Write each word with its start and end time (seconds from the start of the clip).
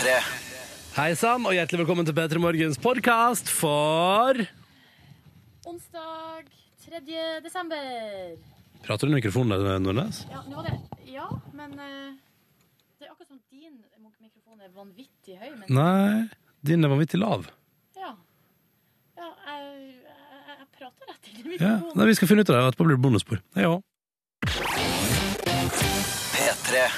P3. 0.00 0.12
Hei 0.96 1.10
sann, 1.18 1.44
og 1.44 1.52
hjertelig 1.52 1.82
velkommen 1.82 2.06
til 2.08 2.14
P3 2.16 2.40
Morgens 2.40 2.78
podkast 2.80 3.50
for 3.52 4.38
Onsdag 5.68 6.46
3. 6.86 7.02
desember. 7.44 8.38
Prater 8.86 9.04
du 9.04 9.12
i 9.12 9.18
mikrofonen, 9.18 9.60
Nordnes? 9.84 10.22
Ja, 10.32 10.40
nå 10.48 10.56
var 10.56 10.70
det 10.70 11.04
Ja, 11.10 11.26
men 11.52 11.74
eh, 11.76 12.16
det 12.96 13.10
er 13.10 13.12
akkurat 13.12 13.28
som 13.28 13.42
din 13.52 13.76
mikrofon 14.24 14.64
er 14.64 14.72
vanvittig 14.72 15.36
høy. 15.36 15.50
Men 15.60 15.68
Nei, 15.68 16.24
din 16.64 16.80
er 16.88 16.94
vanvittig 16.94 17.20
lav. 17.20 17.44
ja. 18.00 18.14
Ja, 19.20 19.28
jeg, 19.52 20.00
jeg, 20.00 20.56
jeg 20.56 20.68
prater 20.80 21.12
rett 21.12 21.28
inn 21.28 21.36
i 21.36 21.44
Ja, 21.44 21.50
mikrofonen. 21.52 21.96
Nei, 22.00 22.08
Vi 22.08 22.16
skal 22.16 22.32
finne 22.32 22.46
ut 22.46 22.54
av 22.54 22.56
det, 22.56 22.64
etterpå 22.72 22.88
blir 22.88 22.96
det 22.96 23.04
bonusspor. 23.04 23.44
Hei 23.52 23.68
òg. 23.68 23.84
P3. 26.32 26.88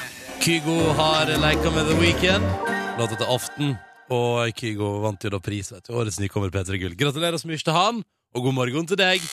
Kygo 0.42 0.78
har 0.98 1.26
leka 1.38 1.70
med 1.74 1.90
The 1.90 1.98
Weekend. 1.98 2.71
Låta 2.98 3.16
til 3.16 3.26
Aften. 3.32 3.74
Og 4.12 4.50
Kygo 4.58 4.98
vant 5.00 5.24
jo 5.24 5.30
da 5.32 5.38
pris, 5.40 5.70
vet 5.72 5.86
du. 5.86 5.94
Årets 5.96 6.18
nykommer 6.20 6.50
P3 6.52 6.76
Gull. 6.82 6.96
Gratulerer 6.98 7.40
så 7.40 7.48
mye 7.48 7.60
til 7.62 7.72
han, 7.72 8.02
og 8.36 8.44
god 8.44 8.56
morgen 8.58 8.88
til 8.90 8.98
deg. 9.00 9.24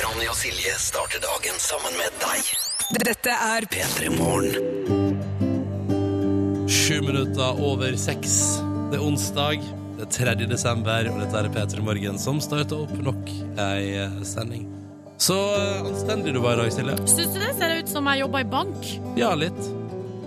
Ronny 0.00 0.28
og 0.30 0.36
Silje 0.38 0.72
starter 0.80 1.20
dagen 1.24 1.58
sammen 1.60 1.92
med 2.00 2.16
deg. 2.22 2.40
Dette 3.04 3.34
er 3.34 3.66
P3 3.68 4.08
Morgen. 4.14 4.54
Sju 6.70 7.02
minutter 7.04 7.60
over 7.60 7.98
seks. 8.00 8.38
Det 8.92 8.96
er 9.00 9.04
onsdag. 9.04 9.60
Det 9.96 10.06
er 10.06 10.12
3. 10.12 10.46
desember, 10.48 11.10
og 11.10 11.20
dette 11.24 11.42
er 11.42 11.52
P3 11.52 11.84
Morgen 11.84 12.20
som 12.22 12.40
starter 12.44 12.86
opp 12.86 12.96
nok 13.02 13.28
ei 13.60 13.96
eh, 14.06 14.20
sending. 14.28 14.68
Så 15.20 15.36
eh, 15.56 15.82
anstendig 15.88 16.32
du 16.36 16.40
var 16.44 16.56
i 16.56 16.64
dag, 16.64 16.72
Silje. 16.72 16.96
Syns 17.10 17.34
du 17.34 17.40
det 17.42 17.52
ser 17.60 17.76
ut 17.82 17.92
som 17.92 18.08
jeg 18.12 18.24
jobber 18.24 18.44
i 18.44 18.48
bank? 18.56 18.94
Ja, 19.20 19.34
litt. 19.36 19.60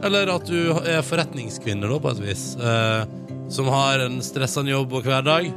Eller 0.03 0.31
at 0.31 0.47
du 0.47 0.71
er 0.87 1.03
forretningskvinne, 1.05 1.89
da, 1.89 1.99
på 1.99 2.13
et 2.13 2.23
vis. 2.23 2.45
Eh, 2.55 3.01
som 3.49 3.69
har 3.73 4.05
en 4.05 4.19
stressende 4.23 4.71
jobb 4.71 4.93
og 4.99 5.07
hverdag, 5.07 5.49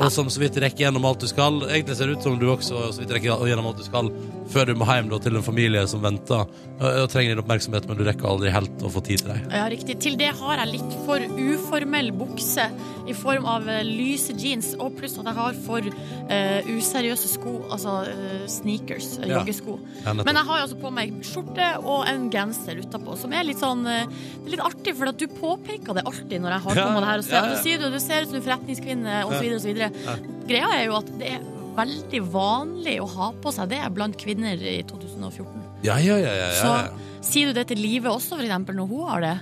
og 0.00 0.12
som 0.14 0.30
så 0.32 0.40
vidt 0.40 0.58
rekker 0.62 0.86
gjennom 0.86 1.04
alt 1.08 1.20
du 1.20 1.28
skal. 1.28 1.58
Egentlig 1.68 1.98
ser 1.98 2.08
det 2.08 2.20
ut 2.20 2.28
som 2.28 2.38
du 2.40 2.46
også 2.48 2.90
så 2.94 3.02
vidt 3.02 3.12
rekker 3.16 3.48
gjennom 3.50 3.68
alt 3.70 3.82
du 3.82 3.86
skal 3.86 4.12
før 4.50 4.70
du 4.70 4.74
må 4.78 4.86
hjem 4.88 5.10
da, 5.10 5.18
til 5.22 5.38
en 5.38 5.44
familie 5.46 5.82
som 5.90 6.02
venter 6.04 6.42
og, 6.42 6.86
og 6.86 7.08
trenger 7.12 7.34
din 7.34 7.42
oppmerksomhet, 7.42 7.86
men 7.88 7.98
du 7.98 8.04
rekker 8.06 8.28
aldri 8.28 8.52
helt 8.54 8.84
å 8.84 8.90
få 8.92 9.02
tid 9.06 9.22
til 9.22 9.32
deg. 9.34 9.44
Ja, 9.52 9.66
riktig. 9.70 9.98
Til 10.02 10.16
det 10.20 10.30
har 10.38 10.62
jeg 10.62 10.72
litt 10.74 10.96
for 11.06 11.24
uformell 11.38 12.10
bukse 12.16 12.66
i 13.10 13.14
form 13.16 13.46
av 13.48 13.68
eh, 13.70 13.82
lyse 13.86 14.34
jeans, 14.38 14.72
og 14.80 14.96
pluss 14.98 15.16
at 15.20 15.28
jeg 15.28 15.36
har 15.36 15.58
for 15.64 15.86
uh, 15.90 16.70
useriøse 16.70 17.30
sko, 17.32 17.54
altså 17.72 17.96
uh, 18.06 18.42
sneakers, 18.50 19.12
Ja. 19.20 19.40
joggesko. 19.40 19.76
Ja. 20.04 20.14
Men 20.16 20.38
jeg 20.38 20.46
har 20.48 20.60
jo 20.60 20.66
altså 20.68 20.80
på 20.80 20.92
meg 20.94 21.14
skjorte 21.26 21.70
og 21.80 22.08
en 22.10 22.28
genser 22.32 22.80
utapå, 22.80 23.16
som 23.20 23.34
er 23.36 23.46
litt 23.48 23.60
sånn 23.60 23.84
uh, 23.86 24.04
Det 24.06 24.50
er 24.50 24.54
litt 24.56 24.64
artig, 24.64 24.96
for 24.98 25.10
at 25.10 25.20
du 25.20 25.26
påpeker 25.30 25.98
det 25.98 26.06
alltid 26.08 26.42
når 26.42 26.56
jeg 26.56 26.66
har 26.66 26.82
på 26.82 26.90
meg 26.90 27.00
det 27.04 27.10
her. 27.12 27.22
Og 27.22 27.28
så, 27.28 27.36
ja, 27.36 27.46
ja. 27.54 27.78
du 27.80 27.88
du 27.90 28.02
ser 28.02 28.24
ut 28.24 28.32
som 28.32 28.40
en 28.40 28.46
forretningskvinne, 28.46 29.22
osv., 29.28 29.56
osv. 29.58 30.28
Greia 30.50 30.76
er 30.78 30.86
jo 30.88 30.98
at 30.98 31.10
det 31.20 31.34
er 31.36 31.48
veldig 31.76 32.20
vanlig 32.32 32.96
å 33.02 33.06
ha 33.14 33.30
på 33.42 33.52
seg 33.54 33.70
det 33.72 33.80
blant 33.96 34.16
kvinner 34.20 34.54
i 34.60 34.80
2014. 34.88 35.62
Ja, 35.86 35.96
ja, 36.02 36.16
ja, 36.20 36.32
ja, 36.36 36.48
ja, 36.50 36.58
Så 36.60 37.26
sier 37.32 37.50
du 37.50 37.58
det 37.60 37.66
til 37.70 37.80
Live 37.80 38.10
også, 38.10 38.36
for 38.36 38.44
eksempel, 38.44 38.76
når 38.80 38.88
hun 38.90 39.06
har 39.08 39.20
det? 39.24 39.34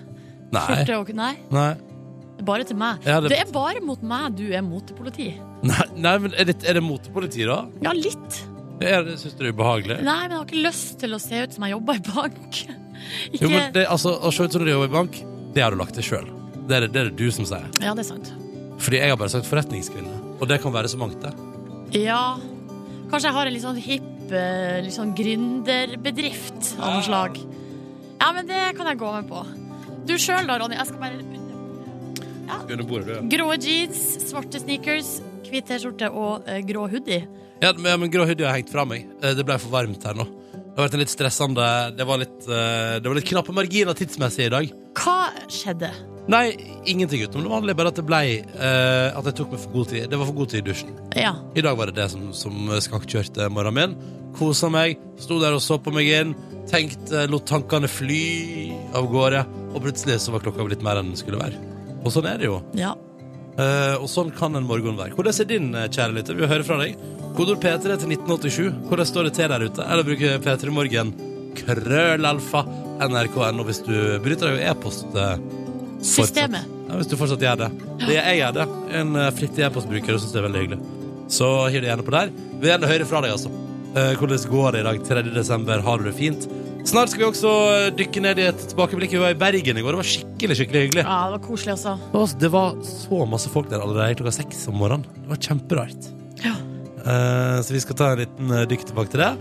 Nei. 0.55 0.63
Skjorte 0.69 0.99
og 1.03 1.11
Nei, 1.19 1.33
Nei. 1.53 1.71
bare 2.47 2.65
til 2.65 2.77
meg. 2.81 3.03
Ja, 3.05 3.21
det- 3.21 3.31
det... 3.35 3.41
er 3.43 3.53
bare 3.53 3.81
mot 3.85 4.03
meg 4.03 4.37
du 4.39 4.47
er 4.53 4.63
motepoliti. 4.63 5.33
Nei, 5.63 5.85
nei, 5.97 6.15
men 6.23 6.35
er 6.39 6.45
det, 6.53 6.57
er 6.65 6.79
det 6.79 6.83
motepoliti, 6.87 7.45
da? 7.49 7.65
Ja, 7.83 7.93
litt. 7.93 8.43
Er 8.81 9.03
det, 9.03 9.17
Syns 9.19 9.35
du 9.35 9.43
det 9.43 9.49
er 9.51 9.57
ubehagelig? 9.57 9.97
Nei, 10.07 10.21
men 10.29 10.31
jeg 10.31 10.39
har 10.39 10.47
ikke 10.47 10.63
lyst 10.69 10.99
til 11.01 11.17
å 11.17 11.19
se 11.21 11.41
ut 11.43 11.53
som 11.57 11.65
jeg 11.67 11.75
jobber 11.75 11.99
i 11.99 12.05
bank. 12.13 12.61
Ikke 13.33 13.43
Jo, 13.45 13.49
men 13.51 13.73
det, 13.75 13.85
altså, 13.91 14.13
Å 14.23 14.31
se 14.35 14.45
ut 14.47 14.53
som 14.55 14.63
du 14.65 14.71
jobber 14.71 14.87
i 14.91 14.93
bank, 14.95 15.19
det 15.55 15.63
har 15.65 15.75
du 15.75 15.79
lagt 15.81 15.95
til 15.99 16.07
sjøl. 16.07 16.29
Er 16.71 16.85
det- 16.87 16.93
det 16.95 17.01
er 17.01 17.11
det 17.11 17.17
du 17.19 17.31
som 17.35 17.45
sier. 17.49 17.67
Ja, 17.83 17.95
det 17.99 18.05
er 18.05 18.09
sant. 18.15 18.31
Fordi 18.79 19.01
jeg 19.01 19.11
har 19.11 19.17
bare 19.19 19.33
sagt 19.35 19.47
forretningskvinne. 19.51 20.15
Og 20.41 20.47
det 20.47 20.61
kan 20.63 20.71
være 20.73 20.87
så 20.93 20.99
mangt, 21.01 21.19
det. 21.21 21.33
Ja. 21.97 22.39
Kanskje 23.09 23.29
jeg 23.31 23.37
har 23.39 23.49
en 23.49 23.55
litt 23.55 23.65
sånn 23.65 23.81
hipp 23.81 24.33
eh, 24.37 24.79
litt 24.85 24.95
sånn 24.97 25.15
gründerbedrift 25.17 26.75
av 26.79 26.99
noe 26.99 27.05
slag. 27.07 27.39
Ja, 28.19 28.33
men 28.37 28.49
det 28.51 28.65
kan 28.77 28.89
jeg 28.91 28.99
gå 29.01 29.13
med 29.15 29.29
på. 29.31 29.45
Du 30.09 30.17
sjøl 30.21 30.49
da, 30.49 30.59
Ronny. 30.61 30.77
Jeg 30.79 30.91
skal 30.91 31.03
bare 31.03 31.25
Under 32.69 32.85
bordet, 32.89 33.07
du, 33.09 33.13
ja. 33.15 33.23
Grå 33.37 33.49
jeans, 33.61 33.99
svarte 34.29 34.61
sneakers, 34.63 35.19
hvit 35.49 35.67
T-skjorte 35.69 36.09
og 36.13 36.49
eh, 36.49 36.63
grå 36.69 36.87
hoodie. 36.89 37.23
Ja, 37.63 37.73
men, 37.77 37.91
men 38.05 38.13
grå 38.13 38.25
hoodie 38.29 38.47
har 38.49 38.57
hengt 38.57 38.73
fra 38.73 38.85
meg. 38.89 39.07
Eh, 39.23 39.35
Det 39.37 39.45
ble 39.49 39.57
for 39.61 39.73
varmt 39.73 40.05
her 40.09 40.17
nå. 40.17 40.25
Det 40.55 40.77
har 40.79 40.87
vært 40.87 40.95
en 40.95 41.01
litt 41.03 41.11
stressende 41.11 41.65
Det 41.99 42.05
var 42.07 42.21
litt, 42.23 42.45
eh, 42.47 42.99
det 43.03 43.09
var 43.11 43.19
litt 43.19 43.27
knappe 43.29 43.55
marginer 43.57 43.97
tidsmessig 43.99 44.47
i 44.47 44.53
dag. 44.55 44.73
Hva 45.01 45.17
skjedde? 45.51 45.91
Nei, 46.29 46.53
ingenting 46.85 47.23
utenom 47.25 47.47
det 47.47 47.51
vanlige, 47.55 47.77
bare 47.79 47.89
at 47.93 47.97
det 47.97 48.05
ble 48.05 48.19
eh, 48.37 49.17
At 49.17 49.25
jeg 49.31 49.37
tok 49.39 49.55
meg 49.55 49.63
for 49.63 49.73
god 49.79 49.89
tid. 49.95 50.09
Det 50.13 50.19
var 50.21 50.29
for 50.29 50.37
god 50.37 50.51
tid 50.53 50.61
i 50.61 50.67
dusjen. 50.69 50.91
Ja. 51.17 51.33
I 51.57 51.65
dag 51.65 51.79
var 51.81 51.89
det 51.89 51.97
det 52.03 52.11
som, 52.13 52.27
som 52.37 52.69
skankkjørte 52.85 53.49
morgenen 53.55 53.97
min. 53.97 54.15
Kosa 54.37 54.69
meg, 54.71 55.01
sto 55.19 55.39
der 55.41 55.57
og 55.57 55.63
så 55.65 55.79
på 55.83 55.91
meg 55.95 56.11
inn, 56.13 56.35
tenkte, 56.69 57.25
lot 57.33 57.47
tankene 57.49 57.89
fly 57.91 58.21
av 58.95 59.09
gårde, 59.11 59.41
og 59.73 59.81
plutselig 59.83 60.19
så 60.21 60.35
var 60.37 60.45
klokka 60.45 60.67
blitt 60.69 60.85
mer 60.85 61.01
enn 61.01 61.15
den 61.15 61.19
skulle 61.19 61.41
være. 61.41 61.57
Og 62.05 62.13
sånn 62.15 62.29
er 62.31 62.39
det 62.43 62.51
jo. 62.53 62.61
ja. 62.79 62.93
Eh, 63.59 63.97
og 63.99 64.07
sånn 64.07 64.29
kan 64.31 64.55
en 64.55 64.69
morgen 64.69 64.95
være. 65.01 65.17
Hvordan 65.19 65.35
er 65.43 65.47
din, 65.51 65.73
eh, 65.75 65.89
kjære 65.91 66.15
lytter? 66.15 66.37
Vi 66.39 66.45
vil 66.45 66.53
høre 66.53 66.63
fra 66.69 66.77
deg. 66.79 66.93
Kodord 67.35 67.59
P3 67.65 67.97
til 67.99 68.13
1987. 68.13 68.69
Hvordan 68.87 69.09
står 69.09 69.27
det 69.27 69.33
til 69.35 69.49
der 69.51 69.65
ute? 69.67 69.83
Eller 69.83 70.07
bruker 70.07 70.39
P3 70.45 70.71
Morgen 70.77 71.11
krøllalfa 71.59 72.63
nrk.no 73.09 73.65
hvis 73.67 73.81
du 73.87 73.97
bryter 74.23 74.53
deg 74.53 74.61
jo 74.61 74.69
e-post. 74.71 75.09
eh, 75.19 75.43
fortsatt. 75.99 76.33
Systemet. 76.33 76.75
Ja, 76.89 76.99
hvis 76.99 77.11
du 77.11 77.17
fortsatt 77.21 77.45
gjør 77.45 77.63
det. 77.65 77.71
det 78.07 78.17
jeg 78.17 78.41
gjør 78.41 78.59
det. 78.59 78.69
En 79.01 79.17
uh, 79.19 79.29
flittig 79.37 79.67
e-postbruker 79.67 80.19
syns 80.19 80.35
det 80.35 80.41
er 80.43 80.49
veldig 80.49 80.65
hyggelig. 80.65 80.81
Så 81.29 81.49
hiv 81.69 81.83
det 81.85 81.91
gjerne 81.91 82.07
på 82.07 82.15
der. 82.15 82.31
Vi 82.33 82.63
vil 82.63 82.73
gjerne 82.73 82.93
høre 82.93 83.09
fra 83.09 83.25
deg, 83.25 83.35
altså. 83.37 83.53
Eh, 83.97 84.15
hvordan 84.21 84.41
går 84.53 84.73
det 84.73 84.81
i 84.81 84.87
dag 84.87 85.05
3. 85.09 85.23
desember? 85.35 85.81
Har 85.85 86.01
du 86.01 86.09
det 86.09 86.17
fint? 86.17 86.49
Snart 86.89 87.11
skal 87.13 87.25
vi 87.25 87.29
også 87.29 87.53
eh, 87.73 87.87
dykke 87.97 88.23
ned 88.25 88.41
i 88.41 88.47
et 88.49 88.65
tilbakeblikk. 88.71 89.15
Vi 89.17 89.23
var 89.23 89.35
i 89.35 89.39
Bergen 89.39 89.81
i 89.81 89.85
går. 89.85 89.97
Det 89.97 90.01
var 90.01 90.09
skikkelig 90.09 90.59
skikkelig 90.61 90.83
hyggelig. 90.87 91.05
Ja, 91.05 91.19
det 91.27 91.37
var 91.37 91.43
koselig 91.45 91.75
også. 91.75 91.95
Det 92.05 92.19
var, 92.19 92.35
det 92.45 92.51
var 92.55 92.77
så 92.89 93.21
masse 93.33 93.53
folk 93.53 93.71
der 93.73 93.85
allerede 93.85 94.19
klokka 94.21 94.37
seks 94.39 94.67
om 94.71 94.79
morgenen. 94.81 95.09
Det 95.17 95.33
var 95.33 95.41
kjemperart. 95.49 96.11
Ja. 96.45 96.55
Uh, 96.99 97.59
så 97.65 97.75
vi 97.75 97.83
skal 97.85 97.99
ta 97.99 98.13
en 98.13 98.23
liten 98.23 98.53
eh, 98.53 98.67
dykk 98.69 98.89
tilbake 98.91 99.13
til 99.15 99.23
det, 99.23 99.33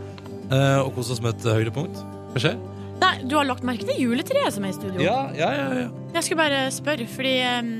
uh, 0.54 0.86
og 0.86 0.94
kose 0.96 1.16
oss 1.16 1.24
med 1.24 1.36
et 1.36 1.48
høydepunkt. 1.58 2.00
Hva 2.34 2.44
skjer? 2.44 2.60
Nei, 3.02 3.14
du 3.30 3.38
har 3.38 3.48
lagt 3.48 3.66
merke 3.68 3.86
til 3.88 4.00
juletreet 4.02 4.56
som 4.56 4.66
er 4.66 4.74
i 4.74 4.78
studio? 4.78 5.02
Ja, 5.04 5.30
ja, 5.38 5.52
ja, 5.54 5.68
ja. 5.84 5.88
Jeg 6.18 6.26
skulle 6.26 6.42
bare 6.42 6.66
spørre, 6.74 7.08
fordi 7.12 7.38
um, 7.46 7.72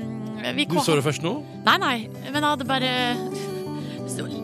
vi 0.54 0.66
Du 0.70 0.78
så 0.78 0.94
det 0.98 1.04
først 1.06 1.24
nå? 1.26 1.38
Nei, 1.66 1.76
nei, 1.82 1.96
men 2.30 2.38
jeg 2.38 2.48
hadde 2.48 2.66
bare 2.68 2.92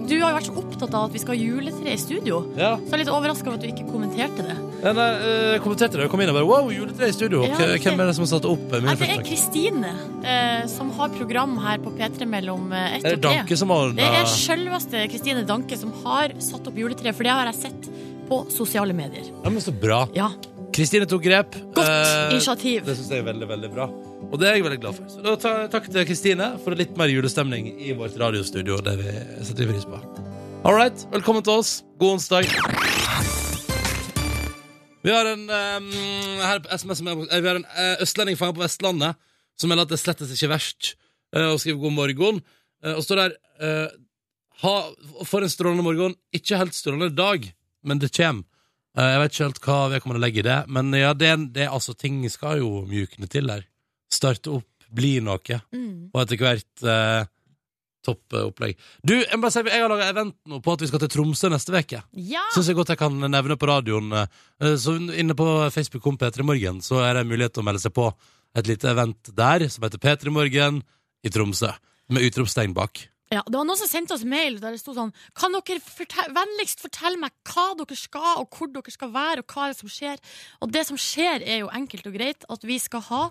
Du 0.04 0.14
har 0.18 0.32
jo 0.32 0.36
vært 0.36 0.48
så 0.50 0.56
opptatt 0.60 0.94
av 0.94 1.08
at 1.08 1.14
vi 1.14 1.22
skal 1.22 1.36
ha 1.36 1.40
juletre 1.40 1.94
i 1.94 1.98
studio. 2.00 2.42
Ja. 2.58 2.74
Så 2.76 2.90
jeg 2.90 2.98
er 2.98 3.02
litt 3.04 3.12
overraska 3.14 3.48
over 3.48 3.60
at 3.60 3.64
du 3.64 3.70
ikke 3.70 3.86
kommenterte 3.88 4.44
det. 4.44 4.56
Jeg 4.84 4.98
uh, 5.00 5.54
kommenterte 5.64 5.96
det 5.96 6.08
og 6.08 6.12
kom 6.12 6.20
inn 6.20 6.32
og 6.32 6.36
bare 6.36 6.48
Wow, 6.48 6.68
juletre 6.74 7.08
i 7.08 7.14
studio! 7.16 7.44
Ja, 7.46 7.56
det... 7.56 7.78
Hvem 7.80 8.02
er 8.02 8.10
det 8.10 8.16
som 8.18 8.26
har 8.26 8.32
satt 8.34 8.48
opp 8.50 8.74
eh, 8.74 8.82
Nei, 8.84 8.96
det 9.00 9.08
er 9.14 9.22
Kristine 9.24 9.92
eh, 10.20 10.66
som 10.68 10.90
har 10.98 11.14
program 11.14 11.54
her 11.62 11.80
på 11.80 11.94
P3 11.96 12.28
mellom 12.28 12.66
eh, 12.74 12.98
ett 12.98 13.06
Er 13.08 13.16
det 13.16 13.22
og. 13.22 13.30
Danke 13.30 13.56
som 13.56 13.72
har 13.72 13.94
Det 13.96 14.10
er 14.20 14.28
selveste 14.28 15.06
Kristine 15.14 15.46
Danke 15.48 15.78
som 15.80 15.94
har 16.02 16.36
satt 16.44 16.68
opp 16.68 16.76
juletre, 16.76 17.14
for 17.16 17.24
det 17.24 17.32
har 17.32 17.48
jeg 17.48 17.62
sett 17.62 17.88
på 18.28 18.42
sosiale 18.52 18.96
medier. 18.96 19.30
Ja, 19.42 19.52
men 19.52 19.64
Så 19.64 19.72
bra. 19.72 20.04
Ja, 20.16 20.30
Kristine 20.74 21.06
tok 21.06 21.22
grep. 21.22 21.54
Godt 21.74 21.86
Eh, 21.86 22.32
initiativ. 22.34 22.84
Det 22.84 22.96
syns 22.96 23.10
jeg 23.12 23.22
er 23.22 23.26
veldig, 23.28 23.46
veldig 23.46 23.70
bra. 23.70 23.84
Og 24.32 24.40
det 24.40 24.48
er 24.48 24.56
jeg 24.56 24.64
veldig 24.64 24.80
glad 24.82 24.96
for. 24.96 25.06
Så 25.06 25.22
da 25.22 25.34
ta, 25.38 25.52
takk 25.70 25.86
til 25.86 26.06
Kristine 26.08 26.48
for 26.64 26.74
litt 26.74 26.96
mer 26.98 27.06
julestemning 27.12 27.68
i 27.78 27.92
vårt 27.94 28.16
radiostudio. 28.18 28.80
Det 28.82 28.96
vi 28.98 29.12
setter 29.46 29.70
pris 29.70 29.84
på. 29.86 30.00
All 30.64 30.74
right, 30.74 31.06
velkommen 31.12 31.44
til 31.46 31.60
oss. 31.60 31.84
God 32.00 32.16
onsdag. 32.16 32.48
Vi 35.04 35.12
har 35.12 35.28
en 35.28 35.44
um, 35.46 35.90
her 36.42 36.58
på 36.64 36.72
SMS 36.74 37.02
med, 37.04 37.22
eh, 37.30 37.40
Vi 37.40 37.48
har 37.48 37.56
en 37.60 37.66
uh, 37.68 38.02
østlending 38.02 38.38
fanget 38.40 38.56
på 38.56 38.64
Vestlandet 38.64 39.14
som 39.60 39.68
melder 39.68 39.84
at 39.84 39.92
det 39.92 40.00
slettes 40.00 40.32
ikke 40.32 40.48
verst, 40.50 40.94
uh, 41.36 41.52
og 41.52 41.60
skriver 41.60 41.84
god 41.84 41.92
morgen. 41.92 42.40
Uh, 42.82 42.96
og 42.96 43.04
står 43.04 43.20
der 43.20 43.36
uh, 43.62 43.94
ha, 44.64 44.74
For 45.22 45.44
en 45.44 45.52
strålende 45.52 45.86
morgen. 45.86 46.16
Ikke 46.34 46.58
helt 46.58 46.74
strålende 46.74 47.14
dag, 47.14 47.46
men 47.84 48.02
det 48.02 48.10
kommer. 48.16 48.42
Eh, 48.96 49.10
Jeg 49.10 49.20
vet 49.24 49.32
ikke 49.34 49.44
helt 49.48 49.60
hva 49.66 49.78
vedkommende 49.92 50.22
legger 50.22 50.44
i 50.44 50.48
det, 50.48 50.58
men 50.68 50.92
ja, 50.94 51.12
det, 51.14 51.32
det 51.54 51.68
altså 51.68 51.94
ting 51.98 52.20
skal 52.30 52.58
jo 52.62 52.84
mjukne 52.86 53.28
til 53.28 53.46
der. 53.50 53.64
Starte 54.12 54.52
opp, 54.60 54.68
bli 54.94 55.16
noe, 55.20 55.60
Mm. 55.74 56.10
og 56.14 56.20
etter 56.22 56.38
hvert 56.38 56.84
eh, 56.86 57.24
topp 58.04 58.34
eh, 58.36 58.44
opplegg. 58.46 58.76
Du, 59.02 59.14
jeg, 59.16 59.40
bare 59.40 59.50
si, 59.50 59.62
jeg 59.66 59.82
har 59.82 59.90
laga 59.90 60.10
event 60.12 60.36
nå 60.46 60.60
på 60.62 60.74
at 60.76 60.84
vi 60.84 60.86
skal 60.90 61.00
til 61.02 61.10
Tromsø 61.16 61.50
neste 61.50 61.72
uke. 61.74 62.02
Ja! 62.14 62.44
Syns 62.54 62.68
jeg 62.70 62.76
godt 62.78 62.92
jeg 62.94 63.00
kan 63.00 63.16
nevne 63.18 63.56
på 63.58 63.66
radioen. 63.66 64.12
eh, 64.12 64.76
Så 64.78 64.94
inne 65.10 65.34
på 65.34 65.48
Facebook 65.74 66.02
kom 66.04 66.18
P3 66.20 66.44
Morgen, 66.46 66.78
så 66.84 67.00
er 67.02 67.14
det 67.18 67.26
mulighet 67.26 67.54
til 67.56 67.64
å 67.64 67.66
melde 67.66 67.82
seg 67.82 67.94
på 67.96 68.12
et 68.54 68.68
lite 68.70 68.92
event 68.92 69.32
der 69.34 69.66
som 69.68 69.82
heter 69.88 69.98
P3 69.98 70.30
Morgen 70.30 70.82
i 71.24 71.32
Tromsø. 71.34 71.72
Med 72.12 72.22
utropstegn 72.28 72.74
bak. 72.76 73.00
Ja, 73.34 73.42
det 73.48 73.56
var 73.58 73.66
noen 73.66 73.80
som 73.80 73.90
sendte 73.90 74.14
oss 74.14 74.24
mail 74.28 74.60
der 74.62 74.76
det 74.76 74.80
sto 74.82 74.94
sånn 74.94 75.10
Kan 75.34 75.54
dere 75.56 75.82
fortel 75.82 76.30
vennligst 76.36 76.82
fortelle 76.84 77.18
meg 77.20 77.34
hva 77.50 77.66
dere 77.80 77.98
skal, 77.98 78.42
og 78.42 78.54
hvor 78.54 78.70
dere 78.70 78.94
skal 78.94 79.10
være, 79.14 79.42
og 79.42 79.54
hva 79.54 79.68
det 79.72 79.78
som 79.80 79.90
skjer? 79.90 80.20
Og 80.62 80.72
det 80.74 80.84
som 80.88 80.98
skjer, 81.00 81.42
er 81.42 81.62
jo 81.64 81.70
enkelt 81.74 82.06
og 82.10 82.14
greit 82.16 82.46
at 82.50 82.66
vi 82.66 82.78
skal 82.82 83.02
ha 83.08 83.22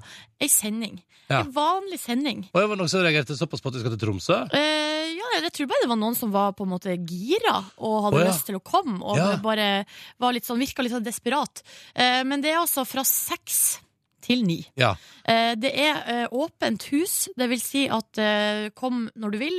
ei 0.44 0.50
sending. 0.52 1.00
Ja. 1.30 1.40
En 1.40 1.54
vanlig 1.56 2.02
sending. 2.04 2.44
Og 2.52 2.60
jeg 2.60 2.70
var 2.74 2.80
noen 2.80 2.92
som 2.92 3.04
reagerte 3.06 3.38
såpass 3.40 3.64
på 3.64 3.72
at 3.72 3.78
vi 3.78 3.84
skal 3.86 3.96
til 3.96 4.02
Tromsø. 4.04 4.40
Eh, 4.58 5.14
ja, 5.16 5.30
jeg 5.40 5.54
tror 5.56 5.70
bare 5.72 5.86
det 5.86 5.92
var 5.94 6.02
noen 6.02 6.18
som 6.20 6.34
var 6.34 6.52
på 6.58 6.68
en 6.68 6.74
måte 6.74 6.98
gira 7.00 7.56
og 7.78 8.10
hadde 8.10 8.20
oh, 8.20 8.26
ja. 8.26 8.34
lyst 8.34 8.50
til 8.50 8.60
å 8.60 8.64
komme, 8.66 9.00
og 9.00 9.22
Ja. 9.22 9.30
bare 9.44 9.70
var 10.20 10.36
litt 10.36 10.48
sånn, 10.48 10.60
virka 10.60 10.84
litt 10.84 10.94
sånn 10.96 11.06
desperat. 11.06 11.64
Eh, 11.96 12.22
men 12.28 12.44
det 12.44 12.52
er 12.52 12.60
altså 12.62 12.84
fra 12.88 13.06
seks 13.08 13.80
til 14.24 14.44
ni. 14.48 14.60
Ja. 14.80 14.94
Eh, 15.28 15.54
det 15.60 15.72
er 15.84 16.02
eh, 16.16 16.26
åpent 16.32 16.88
hus, 16.94 17.28
det 17.40 17.50
vil 17.52 17.62
si 17.64 17.86
at 17.92 18.20
eh, 18.22 18.70
kom 18.78 19.06
når 19.20 19.36
du 19.36 19.40
vil. 19.44 19.58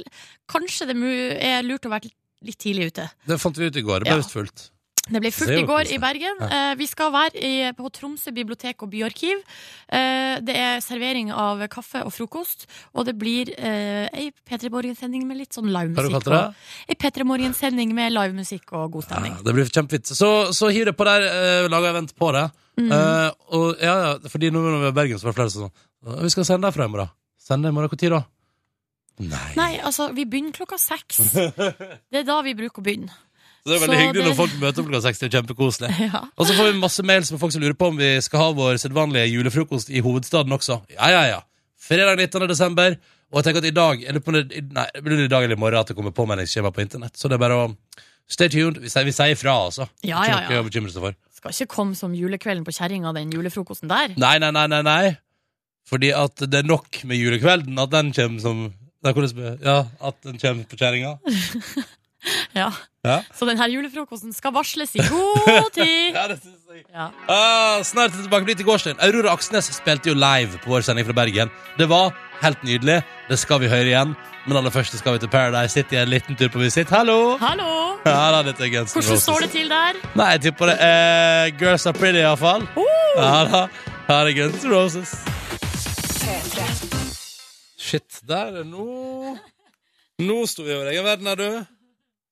Kanskje 0.50 0.88
det 0.90 0.96
er 1.44 1.62
lurt 1.66 1.86
å 1.88 1.92
være 1.94 2.08
litt, 2.08 2.18
litt 2.44 2.58
tidlig 2.60 2.90
ute. 2.92 3.08
Det 3.28 3.40
fant 3.40 3.56
vi 3.60 3.68
ut 3.70 3.76
i 3.80 3.84
går. 3.84 4.04
Det 4.04 4.12
ble 4.12 4.22
Ja. 4.24 4.30
fullt. 4.34 4.70
Det 5.04 5.20
ble 5.20 5.30
fullt 5.34 5.52
i 5.52 5.64
går 5.68 5.90
i 5.92 5.98
Bergen. 6.00 6.38
Eh, 6.46 6.70
vi 6.80 6.86
skal 6.88 7.10
være 7.12 7.36
i, 7.36 7.52
på 7.76 7.90
Tromsø 7.92 8.32
bibliotek 8.32 8.80
og 8.86 8.88
byarkiv. 8.92 9.42
Eh, 9.92 10.40
det 10.40 10.54
er 10.56 10.80
servering 10.84 11.28
av 11.28 11.60
kaffe 11.72 12.00
og 12.06 12.12
frokost, 12.14 12.64
og 12.96 13.04
det 13.08 13.16
blir 13.20 13.52
eh, 13.52 14.08
ei 14.08 14.30
P3 14.32 14.70
Morgen-sending 14.72 15.26
med 15.28 15.42
litt 15.42 15.56
sånn 15.56 15.68
livemusikk. 15.68 16.30
Ei 16.88 16.96
P3 16.96 17.26
Morgen-sending 17.28 17.92
med 17.96 18.14
livemusikk 18.16 18.72
og 18.72 18.96
god 18.96 19.12
Ja, 19.12 19.34
det 19.44 19.56
blir 19.56 19.68
kjempefint. 19.68 20.14
Så, 20.16 20.30
så 20.56 20.72
hiv 20.72 20.88
det 20.88 20.96
på 20.96 21.04
der, 21.08 21.26
uh, 21.28 21.66
laga 21.68 21.92
event 21.92 22.14
på 22.16 22.30
det. 22.32 22.46
Mm. 22.80 22.88
Uh, 22.88 23.28
og 23.54 23.84
ja, 23.84 23.98
ja, 24.06 24.14
fordi 24.32 24.50
nå 24.54 24.62
når 24.64 24.80
vi 24.80 24.88
er 24.88 24.94
i 24.94 24.98
Bergen, 25.02 25.20
så 25.20 25.28
var 25.28 25.34
det 25.34 25.40
flere 25.42 25.52
som 25.52 25.68
sånn 25.68 26.24
Vi 26.24 26.32
skal 26.32 26.48
sende 26.48 26.70
derfra 26.70 26.88
i 26.88 26.94
morgen. 26.94 27.12
Sende 27.44 27.68
i 27.68 27.76
morgen 27.76 27.92
når 27.92 28.16
da? 28.16 28.22
Nei. 29.24 29.50
Nei, 29.54 29.70
altså, 29.84 30.08
vi 30.16 30.24
begynner 30.26 30.56
klokka 30.56 30.80
seks. 30.80 31.20
Det 32.10 32.24
er 32.24 32.26
da 32.26 32.40
vi 32.42 32.56
bruker 32.58 32.82
å 32.82 32.86
begynne. 32.88 33.12
Så 33.64 33.70
det 33.72 33.76
er 33.78 33.82
veldig 33.86 33.96
så 33.96 34.00
hyggelig 34.02 34.20
det- 34.20 34.28
når 34.28 34.36
folk 34.36 34.54
møter 34.60 34.82
opp 34.82 34.88
klokka 34.90 35.02
seks. 35.06 35.18
Det 35.22 35.26
er 35.30 35.34
kjempekoselig. 35.40 35.90
Ja. 36.12 36.20
Og 36.36 36.46
så 36.46 36.52
får 36.58 36.70
vi 36.72 36.78
masse 36.82 37.02
mails 37.02 37.30
med 37.32 37.40
folk 37.40 37.52
som 37.54 37.62
lurer 37.64 37.76
på 37.80 37.88
om 37.88 37.96
vi 37.96 38.10
skal 38.20 38.42
ha 38.42 38.48
vår 38.52 38.76
sedvanlige 38.82 39.30
julefrokost 39.32 39.88
i 39.90 40.02
hovedstaden 40.04 40.52
også. 40.52 40.82
Ja, 40.92 41.08
ja, 41.08 41.22
ja. 41.30 41.40
Fredag 41.80 42.18
19. 42.20 42.48
desember. 42.48 42.98
Og 43.32 43.40
jeg 43.40 43.44
tenker 43.48 43.64
at 43.64 43.70
i 43.70 43.74
dag 43.74 44.04
eller 44.04 44.20
på 44.20 44.32
det, 44.36 44.44
Nei, 44.72 44.84
det 44.94 45.02
blir 45.02 45.24
i 45.24 45.28
dag 45.32 45.42
eller 45.46 45.56
i 45.56 45.60
morgen 45.60 45.80
at 45.80 45.88
det 45.90 45.96
kommer 45.96 46.12
påmeldingsskjema 46.14 46.70
på 46.76 46.84
internett. 46.84 47.16
Så 47.16 47.28
det 47.32 47.38
er 47.40 47.42
bare 47.48 47.56
å 47.64 47.76
Stay 48.30 48.48
tuned. 48.48 48.78
Vi 48.80 48.88
sier, 48.88 49.04
vi 49.04 49.12
sier 49.12 49.34
ifra, 49.34 49.52
altså. 49.66 49.84
Ja, 50.00 50.22
Ikke 50.24 50.28
ja, 50.30 50.36
noe 50.46 50.54
ja. 50.56 50.60
å 50.62 50.64
bekymre 50.64 50.92
seg 50.94 51.02
for. 51.04 51.16
Skal 51.36 51.52
ikke 51.52 51.74
komme 51.74 51.96
som 51.98 52.14
julekvelden 52.16 52.64
på 52.64 52.72
kjerringa, 52.72 53.10
den 53.12 53.28
julefrokosten 53.34 53.90
der. 53.90 54.14
Nei, 54.16 54.38
nei, 54.40 54.48
nei, 54.56 54.62
nei, 54.72 54.80
nei. 54.86 55.10
Fordi 55.84 56.08
at 56.16 56.40
det 56.40 56.62
er 56.62 56.64
nok 56.64 57.02
med 57.04 57.20
julekvelden 57.20 57.76
at 57.82 57.92
den 57.92 58.12
kommer 58.16 58.40
som 58.40 58.62
Nei, 59.04 59.12
hvordan 59.12 59.28
spør? 59.28 59.58
Ja, 59.60 59.74
at 60.00 60.16
den 60.24 60.38
kommer 60.40 60.64
på 60.64 60.78
kjerringa. 60.80 61.18
Ja. 62.56 62.70
Ja. 63.04 63.18
Så 63.36 63.44
denne 63.44 63.66
julefrokosten 63.68 64.32
skal 64.32 64.54
varsles 64.54 64.94
i 64.96 65.02
god 65.04 65.66
tid. 65.76 66.14
Ja, 66.16 66.24
det 66.30 66.38
synes 66.40 66.62
jeg. 66.72 66.84
Ja. 66.88 67.10
Uh, 67.28 67.82
snart 67.84 68.14
tilbake 68.16 68.48
blir 68.48 68.56
til 68.56 68.66
gårsdagen. 68.66 69.00
Aurora 69.04 69.34
Aksnes 69.36 69.68
spilte 69.76 70.08
jo 70.08 70.16
live 70.16 70.60
på 70.64 70.72
vår 70.72 70.86
sending 70.86 71.06
fra 71.06 71.16
Bergen. 71.20 71.52
Det 71.78 71.88
var 71.90 72.14
helt 72.40 72.64
nydelig. 72.64 73.02
Det 73.28 73.38
skal 73.38 73.60
vi 73.60 73.68
høre 73.68 73.90
igjen. 73.92 74.14
Men 74.46 74.58
aller 74.60 74.72
først 74.72 74.96
skal 74.98 75.16
vi 75.16 75.22
til 75.22 75.30
Paradise 75.32 75.72
City 75.72 75.96
en 76.00 76.08
liten 76.08 76.36
tur 76.36 76.48
på 76.52 76.60
visitt. 76.60 76.90
Hallo! 76.92 77.36
Hallo! 77.40 77.68
Ja, 78.04 78.42
da, 78.44 78.52
Hvordan 78.52 79.20
står 79.20 79.46
det 79.46 79.50
til 79.54 79.68
der? 79.72 80.00
Nei, 80.16 80.30
jeg 80.36 80.42
tipper 80.48 80.72
det 80.72 80.76
er 80.84 81.52
Girls 81.60 81.86
Are 81.86 81.96
Pretty, 81.96 82.20
iallfall. 82.20 82.66
Uh. 82.76 82.88
Ja 83.16 83.44
da. 83.48 83.62
Her 84.08 84.28
er 84.28 84.36
Guns 84.36 84.64
N' 84.64 84.72
Roses. 84.72 85.14
Shit, 87.78 88.20
der 88.28 88.60
er 88.60 88.64
nå 88.64 89.36
Nå 90.24 90.36
sto 90.46 90.62
vi 90.62 90.72
over 90.72 90.88
egen 90.92 91.04
verden, 91.04 91.26
er 91.26 91.40
du. 91.40 91.73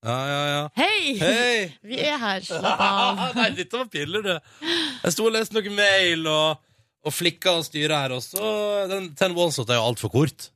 Ja, 0.03 0.19
ja, 0.27 0.39
ja. 0.51 0.63
Hei! 0.75 1.15
Hei! 1.21 1.59
Vi 1.89 1.99
er 2.03 2.19
her. 2.19 2.43
Slapp 2.49 2.81
av. 2.83 3.21
Nei, 3.39 3.53
dette 3.55 3.79
var 3.79 3.91
piller, 3.91 4.25
du. 4.27 4.67
Jeg 5.05 5.15
sto 5.15 5.29
og 5.29 5.37
leste 5.37 5.55
noen 5.55 5.77
mail 5.79 6.27
og, 6.27 6.63
og 7.07 7.15
flikka 7.15 7.55
og 7.61 7.67
styra 7.69 8.03
her, 8.03 8.17
også. 8.19 8.43
Den 8.91 9.13
Ten 9.19 9.37
Walls 9.39 9.61
er 9.63 9.79
jo 9.79 9.85
altfor 9.93 10.11
kort. 10.15 10.49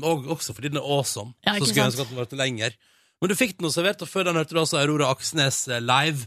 Og 0.00 0.24
også 0.32 0.56
fordi 0.56 0.72
den 0.72 0.80
er 0.80 0.88
awesome. 0.88 1.36
Ja, 1.44 1.58
så 1.58 1.68
skulle 1.68 1.84
jeg 1.84 1.92
ønske 1.92 2.06
at 2.06 2.14
den 2.14 2.22
var 2.22 2.40
lenger. 2.40 2.80
Men 3.20 3.32
du 3.32 3.36
fikk 3.36 3.58
den 3.58 3.68
jo 3.68 3.74
servert, 3.76 4.00
og 4.04 4.08
før 4.08 4.30
den 4.30 4.40
hørte 4.40 4.56
du 4.56 4.62
også 4.62 4.80
Aurora 4.80 5.12
Aksnes 5.12 5.62
eh, 5.68 5.84
live 5.84 6.26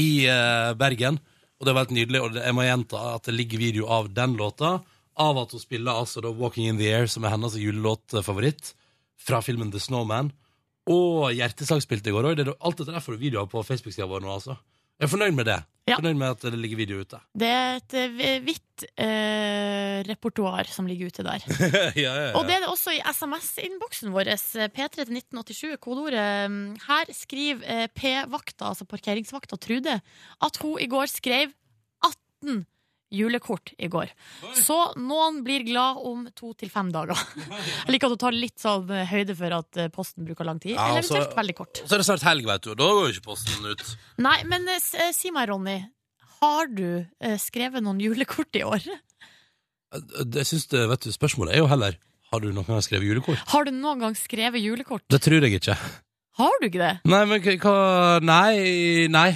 i 0.00 0.24
uh, 0.28 0.72
Bergen. 0.78 1.20
Og 1.58 1.68
det 1.68 1.74
var 1.74 1.84
helt 1.84 1.96
nydelig, 1.96 2.20
og 2.24 2.36
jeg 2.40 2.56
må 2.56 2.64
gjenta 2.64 3.04
at 3.14 3.28
det 3.28 3.36
ligger 3.36 3.60
video 3.60 3.88
av 3.92 4.08
den 4.14 4.36
låta. 4.40 4.78
Av 5.18 5.40
at 5.40 5.52
hun 5.52 5.60
spiller 5.60 6.00
altså 6.00 6.24
da 6.24 6.32
Walking 6.32 6.68
in 6.72 6.80
the 6.80 6.88
Air, 6.94 7.08
som 7.10 7.24
er 7.26 7.34
hennes 7.34 7.56
julelåtfavoritt, 7.60 8.72
fra 9.18 9.40
filmen 9.44 9.72
The 9.74 9.82
Snowman. 9.82 10.30
Og 10.88 11.32
Hjertesang 11.36 11.82
spilte 11.84 12.10
i 12.10 12.14
går 12.16 12.30
òg. 12.30 12.42
Alt 12.56 12.80
dette 12.80 12.94
der 12.94 13.04
får 13.04 13.16
du 13.16 13.24
videoer 13.26 13.48
på 13.50 13.64
Facebook-sida 13.66 14.08
vår 14.08 14.24
nå, 14.24 14.32
altså. 14.38 14.56
Jeg 14.98 15.06
er 15.06 15.10
fornøyd 15.12 15.34
med 15.36 15.46
det. 15.46 15.58
Ja. 15.88 15.96
Fornøyd 15.96 16.18
med 16.18 16.32
at 16.34 16.42
det 16.42 16.58
ligger 16.58 16.80
video 16.80 16.98
ute. 17.00 17.20
Det 17.38 17.48
er 17.48 17.76
et 17.78 17.94
eh, 17.96 18.40
hvitt 18.44 18.84
eh, 19.00 20.00
repertoar 20.08 20.68
som 20.68 20.88
ligger 20.90 21.12
ute 21.12 21.24
der. 21.24 21.44
ja, 21.70 21.84
ja, 21.94 22.14
ja. 22.26 22.32
Og 22.36 22.48
det 22.48 22.56
er 22.56 22.64
det 22.64 22.70
også 22.72 22.96
i 22.96 23.02
SMS-innboksen 23.06 24.10
vår. 24.12 24.32
eh, 24.34 24.66
P3 24.74 24.88
til 24.98 25.14
1987, 25.20 25.78
kodeordet. 25.84 26.26
mm, 26.50 26.74
Her 26.88 27.12
skriver 27.16 27.62
eh, 27.62 27.86
P-vakta, 27.94 28.72
altså 28.72 28.88
parkeringsvakta 28.90 29.56
Trude, 29.56 30.00
at 30.48 30.60
hun 30.64 30.82
i 30.82 30.90
går 30.90 31.08
skrev 31.14 31.54
18 32.04 32.66
julekort 33.14 33.72
i 33.78 33.88
går. 33.90 34.10
Så 34.58 34.76
noen 35.00 35.42
blir 35.46 35.64
glad 35.66 36.00
om 36.08 36.26
to 36.36 36.52
til 36.58 36.70
fem 36.72 36.90
dager. 36.92 37.18
Jeg 37.86 37.94
liker 37.94 38.10
at 38.10 38.16
du 38.16 38.22
tar 38.24 38.36
litt 38.36 38.58
sånn 38.60 38.90
eh, 38.92 39.06
høyde 39.08 39.36
for 39.38 39.56
at 39.58 39.80
eh, 39.80 39.90
posten 39.94 40.26
bruker 40.28 40.48
lang 40.48 40.60
tid. 40.62 40.74
Ja, 40.76 40.88
Eller 40.90 41.02
altså- 41.02 41.16
eventuelt 41.16 41.38
veldig 41.40 41.56
kort. 41.60 41.82
Så 41.84 41.96
er 41.96 42.02
det 42.02 42.08
snart 42.10 42.26
helg, 42.28 42.48
vet 42.48 42.66
du, 42.66 42.72
da 42.74 42.88
går 42.98 43.06
jo 43.08 43.14
ikke 43.16 43.28
posten 43.30 43.68
ut. 43.70 43.84
Nei, 44.24 44.36
men 44.50 44.68
eh, 44.74 45.12
si 45.16 45.32
meg, 45.34 45.48
Ronny. 45.52 45.78
Har 46.38 46.68
du 46.70 46.84
eh, 47.02 47.38
skrevet 47.42 47.82
noen 47.82 47.98
julekort 48.02 48.54
i 48.60 48.66
år? 48.66 48.84
Det 50.28 50.44
synes 50.46 50.68
det, 50.68 50.84
vet 50.90 51.06
du, 51.08 51.14
Spørsmålet 51.14 51.56
er 51.56 51.62
jo 51.62 51.68
heller 51.70 51.94
Har 52.28 52.42
du 52.44 52.50
noen 52.52 52.66
gang 52.68 52.82
skrevet 52.84 53.08
julekort. 53.08 53.40
Har 53.54 53.64
du 53.64 53.72
noen 53.72 54.02
gang 54.04 54.16
skrevet 54.18 54.60
julekort? 54.60 55.06
Det 55.08 55.22
tror 55.24 55.46
jeg 55.46 55.62
ikke. 55.62 55.78
Har 56.38 56.60
du 56.60 56.68
ikke 56.68 56.82
det? 56.82 56.92
Nei, 57.08 57.22
men 57.26 57.40
hva 57.62 57.76
Nei, 58.22 59.08
nei. 59.10 59.30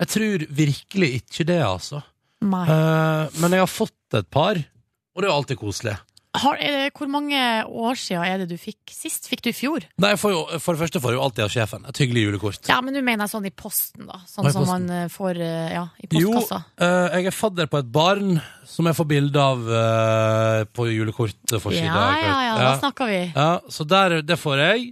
Jeg 0.00 0.08
tror 0.14 0.44
virkelig 0.62 1.08
ikke 1.18 1.44
det, 1.50 1.58
altså. 1.66 2.00
Eh, 2.40 3.40
men 3.40 3.52
jeg 3.56 3.60
har 3.64 3.70
fått 3.70 4.16
et 4.20 4.30
par, 4.32 4.56
og 4.56 5.20
det 5.20 5.28
er 5.28 5.32
jo 5.32 5.40
alltid 5.40 5.60
koselig. 5.60 5.96
Har, 6.30 6.60
det, 6.62 6.92
hvor 6.94 7.08
mange 7.10 7.34
år 7.66 7.96
siden 7.98 8.22
er 8.22 8.38
det 8.38 8.52
du 8.52 8.54
fikk 8.60 8.92
sist? 8.94 9.24
Fikk 9.26 9.40
du 9.42 9.48
i 9.50 9.54
fjor? 9.56 9.82
Nei, 9.98 10.12
for, 10.14 10.30
jo, 10.30 10.60
For 10.62 10.76
det 10.78 10.84
første 10.84 11.00
får 11.02 11.10
jeg 11.10 11.18
jo 11.18 11.22
alltid 11.24 11.42
av 11.42 11.50
sjefen 11.50 11.88
et 11.90 11.98
hyggelig 11.98 12.22
julekort. 12.22 12.68
Ja, 12.70 12.76
men 12.86 12.94
du 12.94 13.00
mener 13.02 13.26
sånn 13.26 13.48
i 13.48 13.50
posten, 13.50 14.06
da. 14.06 14.20
Sånn 14.30 14.46
som 14.46 14.62
posten. 14.62 14.68
man 14.70 14.86
eh, 14.94 15.08
får 15.10 15.40
eh, 15.42 15.72
ja, 15.74 15.82
i 15.98 16.06
Jo, 16.22 16.36
postkassa. 16.36 16.60
eh, 16.86 17.16
jeg 17.18 17.32
er 17.32 17.34
fadder 17.34 17.66
på 17.72 17.80
et 17.82 17.90
barn 17.90 18.38
som 18.70 18.86
jeg 18.86 18.98
får 19.00 19.08
bilde 19.10 19.42
av 19.42 19.66
eh, 19.80 20.60
på 20.70 20.86
julekortforsida. 20.92 21.90
Ja, 21.90 22.06
ja, 22.22 22.38
ja, 22.46 22.54
da 22.62 22.72
snakker 22.78 23.10
vi. 23.10 23.20
Ja, 23.34 23.50
så 23.66 23.88
der, 23.90 24.20
det 24.22 24.38
får 24.38 24.62
jeg. 24.68 24.86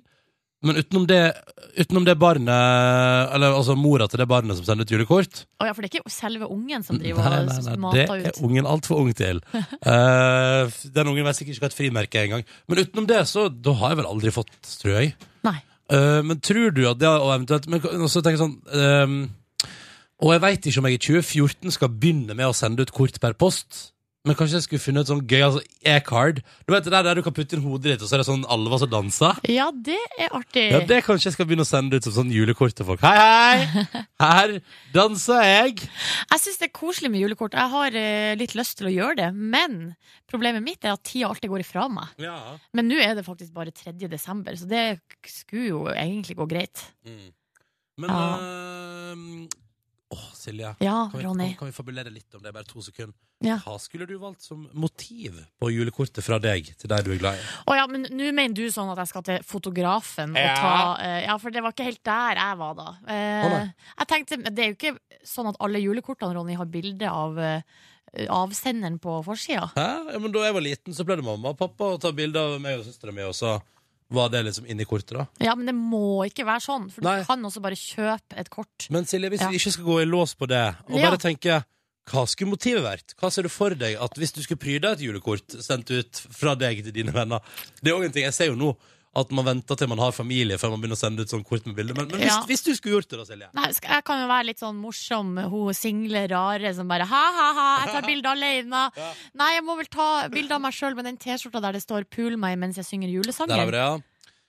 Men 0.66 0.80
utenom 0.80 1.04
det, 1.06 1.20
utenom 1.78 2.02
det 2.02 2.16
barnet 2.18 3.30
Eller 3.34 3.54
altså 3.54 3.76
mora 3.78 4.08
til 4.10 4.18
det 4.18 4.26
barnet 4.26 4.58
som 4.58 4.66
sender 4.66 4.88
ut 4.88 4.90
julekort 4.90 5.44
Å 5.62 5.68
ja, 5.68 5.74
for 5.74 5.84
det 5.84 5.90
er 5.92 6.00
ikke 6.00 6.10
selve 6.10 6.48
ungen 6.50 6.82
som 6.86 6.98
driver 6.98 7.22
Nei, 7.22 7.44
nei, 7.46 7.58
nei, 7.68 7.76
mater 7.84 8.10
det 8.10 8.32
er 8.32 8.34
ut. 8.34 8.40
ungen 8.48 8.66
altfor 8.66 8.98
ung 9.04 9.12
til. 9.14 9.38
uh, 9.54 10.66
den 10.96 11.10
ungen 11.12 11.28
vet 11.28 11.38
sikkert 11.38 11.54
ikke 11.54 11.64
hva 11.66 11.70
et 11.70 11.76
frimerke 11.78 12.18
er 12.18 12.26
engang. 12.26 12.44
Men 12.66 12.82
utenom 12.82 13.06
det, 13.10 13.20
så 13.30 13.46
da 13.52 13.74
har 13.78 13.92
jeg 13.92 14.00
vel 14.00 14.08
aldri 14.10 14.32
fått, 14.34 14.50
tror 14.80 14.96
jeg. 14.96 15.12
Nei. 15.46 15.54
Uh, 15.92 16.20
men 16.26 16.42
tror 16.44 16.74
du 16.74 16.82
at 16.90 16.98
det 17.00 17.08
og 17.08 17.30
eventuelt 17.32 17.68
Men 17.70 18.10
så 18.10 18.20
tenker 18.20 18.34
jeg 18.36 18.42
sånn 18.42 18.58
ehm, 18.76 19.14
Og 20.20 20.34
jeg 20.34 20.42
veit 20.42 20.66
ikke 20.68 20.82
om 20.82 20.88
jeg 20.90 20.98
i 20.98 21.00
2014 21.06 21.76
skal 21.78 21.94
begynne 21.94 22.36
med 22.36 22.50
å 22.50 22.56
sende 22.56 22.84
ut 22.84 22.92
kort 22.92 23.16
per 23.22 23.38
post. 23.38 23.94
Men 24.28 24.36
kanskje 24.36 24.58
jeg 24.58 24.64
skulle 24.66 24.82
funnet 24.84 25.06
et 25.06 25.10
sånn 25.10 25.22
gøy 25.30 25.42
altså 25.46 25.60
e-card. 25.88 26.42
Du 26.68 26.72
vet 26.74 26.84
det 26.84 26.92
der 26.92 27.06
der 27.06 27.16
du 27.16 27.22
kan 27.24 27.32
putte 27.32 27.56
inn 27.56 27.62
hodet 27.64 27.94
ditt, 27.94 28.02
og 28.04 28.10
så 28.10 28.18
er 28.18 28.20
det 28.20 28.26
sånn 28.28 28.42
alver 28.52 28.82
som 28.82 28.90
danser? 28.92 29.38
Ja, 29.48 29.70
det 29.72 29.96
er 30.20 30.34
artig. 30.36 30.64
Ja, 30.74 30.80
Det 30.90 30.98
kanskje 31.06 31.30
jeg 31.30 31.36
skal 31.38 31.48
begynne 31.48 31.64
å 31.64 31.68
sende 31.70 31.96
ut 31.96 32.04
som 32.04 32.12
sånn 32.18 32.32
julekort 32.34 32.76
til 32.76 32.84
folk. 32.90 33.00
Hei, 33.00 33.14
hei! 33.64 33.84
Her 34.24 34.52
danser 34.92 35.40
jeg! 35.46 35.86
Jeg 35.88 36.42
syns 36.44 36.60
det 36.60 36.68
er 36.68 36.74
koselig 36.76 37.10
med 37.14 37.24
julekort. 37.24 37.56
Jeg 37.56 37.72
har 37.72 37.96
eh, 38.02 38.34
litt 38.40 38.52
lyst 38.58 38.76
til 38.82 38.90
å 38.90 38.92
gjøre 38.92 39.16
det, 39.22 39.28
men 39.32 39.78
problemet 40.28 40.64
mitt 40.66 40.84
er 40.84 40.92
at 40.98 41.04
tida 41.08 41.30
alltid 41.30 41.48
går 41.54 41.64
ifra 41.64 41.86
meg. 41.88 42.12
Ja. 42.20 42.36
Men 42.76 42.90
nå 42.92 42.98
er 43.00 43.16
det 43.16 43.24
faktisk 43.24 43.54
bare 43.56 43.72
3. 43.72 43.96
desember, 44.12 44.58
så 44.60 44.68
det 44.68 44.84
skulle 45.24 45.70
jo 45.72 45.86
egentlig 45.94 46.36
gå 46.36 46.48
greit. 46.52 46.84
Men 47.98 48.12
Ja. 48.12 48.28
øhm, 49.14 49.48
Åh, 50.10 50.28
Silje. 50.34 50.70
Ja, 50.80 51.08
Kan 51.12 51.18
vi, 51.20 51.24
Ronny. 51.26 51.48
kan, 51.52 51.56
kan 51.58 51.68
vi 51.68 51.72
fabulere 51.76 52.10
litt 52.10 52.32
om 52.34 52.40
det? 52.42 52.52
Bare 52.56 52.64
to 52.64 52.80
sekunder. 52.80 53.12
Ja. 53.44 53.58
Hva 53.62 53.74
skulle 53.78 54.06
du 54.08 54.14
valgt 54.18 54.40
som 54.42 54.62
motiv 54.72 55.36
på 55.60 55.68
julekortet 55.70 56.24
fra 56.26 56.38
deg 56.42 56.72
til 56.80 56.88
deg 56.90 57.04
du 57.06 57.12
er 57.12 57.20
glad 57.20 57.36
i? 57.38 57.42
Å 57.70 57.76
ja, 57.76 57.84
men 57.86 58.06
nå 58.10 58.30
mener 58.34 58.56
du 58.56 58.64
sånn 58.72 58.88
at 58.90 58.98
jeg 59.04 59.10
skal 59.12 59.26
til 59.28 59.44
fotografen 59.46 60.32
og 60.32 60.40
Ja. 60.40 60.54
ta 60.56 60.72
uh, 60.98 61.20
Ja, 61.26 61.36
for 61.38 61.54
det 61.54 61.62
var 61.62 61.76
ikke 61.76 61.86
helt 61.90 62.02
der 62.08 62.40
jeg 62.40 62.56
var 62.64 62.74
da. 62.80 62.88
Uh, 63.04 63.44
Å, 63.44 63.60
jeg 64.00 64.10
tenkte, 64.14 64.40
Det 64.48 64.64
er 64.64 64.72
jo 64.72 64.78
ikke 64.78 64.96
sånn 65.28 65.52
at 65.52 65.60
alle 65.60 65.78
julekortene, 65.84 66.34
Ronny, 66.34 66.56
har 66.58 66.66
bilde 66.72 67.12
av 67.12 67.36
uh, 67.38 67.60
avsenderen 68.32 68.96
på 68.98 69.20
forsida. 69.28 69.68
Hæ? 69.76 69.88
Ja, 70.14 70.18
men 70.18 70.32
Da 70.32 70.46
jeg 70.48 70.54
var 70.56 70.64
liten, 70.64 70.94
så 70.96 71.04
pleide 71.04 71.22
mamma 71.22 71.52
og 71.52 71.58
pappa 71.60 71.92
å 71.94 72.00
ta 72.00 72.10
bilde 72.16 72.40
av 72.40 72.56
meg 72.64 72.80
og 72.80 72.86
søstera 72.88 73.12
mi, 73.12 73.22
og 73.28 73.36
så 73.36 73.58
Var 74.10 74.28
det 74.32 74.40
liksom 74.46 74.64
inni 74.66 74.84
kortet, 74.88 75.12
da? 75.18 75.26
Ja, 75.44 75.54
men 75.54 75.66
det 75.68 75.74
må 75.76 76.24
ikke 76.24 76.46
være 76.48 76.62
sånn, 76.64 76.86
for 76.90 77.04
du 77.04 77.24
kan 77.28 77.42
også 77.44 77.60
bare 77.60 77.76
kjøpe 77.76 78.38
et 78.40 78.48
kort. 78.48 78.86
Men 78.90 79.04
Silje, 79.04 79.28
hvis 79.34 79.40
Ja. 79.42 79.50
vi 79.50 79.58
ikke 79.60 79.72
skal 79.72 79.84
gå 79.84 79.98
i 80.02 80.06
lås 80.08 80.34
på 80.34 80.48
det, 80.48 80.76
og 80.88 80.96
Ja. 80.98 81.10
bare 81.10 81.18
tenke 81.18 81.64
hva 82.08 82.24
skulle 82.26 82.48
motivet 82.56 82.82
vært? 82.82 83.14
Hva 83.20 83.30
ser 83.30 83.42
du 83.42 83.50
for 83.50 83.68
deg 83.74 83.98
at 84.00 84.14
hvis 84.16 84.32
du 84.32 84.40
skulle 84.42 84.56
pryde 84.58 84.90
et 84.90 84.98
julekort 85.00 85.46
sendt 85.60 85.90
ut 85.90 86.16
fra 86.32 86.54
deg 86.54 86.82
til 86.84 86.92
dine 86.92 87.12
venner? 87.12 87.40
Det 87.82 87.92
er 87.92 87.96
òg 87.98 88.06
en 88.06 88.12
ting. 88.12 88.24
Jeg 88.24 88.32
ser 88.32 88.46
jo 88.46 88.54
nå 88.56 88.76
at 89.20 89.30
man 89.34 89.44
venter 89.46 89.76
til 89.78 89.88
man 89.90 89.98
har 90.02 90.12
familie 90.16 90.56
før 90.58 90.70
man 90.74 90.80
begynner 90.82 90.96
å 90.98 91.00
sende 91.00 91.20
ut 91.24 91.28
sånn 91.32 91.44
kort 91.46 91.66
med 91.66 91.74
bilde. 91.76 91.94
Men, 91.96 92.08
men 92.08 92.20
hvis, 92.20 92.30
Ja. 92.32 92.42
hvis 92.48 92.62
du 92.64 92.70
skulle 92.74 92.96
gjort 92.98 93.08
det, 93.10 93.18
da, 93.18 93.24
Silje? 93.28 93.48
Nei, 93.54 93.72
skal- 93.72 93.94
jeg 93.98 94.04
kan 94.04 94.20
jo 94.22 94.28
være 94.30 94.46
litt 94.46 94.58
sånn 94.62 94.76
morsom, 94.80 95.34
hun 95.50 95.74
single 95.74 96.26
rare 96.28 96.74
som 96.74 96.88
bare 96.88 97.06
ha-ha-ha, 97.06 97.68
jeg 97.84 97.94
tar 97.94 98.06
bilde 98.06 98.28
alene. 98.32 98.82
Nei, 99.34 99.50
jeg 99.54 99.64
må 99.64 99.76
vel 99.76 99.86
ta 99.90 100.28
bilde 100.28 100.52
av 100.54 100.60
meg 100.60 100.72
sjøl 100.72 100.94
med 100.96 101.04
den 101.04 101.16
T-skjorta 101.16 101.60
der 101.60 101.72
det 101.72 101.82
står 101.82 102.04
'pul 102.04 102.36
meg' 102.36 102.58
mens 102.58 102.76
jeg 102.76 102.84
synger 102.86 103.08
Der 103.08 103.14
har 103.14 103.22
vi 103.22 103.28
julesanger. 103.28 103.70
det, 103.70 103.82
ja. 103.82 103.98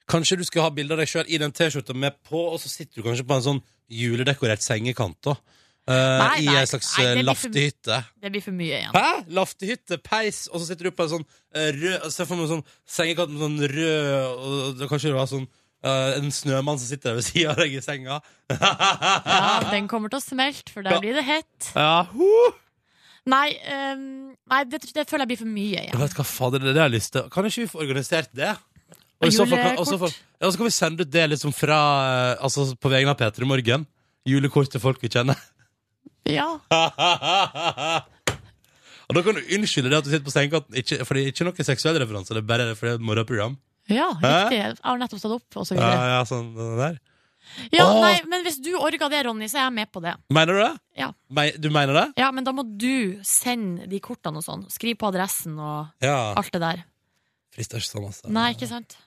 Kanskje 0.10 0.38
du 0.38 0.44
skal 0.44 0.64
ha 0.64 0.70
bilde 0.72 0.92
av 0.94 0.98
deg 0.98 1.08
sjøl 1.08 1.26
i 1.30 1.38
den 1.38 1.52
T-skjorta 1.52 1.94
med 1.96 2.14
på, 2.24 2.54
og 2.54 2.60
så 2.60 2.68
sitter 2.68 2.96
du 3.02 3.04
kanskje 3.04 3.28
på 3.28 3.36
en 3.36 3.44
sånn 3.46 3.62
juledekorert 3.92 4.62
sengekant, 4.62 5.18
da. 5.22 5.36
Eh, 5.90 6.20
Nei, 6.22 6.42
I 6.46 6.50
ei 6.60 6.66
slags 6.70 6.92
nei, 7.00 7.06
eh, 7.08 7.14
det 7.18 7.24
laftehytte. 7.26 7.96
Det 8.22 8.30
blir 8.36 8.44
for 8.46 8.54
mye 8.54 8.76
igjen. 8.78 8.92
Hæ? 8.94 9.24
Laftehytte, 9.34 9.98
peis, 10.06 10.44
og 10.54 10.60
så 10.62 10.68
sitter 10.70 10.90
du 10.90 10.92
på 10.94 11.08
en 11.08 11.14
sånn 11.16 11.26
eh, 11.56 11.72
rød 11.74 12.12
Se 12.14 12.28
for 12.30 12.38
meg 12.38 12.46
en 12.46 12.52
sånn 12.60 12.66
sengekant 12.86 13.32
med 13.34 13.42
sånn 13.42 13.58
rød 13.72 14.44
Og 14.46 14.78
da 14.78 14.90
kanskje 14.92 15.10
det 15.10 15.18
var 15.18 15.32
sånn 15.32 15.48
eh, 15.82 16.12
en 16.20 16.30
snømann 16.36 16.78
som 16.78 16.86
sitter 16.92 17.10
der 17.10 17.18
ved 17.18 17.26
sida 17.26 17.56
av 17.56 17.64
deg 17.64 17.74
i 17.74 17.82
senga. 17.82 18.20
Ja, 18.54 19.60
den 19.72 19.88
kommer 19.90 20.12
til 20.14 20.20
å 20.20 20.24
smelte, 20.24 20.70
for 20.74 20.86
der 20.86 20.98
Ja. 20.98 21.00
blir 21.02 21.14
det 21.18 21.26
hett. 21.26 21.72
Ja, 21.74 22.04
huh. 22.14 22.52
Nei, 23.30 23.50
ehm, 23.66 24.36
nei 24.50 24.64
det, 24.66 24.80
det 24.94 25.04
føler 25.10 25.26
jeg 25.26 25.32
blir 25.34 25.38
for 25.42 25.50
mye 25.52 25.74
Jeg 25.76 25.90
igjen. 25.90 26.00
vet 26.02 26.14
hva 26.18 26.26
fader, 26.26 26.60
det 26.64 26.70
er 26.72 26.74
det 26.74 26.82
jeg 26.82 26.88
har 26.90 26.96
lyst 26.96 27.12
til. 27.14 27.30
Kan 27.34 27.46
ikke 27.50 27.62
vi 27.66 27.68
få 27.74 27.82
organisert 27.84 28.30
det? 28.34 28.54
Og 29.20 29.28
i 29.28 29.32
så 29.36 29.46
fall 29.46 29.60
kan, 29.60 29.78
og 29.78 29.86
så 29.90 29.98
fall- 30.00 30.14
ja, 30.16 30.50
så 30.50 30.58
kan 30.58 30.66
vi 30.70 30.72
sende 30.78 31.02
ut 31.04 31.12
det 31.12 31.26
liksom 31.34 31.52
fra 31.54 31.80
eh, 32.38 32.44
Altså 32.44 32.70
på 32.80 32.90
vegne 32.90 33.12
av 33.12 33.18
Peter 33.20 33.44
i 33.44 33.46
Morgen. 33.46 33.86
Julekort 34.26 34.70
til 34.72 34.80
folk 34.82 35.02
vi 35.02 35.10
kjenner. 35.10 35.36
Ja. 36.30 36.50
Og 39.10 39.16
da 39.18 39.22
kan 39.26 39.38
du 39.40 39.42
unnskylde 39.56 39.90
det 39.90 39.98
at 39.98 40.06
du 40.06 40.12
sitter 40.12 40.26
på 40.28 40.34
sengekanten. 40.34 40.76
Ikke, 40.78 41.00
fordi 41.08 41.24
ikke 41.32 41.46
noe 41.48 41.66
seksuell 41.66 41.98
referanse, 42.02 42.36
det 42.36 42.44
er 42.44 42.50
bare 42.50 42.68
fordi 42.78 42.92
det 42.92 42.98
er 42.98 43.00
et 43.02 43.06
morgenprogram. 43.10 43.56
ja, 43.90 44.10
riktig. 44.22 44.60
Jeg 44.60 44.76
har 44.86 45.00
nettopp 45.02 45.22
stått 45.24 45.38
opp, 45.40 45.48
og 45.58 45.66
så 45.66 45.74
Ja, 45.76 45.82
videre. 45.82 46.10
ja, 46.14 46.20
sånn 46.30 46.52
det 46.54 46.68
der. 46.78 47.00
Ja, 47.74 47.86
Åh. 47.90 48.02
nei, 48.04 48.22
men 48.30 48.44
hvis 48.46 48.60
du 48.62 48.70
orker 48.78 49.10
det, 49.10 49.24
Ronny, 49.26 49.48
så 49.50 49.58
er 49.58 49.64
jeg 49.66 49.74
med 49.80 49.90
på 49.92 50.02
det. 50.04 50.14
Mener 50.30 50.54
du 50.54 50.60
det? 50.62 50.80
Ja. 51.02 51.08
Me- 51.34 51.58
Du 51.58 51.70
mener 51.74 51.94
det? 51.98 52.14
Ja, 52.22 52.30
men 52.32 52.44
da 52.46 52.52
må 52.54 52.62
du 52.78 53.18
sende 53.26 53.88
de 53.90 54.00
kortene 54.00 54.38
og 54.38 54.44
sånn. 54.46 54.68
Skriv 54.70 55.00
på 55.02 55.08
adressen 55.10 55.58
og 55.58 55.88
Ja. 56.06 56.36
alt 56.38 56.52
det 56.52 56.62
der. 56.62 56.84
Frister 57.56 57.78
ikke 57.82 57.90
sånn, 57.90 58.06
altså. 58.06 58.30
Nei, 58.30 58.54
ikke 58.54 58.68
sant? 58.70 58.98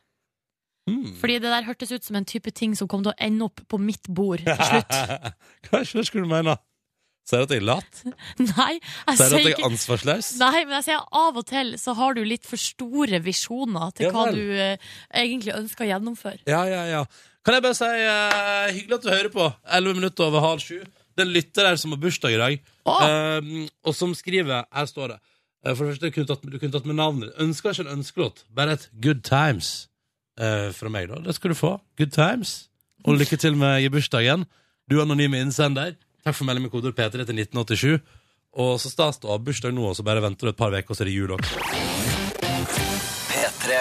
Mm. 0.91 1.15
Fordi 1.21 1.35
det 1.39 1.43
der 1.55 1.63
hørtes 1.63 1.93
ut 1.93 2.03
som 2.03 2.17
en 2.17 2.25
type 2.25 2.51
ting 2.53 2.75
som 2.75 2.89
kom 2.89 3.05
til 3.05 3.13
å 3.13 3.21
ende 3.23 3.45
opp 3.45 3.61
på 3.69 3.79
mitt 3.79 4.03
bord 4.09 4.43
til 4.43 4.57
slutt. 4.57 4.91
Hva 5.71 5.85
du 5.87 6.01
det 6.03 6.11
du 6.11 6.27
mener? 6.27 6.59
Sier 7.29 7.39
du 7.39 7.45
at 7.47 7.53
jeg 7.55 7.61
er 7.63 7.67
lat? 7.69 8.01
Nei, 8.59 8.73
jeg 8.81 9.19
Sier 9.19 9.31
du 9.31 9.37
at 9.37 9.45
jeg 9.47 9.55
er 9.59 9.67
ansvarsløs? 9.69 10.31
Nei, 10.41 10.65
men 10.67 10.75
jeg 10.81 10.87
sier 10.89 11.05
av 11.23 11.37
og 11.39 11.45
til 11.49 11.75
så 11.79 11.95
har 11.99 12.17
du 12.19 12.23
litt 12.27 12.49
for 12.49 12.59
store 12.61 13.21
visjoner 13.23 13.93
til 13.95 14.09
Ja 14.09 14.15
hva 14.15 14.25
vel. 14.31 14.41
du 14.41 14.57
eh, 14.59 14.89
egentlig 15.23 15.55
ønsker 15.55 15.87
å 15.87 15.91
gjennomføre. 15.93 16.41
Ja, 16.51 16.65
ja, 16.67 16.83
ja. 16.91 17.05
Kan 17.47 17.57
jeg 17.59 17.65
bare 17.65 17.79
si 17.79 17.87
eh, 17.87 18.73
hyggelig 18.75 18.99
at 18.99 19.07
du 19.07 19.11
hører 19.15 19.31
på. 19.35 19.47
11 19.79 19.97
minutter 20.01 20.27
over 20.29 20.45
halv 20.49 20.63
sju. 20.63 20.81
Det 21.13 21.23
er 21.23 21.29
en 21.29 21.35
lytter 21.35 21.67
her 21.69 21.79
som 21.79 21.93
har 21.95 22.01
bursdag 22.03 22.35
i 22.35 22.41
dag, 22.41 22.61
Å. 22.89 22.99
eh, 23.07 23.49
og 23.85 23.95
som 23.95 24.15
skriver 24.17 24.63
Her 24.73 24.87
står 24.89 25.15
det. 25.15 25.19
eh, 25.67 25.75
for 25.77 25.85
det 25.85 25.93
første, 25.93 26.09
du 26.09 26.15
kunne 26.19 26.31
tatt, 26.31 26.43
du 26.49 26.59
kunne 26.59 26.73
tatt 26.75 26.87
med 26.91 26.97
navnet 26.99 27.29
ditt. 27.31 27.41
Ønsker 27.47 27.71
ikke 27.75 27.85
en 27.87 27.99
ønskelåt, 28.01 28.45
bare 28.57 28.79
et 28.79 28.87
Good 29.05 29.23
Times 29.29 29.73
eh, 30.41 30.71
fra 30.75 30.91
meg, 30.91 31.11
da. 31.13 31.21
Det 31.27 31.35
skal 31.39 31.53
du 31.55 31.59
få. 31.59 31.77
Good 32.01 32.15
Times. 32.17 32.55
Og 33.07 33.19
lykke 33.19 33.37
til 33.43 33.55
med 33.59 33.83
i 33.87 33.91
bursdagen. 33.93 34.47
Du 34.91 34.99
anonyme 35.03 35.39
innsender. 35.43 35.95
Takk 36.23 36.37
for 36.39 36.47
melding 36.47 36.69
med 36.69 36.73
kodeord 36.75 36.95
P3 36.95 37.25
til 37.27 37.39
1987. 37.43 37.97
Og 38.63 38.77
så 38.81 38.91
stas 38.93 39.19
det 39.19 39.27
å 39.29 39.33
ha 39.35 39.41
bursdag 39.43 39.73
nå, 39.75 39.89
og 39.91 39.97
så 39.97 40.05
bare 40.07 40.23
venter 40.23 40.47
du 40.47 40.53
et 40.53 40.59
par 40.59 40.75
uker, 40.75 40.93
og 40.93 40.99
så 40.99 41.03
er 41.07 41.11
det 41.11 41.17
jul 41.17 41.33
også. 41.35 41.63
P3. 43.33 43.79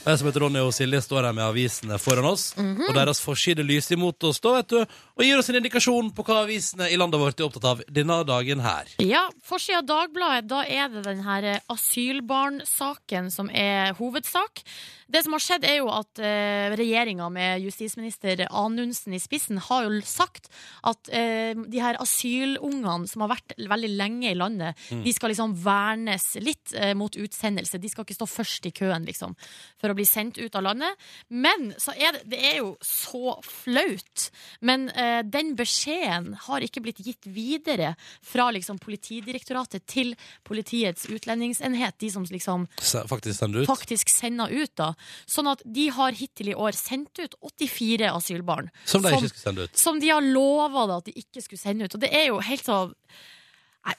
Jeg 0.00 0.16
som 0.18 0.26
heter 0.30 0.42
Ronny 0.42 0.60
og 0.64 0.72
Silje 0.74 1.00
står 1.04 1.28
her 1.28 1.34
med 1.36 1.44
avisene 1.44 1.98
foran 2.00 2.26
oss, 2.30 2.50
og 2.58 2.92
deres 2.96 3.20
forside 3.22 3.64
lyser 3.68 3.98
imot 3.98 4.24
oss 4.26 4.40
da, 4.42 4.54
vet 4.58 4.72
du, 4.72 4.94
og 5.20 5.26
gir 5.26 5.36
oss 5.36 5.50
en 5.52 5.58
indikasjon 5.58 6.06
på 6.16 6.24
hva 6.24 6.38
avisene 6.46 6.86
i 6.88 6.96
landet 6.96 7.20
vårt 7.20 7.40
er 7.40 7.44
opptatt 7.44 7.66
av 7.68 7.82
denne 7.92 8.16
dagen 8.24 8.62
her. 8.64 8.88
Ja, 9.04 9.26
forsida 9.44 9.82
av 9.82 9.88
Dagbladet, 9.90 10.48
da 10.48 10.62
er 10.64 10.88
det 10.88 11.04
den 11.04 11.20
her 11.26 11.44
eh, 11.44 11.66
asylbarnsaken 11.68 13.28
som 13.34 13.50
er 13.52 13.92
hovedsak. 13.98 14.64
Det 15.10 15.24
som 15.24 15.34
har 15.34 15.42
skjedd, 15.42 15.66
er 15.66 15.80
jo 15.80 15.90
at 15.92 16.20
eh, 16.22 16.70
regjeringa 16.78 17.26
med 17.34 17.64
justisminister 17.66 18.44
Anundsen 18.46 19.16
i 19.16 19.20
spissen 19.20 19.58
har 19.66 19.88
jo 19.88 20.00
sagt 20.06 20.48
at 20.86 21.10
eh, 21.12 21.52
de 21.52 21.82
her 21.82 21.98
asylungene 22.00 23.10
som 23.10 23.24
har 23.26 23.32
vært 23.34 23.56
veldig 23.58 23.90
lenge 23.98 24.30
i 24.30 24.38
landet, 24.38 24.78
de 24.88 25.12
skal 25.12 25.34
liksom 25.34 25.56
vernes 25.64 26.28
litt 26.40 26.72
eh, 26.78 26.94
mot 26.96 27.12
utsendelse. 27.12 27.80
De 27.82 27.90
skal 27.90 28.06
ikke 28.06 28.16
stå 28.20 28.28
først 28.30 28.70
i 28.70 28.74
køen, 28.76 29.04
liksom, 29.08 29.34
for 29.82 29.90
å 29.90 29.98
bli 29.98 30.06
sendt 30.08 30.38
ut 30.38 30.56
av 30.56 30.68
landet. 30.68 31.10
Men 31.28 31.72
så 31.80 31.92
er 31.98 32.16
det, 32.16 32.24
det 32.30 32.42
er 32.52 32.60
jo 32.60 32.72
så 32.86 33.36
flaut. 33.44 34.30
Men 34.62 34.88
eh, 34.94 35.09
den 35.26 35.54
beskjeden 35.58 36.34
har 36.46 36.64
ikke 36.64 36.82
blitt 36.84 37.00
gitt 37.04 37.28
videre 37.30 37.94
fra 38.24 38.50
liksom 38.54 38.78
Politidirektoratet 38.80 39.86
til 39.90 40.14
Politiets 40.46 41.06
utlendingsenhet, 41.10 41.98
de 42.00 42.10
som 42.12 42.24
liksom 42.28 42.66
faktisk 42.80 43.38
sender 43.38 43.62
ut. 43.62 43.70
faktisk 43.70 44.12
sender 44.12 44.52
ut, 44.52 44.72
da. 44.78 44.92
Sånn 45.30 45.50
at 45.50 45.62
de 45.64 45.88
har 45.94 46.16
hittil 46.16 46.52
i 46.52 46.56
år 46.56 46.76
sendt 46.78 47.18
ut 47.20 47.34
84 47.40 48.10
asylbarn. 48.14 48.70
Som 48.84 49.04
de 49.04 49.12
ikke 49.16 49.32
skulle 49.32 49.44
sende 49.44 49.66
ut. 49.66 49.76
som 49.76 50.00
de 50.00 50.10
har 50.12 50.24
lova 50.24 50.86
at 50.96 51.10
de 51.10 51.16
ikke 51.18 51.42
skulle 51.44 51.60
sende 51.60 51.84
ut. 51.86 51.94
Og 51.94 52.02
det 52.02 52.10
er 52.14 52.30
jo 52.30 52.40
helt 52.44 52.64
så 52.64 52.80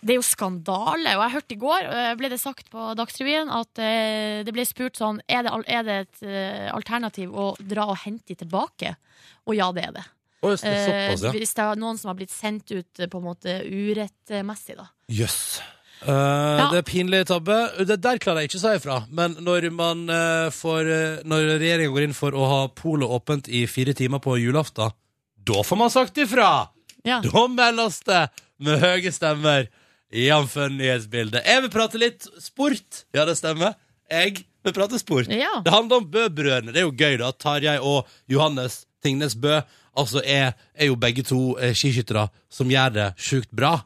Det 0.06 0.13
er 0.13 0.20
jo 0.20 0.22
skandale. 0.22 1.15
Og 1.18 1.24
jeg 1.24 1.34
hørte 1.34 1.56
i 1.56 1.58
går, 1.58 1.86
eh, 1.89 2.15
ble 2.15 2.30
det 2.30 2.39
sagt 2.39 2.70
på 2.70 2.94
Dagsrevyen, 2.96 3.50
at 3.50 3.80
eh, 3.82 4.44
det 4.46 4.53
ble 4.53 4.62
spurt 4.63 4.96
sånn 5.00 5.22
Er 5.27 5.41
det, 5.41 5.51
er 5.65 5.84
det 5.84 5.96
et 6.06 6.22
eh, 6.22 6.70
alternativ 6.70 7.34
å 7.34 7.56
dra 7.58 7.88
og 7.89 7.98
hente 8.03 8.30
de 8.30 8.36
tilbake? 8.36 8.96
Og 9.50 9.56
ja, 9.58 9.72
det 9.74 9.88
er 9.88 9.96
det. 9.98 10.06
Å, 10.41 10.50
just 10.55 10.65
såpass, 10.65 11.21
ja. 11.21 11.29
Eh, 11.29 11.38
hvis 11.38 11.53
det 11.53 11.65
er 11.67 11.77
noen 11.81 12.00
som 12.01 12.10
har 12.10 12.17
blitt 12.17 12.33
sendt 12.33 12.71
ut 12.74 13.00
eh, 13.00 13.10
på 13.12 13.19
en 13.21 13.27
måte 13.27 13.60
urettmessig, 13.67 14.77
da. 14.79 14.88
Jøss. 15.13 15.62
Eh, 16.01 16.62
Det 16.71 16.79
er 16.79 16.88
pinlig 16.88 17.19
tabbe. 17.29 17.57
Det 17.86 18.00
der 18.01 18.21
klarer 18.21 18.41
jeg 18.41 18.50
ikke 18.50 18.62
å 18.62 18.63
si 18.63 18.71
ifra. 18.79 18.98
Men 19.13 19.36
når 19.45 19.69
man 19.75 20.07
uh, 20.10 20.50
får 20.50 20.89
uh, 20.89 21.19
Når 21.29 21.60
regjeringa 21.62 21.93
går 21.93 22.07
inn 22.07 22.17
for 22.17 22.33
å 22.33 22.48
ha 22.50 22.62
polet 22.74 23.05
åpent 23.05 23.51
i 23.53 23.67
fire 23.69 23.93
timer 23.98 24.24
på 24.24 24.39
julaften, 24.41 24.95
da 25.41 25.62
får 25.65 25.77
man 25.77 25.93
sagt 25.93 26.17
ifra! 26.21 26.71
Ja. 27.05 27.21
Da 27.25 27.45
meldes 27.50 28.01
det 28.05 28.24
med 28.62 28.81
høye 28.81 29.13
stemmer, 29.13 29.69
jf. 30.13 30.57
nyhetsbildet. 30.74 31.45
Jeg 31.50 31.63
vil 31.65 31.74
prate 31.74 32.01
litt 32.01 32.27
sport. 32.41 33.05
Ja, 33.13 33.25
det 33.29 33.38
stemmer. 33.39 33.74
Jeg 34.12 34.43
vil 34.65 34.75
prate 34.75 35.00
sport. 35.01 35.29
Ja. 35.33 35.62
Det 35.65 35.74
handler 35.74 36.01
om 36.01 36.10
Bø-brødrene. 36.13 36.74
Det 36.74 36.83
er 36.83 36.86
jo 36.86 36.93
gøy, 36.93 37.17
da. 37.21 37.31
Tarjei 37.33 37.77
og 37.79 38.10
Johannes 38.29 38.83
Tingnes 39.01 39.33
Bø 39.33 39.62
altså 39.98 40.21
er, 40.24 40.53
er 40.75 40.91
jo 40.91 41.00
begge 41.00 41.24
to 41.27 41.57
eh, 41.60 41.74
skiskyttere 41.77 42.27
som 42.51 42.71
gjør 42.71 42.95
det 42.95 43.07
sjukt 43.21 43.51
bra. 43.55 43.77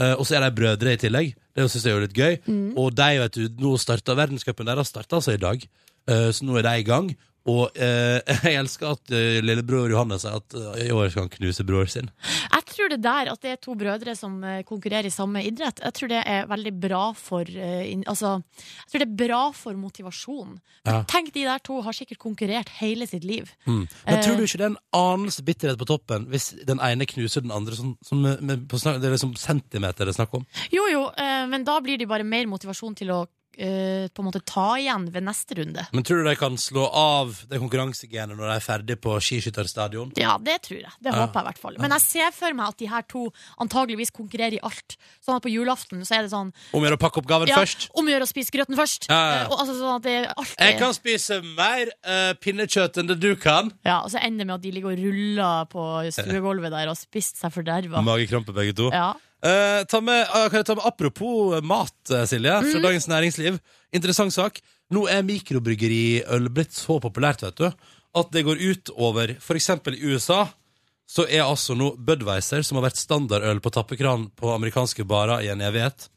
Eh, 0.00 0.14
og 0.16 0.26
så 0.26 0.38
er 0.38 0.46
de 0.46 0.56
brødre 0.56 0.94
i 0.94 1.00
tillegg. 1.00 1.34
Det 1.52 1.68
synes 1.68 1.84
jeg 1.84 1.92
er 1.92 1.98
jo 1.98 2.06
litt 2.06 2.16
gøy. 2.16 2.38
Og 2.80 2.94
de, 2.96 3.10
vet 3.20 3.36
du, 3.36 3.44
nå 3.60 3.76
starta 3.80 4.16
verdenscupen 4.18 4.68
deres 4.68 4.92
starta 4.92 5.18
altså 5.20 5.36
i 5.36 5.42
dag. 5.42 5.62
Eh, 6.08 6.30
så 6.32 6.46
nå 6.48 6.56
er 6.58 6.66
de 6.66 6.74
i 6.80 6.86
gang. 6.88 7.12
Og 7.50 7.74
eh, 7.74 8.20
jeg 8.46 8.54
elsker 8.60 8.92
at 8.94 9.10
eh, 9.10 9.40
lillebror 9.42 9.90
Johannes 9.90 10.22
sier 10.22 10.36
at 10.38 10.54
eh, 10.54 10.86
i 10.86 10.92
år 10.94 11.08
skal 11.10 11.24
han 11.26 11.32
knuse 11.32 11.64
bror 11.66 11.88
sin. 11.90 12.10
Jeg 12.52 12.66
tror 12.72 12.92
det 12.92 13.00
der 13.02 13.30
at 13.32 13.40
det 13.42 13.50
er 13.56 13.60
to 13.62 13.74
brødre 13.78 14.14
som 14.16 14.36
eh, 14.46 14.60
konkurrerer 14.68 15.08
i 15.08 15.12
samme 15.12 15.42
idrett, 15.44 15.82
jeg 15.82 15.96
tror 15.98 16.12
det 16.12 16.20
er 16.28 16.46
veldig 16.50 16.72
bra 16.84 17.02
for 17.18 17.42
eh, 17.50 17.82
inn- 17.90 18.06
Altså, 18.12 18.36
jeg 18.84 18.90
tror 18.92 19.02
det 19.04 19.08
er 19.08 19.18
bra 19.26 19.40
for 19.56 19.74
motivasjon. 19.78 20.54
Ja. 20.86 21.02
Tenk, 21.10 21.32
de 21.34 21.44
der 21.48 21.60
to 21.66 21.80
har 21.82 21.92
sikkert 21.96 22.18
konkurrert 22.22 22.70
hele 22.78 23.06
sitt 23.10 23.24
liv. 23.26 23.50
Mm. 23.66 23.84
Men 24.06 24.16
Eh. 24.18 24.22
tror 24.24 24.36
du 24.38 24.44
ikke 24.46 24.58
det 24.62 24.66
er 24.68 24.72
en 24.74 24.80
anelse 24.98 25.42
bitterhet 25.46 25.78
på 25.82 25.86
toppen 25.88 26.26
hvis 26.32 26.52
den 26.66 26.78
ene 26.82 27.06
knuser 27.10 27.42
den 27.44 27.52
andre 27.54 27.74
sånn, 27.78 27.96
sånn 28.06 28.22
med, 28.22 28.42
med, 28.42 28.64
på 28.70 28.78
snak, 28.80 29.00
Det 29.02 29.08
er 29.10 29.14
liksom 29.18 29.34
centimeter 29.38 30.06
det 30.06 30.14
er 30.14 30.20
snakk 30.22 30.34
om? 30.38 30.46
Jo, 30.70 30.86
jo, 30.90 31.04
eh, 31.18 31.46
men 31.50 31.64
da 31.66 31.80
blir 31.82 31.98
det 31.98 32.08
bare 32.10 32.24
mer 32.26 32.46
motivasjon 32.50 32.94
til 32.98 33.10
å 33.14 33.24
eh, 33.58 34.08
på 34.12 34.22
en 34.22 34.28
måte 34.28 34.40
ta 34.44 34.76
igjen 34.80 35.08
ved 35.12 35.24
neste 35.26 35.56
runde. 35.58 35.84
Men 35.92 36.04
tror 36.06 36.22
du 36.22 36.28
de 36.30 36.34
kan 36.40 36.56
slå 36.60 36.86
av 36.88 37.34
det 37.50 37.58
konkurransegenet 37.62 38.36
når 38.36 38.48
de 38.48 38.54
er 38.56 38.64
ferdig 38.64 38.96
på 39.02 39.16
skiskytterstadion? 39.22 40.12
Ja, 40.20 40.38
det 40.38 40.62
tror 40.66 40.80
jeg. 40.80 40.92
Det 41.00 41.12
Ja. 41.12 41.26
håper 41.26 41.40
jeg 41.40 41.44
i 41.44 41.48
hvert 41.50 41.58
fall. 41.62 41.76
Men 41.82 41.90
jeg 41.96 42.00
ser 42.06 42.30
for 42.32 42.52
meg 42.54 42.68
at 42.68 42.78
de 42.78 42.86
her 42.86 43.02
to 43.02 43.24
antageligvis 43.60 44.10
konkurrerer 44.12 44.54
i 44.54 44.62
alt. 44.62 44.96
Sånn 45.24 45.36
at 45.36 45.42
på 45.42 45.52
julaften 45.52 46.04
så 46.06 46.18
er 46.18 46.22
det 46.26 46.30
sånn 46.32 46.52
Om 46.72 46.82
å 46.82 46.86
gjøre 46.86 46.98
å 46.98 47.02
pakke 47.02 47.18
opp 47.22 47.26
gaven 47.26 47.48
ja, 47.48 47.56
først? 47.56 47.88
Om 47.94 48.06
å 48.06 48.14
gjøre 48.14 48.26
å 48.26 48.30
spise 48.30 48.50
grøten 48.54 48.76
først. 48.78 49.08
Ja, 49.08 49.20
ja. 49.20 49.42
Eh, 49.42 49.50
Og, 49.52 49.58
altså, 49.60 49.74
sånn 49.78 49.96
at 49.96 50.02
det 50.02 50.16
alltid 50.36 50.66
Jeg 50.66 50.78
kan 50.78 50.94
spise 50.94 51.40
mer 51.42 51.92
uh, 52.06 52.32
pinnekjøtt 52.40 52.98
enn 52.98 53.06
det 53.10 53.18
du 53.20 53.34
kan. 53.36 53.72
Ja, 53.84 54.00
og 54.02 54.10
så 54.10 54.18
ender 54.22 54.44
det 54.44 54.46
med 54.46 54.54
at 54.56 54.62
de 54.62 54.70
ligger 54.72 54.92
og 54.92 54.98
ruller 54.98 55.66
på 55.72 55.82
stuegulvet 56.16 56.70
der 56.72 56.88
og 56.88 56.94
har 56.96 57.00
spist 57.00 57.36
seg 57.40 57.52
forderva. 57.52 58.02
Magekrampe, 58.02 58.54
begge 58.56 58.74
to. 58.78 58.90
Ja. 58.92 59.12
Eh, 59.42 59.82
ta 59.90 60.00
med, 60.00 60.22
uh, 60.30 60.46
kan 60.48 60.60
jeg 60.60 60.68
ta 60.68 60.76
med 60.78 60.86
Apropos 60.86 61.62
mat, 61.66 61.96
eh, 62.10 62.24
Silje, 62.30 62.52
fra 62.62 62.78
Mm. 62.78 62.82
Dagens 62.82 63.08
Næringsliv. 63.10 63.60
Interessant 63.92 64.32
sak. 64.32 64.60
Nå 64.90 65.08
er 65.10 65.22
mikrobryggeriøl 65.26 66.48
blitt 66.48 66.72
så 66.72 67.00
populært, 67.00 67.42
vet 67.42 67.56
du, 67.56 67.72
at 68.14 68.30
det 68.30 68.44
går 68.44 68.60
ut 68.60 68.90
over 68.96 69.36
eksempel 69.56 69.94
i 69.94 70.14
USA 70.14 70.46
så 71.12 71.26
er 71.28 71.44
altså 71.44 71.74
nå 71.76 71.92
Budweiser, 72.00 72.62
som 72.64 72.78
har 72.78 72.88
vært 72.88 73.00
standardøl 73.00 73.60
på 73.60 73.72
tappekran 73.74 74.30
på 74.38 74.52
amerikanske 74.54 75.04
barer 75.08 75.44
i 75.44 75.50
en 75.52 75.60
evighet, 75.60 76.08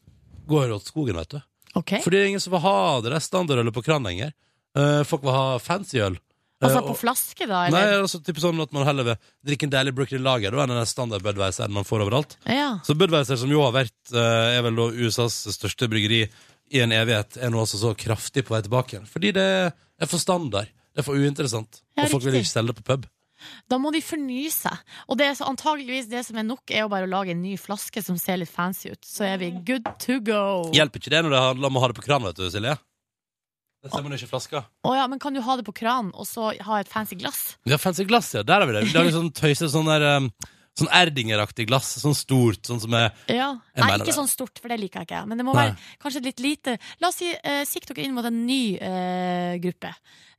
går 0.48 0.72
åt 0.75 0.88
skogen, 0.88 1.17
vet 1.20 1.36
du. 1.36 1.39
Okay. 1.75 2.00
Fordi 2.03 2.15
det 2.15 2.24
er 2.24 2.29
ingen 2.32 2.44
som 2.44 2.53
vil 2.55 2.63
ha 2.63 3.01
det 3.03 3.12
der 3.12 3.24
standardølet 3.24 3.75
på 3.75 3.84
kran 3.84 4.05
lenger. 4.08 4.32
Uh, 4.77 5.03
folk 5.08 5.25
vil 5.25 5.36
ha 5.36 5.58
fancy 5.60 6.00
øl. 6.03 6.15
Altså 6.63 6.79
Eh, 6.79 6.88
på 6.88 6.95
flaske, 6.95 7.47
da? 7.50 7.65
Nei, 7.67 7.81
Eller? 7.83 8.01
altså 8.05 8.21
typ 8.24 8.38
sånn 8.39 8.62
at 8.63 8.71
man 8.71 8.85
heller 8.88 9.03
vil 9.09 9.17
drikke 9.50 9.67
en 9.67 9.74
deilig 9.74 9.93
Brooklyn 9.97 10.24
Lager 10.24 10.55
da, 10.55 10.63
enn 10.63 10.71
den 10.71 10.85
standard 10.88 11.24
Budweiser 11.25 11.67
man 11.74 11.83
får 11.83 12.05
overalt. 12.05 12.38
Ja. 12.47 12.79
Så 12.88 12.95
Budweiser, 12.95 13.35
som 13.41 13.51
jo 13.51 13.62
har 13.65 13.74
vært 13.75 14.13
eh, 14.13 14.55
er 14.55 14.63
vel 14.63 14.79
da 14.79 14.88
USAs 14.95 15.35
største 15.57 15.89
bryggeri 15.91 16.21
i 16.71 16.79
en 16.81 16.95
evighet, 16.95 17.38
er 17.38 17.51
nå 17.51 17.59
også 17.62 17.81
så 17.81 17.91
kraftig 18.00 18.45
på 18.47 18.55
vei 18.55 18.62
tilbake 18.65 18.95
igjen. 18.95 19.09
Fordi 19.09 19.33
det 19.35 19.50
er 19.74 20.07
for 20.09 20.17
standard. 20.21 20.71
Det 20.95 21.03
er 21.03 21.07
for 21.09 21.19
uinteressant. 21.19 21.81
Ja, 21.97 22.05
og 22.07 22.15
folk 22.15 22.24
vil 22.24 22.39
ikke 22.39 22.53
selge 22.53 22.71
det 22.71 22.79
på 22.79 22.88
pub. 22.93 23.05
Da 23.69 23.77
må 23.77 23.91
de 23.93 24.00
fornye 24.01 24.50
seg. 24.53 24.79
Og 25.12 25.19
det 25.19 25.27
er 25.27 25.35
så 25.38 25.45
antageligvis 25.51 26.07
det 26.09 26.24
som 26.25 26.39
er 26.39 26.47
nok, 26.47 26.63
er 26.71 26.85
å 26.88 26.89
bare 26.89 27.09
lage 27.12 27.35
en 27.35 27.43
ny 27.43 27.57
flaske 27.59 28.01
som 28.01 28.17
ser 28.17 28.39
litt 28.41 28.50
fancy 28.50 28.93
ut. 28.93 29.03
Så 29.05 29.27
er 29.27 29.38
vi 29.43 29.51
good 29.67 29.85
to 30.01 30.21
go. 30.24 30.71
Hjelper 30.74 31.03
ikke 31.03 31.13
det 31.13 31.21
når 31.25 31.35
det 31.35 31.43
handler 31.50 31.69
om 31.69 31.77
å 31.77 31.83
ha 31.83 31.91
det 31.91 31.97
på 32.00 32.05
kran, 32.07 32.24
vet 32.25 32.39
du, 32.39 32.47
Silje? 32.50 32.77
Det 33.85 33.91
ser 33.93 34.01
man 34.01 34.15
jo 34.15 34.17
ikke 34.17 34.25
i 34.25 34.33
flaska. 34.33 34.63
Å 34.89 34.95
ja, 34.97 35.05
men 35.11 35.19
kan 35.21 35.35
du 35.35 35.39
ha 35.45 35.55
det 35.59 35.65
på 35.67 35.75
kran, 35.77 36.09
og 36.17 36.25
så 36.25 36.49
ha 36.65 36.79
et 36.81 36.89
fancy 36.89 37.17
glass? 37.21 37.43
Ja, 37.69 37.77
fancy 37.77 38.03
glass, 38.09 38.31
ja. 38.33 38.41
Der 38.41 38.63
har 38.63 38.65
vi 38.65 38.73
det. 38.73 38.81
Vi 38.89 38.95
lager 38.97 39.13
sånn 39.13 39.29
tøyse, 39.37 39.69
sånn 39.69 39.89
der 39.91 40.05
um, 40.17 40.31
Sånn 40.75 40.89
Erdinger-aktig 40.91 41.69
glass. 41.69 41.93
Sånn 42.01 42.17
stort, 42.17 42.65
sånn 42.67 42.81
som 42.83 42.91
er 42.97 43.13
Ja. 43.31 43.53
Nei, 43.79 43.93
ikke 43.93 44.09
det. 44.09 44.15
sånn 44.17 44.27
stort, 44.27 44.59
for 44.59 44.67
det 44.73 44.75
liker 44.81 45.05
jeg 45.05 45.07
ikke. 45.07 45.21
Men 45.29 45.39
det 45.39 45.45
må 45.47 45.53
Nei. 45.55 45.69
være 45.69 45.77
kanskje 46.03 46.21
litt 46.25 46.41
lite. 46.43 46.73
La 46.99 47.13
oss 47.13 47.21
si, 47.21 47.29
uh, 47.31 47.61
sikte 47.63 47.93
dere 47.95 48.09
inn 48.09 48.17
mot 48.17 48.27
en 48.27 48.41
ny 48.43 48.75
uh, 48.75 49.53
gruppe. 49.63 49.93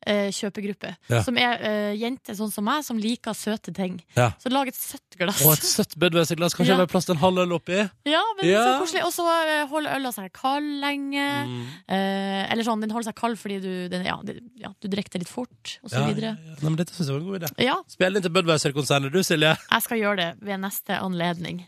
Eh, 0.07 0.29
kjøpegruppe. 0.31 0.91
Ja. 1.11 1.23
Som 1.25 1.39
er 1.41 1.57
eh, 1.67 1.95
jenter 1.99 2.37
sånn 2.37 2.51
som 2.53 2.63
meg, 2.69 2.85
som 2.85 2.99
liker 3.01 3.33
søte 3.35 3.73
ting. 3.75 3.97
Ja. 4.15 4.29
Så 4.39 4.53
lag 4.53 4.69
et 4.69 4.77
søtt 4.79 5.17
glass. 5.19 5.41
Og 5.43 5.55
et 5.57 5.65
søtt 5.67 5.97
Budweiser-glass. 5.99 6.55
Kanskje 6.55 6.75
Ja. 6.75 6.77
det 6.79 6.85
er 6.87 6.93
plass 6.93 7.09
til 7.09 7.17
en 7.17 7.23
halv 7.25 7.41
øl 7.43 7.55
oppi? 7.57 7.79
Ja, 8.07 8.21
men 8.37 8.47
Ja. 8.47 8.61
så 8.77 8.85
koselig. 8.85 9.03
Og 9.09 9.11
så 9.17 9.25
eh, 9.49 9.67
holder 9.67 9.97
øla 9.97 10.13
seg 10.15 10.29
kald 10.37 10.69
lenge. 10.85 11.25
Mm. 11.49 11.65
Eh, 11.89 12.53
eller 12.53 12.63
sånn, 12.69 12.81
den 12.85 12.91
holder 12.95 13.09
seg 13.09 13.17
kald 13.19 13.41
fordi 13.41 13.59
du, 13.65 13.89
den, 13.89 14.05
ja, 14.07 14.71
du 14.79 14.87
drikker 14.93 15.17
det 15.17 15.25
litt 15.25 15.33
fort, 15.33 15.79
og 15.83 15.91
så 15.91 16.05
videre. 16.07 16.37
Nei, 16.61 16.69
men 16.69 16.77
dette 16.77 16.95
syns 16.95 17.09
jeg 17.09 17.17
var 17.17 17.25
en 17.25 17.31
god 17.33 17.41
idé. 17.43 17.51
Ja, 17.67 17.77
Spill 17.89 18.17
inn 18.21 18.23
til 18.29 18.35
Budweiser-konsernet 18.37 19.11
du, 19.11 19.23
Silje. 19.27 19.57
jeg 19.59 19.83
skal 19.89 19.99
gjøre 19.99 20.17
det 20.23 20.31
ved 20.45 20.61
neste 20.61 21.01
anledning. 21.03 21.65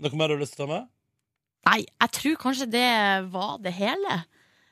Noe 0.00 0.16
mer 0.18 0.28
du 0.32 0.34
har 0.34 0.42
lyst 0.42 0.56
til 0.56 0.64
å 0.64 0.66
ta 0.66 0.72
med? 0.74 0.88
Nei, 1.68 1.80
jeg 1.86 2.10
tror 2.18 2.36
kanskje 2.42 2.66
det 2.72 3.30
var 3.32 3.58
det 3.62 3.72
hele. 3.78 4.24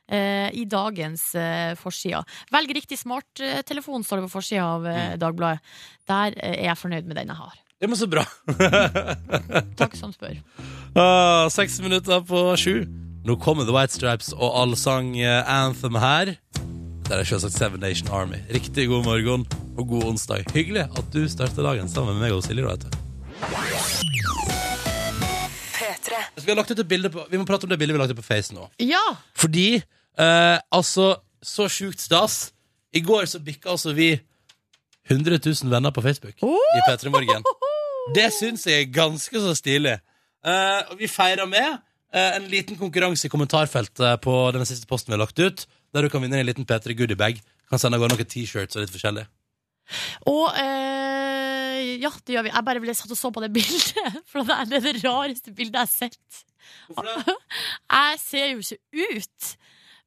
Eh, 0.09 0.49
I 0.55 0.65
dagens 0.65 1.35
eh, 1.35 1.75
forsida. 1.79 2.25
Velg 2.53 2.71
riktig 2.75 2.99
smarttelefon, 2.99 4.05
står 4.05 4.17
det 4.23 4.27
på 4.29 4.35
forsida 4.39 4.65
av 4.65 4.83
Mm. 4.83 4.97
eh, 4.97 5.17
Dagbladet. 5.19 5.61
Der 6.09 6.35
eh, 6.37 6.57
er 6.65 6.69
jeg 6.73 6.77
fornøyd 6.81 7.05
med 7.07 7.17
den 7.17 7.29
jeg 7.29 7.37
har. 7.37 7.55
Ja, 7.83 7.89
men 7.91 7.99
så 7.99 8.07
bra. 8.07 8.23
Takk 9.81 9.97
som 9.99 10.13
spør. 10.15 10.37
ah, 10.95 11.49
seks 11.51 11.81
minutter 11.83 12.21
på 12.23 12.45
sju. 12.57 12.85
Nå 13.27 13.37
kommer 13.43 13.65
The 13.67 13.73
White 13.75 13.93
Stripes 13.95 14.33
og 14.35 14.55
allsang 14.59 15.15
Anthem 15.23 15.95
her. 16.03 16.37
Der 17.09 17.19
er 17.21 17.25
selvsagt 17.27 17.55
Seven 17.59 17.81
Nation 17.83 18.09
Army. 18.15 18.39
Riktig 18.55 18.89
god 18.89 19.05
morgen 19.05 19.47
og 19.77 19.89
god 19.91 20.05
onsdag. 20.13 20.47
Hyggelig 20.55 20.87
at 20.91 21.11
du 21.15 21.27
starter 21.29 21.63
dagen 21.67 21.89
sammen 21.91 22.15
med 22.19 22.29
meg 22.29 22.33
og 22.39 22.43
Silje. 22.47 22.67
vet 22.67 22.87
du. 22.87 24.52
Vi, 26.37 26.49
har 26.49 26.59
lagt 26.59 26.71
ut 26.73 26.81
et 26.83 26.89
bilde 26.89 27.11
på, 27.13 27.25
vi 27.31 27.41
må 27.41 27.47
prate 27.49 27.67
om 27.67 27.73
det 27.73 27.79
bildet 27.81 27.97
vi 27.97 28.11
ut 28.13 28.19
på 28.19 28.27
Face 28.27 28.55
nå. 28.55 28.69
Ja! 28.83 29.03
Fordi, 29.39 29.83
eh, 30.19 30.59
altså, 30.71 31.15
så 31.43 31.69
sjukt 31.73 32.03
stas. 32.03 32.53
I 32.93 33.01
går 33.01 33.25
så 33.31 33.41
bikka 33.41 33.71
altså 33.73 33.95
vi 33.97 34.13
100 35.09 35.39
000 35.41 35.71
venner 35.73 35.91
på 35.91 36.03
Facebook 36.05 36.43
i 36.43 36.83
P3 36.89 37.11
Morgen. 37.11 37.47
Det 38.15 38.29
syns 38.35 38.67
jeg 38.67 38.85
er 38.85 38.93
ganske 38.93 39.41
så 39.41 39.55
stilig. 39.57 39.97
Eh, 40.43 40.81
og 40.91 40.99
vi 40.99 41.09
feirer 41.11 41.49
med 41.49 41.69
eh, 42.15 42.37
en 42.37 42.49
liten 42.51 42.79
konkurranse 42.79 43.27
i 43.27 43.33
kommentarfeltet 43.33 44.23
på 44.25 44.35
den 44.55 44.67
siste 44.69 44.89
posten 44.91 45.13
vi 45.13 45.17
har 45.17 45.25
lagt 45.25 45.39
ut, 45.39 45.67
der 45.95 46.05
du 46.05 46.13
kan 46.13 46.23
vinne 46.23 46.41
en 46.41 46.49
liten 46.49 46.67
P3 46.69 46.97
goodiebag. 46.99 47.41
Kan 47.71 47.81
sende 47.81 47.99
av 47.99 48.05
gårde 48.05 48.19
noen 48.19 48.29
T-shirts 48.29 48.77
og 48.77 48.85
litt 48.85 48.95
forskjellig. 48.95 49.25
Og 50.31 50.45
eh, 50.61 51.62
ja, 52.03 52.11
det 52.27 52.37
gjør 52.37 52.47
vi. 52.47 52.53
Jeg 52.55 52.67
bare 52.69 52.83
ble 52.85 52.95
satt 52.97 53.13
og 53.15 53.19
så 53.19 53.31
på 53.35 53.43
det 53.45 53.51
bildet, 53.55 54.17
for 54.31 54.47
det 54.49 54.57
er 54.57 54.71
det, 54.71 54.81
det 54.87 54.95
rareste 55.03 55.55
bildet 55.57 55.79
jeg 55.79 55.87
har 55.87 55.93
sett. 55.93 56.43
Hvorfor 56.89 57.25
det? 57.27 57.37
Jeg 57.93 58.19
ser 58.23 58.47
jo 58.53 58.63
ikke 58.63 59.17
ut. 59.19 59.49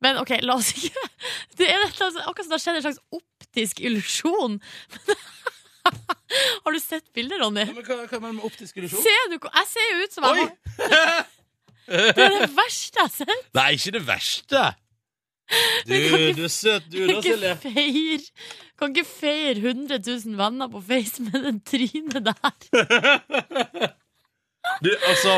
Men 0.04 0.20
OK, 0.22 0.32
la 0.44 0.56
oss 0.60 0.70
ikke 0.76 1.04
Det 1.60 1.68
er 1.68 1.82
dette, 1.84 2.00
altså, 2.04 2.24
akkurat 2.24 2.46
som 2.46 2.54
det 2.54 2.58
har 2.58 2.64
skjedd 2.64 2.80
en 2.80 2.86
slags 2.86 3.02
optisk 3.16 3.82
illusjon. 3.84 4.58
Har 6.66 6.76
du 6.76 6.80
sett 6.82 7.06
bildet, 7.16 7.38
Ronny? 7.42 7.66
Ja, 7.68 7.76
men 7.76 7.86
hva, 7.86 8.00
hva 8.08 8.20
mener 8.20 8.34
du 8.34 8.40
med 8.40 8.48
optisk 8.50 8.80
illusjon? 8.80 9.04
Ser 9.04 9.30
du, 9.32 9.38
jeg 9.44 9.70
ser 9.72 9.92
jo 9.92 10.00
ut 10.02 10.16
som 10.16 10.28
jeg 10.28 10.32
Oi! 10.32 10.48
har 10.80 11.28
Det 11.86 12.24
er 12.26 12.34
det 12.40 12.50
verste 12.56 12.98
jeg 12.98 13.04
har 13.04 13.14
sett. 13.14 13.48
Nei, 13.60 13.68
ikke 13.78 13.94
det 14.00 14.04
verste. 14.08 14.64
Du, 15.86 15.94
du 16.34 16.44
er 16.48 16.50
søt, 16.50 16.88
du 16.90 17.04
da, 17.08 17.20
Silje. 17.22 17.52
feire 17.62 18.20
Kan 18.80 18.92
ikke 18.96 19.06
feire 19.08 19.60
100 19.62 20.00
000 20.02 20.34
venner 20.40 20.68
på 20.74 20.82
Face 20.88 21.22
med 21.24 21.46
den 21.46 21.60
trynet 21.62 22.18
der. 22.26 23.94
Du, 24.82 24.90
altså, 25.08 25.36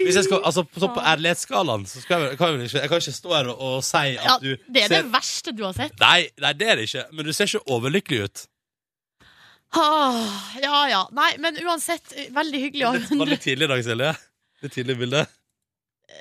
hvis 0.00 0.16
jeg 0.16 0.24
skal, 0.24 0.38
altså 0.48 0.62
Så 0.80 0.88
på 0.94 1.02
ærlighetsskalaen 1.04 1.82
så 1.86 2.00
skal 2.00 2.22
jeg, 2.24 2.38
kan 2.38 2.54
jeg, 2.54 2.64
ikke, 2.70 2.78
jeg 2.80 2.88
kan 2.88 3.02
ikke 3.02 3.12
stå 3.12 3.34
her 3.34 3.50
og, 3.52 3.58
og 3.60 3.84
si 3.84 4.00
at 4.16 4.24
Ja, 4.24 4.36
du 4.40 4.54
det 4.72 4.84
er 4.86 4.94
det 4.94 5.00
verste 5.12 5.52
du 5.52 5.60
har 5.66 5.74
sett. 5.76 5.92
nei, 6.00 6.22
nei, 6.40 6.52
det 6.56 6.70
er 6.72 6.80
det 6.80 6.86
ikke. 6.88 7.04
Men 7.12 7.28
du 7.28 7.32
ser 7.36 7.50
ikke 7.50 7.60
overlykkelig 7.76 8.22
ut. 8.24 8.42
Ah, 9.76 10.16
ja 10.64 10.80
ja. 10.90 11.02
Nei, 11.14 11.28
men 11.44 11.60
uansett, 11.62 12.16
veldig 12.34 12.62
hyggelig 12.64 12.88
å 12.88 12.94
ha 12.96 13.02
Det 13.04 13.20
var 13.20 13.30
litt 13.34 13.44
tidlig 13.44 13.68
i 13.68 13.72
dag, 13.74 13.84
Silje. 13.86 14.14
Det 14.64 14.72
tidlige 14.74 15.02
bildet. 15.04 15.36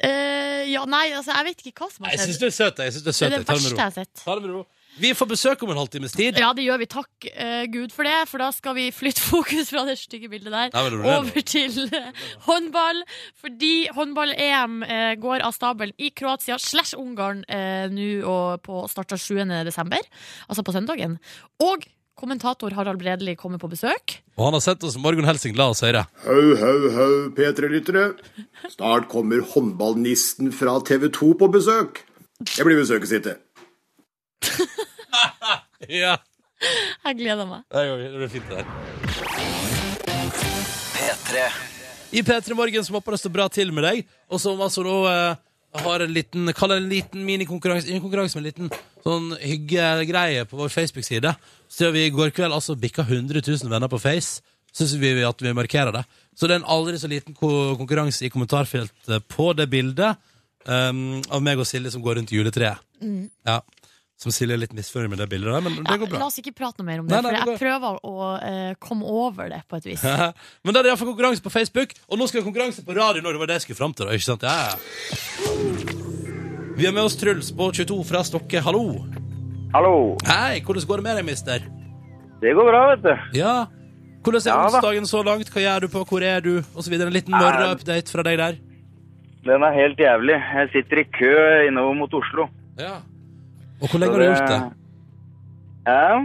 Eh, 0.03 0.47
Ja, 0.69 0.83
nei, 0.85 1.07
altså, 1.17 1.33
jeg 1.33 1.45
vet 1.49 1.61
ikke 1.71 1.81
hva 1.85 1.91
som 1.91 2.03
Nei, 2.05 2.11
har 2.11 2.17
Jeg 2.19 2.27
syns 2.27 2.37
skjedd. 2.37 2.41
du 2.41 2.45
er 2.45 2.57
søt. 2.57 2.77
Jeg 2.85 2.93
synes 2.93 3.03
du 3.03 3.09
er 3.09 3.13
Det 3.13 3.15
søt. 3.19 3.31
er 3.33 3.37
det. 3.37 3.45
Ta 3.47 3.53
det 3.53 3.61
verste 3.61 3.69
med 3.69 3.69
jeg 3.69 3.79
ro. 3.79 3.83
har 3.83 3.91
sett. 3.95 4.21
Ta 4.25 4.35
det 4.35 4.43
med 4.43 4.51
ro. 4.53 4.65
Vi 4.99 5.09
får 5.15 5.27
besøk 5.31 5.61
om 5.63 5.69
en 5.71 5.77
halvtimes 5.79 6.11
tid. 6.11 6.37
Ja, 6.41 6.49
det 6.53 6.63
gjør 6.65 6.79
vi. 6.81 6.85
Takk 6.91 7.25
eh, 7.31 7.65
Gud 7.71 7.91
for 7.95 8.03
det, 8.03 8.15
for 8.27 8.37
da 8.41 8.49
skal 8.51 8.75
vi 8.75 8.87
flytte 8.91 9.21
fokus 9.33 9.69
fra 9.71 9.85
det 9.87 9.95
stygge 10.01 10.27
bildet 10.29 10.51
der 10.51 10.69
Nei, 10.73 10.83
men 10.89 10.97
det 10.97 11.09
er 11.09 11.19
over 11.19 11.41
til 11.41 11.77
eh, 11.93 12.11
håndball. 12.49 13.03
Fordi 13.39 13.87
håndball-EM 13.95 14.83
eh, 14.83 15.13
går 15.21 15.45
av 15.45 15.53
stabelen 15.55 15.93
i 15.97 16.09
Kroatia 16.11 16.57
slash 16.59 16.97
Ungarn 16.99 17.45
eh, 17.47 17.87
nå 17.93 18.09
og 18.27 18.61
på 18.65 18.83
starta 18.91 19.15
7. 19.17 19.45
desember, 19.69 20.03
altså 20.49 20.63
på 20.67 20.75
søndagen. 20.75 21.17
Og 21.63 21.85
kommentator 22.19 22.73
Harald 22.77 22.99
Bredli 23.01 23.33
kommer 23.39 23.57
på 23.61 23.69
besøk. 23.71 24.17
Og 24.37 24.45
han 24.49 24.55
har 24.57 24.63
sett 24.63 24.83
oss 24.87 24.97
Morgen 25.01 25.25
Helsing. 25.27 25.55
La 25.59 25.69
oss 25.71 25.81
høre. 25.85 26.05
Hau, 26.25 26.43
hau, 26.59 26.79
hau, 26.95 27.13
P3-lyttere. 27.37 28.05
Snart 28.75 29.07
kommer 29.11 29.41
håndballnisten 29.53 30.51
fra 30.55 30.77
TV 30.87 31.07
2 31.15 31.33
på 31.39 31.49
besøk. 31.55 32.03
Jeg 32.57 32.67
blir 32.67 32.79
besøket 32.83 33.09
sitt. 33.15 33.31
Ja, 35.89 36.17
Jeg 37.07 37.15
gleder 37.17 37.47
meg. 37.47 37.61
det 37.71 38.09
blir 38.19 38.27
fint, 38.29 38.49
det 38.51 38.59
der. 38.59 38.65
P3 40.93 41.45
I 42.11 42.21
P3 42.27 42.53
Morgen 42.57 42.83
som 42.83 42.97
håper 42.99 43.15
det 43.15 43.19
står 43.21 43.33
bra 43.33 43.45
til 43.53 43.71
med 43.73 43.85
deg, 43.87 44.03
og 44.29 44.41
som 44.43 44.59
altså 44.61 44.83
nå 44.85 44.95
eh, 45.09 45.39
har 45.71 46.03
en 46.03 46.13
liten 46.13 46.53
Kall 46.57 46.73
det 46.73 46.77
en 46.81 46.89
liten 46.89 47.25
minikonkurranse. 47.25 47.91
En 47.93 48.01
konkurranse, 48.01 48.37
men 48.37 48.45
en 48.45 48.49
liten 48.49 48.71
sånn 49.05 49.33
hyggegreie 49.41 50.45
på 50.49 50.57
vår 50.59 50.71
Facebook-side. 50.73 51.33
Så 51.69 51.85
gjør 51.85 51.95
vi 51.95 52.05
i 52.07 52.13
går 52.13 52.33
kveld 52.35 52.55
altså 52.55 52.77
bikka 52.79 53.05
100 53.05 53.43
000 53.45 53.71
venner 53.71 53.91
på 53.91 54.01
Face. 54.01 54.41
Syns 54.75 54.95
vi 55.01 55.13
at 55.25 55.41
vi 55.41 55.53
markerer 55.53 55.93
det. 55.93 56.03
Så 56.37 56.47
det 56.47 56.55
er 56.55 56.61
en 56.61 56.71
aldri 56.71 56.99
så 57.01 57.09
liten 57.11 57.35
konkurranse 57.35 58.25
i 58.25 58.31
kommentarfeltet 58.33 59.25
på 59.29 59.51
det 59.57 59.67
bildet 59.71 60.19
um, 60.65 61.19
av 61.29 61.41
meg 61.43 61.59
og 61.59 61.67
Silje 61.67 61.91
som 61.93 62.03
går 62.05 62.19
rundt 62.19 62.33
juletreet. 62.33 62.81
Ja. 63.47 63.59
Som 64.19 64.33
Silje 64.35 64.51
er 64.57 64.59
litt 64.59 64.73
misfornøyd 64.75 65.13
med 65.13 65.21
det 65.21 65.29
bildet 65.31 65.47
der, 65.53 65.61
men. 65.63 65.77
Ja, 65.79 65.93
det 65.93 65.99
går 66.01 66.09
bra. 66.11 66.19
la 66.19 66.25
oss 66.27 66.39
ikke 66.41 66.51
prate 66.51 66.81
noe 66.81 66.87
mer 66.89 66.99
om 66.99 67.07
det, 67.07 67.15
Nei, 67.15 67.31
nei, 67.31 67.39
for 67.39 67.53
jeg 67.53 67.61
prøver 67.61 67.99
å 68.03 68.15
uh, 68.35 68.73
komme 68.83 69.07
over 69.07 69.47
det 69.53 69.61
på 69.71 69.77
et 69.79 69.85
vis. 69.87 70.03
Men 70.67 70.75
da 70.75 70.81
er 70.81 70.89
det 70.89 70.91
iallfall 70.91 71.07
konkurranse 71.13 71.43
på 71.45 71.51
Facebook, 71.53 71.93
og 72.11 72.19
nå 72.19 72.27
skal 72.27 72.39
vi 72.39 72.43
ha 72.43 72.47
konkurranse 72.49 72.83
på 72.83 72.97
radio. 72.97 73.23
når 73.23 73.37
det 73.37 73.39
var 73.45 73.51
det 73.53 73.55
jeg 73.61 73.67
skulle 73.69 73.79
fram 73.79 73.93
til, 73.95 74.09
da, 74.09 74.17
ikke 74.19 74.27
sant? 74.27 74.43
Ja. 74.43 75.79
Vi 76.75 76.85
har 76.85 76.93
med 76.95 77.03
oss 77.03 77.15
Truls 77.19 77.51
på 77.55 77.69
22 77.79 77.99
fra 78.07 78.21
Stokke. 78.27 78.59
Hallo. 78.63 78.83
Hallo. 79.73 79.95
Hei, 80.27 80.59
hvordan 80.67 80.87
går 80.89 81.01
det 81.01 81.05
med 81.07 81.17
deg, 81.19 81.25
mister? 81.27 81.65
Det 82.43 82.53
går 82.55 82.67
bra, 82.71 82.81
vet 82.93 83.03
du. 83.03 83.13
Ja. 83.39 83.53
Hvordan 84.23 84.41
er 84.43 84.49
Ja, 84.51 84.55
da. 84.59 84.67
onsdagen 84.79 85.07
så 85.07 85.21
langt? 85.23 85.51
Hva 85.53 85.63
gjør 85.63 85.85
du 85.85 85.87
på? 85.95 86.03
Hvor 86.07 86.23
er 86.27 86.43
du? 86.43 86.57
Og 86.75 86.83
så 86.83 86.91
videre. 86.91 87.07
En 87.07 87.15
liten 87.15 87.35
morgenupdate 87.35 88.11
fra 88.11 88.23
deg 88.27 88.39
der. 88.39 88.59
Den 89.47 89.63
er 89.63 89.75
helt 89.79 89.99
jævlig. 89.99 90.35
Jeg 90.35 90.69
sitter 90.75 91.03
i 91.03 91.05
kø 91.15 91.31
innover 91.69 91.95
mot 92.01 92.13
Oslo. 92.19 92.47
Ja. 92.79 92.97
Og 93.79 93.87
hvor 93.89 93.99
lenge 94.01 94.15
har 94.15 94.21
du 94.21 94.27
gjort 94.27 94.51
det? 94.51 94.61
Ja, 95.87 96.19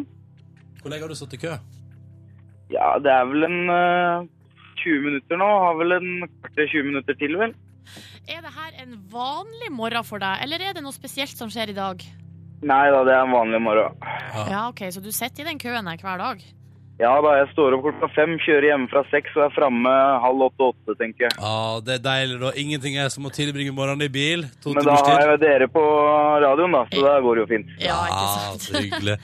Hvor 0.82 0.90
lenge 0.92 1.04
har 1.06 1.12
du 1.12 1.18
stått 1.18 1.36
i 1.38 1.40
kø? 1.44 1.54
ja 2.72 2.86
det 2.98 3.10
er 3.12 3.26
vel 3.28 3.44
en 3.46 3.58
uh, 3.70 4.26
20 4.82 5.04
minutter 5.04 5.38
nå. 5.38 5.46
Har 5.46 5.76
vel 5.78 5.94
en 5.98 6.10
kvarter 6.42 6.66
20 6.72 6.88
minutter 6.90 7.16
til, 7.20 7.36
vel. 7.38 7.54
Er 8.26 8.40
det 8.42 8.52
her 8.56 8.76
en 8.82 8.96
vanlig 9.12 9.70
morgen 9.70 10.04
for 10.08 10.18
deg, 10.22 10.42
eller 10.42 10.64
er 10.64 10.74
det 10.76 10.82
noe 10.82 10.96
spesielt 10.96 11.36
som 11.36 11.52
skjer 11.52 11.70
i 11.74 11.76
dag? 11.76 12.02
Nei 12.64 12.84
da, 12.90 13.02
det 13.04 13.12
er 13.12 13.22
en 13.26 13.34
vanlig 13.36 13.60
morgen. 13.60 13.96
Ja, 14.48 14.68
ok, 14.70 14.86
Så 14.90 15.02
du 15.04 15.10
sitter 15.12 15.44
i 15.44 15.48
den 15.50 15.60
køen 15.60 15.86
her 15.86 16.00
hver 16.00 16.18
dag? 16.22 16.44
Ja 17.00 17.10
da, 17.24 17.30
jeg 17.40 17.48
står 17.50 17.74
opp 17.74 17.82
klokka 17.88 18.06
fem, 18.14 18.36
kjører 18.38 18.68
hjemme 18.68 18.86
fra 18.92 19.00
seks 19.10 19.32
og 19.34 19.48
er 19.48 19.54
framme 19.56 19.90
halv 20.22 20.44
åtte-åtte, 20.46 20.94
tenker 21.00 21.26
jeg. 21.26 21.32
Ja, 21.42 21.80
det 21.82 21.96
er 21.96 22.02
deilig, 22.04 22.36
da. 22.44 22.52
Ingenting 22.62 22.98
er 23.02 23.08
som 23.10 23.26
å 23.26 23.32
tilbringe 23.34 23.72
morgenen 23.74 24.06
i 24.06 24.12
bil. 24.14 24.44
To 24.62 24.74
Men 24.76 24.86
da 24.86 24.94
har 25.02 25.24
jeg 25.32 25.40
dere 25.42 25.66
på 25.74 25.82
radioen, 26.44 26.76
da, 26.76 26.84
så 26.92 27.02
da 27.02 27.16
går 27.24 27.34
det 27.34 27.42
jo 27.42 27.48
fint. 27.50 27.72
Ja, 27.82 27.96
ikke 28.06 28.20
Ah, 28.20 28.36
sant? 28.52 28.62
så 28.68 28.84
hyggelig. 28.84 29.16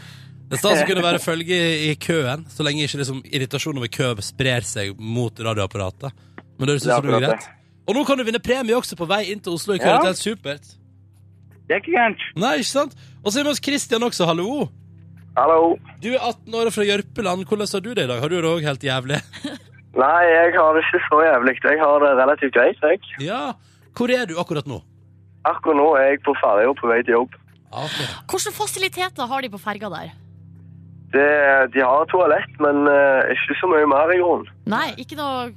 Det 0.51 0.59
er 0.59 0.63
stas 0.65 0.83
å 0.83 0.89
kunne 0.89 1.05
være 1.07 1.21
følge 1.23 1.61
i 1.87 1.95
køen, 2.03 2.43
så 2.51 2.67
lenge 2.67 2.83
ikke 2.89 2.99
liksom 3.05 3.23
irritasjon 3.31 3.79
over 3.79 3.93
kø 3.95 4.09
sprer 4.27 4.67
seg 4.67 4.99
mot 4.99 5.31
radioapparatet. 5.39 6.11
Men 6.59 6.67
det 6.67 6.75
høres 6.75 6.83
ut 6.83 6.91
Det 6.91 6.97
er 6.97 6.99
som 6.99 7.07
det 7.07 7.15
er 7.21 7.27
greit. 7.29 7.49
Og 7.87 7.95
nå 7.95 8.03
kan 8.07 8.19
du 8.19 8.25
vinne 8.27 8.43
premie 8.43 8.75
også 8.75 8.99
på 8.99 9.07
vei 9.07 9.23
inn 9.31 9.39
til 9.39 9.55
Oslo 9.55 9.75
i 9.75 9.79
kveld. 9.79 9.95
Ja. 9.95 10.03
Det 10.03 10.11
er 10.11 10.15
helt 10.19 10.27
supert. 10.27 10.75
Det 11.71 11.77
er 11.77 11.81
ikke 11.85 11.95
gærent. 11.95 12.27
Nei, 12.35 12.57
ikke 12.59 12.73
sant? 12.75 12.99
Og 13.23 13.31
så 13.31 13.39
er 13.41 13.47
vi 13.47 13.55
hos 13.55 13.63
Christian 13.63 14.03
også, 14.03 14.27
hallo. 14.27 14.67
Hallo. 15.39 15.77
Du 16.03 16.09
er 16.11 16.19
18 16.19 16.55
år 16.59 16.71
og 16.71 16.75
fra 16.75 16.85
Jørpeland. 16.87 17.45
Hvordan 17.47 17.69
har 17.73 17.83
du 17.85 17.91
det 17.95 18.05
i 18.05 18.11
dag? 18.11 18.21
Har 18.23 18.31
du 18.33 18.37
det 18.37 18.51
òg 18.51 18.65
helt 18.67 18.85
jævlig? 18.85 19.21
Nei, 20.03 20.23
jeg 20.27 20.55
har 20.57 20.75
det 20.75 20.83
ikke 20.87 21.03
så 21.07 21.21
jævlig. 21.27 21.55
Jeg 21.65 21.79
har 21.83 22.03
det 22.03 22.11
relativt 22.19 22.55
greit, 22.57 22.83
jeg. 22.83 23.13
Ja. 23.27 23.43
Hvor 23.97 24.11
er 24.11 24.27
du 24.27 24.35
akkurat 24.43 24.67
nå? 24.71 24.81
Akkurat 25.47 25.79
nå 25.79 25.87
er 25.99 26.13
jeg 26.13 26.25
på 26.27 26.35
ferja 26.41 26.75
på 26.79 26.91
vei 26.91 27.01
til 27.07 27.17
jobb. 27.21 27.39
Okay. 27.71 28.09
Hvilke 28.31 28.53
fasiliteter 28.57 29.31
har 29.31 29.43
de 29.47 29.51
på 29.53 29.63
ferga 29.63 29.91
der? 29.93 30.13
Det, 31.15 31.31
de 31.75 31.83
har 31.83 32.07
toalett, 32.11 32.53
men 32.63 32.87
uh, 32.87 33.27
ikke 33.35 33.57
så 33.59 33.71
mye 33.71 33.87
mer 33.91 34.13
i 34.15 34.19
grunnen. 34.21 34.51
Nei, 34.71 34.93
ikke 35.03 35.19
noe 35.19 35.51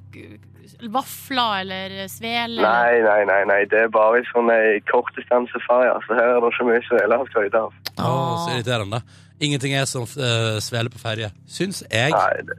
vafler 0.94 1.62
eller 1.62 2.08
svele? 2.12 2.62
Nei, 2.62 3.02
nei, 3.06 3.20
nei, 3.30 3.42
nei. 3.50 3.60
Det 3.70 3.86
er 3.86 3.92
bare 3.94 4.24
sånn 4.32 4.50
ei 4.54 4.80
kortdistanseferje, 4.90 5.94
så 6.08 6.18
her 6.18 6.32
er 6.32 6.42
det 6.42 6.54
ikke 6.54 6.70
mye 6.70 6.82
svele 6.88 7.20
å 7.22 7.28
skryte 7.30 7.62
av. 7.68 7.78
Så 7.98 8.56
irriterende. 8.56 9.04
Ingenting 9.44 9.76
er 9.76 9.88
som 9.90 10.06
uh, 10.08 10.60
svele 10.64 10.92
på 10.94 11.02
ferje. 11.02 11.30
Syns 11.50 11.82
jeg. 11.90 12.14
Nei, 12.14 12.46
det, 12.48 12.58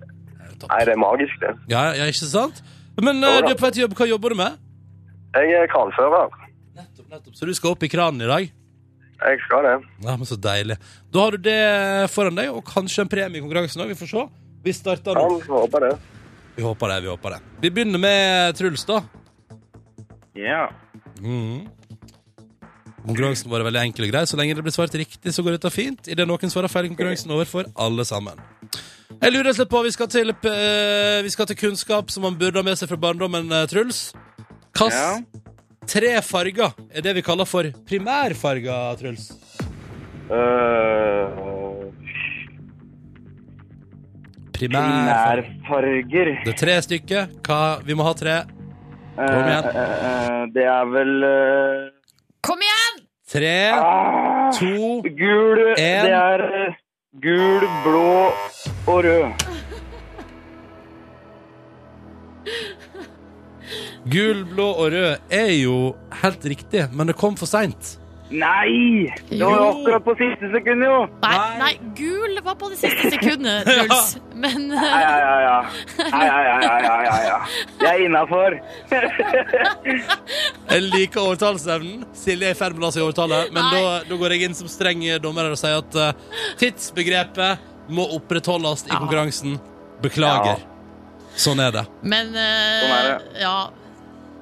nei, 0.66 0.80
det 0.84 0.92
er 0.94 1.00
magisk, 1.00 1.38
det. 1.42 1.54
Ja, 1.72 1.86
ja, 1.96 2.08
ikke 2.10 2.28
sant? 2.28 2.60
Men 3.00 3.22
uh, 3.24 3.40
du 3.44 3.52
er 3.52 3.58
på 3.58 3.66
vei 3.66 3.72
til 3.74 3.86
jobb. 3.86 3.96
Hva 3.98 4.08
jobber 4.10 4.34
du 4.34 4.40
med? 4.42 4.60
Jeg 5.34 5.56
er 5.58 5.70
kranfører. 5.72 6.36
Nettopp, 6.76 7.08
nettopp. 7.10 7.34
Så 7.38 7.48
du 7.48 7.54
skal 7.56 7.74
opp 7.74 7.86
i 7.86 7.90
kranen 7.90 8.22
i 8.22 8.30
dag? 8.30 8.52
Jeg 9.24 9.40
skal 9.46 9.64
det. 9.66 9.74
Ja, 10.04 10.16
men 10.20 10.28
Så 10.28 10.36
deilig. 10.36 10.76
Da 11.12 11.24
har 11.24 11.36
du 11.36 11.44
det 11.46 11.60
foran 12.12 12.36
deg, 12.36 12.50
og 12.52 12.64
kanskje 12.68 13.04
en 13.04 13.10
premie 13.10 13.40
i 13.40 13.44
konkurransen 13.44 13.84
òg. 13.84 13.94
Vi 13.94 13.98
får 13.98 14.10
se. 14.10 14.24
Vi 14.64 14.74
starter 14.76 15.16
nå. 15.16 15.38
Vi 15.40 15.52
håper 15.52 15.88
det. 15.88 15.92
Vi 16.56 16.62
håper 16.64 16.92
det. 16.92 16.98
Vi 17.04 17.10
håper 17.12 17.36
det. 17.36 17.40
Vi 17.62 17.70
begynner 17.74 18.02
med 18.02 18.58
Truls, 18.58 18.84
da. 18.88 19.00
Ja. 20.38 20.68
Mhm. 21.20 21.64
Konkurransen 23.04 23.50
vår 23.52 23.60
er 23.60 23.68
veldig 23.68 23.82
enkel 23.84 24.06
og 24.06 24.12
grei. 24.14 24.22
Så 24.26 24.38
lenge 24.40 24.54
det 24.56 24.64
blir 24.64 24.72
svart 24.74 24.94
riktig, 24.96 25.32
så 25.34 25.44
går 25.44 25.58
dette 25.58 25.70
fint. 25.72 26.08
Idet 26.08 26.24
noen 26.28 26.52
svarer 26.52 26.72
feil, 26.72 26.88
konkurransen 26.88 27.30
over 27.36 27.48
for 27.48 27.68
alle 27.76 28.04
sammen. 28.08 28.40
Jeg 29.20 29.32
lurer 29.32 29.52
litt 29.52 29.68
på, 29.70 29.82
Vi 29.84 29.90
skal 29.92 30.08
til, 30.08 30.30
eh, 30.30 31.22
vi 31.22 31.30
skal 31.30 31.46
til 31.46 31.56
kunnskap 31.56 32.10
som 32.10 32.22
man 32.22 32.34
burde 32.34 32.56
ha 32.56 32.62
med 32.62 32.76
seg 32.78 32.88
fra 32.88 32.96
barndommen, 32.96 33.52
eh, 33.52 33.66
Truls. 33.66 34.12
Hvilke 34.72 34.90
Ja. 34.90 35.20
tre 35.86 36.20
farger 36.22 36.72
er 36.94 37.00
det 37.02 37.14
vi 37.14 37.22
kaller 37.22 37.44
for 37.46 37.62
primærfarger, 37.62 38.98
Truls? 38.98 39.32
Uh, 40.30 41.92
Primærfarger. 44.54 45.42
Primærfarger. 45.68 46.44
Det 46.44 46.52
er 46.54 46.58
tre 46.58 46.76
stykker. 46.82 47.26
Hva? 47.42 47.80
Vi 47.84 47.94
må 47.94 48.02
ha 48.06 48.12
tre. 48.14 48.36
Kom 49.16 49.46
igjen. 49.46 49.64
Eh, 49.64 49.76
eh, 49.76 50.06
eh, 50.08 50.46
det 50.54 50.64
er 50.64 50.84
vel 50.90 51.12
eh, 51.22 51.90
Kom 52.42 52.58
igjen! 52.58 52.73
Tre, 53.34 53.70
ah, 53.74 54.52
to 54.54 55.02
Gul 55.02 55.58
En. 55.74 56.04
Det 56.06 56.12
er 56.14 56.42
eh, 56.46 56.74
gul, 57.18 57.64
blå 57.82 58.30
og 58.86 59.00
rød. 59.02 59.24
Gul, 64.06 64.44
blå 64.52 64.68
og 64.68 64.94
rød 64.94 65.34
er 65.34 65.50
jo 65.50 65.74
helt 66.22 66.46
riktig, 66.46 66.86
men 66.94 67.10
det 67.10 67.18
kom 67.18 67.34
for 67.34 67.50
seint. 67.50 67.96
Nei! 68.30 69.12
Det 69.28 69.36
var 69.44 69.58
jo 69.60 69.64
akkurat 69.68 70.04
på 70.06 70.14
siste 70.18 70.48
sekund, 70.54 70.82
jo. 70.86 70.94
Nei, 71.22 71.34
Nei. 71.60 71.72
gul 71.98 72.38
var 72.42 72.54
på 72.58 72.70
det 72.72 72.78
siste 72.80 73.10
sekundet, 73.12 73.66
Truls. 73.68 74.14
Men 74.34 74.70
Ja, 74.72 75.00
ja, 75.02 75.10
ja. 75.20 75.34
ja. 75.44 75.58
Ja, 76.08 76.22
ja, 76.24 76.38
ja, 76.40 76.56
ja, 76.64 76.78
ja, 76.80 76.96
ja, 77.04 77.18
ja. 77.28 77.36
Jeg 77.82 77.90
er 77.92 78.04
innafor. 78.06 78.56
Jeg 80.72 80.82
liker 80.88 81.20
overtalelsesevnen. 81.22 82.04
Silje 82.16 82.48
er 82.50 82.56
i 82.56 82.58
ferd 82.58 82.74
med 82.78 82.82
å 82.82 82.88
la 82.88 82.92
seg 82.96 83.04
overtale, 83.04 83.42
men 83.54 83.60
Nei. 83.62 83.76
da, 83.84 83.94
da 84.08 84.18
går 84.20 84.34
jeg 84.34 84.48
inn 84.48 84.56
som 84.58 84.70
streng 84.72 85.04
dommer 85.22 85.52
og 85.52 85.60
sier 85.60 85.78
at 85.82 85.98
eh, 86.00 86.42
tidsbegrepet 86.62 87.70
må 87.94 88.06
opprettholdes 88.16 88.86
i 88.88 88.92
Ja. 88.94 88.98
konkurransen. 89.04 89.58
Beklager. 90.02 90.64
Sånn 91.38 91.60
er 91.62 91.70
det. 91.74 91.84
Men 92.02 92.32
eh, 92.34 92.82
Sånn 92.82 92.94
er 92.96 93.42
ja. 93.44 93.54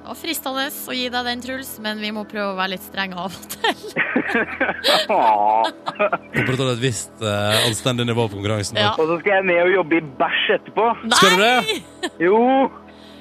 Det 0.03 0.09
var 0.11 0.17
fristende 0.19 0.63
å 0.67 0.93
gi 0.97 1.05
deg 1.07 1.27
den, 1.29 1.41
Truls, 1.45 1.69
men 1.79 2.01
vi 2.03 2.09
må 2.11 2.25
prøve 2.27 2.49
å 2.51 2.55
være 2.57 2.73
litt 2.73 2.83
strenge 2.83 3.15
av 3.15 3.31
og 3.31 3.45
til. 3.53 3.83
Opprettholde 6.43 6.73
et 6.73 6.81
visst 6.83 7.23
uh, 7.23 7.55
anstendig 7.69 8.09
nivå 8.09 8.25
på 8.27 8.35
konkurransen. 8.35 8.81
Ja. 8.83 8.89
Og 8.99 9.07
så 9.07 9.15
skal 9.21 9.37
jeg 9.37 9.47
ned 9.47 9.61
og 9.63 9.71
jobbe 9.77 10.01
i 10.01 10.03
bæsj 10.19 10.43
etterpå. 10.57 10.89
Skal 11.15 11.31
du 11.31 11.39
det? 11.45 11.79
Jo. 12.25 12.41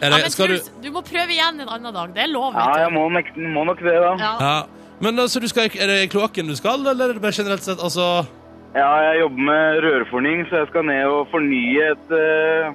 Er 0.03 0.11
Ja, 0.11 0.19
men 0.25 0.35
skal 0.35 0.51
du 0.51 0.57
Truls, 0.59 0.75
du 0.83 0.91
må 0.91 1.07
prøve 1.07 1.31
igjen 1.39 1.63
en 1.63 1.71
annen 1.71 1.95
dag. 1.95 2.19
Det 2.19 2.27
er 2.27 2.35
lov, 2.35 2.51
Ja, 2.59 2.69
jeg 2.83 2.91
må, 2.99 3.07
nok- 3.15 3.35
må 3.39 3.67
nok 3.71 3.87
det, 3.87 3.95
da. 4.03 4.13
Ja. 4.19 4.35
ja. 4.43 4.93
Men 5.07 5.23
altså, 5.23 5.39
du 5.39 5.47
skal, 5.55 5.71
er 5.71 5.87
det 5.87 6.03
i 6.03 6.11
kloakken 6.11 6.51
du 6.51 6.59
skal, 6.59 6.83
eller 6.83 7.15
er 7.15 7.15
det 7.15 7.23
bare 7.23 7.39
generelt 7.39 7.63
sett? 7.63 7.79
Altså 7.79 8.27
Ja, 8.75 8.91
jeg 9.07 9.23
jobber 9.23 9.51
med 9.55 9.85
rørfornying, 9.87 10.49
så 10.51 10.65
jeg 10.65 10.75
skal 10.75 10.91
ned 10.91 11.07
og 11.07 11.31
fornye 11.31 11.93
et 11.95 12.11
uh, 12.11 12.75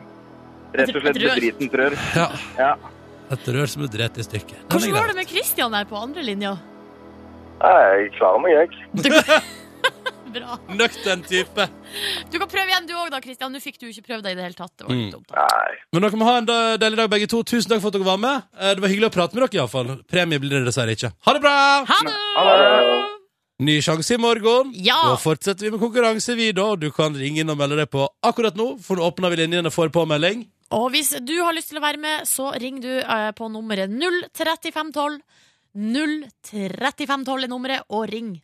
Rett 0.80 0.96
og 0.96 1.04
slett 1.04 1.20
bedritent 1.28 1.76
rør. 1.76 2.00
Ja. 2.16 2.32
Ja. 2.56 2.76
Et 3.32 3.48
rør 3.52 3.68
som 3.68 3.84
er 3.84 3.92
drept 3.92 4.18
i 4.18 4.24
stykker. 4.24 4.56
Den 4.56 4.66
er 4.66 4.72
Hvordan 4.72 4.92
går 4.94 5.00
grei. 5.02 5.08
det 5.12 5.16
med 5.22 5.28
Christian 5.32 5.72
der 5.76 5.86
på 5.90 5.98
andre 6.00 6.24
linja? 6.24 6.54
Jeg 7.62 8.12
klarer 8.18 8.40
meg, 8.44 8.52
jeg. 8.54 9.42
Bra. 10.38 10.58
Nøktern 10.70 11.22
type. 11.26 11.66
Du 12.30 12.36
kan 12.38 12.50
prøve 12.52 12.68
igjen 12.70 12.86
du 12.88 12.94
òg, 13.00 13.08
da, 13.14 13.20
Christian. 13.24 13.52
Nå 13.56 13.62
fikk 13.64 13.80
du 13.80 13.88
ikke 13.88 14.04
prøvd 14.10 14.26
deg 14.28 14.36
i 14.36 14.38
det 14.38 14.44
hele 14.44 14.58
tatt. 14.60 14.74
Det 14.78 14.86
var 14.86 14.94
litt 14.94 15.08
Mm. 15.08 15.12
dumt. 15.16 15.32
Nei. 15.34 15.78
Men 15.94 16.02
dere 16.04 16.20
må 16.20 16.26
ha 16.28 16.36
en 16.38 16.46
da- 16.46 16.78
deilig 16.78 16.98
dag, 17.00 17.10
begge 17.10 17.28
to. 17.32 17.40
Tusen 17.44 17.70
takk 17.72 17.82
for 17.82 17.88
at 17.88 17.94
dere 17.96 18.04
var 18.06 18.18
med. 18.22 18.44
Eh, 18.60 18.74
Det 18.76 18.82
var 18.84 18.90
hyggelig 18.92 19.10
å 19.10 19.16
prate 19.16 19.34
med 19.34 19.44
dere, 19.50 19.62
iallfall. 19.62 20.04
Premie 20.06 20.40
blir 20.40 20.60
det 20.60 20.66
dessverre 20.68 20.94
ikke. 20.94 21.14
Ha 21.26 21.34
det 21.34 21.42
bra! 21.42 21.86
Ha 21.88 21.98
det! 22.04 23.08
Ny 23.60 23.80
sjanse 23.82 24.14
i 24.14 24.18
morgen. 24.22 24.70
Ja. 24.76 25.00
Da 25.10 25.16
fortsetter 25.18 25.66
vi 25.66 25.72
med 25.72 25.80
konkurranse, 25.82 26.36
vi, 26.38 26.52
da. 26.52 26.76
Du 26.76 26.92
kan 26.92 27.16
ringe 27.16 27.40
inn 27.42 27.50
og 27.50 27.58
melde 27.58 27.78
deg 27.80 27.90
på 27.90 28.06
akkurat 28.24 28.54
nå, 28.56 28.80
for 28.84 28.98
nå 29.00 29.08
åpner 29.10 29.32
vi 29.34 29.38
linjene 29.48 29.72
for 29.74 29.90
påmelding. 29.90 30.46
Og 30.76 30.90
hvis 30.92 31.14
du 31.24 31.38
har 31.40 31.56
lyst 31.56 31.72
til 31.72 31.80
å 31.80 31.86
være 31.86 32.02
med, 32.02 32.28
så 32.28 32.52
ring 32.60 32.82
du 32.84 32.92
eh, 33.00 33.30
på 33.38 33.48
nummeret 33.52 33.92
03512. 34.36 35.22
03512 35.78 37.46
er 37.46 37.52
nummeret, 37.52 37.88
og 37.94 38.08
ring 38.10 38.36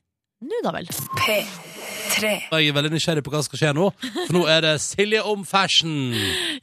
nå, 0.43 0.59
da 0.63 0.73
vel. 0.75 0.89
Jeg 2.23 2.67
er 2.67 2.75
veldig 2.75 2.91
nysgjerrig 2.93 3.23
på 3.25 3.31
hva 3.31 3.39
som 3.39 3.47
skal 3.47 3.61
skje 3.61 3.69
nå, 3.77 3.85
for 3.95 4.35
nå 4.35 4.41
er 4.51 4.59
det 4.65 4.73
Silje 4.83 5.21
om 5.27 5.45
fashion. 5.47 6.11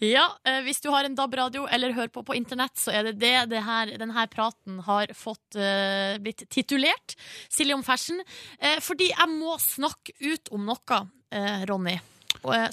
Ja, 0.04 0.26
eh, 0.44 0.60
Hvis 0.66 0.82
du 0.84 0.90
har 0.92 1.08
en 1.08 1.16
DAB-radio 1.16 1.66
eller 1.66 1.96
hører 1.96 2.12
på 2.12 2.22
på 2.26 2.36
internett, 2.36 2.76
så 2.78 2.92
er 2.92 3.08
det 3.08 3.18
det, 3.22 3.34
det 3.54 3.64
her, 3.64 3.94
denne 4.00 4.26
praten 4.32 4.82
har 4.86 5.12
fått 5.16 5.56
uh, 5.58 6.20
blitt 6.22 6.44
titulert. 6.52 7.16
Silje 7.48 7.74
om 7.74 7.84
fashion. 7.84 8.20
Uh, 8.60 8.78
fordi 8.84 9.10
jeg 9.10 9.32
må 9.32 9.56
snakke 9.60 10.14
ut 10.20 10.52
om 10.54 10.68
noe, 10.68 11.00
uh, 11.34 11.64
Ronny, 11.68 11.96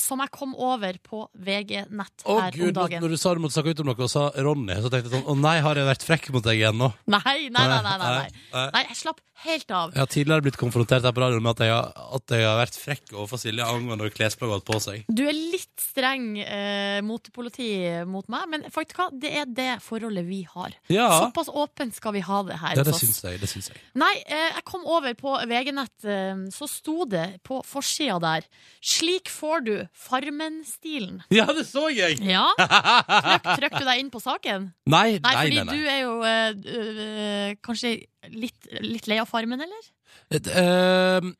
som 0.02 0.24
jeg 0.24 0.34
kom 0.34 0.56
over 0.56 0.98
på 1.04 1.26
VG 1.34 1.86
Nett 1.88 2.26
her 2.26 2.48
her 2.48 2.58
gud, 2.58 2.70
om 2.70 2.76
dagen. 2.82 3.04
Når 3.04 3.14
du 3.14 3.20
sa 3.20 3.34
du 3.36 3.44
måtte 3.44 3.58
snakke 3.58 3.76
ut 3.76 3.84
om 3.84 3.90
noe, 3.92 4.00
og 4.08 4.12
sa 4.12 4.28
Ronny, 4.36 4.78
så 4.82 4.92
tenkte 4.92 5.12
jeg 5.12 5.16
sånn 5.20 5.32
Å 5.32 5.38
nei, 5.40 5.58
har 5.66 5.80
jeg 5.80 5.90
vært 5.90 6.06
frekk 6.08 6.30
mot 6.36 6.46
deg 6.46 6.62
igjen 6.62 6.78
nå? 6.80 6.92
Nei, 7.10 7.22
nei, 7.26 7.40
nei. 7.52 7.66
nei, 7.68 7.82
nei, 7.86 7.98
nei. 8.04 8.70
Nei. 8.74 8.84
jeg 8.90 9.00
slapp 9.02 9.24
helt 9.46 9.72
av. 9.72 9.92
Jeg 9.94 10.02
har 10.02 10.10
tidligere 10.10 10.46
blitt 10.48 10.58
konfrontert 10.58 11.06
her 11.06 11.14
på 11.14 11.22
radioen 11.22 11.44
med 11.46 11.54
at 11.54 11.68
jeg 11.68 11.74
har, 11.74 11.92
at 12.18 12.34
jeg 12.34 12.46
har 12.48 12.58
vært 12.58 12.80
frekk 12.82 13.14
overfor 13.14 13.42
Silje 13.42 13.68
angående 13.68 14.10
klesplagg 14.14 14.50
hun 14.50 14.56
har 14.56 14.64
på 14.66 14.80
seg. 14.82 15.04
Du 15.14 15.24
er 15.28 15.38
litt 15.38 15.84
streng 15.84 16.26
eh, 16.42 17.00
motepoliti 17.06 17.70
mot 18.10 18.26
meg, 18.34 18.48
men 18.54 18.66
faktisk 18.74 19.02
hva, 19.02 19.10
det 19.14 19.34
er 19.44 19.52
det 19.60 19.70
forholdet 19.86 20.26
vi 20.28 20.42
har. 20.50 20.74
Ja, 20.94 21.10
Såpass 21.28 21.52
åpent 21.54 21.98
skal 21.98 22.16
vi 22.18 22.24
ha 22.26 22.42
det 22.48 22.58
her 22.64 22.80
ja 22.80 22.86
det 22.88 22.96
syns 22.98 23.22
jeg. 23.24 23.42
Det 23.42 23.50
syns 23.52 23.70
jeg. 23.72 23.82
Nei, 24.00 24.14
eh, 24.26 24.50
jeg 24.58 24.66
kom 24.68 24.88
over 24.90 25.14
på 25.18 25.36
VG-nett, 25.50 25.96
eh, 26.10 26.44
så 26.54 26.70
sto 26.72 27.06
det 27.10 27.28
på 27.48 27.62
forsida 27.66 28.18
der 28.24 28.50
'Slik 28.82 29.30
får 29.30 29.57
du 29.66 29.74
Farmen-stilen'. 30.08 31.22
Ja, 31.34 31.46
det 31.56 31.66
så 31.70 31.88
jeg! 31.94 32.20
Ja, 32.26 32.46
Trykk, 32.58 33.48
trykk 33.62 33.78
du 33.80 33.86
deg 33.88 34.02
inn 34.04 34.12
på 34.14 34.22
saken? 34.24 34.70
Nei, 34.90 35.18
Nei, 35.18 35.22
nei, 35.24 35.36
fordi 35.44 35.60
nei. 35.60 35.66
nei. 35.68 35.78
du 35.78 35.92
er 35.94 36.02
jo 36.02 36.16
eh, 36.28 36.80
øh, 36.82 37.56
kanskje 37.66 37.94
litt, 38.34 38.70
litt 38.84 39.08
lei 39.12 39.20
av 39.24 39.30
Farmen, 39.32 39.62
eller? 39.66 39.90
Et, 40.34 40.48
eh, 40.48 41.32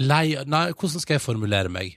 lei 0.00 0.24
Nei, 0.46 0.64
hvordan 0.72 1.02
skal 1.02 1.18
jeg 1.18 1.24
formulere 1.24 1.72
meg? 1.72 1.96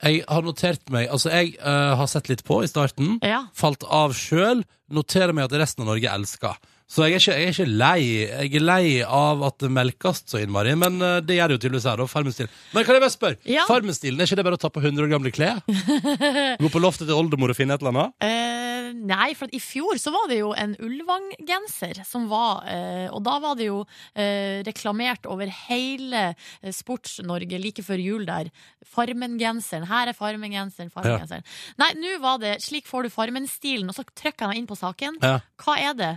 Jeg 0.00 0.22
har 0.24 0.44
notert 0.46 0.88
meg 0.88 1.10
Altså, 1.12 1.28
jeg 1.28 1.58
har 1.60 2.08
sett 2.08 2.30
litt 2.30 2.40
på 2.48 2.62
i 2.64 2.68
starten. 2.70 3.18
Ja. 3.20 3.42
Falt 3.52 3.84
av 3.84 4.14
sjøl. 4.16 4.62
Noterer 4.88 5.34
meg 5.36 5.44
at 5.50 5.58
resten 5.60 5.84
av 5.84 5.90
Norge 5.92 6.08
elsker. 6.08 6.56
Så 6.90 7.06
jeg 7.06 7.14
er, 7.14 7.22
ikke, 7.22 7.34
jeg 7.38 7.46
er 7.46 7.54
ikke 7.54 7.68
lei 7.70 7.98
Jeg 8.02 8.54
er 8.58 8.64
lei 8.64 8.84
av 9.06 9.44
at 9.46 9.60
det 9.62 9.70
melkes 9.70 10.24
så 10.26 10.40
innmari, 10.42 10.72
men 10.78 10.98
eh, 10.98 11.20
det 11.22 11.36
gjør 11.36 11.52
det 11.52 11.56
jo 11.56 11.62
tydeligvis 11.64 11.86
her. 11.86 12.02
Og. 12.02 12.10
Men 12.74 12.86
kan 12.86 12.96
jeg 12.96 13.04
bare 13.04 13.14
spørre? 13.14 13.38
Ja. 13.46 13.66
Farmen-stilen, 13.68 14.18
er 14.18 14.26
ikke 14.26 14.40
det 14.40 14.46
bare 14.48 14.58
å 14.58 14.60
ta 14.60 14.70
på 14.74 14.82
100 14.82 15.04
år 15.04 15.12
gamle 15.12 15.30
klær? 15.34 15.60
Gå 16.62 16.70
på 16.72 16.82
loftet 16.82 17.06
til 17.06 17.14
oldemor 17.14 17.52
og 17.54 17.58
finne 17.58 17.76
et 17.76 17.84
eller 17.84 17.94
annet? 17.94 18.16
Eh, 18.26 18.88
nei, 19.06 19.28
for 19.38 19.46
at 19.46 19.54
i 19.54 19.62
fjor 19.62 20.00
så 20.02 20.10
var 20.14 20.26
det 20.32 20.40
jo 20.40 20.50
en 20.58 20.74
Ulvang-genser 20.82 22.02
som 22.08 22.26
var 22.30 22.64
eh, 22.70 23.06
Og 23.14 23.22
da 23.26 23.36
var 23.42 23.54
det 23.58 23.68
jo 23.68 23.84
eh, 24.18 24.62
reklamert 24.66 25.28
over 25.30 25.50
hele 25.68 26.24
eh, 26.32 26.72
Sports-Norge 26.74 27.60
like 27.62 27.84
før 27.86 28.02
jul 28.02 28.26
der. 28.26 28.50
Farmen-genseren. 28.96 29.86
Her 29.90 30.10
er 30.10 30.18
Farmen-genseren. 30.18 30.90
Farmen-genseren. 30.90 31.46
Nei, 31.78 31.92
nå 32.02 32.18
var 32.24 32.42
det 32.42 32.58
'Slik 32.64 32.90
får 32.90 33.06
du 33.06 33.14
Farmen-stilen', 33.14 33.88
og 33.90 33.94
så 33.94 34.02
trykker 34.10 34.48
jeg 34.48 34.50
meg 34.50 34.62
inn 34.64 34.70
på 34.70 34.78
saken. 34.78 35.22
Ja. 35.22 35.38
Hva 35.62 35.78
er 35.78 35.94
det? 35.94 36.12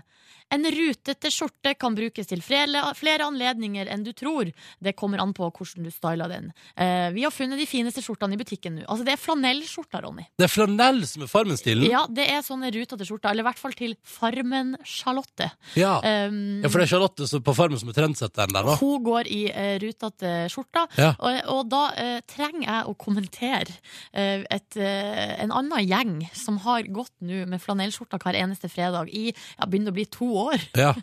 En 0.54 0.66
rutete 0.70 1.32
skjorte 1.34 1.74
kan 1.80 1.96
brukes 1.98 2.28
til 2.30 2.42
flere, 2.46 2.94
anledninger 3.26 3.90
enn 3.90 4.04
du 4.06 4.12
tror. 4.14 4.52
Det 4.84 4.94
kommer 4.98 5.22
an 5.24 5.34
på 5.34 5.48
hvordan 5.50 5.88
du 5.88 5.92
styler 5.94 6.30
den. 6.30 6.52
Eh, 6.78 7.10
vi 7.16 7.24
har 7.26 7.34
funnet 7.34 7.58
de 7.58 7.66
fineste 7.70 8.04
skjortene 8.06 8.38
i 8.38 8.40
butikken 8.42 8.78
nå. 8.78 8.84
Altså, 8.86 9.06
det 9.08 9.16
er 9.16 9.22
flanellskjorter, 9.22 10.04
Ronny. 10.06 10.28
Det 10.38 10.46
er 10.46 10.52
flanell 10.54 11.02
som 11.10 11.26
er 11.26 11.32
Farmen-stilen? 11.32 11.88
Ja, 11.90 12.04
det 12.10 12.28
er 12.30 12.44
sånne 12.46 12.70
rutete 12.76 13.08
skjorter, 13.08 13.32
eller 13.32 13.46
i 13.46 13.48
hvert 13.50 13.62
fall 13.62 13.76
til 13.78 13.96
Farmen-Charlotte. 14.06 15.50
Ja. 15.80 15.96
Um, 16.04 16.62
ja, 16.64 16.70
for 16.70 16.82
det 16.82 16.88
er 16.88 16.94
Charlotte 16.94 17.42
på 17.48 17.56
Farmen 17.58 17.82
som 17.82 17.90
er 17.90 17.98
trendsetteren 17.98 18.54
der, 18.54 18.70
da. 18.70 18.78
Hun 18.82 19.04
går 19.06 19.30
i 19.34 19.42
uh, 19.50 19.74
rutete 19.84 20.36
skjorter, 20.54 20.88
Ja. 21.02 21.14
og, 21.18 21.40
og 21.56 21.64
da 21.74 21.84
uh, 21.98 22.20
trenger 22.30 22.68
jeg 22.68 22.92
å 22.92 22.96
kommentere 23.00 23.74
uh, 24.14 24.46
et, 24.54 24.78
en 24.78 25.54
annen 25.54 25.88
gjeng 25.88 26.16
som 26.38 26.60
har 26.64 26.86
gått 26.94 27.14
nå 27.26 27.44
med 27.50 27.62
flanellskjorter 27.64 28.22
hver 28.22 28.38
eneste 28.40 28.70
fredag 28.72 29.10
i 29.10 29.30
ja, 29.32 29.66
begynner 29.66 29.94
å 29.94 29.98
bli 29.98 30.06
to 30.12 30.23
år. 30.24 30.62
Ja. 30.78 30.94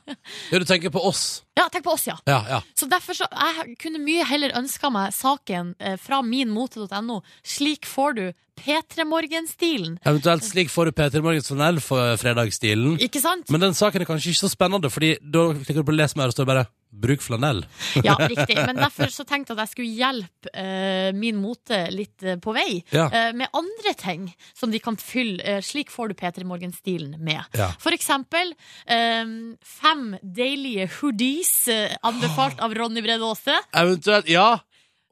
ja, 0.50 0.59
du 0.59 0.64
tenker 0.64 0.90
på 0.90 1.02
oss. 1.06 1.42
Ja, 1.61 1.66
tenk 1.68 1.85
på 1.85 1.92
oss, 1.92 2.06
ja. 2.09 2.14
Ja, 2.24 2.38
ja. 2.48 2.59
Så 2.72 2.87
derfor 2.88 3.12
så, 3.18 3.26
jeg 3.28 3.74
kunne 3.83 3.98
mye 4.00 4.24
heller 4.24 4.54
ønska 4.56 4.88
meg 4.88 5.12
saken 5.12 5.74
eh, 5.76 5.98
fra 6.00 6.22
minmote.no. 6.24 7.18
Slik 7.44 7.85
får 7.85 8.16
du 8.16 8.22
P3 8.61 9.07
Morgen-stilen. 9.09 9.96
Eventuelt 10.05 10.44
slik 10.44 10.70
får 10.73 10.90
du 10.90 10.96
Peter 10.96 11.25
Morgens 11.25 11.49
tunnel 11.49 11.81
for 11.85 12.16
fredagsstilen. 12.20 12.99
Ikke 13.01 13.23
sant? 13.23 13.49
Men 13.53 13.64
den 13.64 13.77
saken 13.77 14.05
er 14.05 14.09
kanskje 14.09 14.35
ikke 14.35 14.44
så 14.44 14.53
spennende, 14.53 14.90
Fordi 14.92 15.14
da 15.23 15.51
klikker 15.55 15.83
du 15.83 15.88
på 15.88 15.96
les 15.96 16.16
mer, 16.16 16.29
og 16.29 16.37
står 16.37 16.49
bare 16.49 16.66
'bruk 16.90 17.23
flanell'. 17.23 17.64
Ja, 18.07 18.16
riktig. 18.33 18.57
Men 18.57 18.77
derfor 18.77 19.11
så 19.14 19.25
tenkte 19.25 19.55
jeg 19.55 19.59
at 19.59 19.62
jeg 19.64 19.73
skulle 19.75 19.94
hjelpe 19.94 20.53
uh, 20.55 21.11
min 21.16 21.38
mote 21.40 21.79
litt 21.94 22.23
uh, 22.27 22.37
på 22.42 22.55
vei. 22.57 22.83
Ja. 22.92 23.07
Uh, 23.09 23.33
med 23.37 23.49
andre 23.55 23.94
ting 23.94 24.29
som 24.55 24.70
de 24.70 24.81
kan 24.83 24.96
fylle. 24.96 25.61
slik 25.62 25.90
får 25.90 26.11
du 26.11 26.18
P3 26.18 26.44
Morgen-stilen 26.44 27.16
med. 27.18 27.42
Ja. 27.57 27.70
For 27.81 27.94
eksempel 27.94 28.53
eh, 28.87 29.25
fem 29.64 30.03
deilige 30.23 30.88
hoodies 30.99 31.68
anbefalt 32.03 32.61
av 32.61 32.75
Ronny 32.75 33.03
Brede 33.05 33.25
Aase. 33.25 33.57
Eventuelt 33.73 34.29
Ja! 34.29 34.59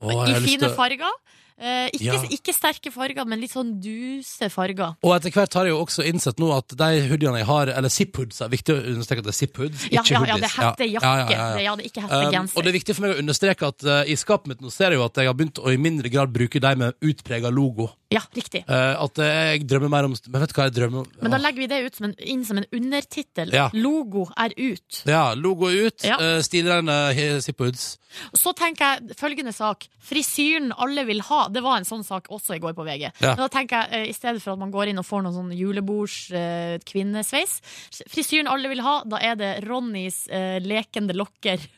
Åh, 0.00 0.30
I 0.30 0.34
fine 0.44 0.68
farger. 0.76 1.14
Eh, 1.60 1.88
ikke, 1.92 2.04
Ja. 2.04 2.22
ikke 2.30 2.52
sterke 2.54 2.90
farger, 2.94 3.26
men 3.26 3.40
litt 3.40 3.50
sånn 3.50 3.80
duse 3.82 4.46
farger. 4.48 4.94
Og 5.02 5.14
etter 5.16 5.32
hvert 5.34 5.54
har 5.58 5.64
jeg 5.66 5.72
jo 5.74 5.80
også 5.84 6.04
innsett 6.06 6.38
nå 6.38 6.52
at 6.56 6.68
de 6.70 6.90
hoodiene 7.10 7.38
jeg 7.40 7.46
har, 7.48 7.66
eller 7.74 7.88
zip-hoods, 7.90 8.40
er 8.46 8.48
viktig 8.52 8.76
å 8.76 8.84
understreke 8.94 9.18
at 9.18 9.26
det 9.26 9.34
er 9.34 9.38
zip-hoods, 9.46 9.88
Ja, 9.90 10.02
ikke 10.02 10.12
ja, 10.14 10.18
hoodies. 10.20 10.28
ja, 10.28 10.36
det 10.38 10.44
er 10.44 10.54
hettejakke. 10.54 11.02
Ja, 11.02 11.16
ja, 11.18 11.26
ja, 11.26 11.38
ja. 11.48 11.54
Det, 11.56 11.64
ja, 11.64 11.74
det 11.76 11.84
er 11.84 11.90
ikke 11.90 12.04
Um, 12.04 12.08
hettegenser. 12.08 12.56
og 12.56 12.62
det 12.62 12.68
er 12.70 12.78
viktig 12.78 12.94
for 12.94 13.02
meg 13.02 13.10
å 13.16 13.18
understreke 13.24 13.66
at 13.66 13.84
uh, 13.84 14.02
i 14.06 14.14
skapet 14.14 14.46
mitt 14.46 14.60
nå 14.62 14.70
ser 14.70 14.90
jeg 14.92 14.98
jo 15.00 15.04
at 15.04 15.14
jeg 15.18 15.26
har 15.26 15.34
begynt 15.34 15.58
å 15.58 15.72
i 15.74 15.76
mindre 15.76 16.08
grad 16.14 16.32
bruke 16.32 16.60
de 16.62 16.76
med 16.76 16.94
utprega 17.02 17.50
logo. 17.50 17.90
Ja, 18.08 18.22
riktig. 18.32 18.62
Uh, 18.68 18.96
at 19.04 19.20
uh, 19.20 19.26
jeg 19.28 19.66
drømmer 19.68 19.90
mer 19.92 20.06
om 20.08 20.14
Men 20.32 20.40
vet 20.40 20.52
du 20.52 20.56
hva 20.56 20.64
jeg 20.70 20.76
drømmer 20.78 21.02
om? 21.02 21.08
Men 21.20 21.34
da 21.34 21.40
legger 21.42 21.60
vi 21.60 21.68
det 21.68 21.80
ut 21.84 21.98
som 21.98 22.06
en, 22.08 22.14
inn 22.24 22.44
som 22.48 22.60
en 22.60 22.66
undertittel. 22.72 23.52
Ja. 23.52 23.66
Logo 23.76 24.24
er 24.32 24.54
ut. 24.56 25.02
Ja, 25.08 25.34
logo 25.36 25.68
er 25.68 25.90
ut, 25.90 26.04
Ja. 26.08 26.16
uh, 26.16 26.38
stilreine 26.44 26.96
Zippoods. 27.44 27.98
Så 28.32 28.54
tenker 28.56 28.96
jeg 28.96 29.18
følgende 29.20 29.52
sak. 29.52 29.84
Frisyren 30.00 30.72
alle 30.72 31.04
vil 31.04 31.20
ha. 31.28 31.42
Det 31.52 31.60
var 31.62 31.76
en 31.76 31.88
sånn 31.88 32.06
sak 32.06 32.32
også 32.32 32.56
i 32.56 32.62
går 32.64 32.72
på 32.78 32.86
VG. 32.86 33.10
Ja. 33.10 33.34
Men 33.34 33.44
da 33.44 33.50
tenker 33.52 33.84
jeg, 33.84 34.06
uh, 34.08 34.08
I 34.08 34.16
stedet 34.16 34.40
for 34.42 34.56
at 34.56 34.62
man 34.64 34.72
går 34.72 34.94
inn 34.94 35.02
og 35.02 35.06
får 35.08 35.26
noen 35.26 35.36
sånn 35.36 35.52
julebords-kvinnesveis 35.58 36.88
kvinnesveis 36.88 37.60
Frisyren 38.08 38.48
alle 38.50 38.70
vil 38.72 38.80
ha, 38.84 39.02
da 39.08 39.20
er 39.20 39.36
det 39.38 39.52
Ronnys 39.66 40.24
eh, 40.32 40.58
lekende 40.64 41.16
lokker. 41.16 41.60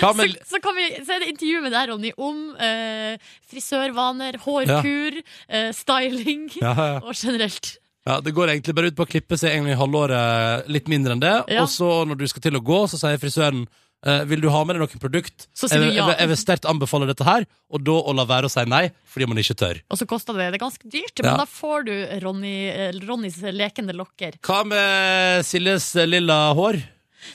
Hva 0.00 0.10
Så, 0.16 0.26
så, 0.52 0.60
kan 0.64 0.76
vi, 0.76 0.86
så 1.06 1.16
er 1.16 1.24
det 1.24 1.30
intervju 1.32 1.62
med 1.64 1.72
deg, 1.76 1.88
Ronny, 1.92 2.12
om 2.18 2.42
eh, 2.60 3.16
frisørvaner, 3.50 4.38
hårkur, 4.44 5.18
eh, 5.48 5.70
styling 5.76 6.48
ja, 6.60 6.74
ja. 6.76 7.00
og 7.02 7.14
generelt. 7.16 7.76
Ja, 8.06 8.20
Det 8.22 8.34
går 8.36 8.52
egentlig 8.52 8.74
bare 8.78 8.92
ut 8.92 8.98
på 8.98 9.02
å 9.06 9.10
klippe 9.10 9.34
seg 9.40 9.50
egentlig 9.56 9.78
halvåret 9.80 10.68
litt 10.70 10.86
mindre 10.92 11.16
enn 11.16 11.24
det. 11.24 11.34
Ja. 11.50 11.64
Og 11.64 11.72
så 11.72 12.04
når 12.06 12.20
du 12.20 12.26
skal 12.30 12.44
til 12.44 12.58
å 12.58 12.62
gå, 12.62 12.84
så 12.92 13.00
sier 13.00 13.18
frisøren 13.18 13.64
eh, 14.06 14.22
vil 14.30 14.44
du 14.44 14.46
ha 14.54 14.60
med 14.62 14.76
deg 14.78 14.84
noen 14.84 15.02
produkt. 15.02 15.48
Så 15.56 15.66
sier 15.66 15.82
du 15.82 15.88
ja. 15.88 15.96
jeg, 15.96 16.06
vil- 16.12 16.20
jeg 16.22 16.30
vil 16.30 16.38
sterkt 16.38 16.68
anbefale 16.70 17.08
dette 17.10 17.26
her, 17.26 17.48
og 17.74 17.82
da 17.82 17.96
å 17.98 18.14
la 18.14 18.26
være 18.30 18.46
å 18.46 18.52
si 18.52 18.62
nei 18.70 18.84
fordi 19.10 19.26
man 19.32 19.42
ikke 19.42 19.56
tør. 19.58 19.80
Og 19.90 19.98
så 19.98 20.06
koster 20.06 20.38
det 20.38 20.52
det 20.52 20.60
er 20.60 20.64
ganske 20.68 20.86
dyrt, 20.92 21.18
Ja. 21.18 21.32
men 21.32 21.42
da 21.42 21.48
får 21.50 21.88
du 21.88 21.94
Ronny, 22.22 22.54
eh, 22.70 22.92
Ronnys 23.08 23.40
lekende 23.50 23.96
lokker. 23.98 24.38
Hva 24.46 24.62
med 24.70 25.42
Siljes 25.48 25.90
lilla 26.06 26.52
hår? 26.54 26.78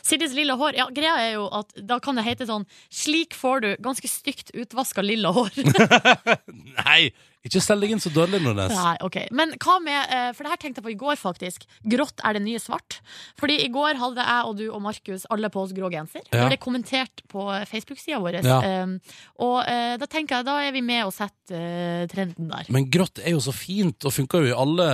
Siljes 0.02 0.36
lilla 0.38 0.56
hår, 0.60 0.78
ja, 0.80 0.88
greia 0.94 1.18
er 1.24 1.34
jo 1.36 1.48
at 1.62 1.76
da 1.88 2.00
kan 2.04 2.18
det 2.20 2.26
hete 2.28 2.48
sånn 2.50 2.68
Slik 2.92 3.36
får 3.38 3.64
du 3.64 3.70
ganske 3.84 4.08
stygt 4.10 4.54
utvaska 4.58 5.04
lilla 5.06 5.32
hår. 5.36 5.52
Nei, 6.82 7.12
ikke 7.48 7.62
selg 7.64 7.82
deg 7.82 7.96
inn 7.96 8.02
så 8.04 8.12
dårlig, 8.14 8.38
Nordnes. 8.44 8.74
Nei, 8.76 8.96
ok. 9.02 9.18
Men 9.34 9.56
hva 9.62 9.78
med 9.82 10.14
eh, 10.14 10.28
For 10.38 10.46
det 10.46 10.54
her 10.54 10.62
tenkte 10.62 10.82
jeg 10.82 10.86
på 10.86 10.94
i 10.94 11.00
går, 11.00 11.18
faktisk. 11.18 11.66
Grått 11.90 12.22
er 12.26 12.38
det 12.38 12.44
nye 12.46 12.62
svart. 12.62 13.00
Fordi 13.40 13.58
i 13.64 13.70
går 13.74 13.98
hadde 13.98 14.26
jeg 14.28 14.50
og 14.50 14.60
du 14.60 14.66
og 14.70 14.82
Markus 14.86 15.26
alle 15.34 15.50
på 15.54 15.64
oss 15.64 15.74
grå 15.74 15.90
genser. 15.94 16.26
Det 16.30 16.44
ble 16.46 16.60
kommentert 16.62 17.24
på 17.32 17.48
Facebook-sida 17.70 18.20
vår. 18.22 18.40
Ja. 18.46 18.60
Um, 18.84 18.98
og 19.42 19.58
uh, 19.66 19.96
da 20.02 20.08
tenker 20.10 20.40
jeg 20.40 20.48
da 20.48 20.60
er 20.68 20.76
vi 20.76 20.84
med 20.86 21.08
og 21.08 21.14
setter 21.16 21.58
uh, 21.58 22.06
trenden 22.12 22.52
der. 22.52 22.70
Men 22.74 22.86
grått 22.94 23.24
er 23.24 23.34
jo 23.34 23.42
så 23.44 23.54
fint, 23.56 23.98
og 24.06 24.14
funker 24.14 24.46
jo 24.46 24.52
i 24.52 24.58
alle 24.64 24.88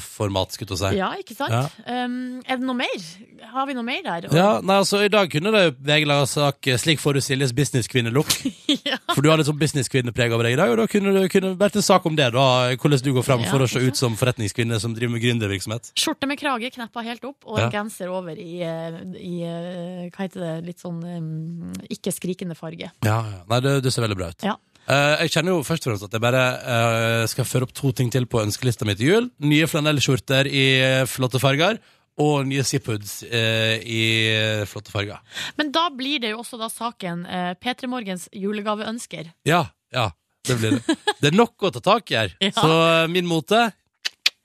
format, 0.00 0.56
skulle 0.56 0.76
jeg 0.76 0.80
si. 0.80 1.00
Ja, 1.00 1.12
ikke 1.20 1.36
sant? 1.36 1.52
Ja. 1.52 2.06
Um, 2.06 2.40
er 2.46 2.60
det 2.60 2.66
noe 2.66 2.78
mer? 2.80 3.08
Har 3.50 3.68
vi 3.68 3.76
noe 3.76 3.86
mer 3.86 4.00
der? 4.06 4.28
Ja, 4.36 4.48
nei, 4.64 4.80
altså 4.80 5.02
I 5.04 5.12
dag 5.12 5.30
kunne 5.32 5.52
det 5.54 5.64
VG 5.76 6.08
laga 6.08 6.26
sak 6.28 6.70
'Slik 6.80 7.00
får 7.02 7.18
du 7.18 7.20
Siljes 7.24 7.54
businesskvinnelook'. 7.56 8.40
Ja. 8.86 8.96
For 9.12 9.20
du 9.20 9.28
har 9.28 9.38
litt 9.38 9.48
sånn 9.48 9.58
businesskvinnepreg 9.58 10.32
over 10.32 10.46
deg 10.46 10.54
i 10.54 10.58
dag, 10.60 10.70
og 10.72 10.78
da 10.78 10.86
kunne 10.88 11.12
det 11.12 11.24
kunne 11.32 11.50
vært 11.58 11.74
en 11.76 11.84
sak 11.90 12.06
om 12.08 12.16
det. 12.18 12.30
da 12.34 12.46
Hvordan 12.80 13.04
du 13.04 13.12
går 13.18 13.26
fram 13.26 13.44
for 13.50 13.64
å 13.64 13.68
se 13.70 13.82
ut 13.82 13.98
som 13.98 14.16
forretningskvinne 14.18 14.80
som 14.82 14.94
driver 14.96 15.16
med 15.16 15.24
gründervirksomhet. 15.24 15.92
Skjorte 15.98 16.30
med 16.30 16.40
krage 16.40 16.72
kneppa 16.74 17.04
helt 17.06 17.26
opp, 17.28 17.44
og 17.46 17.60
en 17.60 17.74
genser 17.74 18.10
over 18.12 18.38
i, 18.38 18.62
eh, 18.64 18.98
i 19.18 19.36
eh, 19.46 20.08
Hva 20.10 20.24
heter 20.26 20.46
det? 20.46 20.56
Litt 20.70 20.82
sånn 20.82 20.98
um, 21.04 21.70
ikke 21.90 22.14
skrikende 22.14 22.56
farge. 22.58 22.90
Ja, 23.04 23.20
ja. 23.20 23.44
Nei, 23.50 23.62
det, 23.64 23.78
det 23.84 23.94
ser 23.94 24.06
veldig 24.06 24.18
bra 24.18 24.32
ut. 24.32 24.46
Ja. 24.46 24.56
Uh, 24.90 25.20
jeg 25.22 25.34
kjenner 25.36 25.54
jo 25.54 25.62
først 25.66 25.84
og 25.86 25.92
fremst 25.92 26.06
at 26.08 26.14
jeg 26.16 26.24
bare 26.24 26.44
uh, 26.64 27.24
skal 27.30 27.46
føre 27.46 27.68
opp 27.68 27.74
to 27.76 27.92
ting 27.96 28.10
til 28.12 28.26
på 28.30 28.40
ønskelista 28.42 28.88
mi 28.88 28.96
til 28.98 29.10
jul. 29.12 29.30
Nye 29.44 29.68
flanellskjorter 29.70 30.48
i 30.50 30.66
eh, 30.80 31.08
flotte 31.10 31.42
farger. 31.42 31.80
Og 32.20 32.44
nye 32.44 32.64
zip-hoods 32.66 33.22
eh, 33.24 33.78
i 33.80 34.00
eh, 34.28 34.64
flotte 34.68 34.92
farger. 34.92 35.22
Men 35.56 35.70
da 35.72 35.86
blir 35.94 36.20
det 36.20 36.34
jo 36.34 36.42
også 36.42 36.58
da 36.60 36.68
saken 36.68 37.22
uh, 37.24 37.52
P3 37.56 37.88
Morgens 37.88 38.26
julegaveønsker. 38.36 39.30
Ja, 39.48 39.62
ja, 39.94 40.10
det 40.48 40.56
blir 40.56 40.78
det. 40.78 40.96
Det 41.20 41.30
er 41.30 41.36
nok 41.36 41.68
å 41.68 41.70
ta 41.74 41.82
tak 41.84 42.10
i 42.12 42.18
her. 42.22 42.34
Ja. 42.40 42.54
Så 42.56 42.70
eh, 42.70 43.06
min 43.12 43.28
mote 43.28 43.70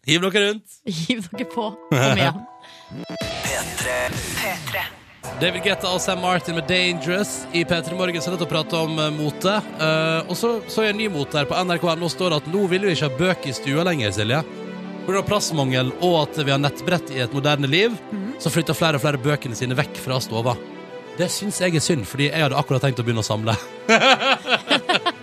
Hiv 0.05 0.21
dere 0.21 0.41
rundt. 0.51 0.75
Hiv 0.85 1.23
dere 1.31 1.47
på. 1.49 1.71
Kom 1.89 2.19
igjen. 2.19 2.43
David 5.41 5.65
Guetta 5.65 5.89
og 5.89 6.01
Sam 6.03 6.21
Martin 6.21 6.55
med 6.55 6.69
'Dangerous' 6.69 7.47
i 7.57 7.63
P3 7.65 7.97
Morgen. 7.97 8.21
Så 8.21 8.35
å 8.35 8.49
prate 8.49 8.77
om 8.77 8.99
eh, 9.01 9.09
mote. 9.15 9.55
Uh, 9.81 10.21
og 10.29 10.37
så 10.37 10.51
så 10.69 10.85
jeg 10.85 10.93
en 10.93 11.01
ny 11.01 11.09
mote 11.09 11.39
her 11.39 11.49
på 11.49 11.57
NRK.no 11.57 12.11
står 12.11 12.35
det 12.35 12.39
at 12.43 12.51
nå 12.53 12.67
vil 12.69 12.85
vi 12.85 12.93
ikke 12.93 13.09
ha 13.09 13.17
bøker 13.17 13.49
i 13.49 13.57
stua 13.57 13.87
lenger, 13.87 14.13
Silje. 14.13 14.43
Pga. 15.05 15.25
plassmangel 15.25 15.91
og 16.05 16.15
at 16.23 16.39
vi 16.45 16.53
har 16.53 16.61
nettbrett 16.61 17.11
i 17.13 17.19
et 17.25 17.33
moderne 17.33 17.69
liv, 17.69 17.97
så 18.41 18.49
flytter 18.53 18.77
flere 18.77 18.97
og 18.97 19.03
flere 19.03 19.21
bøkene 19.21 19.57
sine 19.57 19.77
vekk 19.77 19.99
fra 20.01 20.21
stova. 20.21 20.55
Det 21.17 21.29
syns 21.31 21.61
jeg 21.61 21.77
er 21.77 21.83
synd, 21.83 22.07
fordi 22.09 22.29
jeg 22.29 22.41
hadde 22.41 22.57
akkurat 22.59 22.83
tenkt 22.83 22.99
å 22.99 23.05
begynne 23.05 23.23
å 23.23 23.27
samle. 23.27 23.53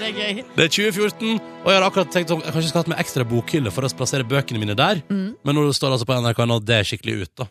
Det 0.00 0.08
er 0.08 0.16
gøy. 0.16 0.42
Det 0.56 0.64
er 0.64 0.70
2014, 0.72 1.40
og 1.60 1.68
jeg 1.68 1.76
har 1.76 1.84
akkurat 1.84 2.12
tenkt 2.14 2.30
sånn 2.32 2.40
jeg 2.40 2.54
kanskje 2.54 2.70
skal 2.72 2.84
ha 2.86 2.92
med 2.94 3.00
ekstra 3.02 3.24
bokhylle 3.28 3.72
for 3.74 3.84
å 3.84 3.90
plassere 3.98 4.24
bøkene 4.24 4.62
mine 4.62 4.76
der. 4.78 5.02
Men 5.10 5.56
nå 5.58 5.66
står 5.76 5.92
det 5.92 5.98
altså 5.98 6.08
på 6.08 6.16
NRK 6.24 6.40
nå 6.48 6.56
det 6.64 6.78
er 6.80 6.88
skikkelig 6.88 7.16
ut, 7.26 7.32
da. 7.42 7.48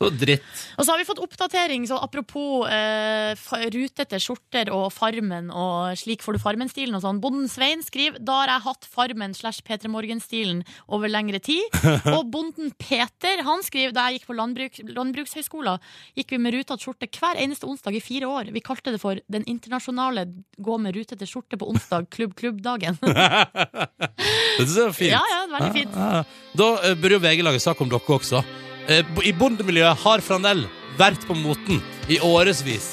Det 0.00 0.16
dritt. 0.16 0.44
Og 0.80 0.86
så 0.86 0.94
har 0.94 1.00
vi 1.00 1.04
fått 1.04 1.20
oppdatering, 1.20 1.84
så 1.88 1.98
apropos 2.00 2.64
eh, 2.72 3.36
rutete 3.74 4.16
skjorter 4.22 4.70
og 4.72 4.86
Farmen 4.94 5.50
og 5.52 5.98
slik 6.00 6.24
får 6.24 6.38
du 6.38 6.40
Farmen-stilen 6.40 6.96
og 6.96 7.04
sånn. 7.04 7.20
Bonden 7.20 7.50
Svein 7.52 7.84
skriver 7.84 8.16
da 8.24 8.38
har 8.40 8.54
jeg 8.54 8.64
hatt 8.64 8.88
Farmen 8.88 9.36
slash 9.36 9.60
P3 9.66 9.90
Morgen-stilen 9.92 10.62
over 10.88 11.12
lengre 11.12 11.40
tid. 11.44 11.66
Og 12.16 12.30
bonden 12.32 12.72
Peter 12.80 13.42
han 13.44 13.62
skriver 13.66 13.92
da 13.96 14.06
jeg 14.08 14.20
gikk 14.20 14.30
på 14.30 14.36
landbruk, 14.38 14.80
landbrukshøyskolen, 14.96 15.84
gikk 16.16 16.32
vi 16.32 16.40
med 16.40 16.56
rutete 16.56 16.80
skjorte 16.80 17.10
hver 17.12 17.40
eneste 17.42 17.68
onsdag 17.68 17.98
i 17.98 18.02
fire 18.04 18.30
år. 18.30 18.50
Vi 18.54 18.64
kalte 18.64 18.94
det 18.94 19.02
for 19.02 19.20
Den 19.30 19.44
internasjonale 19.50 20.26
gå 20.56 20.78
med 20.80 20.96
rutete 20.96 21.28
skjorte 21.28 21.60
på 21.60 21.68
onsdag, 21.70 22.08
klubb-klubb-dagen. 22.14 22.98
Det 24.60 24.64
syns 24.64 24.76
jeg 24.76 24.88
var 24.88 24.96
fint. 24.96 25.12
ja, 25.12 25.22
ja, 25.34 25.44
veldig 25.54 25.70
fint. 25.76 25.94
Ja, 25.96 26.10
ja. 26.20 26.24
Da 26.56 26.72
eh, 26.88 26.98
bør 26.98 27.18
jo 27.18 27.22
VG 27.26 27.46
lage 27.46 27.62
sak 27.62 27.80
om 27.84 27.92
dere 27.92 28.18
også. 28.20 28.44
Eh, 28.88 29.04
I 29.24 29.32
bondemiljøet 29.36 30.00
har 30.04 30.22
flanell 30.24 30.64
vært 30.98 31.22
på 31.28 31.36
moten 31.38 31.80
i 32.10 32.18
årevis. 32.24 32.88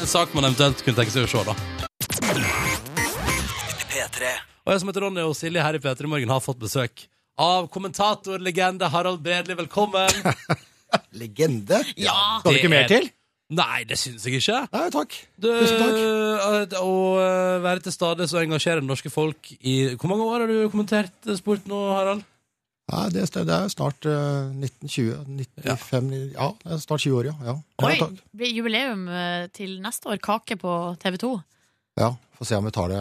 En 0.00 0.08
sak 0.10 0.32
man 0.36 0.48
eventuelt 0.48 0.82
kunne 0.84 0.98
tenke 0.98 1.14
seg 1.14 1.26
å 1.26 1.30
se, 1.30 1.42
da. 1.46 1.54
P3. 3.90 4.32
Og 4.66 4.72
jeg 4.74 4.82
som 4.82 4.90
heter 4.90 5.04
Ronny 5.06 5.22
og 5.24 5.36
Silje 5.38 5.62
her 5.62 5.78
i 5.78 5.82
P3 5.82 6.08
Morgen 6.10 6.32
har 6.34 6.42
fått 6.44 6.58
besøk 6.60 7.06
av 7.40 7.68
kommentatorlegende 7.72 8.88
Harald 8.92 9.22
Bredli. 9.24 9.56
Velkommen! 9.58 10.10
Legende? 11.20 11.82
Ja! 12.00 12.16
Skal 12.40 12.56
det 12.56 12.62
ikke 12.62 12.72
mer 12.72 12.90
til? 12.90 13.08
Nei, 13.56 13.84
det 13.86 13.94
syns 14.00 14.24
jeg 14.26 14.40
ikke. 14.40 14.64
Nei, 14.74 14.86
takk. 14.90 15.12
Du, 15.38 15.46
Tusen 15.52 15.78
takk. 15.78 15.98
eh, 16.00 16.80
Å 16.82 16.94
eh, 17.22 17.58
være 17.62 17.84
til 17.84 17.94
stede 17.94 18.26
så 18.26 18.40
engasjere 18.42 18.82
norske 18.82 19.12
folk 19.12 19.52
i 19.62 19.76
Hvor 19.94 20.10
mange 20.10 20.26
år 20.26 20.42
har 20.42 20.50
du 20.50 20.56
kommentert 20.72 21.28
sport 21.38 21.68
nå, 21.70 21.78
Harald? 21.94 22.24
Nei, 22.86 23.06
det, 23.10 23.24
er- 23.26 23.46
det 23.48 23.54
er 23.56 23.70
snart 23.72 24.06
uh, 24.06 24.46
1920 24.62 25.16
95 25.64 26.12
Ja, 26.36 26.52
det 26.62 26.76
er 26.76 26.82
snart 26.84 27.02
20 27.02 27.16
år, 27.18 27.30
ja. 27.32 27.34
ja. 27.48 27.56
Oi, 27.82 27.96
Ja, 27.98 28.06
blir 28.36 28.52
jubileum 28.54 29.08
eh, 29.10 29.48
til 29.56 29.80
neste 29.82 30.06
år. 30.12 30.20
Kake 30.22 30.54
på 30.60 30.76
TV 31.02 31.18
2. 31.24 31.32
ja, 31.98 32.12
Får 32.36 32.44
se 32.50 32.56
om 32.60 32.66
vi 32.68 32.70
tar 32.76 32.90
det, 32.92 33.00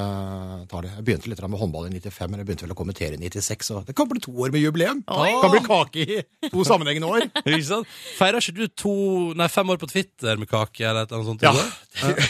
tar 0.72 0.86
det. 0.86 0.92
Jeg 0.96 1.04
begynte 1.04 1.28
litt 1.28 1.42
med 1.44 1.60
håndball 1.60 1.90
i 1.90 2.00
95, 2.00 2.30
men 2.32 2.40
jeg 2.40 2.48
begynte 2.48 2.64
vel 2.66 2.72
å 2.72 2.78
kommentere 2.80 3.18
i 3.18 3.20
96, 3.20 3.66
så 3.68 3.82
det 3.84 3.94
kan 4.00 4.08
bli 4.08 4.22
to 4.24 4.32
år 4.32 4.54
med 4.56 4.64
jubileum. 4.64 5.02
Oi. 5.12 5.26
Det 5.28 5.42
kan 5.44 5.52
bli 5.52 5.62
kake 5.66 6.06
i 6.06 6.50
to 6.54 6.64
sammenhengende 6.64 7.10
år. 7.12 7.26
Ikke 7.44 7.66
sant? 7.68 7.90
Feirer 8.16 8.40
ikke 8.40 8.56
du 8.56 8.64
to, 8.72 8.94
nei, 9.36 9.50
fem 9.52 9.74
år 9.76 9.82
på 9.82 9.90
Twitter 9.92 10.40
med 10.40 10.48
kake 10.48 10.88
eller 10.88 11.04
et 11.04 11.12
eller 11.12 11.20
annet 11.20 11.34
sånt? 11.34 11.44
Ja. 11.44 11.52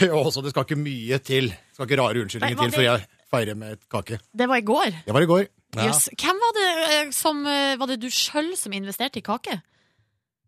ja. 0.02 0.18
Også, 0.26 0.42
det 0.42 0.50
skal 0.52 0.66
ikke 0.66 0.80
mye 0.82 1.20
til. 1.22 1.52
Det 1.54 1.78
skal 1.78 1.86
ikke 1.88 2.00
rare 2.02 2.24
unnskyldninger 2.26 2.58
til 2.66 2.74
for 2.74 2.88
jeg 2.90 3.06
feirer 3.30 3.58
med 3.62 3.78
et 3.78 3.86
kake. 3.94 4.18
Det 4.34 4.50
var 4.50 4.58
i 4.58 4.66
går. 4.66 4.98
Det 5.06 5.14
var 5.14 5.22
i 5.22 5.30
går. 5.30 5.46
Ja. 5.76 5.90
Yes. 5.90 6.08
Hvem 6.16 6.40
var 6.40 6.56
det 6.56 6.66
eh, 6.86 7.10
som 7.14 7.42
eh, 7.46 7.76
Var 7.76 7.90
det 7.92 8.00
du 8.00 8.08
sjøl 8.12 8.54
som 8.56 8.72
investerte 8.76 9.20
i 9.20 9.24
kake? 9.26 9.58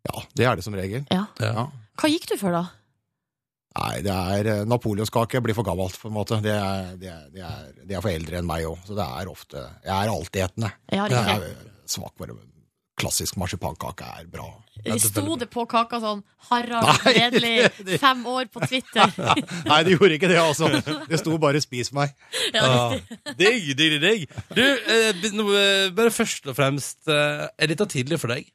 Ja, 0.08 0.22
det 0.38 0.46
er 0.48 0.56
det 0.56 0.64
som 0.64 0.76
regel. 0.78 1.04
Ja. 1.12 1.26
Ja. 1.42 1.68
Hva 1.98 2.08
gikk 2.10 2.28
du 2.30 2.36
for, 2.40 2.54
da? 2.54 2.64
Nei, 3.78 4.00
det 4.02 4.14
er 4.14 4.48
eh, 4.54 4.62
napoleonskake 4.66 5.42
blir 5.44 5.54
for 5.58 5.66
gammelt, 5.66 5.98
på 6.00 6.08
en 6.10 6.16
måte. 6.16 6.38
Det 6.42 6.54
er, 6.54 6.94
det 6.98 7.10
er, 7.12 7.26
det 7.34 7.44
er, 7.44 7.66
det 7.84 7.98
er 7.98 8.04
for 8.04 8.14
eldre 8.14 8.40
enn 8.40 8.48
meg 8.48 8.66
òg, 8.70 8.78
så 8.88 8.96
det 8.98 9.04
er 9.20 9.30
ofte 9.30 9.64
Jeg 9.84 9.94
er 9.94 10.12
altetende. 10.14 10.70
Ja, 10.90 11.08
Jeg 11.12 11.34
er 11.36 11.50
svak 11.88 12.14
for 12.16 12.30
det. 12.30 12.38
Klassisk 12.98 13.36
marsipankake 13.38 14.06
er 14.20 14.26
bra. 14.30 14.48
Sto 15.02 15.34
det 15.38 15.48
på 15.50 15.64
kaka 15.68 15.98
sånn 16.02 16.20
'Harald 16.48 17.02
Bredli, 17.04 17.66
fem 18.02 18.20
år 18.26 18.46
på 18.50 18.62
Twitter'? 18.62 19.10
Nei, 19.70 19.80
det 19.86 19.96
gjorde 19.96 20.16
ikke 20.18 20.30
det, 20.30 20.38
altså. 20.42 20.70
Det 21.08 21.18
sto 21.20 21.36
bare 21.38 21.60
'spis 21.62 21.92
meg'. 21.94 22.14
Ja, 22.54 22.64
Ah, 22.68 22.94
digg, 23.38 23.74
digg, 23.76 23.98
digg. 24.02 24.28
Du, 24.54 24.62
eh, 24.62 25.10
eh, 25.14 25.90
bare 25.94 26.10
først 26.14 26.46
og 26.48 26.56
fremst, 26.58 27.00
eh, 27.10 27.46
er 27.58 27.66
dette 27.70 27.86
tidlig 27.90 28.18
for 28.22 28.28
deg? 28.34 28.46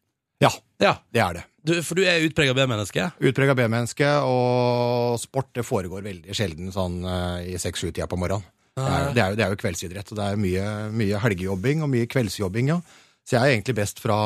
Ja, 0.41 0.49
Ja. 0.79 0.97
det 1.13 1.21
er 1.21 1.33
det. 1.33 1.43
Du, 1.63 1.77
for 1.83 1.95
du 1.95 2.03
er 2.03 2.19
utprega 2.27 2.51
B-menneske? 2.53 3.11
Utprega 3.23 3.53
B-menneske, 3.55 4.07
og 4.27 5.19
sport 5.21 5.53
det 5.55 5.63
foregår 5.63 6.03
veldig 6.03 6.35
sjelden 6.35 6.71
sånn 6.75 6.99
eh, 7.07 7.53
i 7.53 7.55
seks-sju-tida 7.61 8.07
på 8.11 8.19
morgenen. 8.19 8.43
Det 8.75 8.83
er, 8.89 9.13
det, 9.13 9.21
er 9.21 9.29
jo, 9.29 9.35
det 9.37 9.43
er 9.45 9.51
jo 9.53 9.57
kveldsidrett, 9.61 10.11
og 10.11 10.17
det 10.17 10.25
er 10.25 10.39
mye, 10.41 10.65
mye 10.97 11.19
helgejobbing 11.21 11.83
og 11.85 11.91
mye 11.93 12.07
kveldsjobbing, 12.09 12.71
ja. 12.73 12.79
Så 13.23 13.37
jeg 13.37 13.43
er 13.43 13.55
egentlig 13.55 13.77
best 13.77 14.01
fra, 14.03 14.17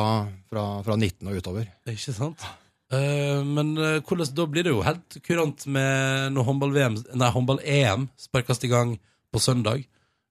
fra, 0.50 0.64
fra 0.86 0.96
19 0.98 1.28
og 1.30 1.38
utover. 1.38 1.68
Ikke 1.90 2.14
sant? 2.14 2.42
Uh, 2.88 3.44
men 3.44 3.74
uh, 3.76 3.98
hvordan, 4.00 4.30
da 4.32 4.48
blir 4.48 4.64
det 4.64 4.72
jo 4.72 4.80
helt 4.86 5.18
kurant 5.26 5.66
med 5.68 6.32
når 6.32 6.46
håndball-VM 6.46 6.94
Nei, 7.20 7.28
håndball-EM 7.34 8.08
sparkes 8.16 8.64
i 8.64 8.72
gang 8.72 8.94
på 9.28 9.42
søndag. 9.44 9.84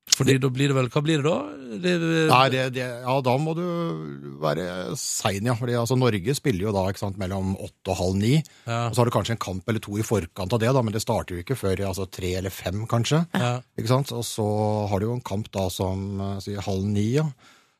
Fordi 0.07 0.37
da 0.39 0.49
blir 0.53 0.71
det 0.71 0.77
vel 0.77 0.87
Hva 0.91 1.01
blir 1.03 1.19
det 1.21 1.27
da? 1.27 1.37
Det, 1.83 1.93
Nei, 2.31 2.43
det, 2.53 2.61
det, 2.77 2.85
ja, 3.03 3.15
da 3.23 3.33
må 3.41 3.53
du 3.57 3.65
være 4.41 4.95
sein, 4.97 5.45
ja. 5.45 5.55
Fordi 5.59 5.75
altså, 5.77 5.97
Norge 5.99 6.35
spiller 6.37 6.69
jo 6.69 6.73
da 6.75 6.85
ikke 6.89 7.03
sant, 7.03 7.19
mellom 7.19 7.55
åtte 7.59 7.91
og 7.91 7.99
halv 7.99 8.19
ni. 8.21 8.37
Ja. 8.65 8.87
Og 8.87 8.95
så 8.95 9.03
har 9.03 9.09
du 9.09 9.13
kanskje 9.17 9.35
en 9.35 9.43
kamp 9.43 9.67
eller 9.67 9.83
to 9.83 9.97
i 9.99 10.05
forkant 10.07 10.55
av 10.55 10.63
det, 10.63 10.71
da, 10.73 10.83
men 10.85 10.95
det 10.95 11.03
starter 11.03 11.35
jo 11.35 11.43
ikke 11.43 11.59
før 11.59 11.83
altså, 11.89 12.07
tre 12.09 12.31
eller 12.39 12.53
fem, 12.55 12.85
kanskje. 12.89 13.25
Ja. 13.35 13.51
Ikke 13.77 13.91
sant? 13.91 14.15
Og 14.15 14.23
så 14.25 14.47
har 14.89 15.03
du 15.03 15.09
jo 15.09 15.17
en 15.17 15.25
kamp 15.27 15.51
da 15.53 15.67
som 15.73 16.23
eh, 16.23 16.39
sier 16.45 16.63
halv 16.65 16.87
ni, 16.87 17.09
ja. 17.19 17.27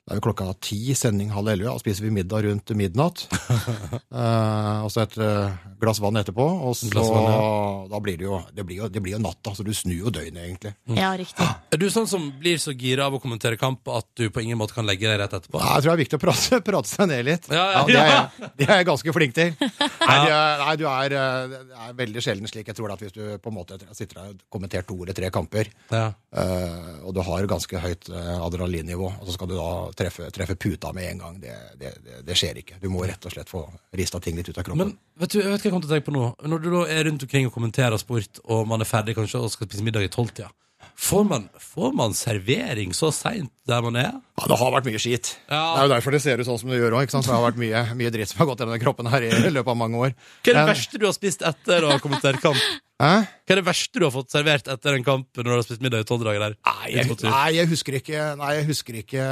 Det 0.08 0.14
er 0.16 0.20
jo 0.22 0.24
klokka 0.24 0.46
ti, 0.64 0.78
sending 0.96 1.34
halv 1.36 1.50
elleve, 1.52 1.74
og 1.76 1.82
spiser 1.84 2.06
vi 2.08 2.14
middag 2.16 2.46
rundt 2.48 2.72
midnatt. 2.80 3.26
eh, 3.92 4.78
og 4.86 4.90
så 4.94 5.02
et 5.04 5.18
eh, 5.20 5.56
glass 5.82 6.00
vann 6.00 6.16
etterpå, 6.22 6.46
og 6.64 6.76
så 6.80 6.88
vann, 6.96 7.26
ja. 7.28 7.50
da 7.92 8.00
blir 8.04 8.16
det 8.22 8.26
jo 8.28 8.38
det 8.56 8.64
blir 8.68 8.80
jo, 8.82 8.88
det 8.92 9.02
blir 9.04 9.18
jo 9.18 9.20
natta, 9.24 9.52
så 9.58 9.66
du 9.68 9.74
snur 9.76 9.98
jo 10.08 10.14
døgnet, 10.16 10.40
egentlig. 10.46 10.72
Ja, 10.96 11.10
riktig. 11.20 11.44
Er 11.76 11.82
du 11.82 11.86
sånn 11.94 12.08
som 12.10 12.30
blir 12.40 12.56
så 12.62 12.72
gira 12.72 13.10
av 13.10 13.18
å 13.18 13.22
kommentere 13.24 13.60
kamp 13.60 13.88
at 13.92 14.08
du 14.18 14.30
på 14.34 14.46
ingen 14.46 14.58
måte 14.62 14.78
kan 14.78 14.88
legge 14.88 15.10
deg 15.10 15.20
rett 15.22 15.36
etterpå? 15.38 15.60
Nei, 15.60 15.74
jeg 15.76 15.84
tror 15.86 15.92
det 15.92 15.96
er 15.98 16.02
viktig 16.06 16.20
å 16.20 16.24
prate, 16.24 16.62
prate 16.72 16.92
seg 16.94 17.12
ned 17.12 17.28
litt. 17.28 17.52
Ja, 17.52 17.66
ja, 17.76 17.84
det, 17.92 17.98
er, 18.00 18.08
ja. 18.14 18.24
jeg- 18.40 18.52
det 18.62 18.70
er 18.70 18.82
jeg 18.82 18.90
ganske 18.94 19.16
flink 19.20 19.36
til. 19.38 19.54
Nei, 20.08 20.18
du 20.24 20.32
er, 20.32 20.64
nei, 20.64 20.74
du 20.80 20.86
er, 20.88 21.18
eh, 21.20 21.52
det 21.52 21.82
er 21.84 21.98
veldig 22.00 22.24
sjelden 22.24 22.48
slik. 22.50 22.72
Jeg 22.72 22.78
tror 22.80 22.96
at 22.96 23.04
hvis 23.04 23.16
du 23.16 23.22
på 23.44 23.52
en 23.52 23.58
måte 23.60 23.78
sitter 23.92 24.22
der 24.22 24.32
og 24.32 24.42
kommenterer 24.56 24.88
to 24.88 24.96
eller 25.04 25.18
tre 25.18 25.30
kamper, 25.36 25.68
Ja. 25.92 26.06
eh, 26.32 27.04
og 27.04 27.12
du 27.18 27.22
har 27.28 27.48
ganske 27.52 27.82
høyt 27.84 28.08
eh, 28.14 28.34
adrenalinnivå, 28.48 29.12
og 29.20 29.28
så 29.28 29.36
skal 29.36 29.52
du 29.52 29.58
da 29.60 29.70
treffe, 29.98 30.30
treffe 30.34 30.56
puta 30.56 30.92
med 30.96 31.10
en 31.12 31.24
gang, 31.24 31.40
det, 31.42 31.56
det, 31.80 31.94
det, 32.28 32.38
skjer 32.38 32.62
ikke. 32.62 32.78
Du 32.82 32.88
må 32.94 33.04
rett 33.08 33.26
og 33.26 33.34
slett 33.34 33.50
få 33.52 33.64
rista 33.98 34.22
ting 34.24 34.38
litt 34.38 34.50
ut 34.50 34.58
av 34.58 34.68
kroppen. 34.68 34.94
Men 34.94 35.24
vet 35.24 35.34
du, 35.34 35.40
jeg 35.42 35.52
vet 35.52 35.66
hva 35.66 35.70
jeg 35.70 35.76
kom 35.76 35.84
til 35.84 35.92
å 35.92 35.96
tenke 35.96 36.10
på 36.10 36.16
nå. 36.16 36.30
Når 36.54 36.64
du 36.64 36.70
da 36.74 36.84
er 36.94 37.04
rundt 37.10 37.26
omkring 37.28 37.50
og 37.50 37.56
kommenterer 37.56 38.02
sport, 38.02 38.42
og 38.46 38.68
man 38.70 38.84
er 38.84 38.90
ferdig 38.90 39.18
kanskje 39.18 39.42
og 39.42 39.54
skal 39.54 39.70
spise 39.70 39.86
middag 39.86 40.08
i 40.08 40.14
tolvtida, 40.14 40.52
får, 40.98 41.28
man- 41.30 41.50
får 41.62 41.94
man 41.96 42.16
servering 42.18 42.94
så 42.98 43.12
seint 43.14 43.52
der 43.68 43.82
man 43.86 43.96
er? 44.00 44.12
Ja, 44.40 44.48
det 44.50 44.58
har 44.60 44.72
vært 44.74 44.88
mye 44.90 45.00
skit. 45.02 45.36
Ja. 45.50 45.62
Det 45.76 45.82
er 45.82 45.88
jo 45.88 45.94
derfor 45.94 46.12
det 46.16 46.22
ser 46.24 46.40
ut 46.42 46.48
sånn 46.48 46.60
som 46.62 46.70
det 46.72 46.80
gjør 46.82 46.98
òg. 47.00 47.12
Det 47.12 47.26
har 47.30 47.44
vært 47.52 47.62
mye, 47.62 47.84
mye 48.00 48.12
dritt 48.14 48.30
som 48.32 48.40
har 48.44 48.50
gått 48.50 48.60
gjennom 48.64 48.78
den 48.78 48.84
kroppen 48.86 49.10
her 49.12 49.22
i 49.28 49.32
løpet 49.54 49.74
av 49.74 49.78
mange 49.80 49.98
år. 50.02 50.14
Hva 50.44 50.52
er 50.54 50.60
det 50.62 50.68
verste 50.74 51.00
du 51.02 51.06
har 51.10 51.16
spist 51.18 51.42
etter 51.46 51.88
å 51.88 51.94
ha 51.96 52.20
til 52.22 52.40
kamp? 52.44 52.62
Hæ? 52.98 53.10
Hva 53.46 53.54
er 53.54 53.60
det 53.60 53.66
verste 53.68 54.00
du 54.02 54.06
har 54.08 54.14
fått 54.16 54.32
servert 54.34 54.68
etter 54.74 54.96
en 54.98 55.04
kamp 55.06 55.28
når 55.38 55.46
du 55.46 55.52
har 55.54 55.62
spist 55.68 55.84
middag 55.86 56.02
i 56.02 56.08
tolv 56.10 56.24
dager 56.26 56.42
der? 56.48 56.56
Nei 56.66 56.88
jeg, 56.96 57.12
nei, 57.28 57.50
jeg 57.54 57.70
husker 57.70 57.98
ikke 58.00 58.24
Nei, 58.40 58.54
jeg 58.58 58.66
husker 58.72 58.98
ikke 59.04 59.28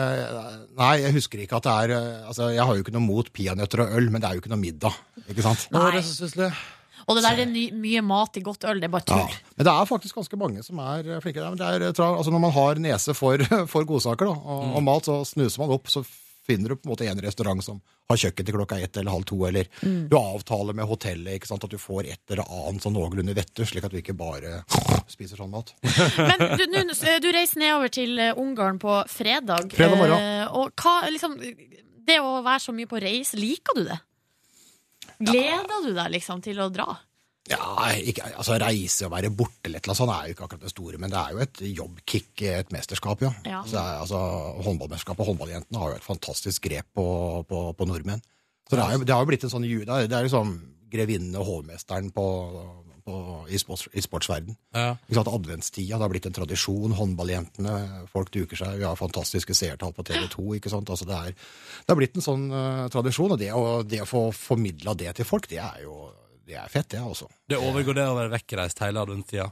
Nei, 0.78 0.92
jeg 1.02 1.16
husker 1.16 1.42
ikke 1.42 1.58
at 1.58 1.66
det 1.66 1.74
er 1.74 1.94
eh, 1.96 2.28
Altså, 2.30 2.52
jeg 2.54 2.62
har 2.62 2.78
jo 2.78 2.84
ikke 2.86 2.94
noe 2.94 3.02
mot 3.08 3.32
peanøtter 3.34 3.82
og 3.88 3.96
øl, 3.98 4.12
men 4.14 4.22
det 4.22 4.30
er 4.30 4.38
jo 4.38 4.44
ikke 4.44 4.52
noe 4.54 4.62
middag. 4.62 5.00
Ikke 5.26 5.46
sant? 5.48 5.66
Det 5.72 5.82
Nei. 5.82 5.96
er 5.98 6.06
så. 6.06 6.52
Og 7.08 7.16
det 7.20 7.24
der 7.28 7.40
er 7.44 7.46
ny, 7.52 7.68
mye 7.78 8.02
mat 8.02 8.38
i 8.38 8.42
godt 8.42 8.64
øl, 8.66 8.80
det 8.82 8.88
er 8.90 8.94
bare 8.96 9.06
Ja. 9.08 9.22
tull. 9.28 9.40
Men 9.58 9.66
det 9.68 9.74
er 9.74 9.86
faktisk 9.92 10.16
ganske 10.16 10.38
mange 10.42 10.64
som 10.66 10.80
er 10.80 11.08
eh, 11.16 11.20
flinke. 11.22 11.40
der, 11.42 11.50
Men 11.54 11.58
det 11.62 11.68
er, 11.68 11.88
eh, 11.90 12.18
altså 12.18 12.32
når 12.34 12.40
man 12.48 12.52
har 12.52 12.76
nese 12.82 13.14
for, 13.14 13.38
for 13.74 13.86
godsaker 13.86 14.26
da, 14.26 14.32
og, 14.36 14.76
og 14.80 14.84
mat, 14.84 15.06
så 15.06 15.20
snuser 15.26 15.60
man 15.62 15.76
opp, 15.78 15.88
så 15.88 16.04
finner 16.46 16.70
du 16.70 16.76
på 16.78 16.86
en 16.86 16.92
måte 16.94 17.08
en 17.10 17.22
restaurant 17.26 17.64
som 17.66 17.80
har 18.10 18.18
kjøkken 18.22 18.46
til 18.46 18.54
klokka 18.54 18.78
ett 18.78 18.98
eller 19.02 19.10
halv 19.16 19.24
to, 19.26 19.38
eller 19.48 19.66
du 19.82 20.14
avtaler 20.18 20.76
med 20.78 20.86
hotellet 20.86 21.40
ikke 21.40 21.48
sant, 21.50 21.64
at 21.66 21.72
du 21.74 21.78
får 21.82 22.06
et 22.06 22.22
eller 22.30 22.44
annet 22.46 22.84
sånn 22.86 22.94
noenlunde 22.94 23.34
vettug, 23.34 23.66
slik 23.66 23.84
at 23.88 23.90
du 23.96 23.98
ikke 23.98 24.14
bare 24.14 24.60
spiser 25.14 25.38
sånn 25.42 25.50
mat. 25.50 25.74
Men 26.30 26.38
du, 26.54 26.68
du, 26.70 26.94
du 27.26 27.30
reiser 27.34 27.64
nedover 27.64 27.90
til 27.90 28.14
eh, 28.22 28.38
Ungarn 28.38 28.78
på 28.82 29.00
fredag. 29.10 29.74
Fredag 29.74 29.98
morgen. 29.98 30.22
eh, 30.22 30.46
Og 30.54 30.70
hva, 30.78 31.00
liksom, 31.10 31.34
det 32.06 32.20
å 32.22 32.36
være 32.46 32.62
så 32.68 32.76
mye 32.78 32.90
på 32.94 33.02
reis, 33.02 33.34
liker 33.34 33.82
du 33.82 33.88
det? 33.90 33.98
Gleder 35.20 35.84
du 35.86 35.92
deg 35.96 36.14
liksom 36.16 36.42
til 36.46 36.60
å 36.64 36.70
dra? 36.74 36.88
Ja, 37.46 37.92
ikke, 38.02 38.26
altså 38.34 38.56
Reise 38.58 39.06
og 39.06 39.12
være 39.14 39.30
borte 39.30 39.70
eller 39.70 39.84
noe 39.86 39.98
sånt 39.98 40.14
er 40.16 40.30
jo 40.30 40.34
ikke 40.34 40.48
akkurat 40.48 40.64
det 40.66 40.72
store, 40.72 40.98
men 41.02 41.12
det 41.14 41.20
er 41.20 41.36
jo 41.36 41.42
et 41.44 41.60
jobbkick, 41.78 42.32
et 42.50 42.72
mesterskap, 42.74 43.22
ja. 43.22 43.30
Ja. 43.46 43.60
Så 43.68 43.76
det 43.76 43.84
er, 43.84 44.00
altså, 44.02 44.22
Håndballmesterskapet 44.66 45.22
og 45.22 45.30
håndballjentene 45.30 45.82
har 45.84 45.92
jo 45.92 46.00
et 46.00 46.08
fantastisk 46.08 46.66
grep 46.66 46.90
på, 46.98 47.06
på, 47.46 47.62
på 47.78 47.88
nordmenn. 47.90 48.24
Så 48.66 48.80
det, 48.80 48.82
er 48.82 48.96
jo, 48.98 49.06
det 49.06 49.14
har 49.14 49.22
jo 49.22 49.30
blitt 49.30 49.46
en 49.46 49.54
sånn 49.54 49.68
det 49.68 50.10
er 50.10 50.26
liksom 50.26 50.56
grevinnen 50.90 51.38
og 51.38 51.46
hovmesteren 51.52 52.10
på, 52.16 52.26
på, 53.06 53.16
i, 53.54 53.60
sports, 53.62 53.86
i 53.94 54.02
sportsverden. 54.02 54.56
Ja. 54.74 54.96
Sant? 55.14 55.30
Adventstida, 55.30 55.96
det 56.00 56.06
har 56.08 56.12
blitt 56.14 56.26
en 56.30 56.36
tradisjon. 56.36 56.96
Håndballjentene, 56.98 57.76
folk 58.12 58.32
duker 58.34 58.58
seg. 58.60 58.80
Vi 58.82 58.88
har 58.88 58.98
fantastiske 59.00 59.54
seertall 59.58 59.94
på 59.96 60.06
TV 60.08 60.26
2. 60.34 60.46
ikke 60.58 60.72
sant? 60.74 60.90
Altså 60.90 61.06
det, 61.10 61.16
er, 61.30 61.38
det 61.86 61.94
har 61.94 62.00
blitt 62.02 62.18
en 62.18 62.26
sånn 62.26 62.48
uh, 62.52 62.86
tradisjon, 62.94 63.36
og 63.36 63.42
det, 63.42 63.52
å- 63.54 63.84
det 63.86 64.02
å 64.04 64.10
få 64.10 64.24
formidla 64.36 64.96
det 64.98 65.14
til 65.20 65.30
folk, 65.30 65.48
det 65.52 65.62
er 65.64 65.84
jo 65.86 66.00
det 66.46 66.60
er 66.62 66.70
fett, 66.70 66.92
det, 66.94 67.00
altså. 67.02 67.26
Det 67.50 67.58
overgår 67.58 67.96
det 67.98 68.04
å 68.06 68.18
være 68.20 68.30
vekkreist 68.36 68.82
hele 68.86 69.02
adventstida. 69.02 69.48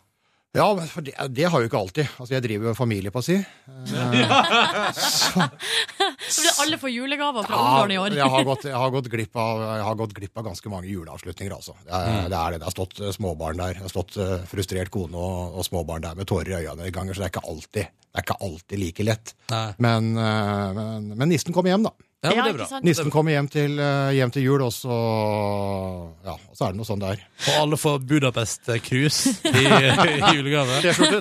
Ja, 0.53 0.67
for 0.85 1.01
det, 1.01 1.15
det 1.33 1.47
har 1.49 1.63
jo 1.63 1.65
ikke 1.65 1.79
alltid. 1.79 2.09
Altså, 2.21 2.35
Jeg 2.35 2.43
driver 2.45 2.67
jo 2.69 2.73
familie, 2.77 3.09
på 3.09 3.23
å 3.23 3.25
si. 3.25 3.39
Eh, 3.39 4.91
så, 4.93 5.47
Så 6.29 6.43
blir 6.43 6.59
alle 6.61 6.77
får 6.77 6.91
julegaver 6.93 7.47
fra 7.47 7.57
ungdommen 7.57 7.93
i 7.95 7.97
år. 7.97 8.13
jeg, 8.19 8.29
har 8.35 8.45
gått, 8.45 8.67
jeg, 8.69 8.77
har 8.77 8.93
gått 8.93 9.09
glipp 9.15 9.39
av, 9.41 9.63
jeg 9.65 9.87
har 9.87 9.97
gått 10.03 10.13
glipp 10.19 10.37
av 10.37 10.45
ganske 10.51 10.73
mange 10.75 10.91
juleavslutninger, 10.91 11.55
altså. 11.57 11.73
Det 11.87 11.89
er, 11.97 12.29
det 12.29 12.37
er 12.37 12.53
det. 12.53 12.61
Det 12.61 12.69
har 12.69 12.75
stått 12.77 13.01
eh, 13.01 13.09
småbarn 13.17 13.63
der. 13.63 13.73
Det 13.79 13.87
har 13.87 13.93
stått 13.95 14.19
eh, 14.21 14.35
frustrert 14.53 14.93
kone 14.93 15.17
og, 15.17 15.57
og 15.57 15.65
småbarn 15.65 16.05
der 16.05 16.21
med 16.21 16.29
tårer 16.29 16.53
i 16.53 16.59
øynene 16.61 16.91
i 16.91 16.93
ganger, 16.93 17.17
så 17.17 17.25
det 17.25 17.31
er 17.31 17.33
ikke 17.33 17.47
alltid, 17.49 17.89
det 18.13 18.21
er 18.21 18.27
ikke 18.27 18.39
alltid 18.45 18.83
like 18.85 19.09
lett. 19.09 19.33
Men, 19.81 20.13
men, 20.13 21.13
men 21.17 21.33
nissen 21.33 21.53
kom 21.55 21.65
hjem, 21.69 21.89
da. 21.89 21.95
Ja, 22.23 22.29
men 22.29 22.37
Ja, 22.37 22.43
det 22.43 22.53
er 22.53 22.57
bra. 22.57 22.65
sant? 22.69 22.85
Nissen 22.87 23.11
kommer 23.11 23.33
hjem 23.35 23.49
til, 23.51 23.79
eh, 23.79 24.13
hjem 24.15 24.31
til 24.31 24.45
jul, 24.45 24.61
og 24.63 24.71
så, 24.71 24.97
ja, 26.23 26.35
og 26.37 26.55
så 26.55 26.67
er 26.67 26.71
det 26.71 26.79
noe 26.79 26.87
sånn 26.87 27.01
der. 27.01 27.19
Og 27.51 27.57
alle 27.59 27.79
får 27.79 27.99
Budapest-cruise 28.07 29.33
i, 29.51 29.63
i 30.13 30.29
julegave. 30.37 30.77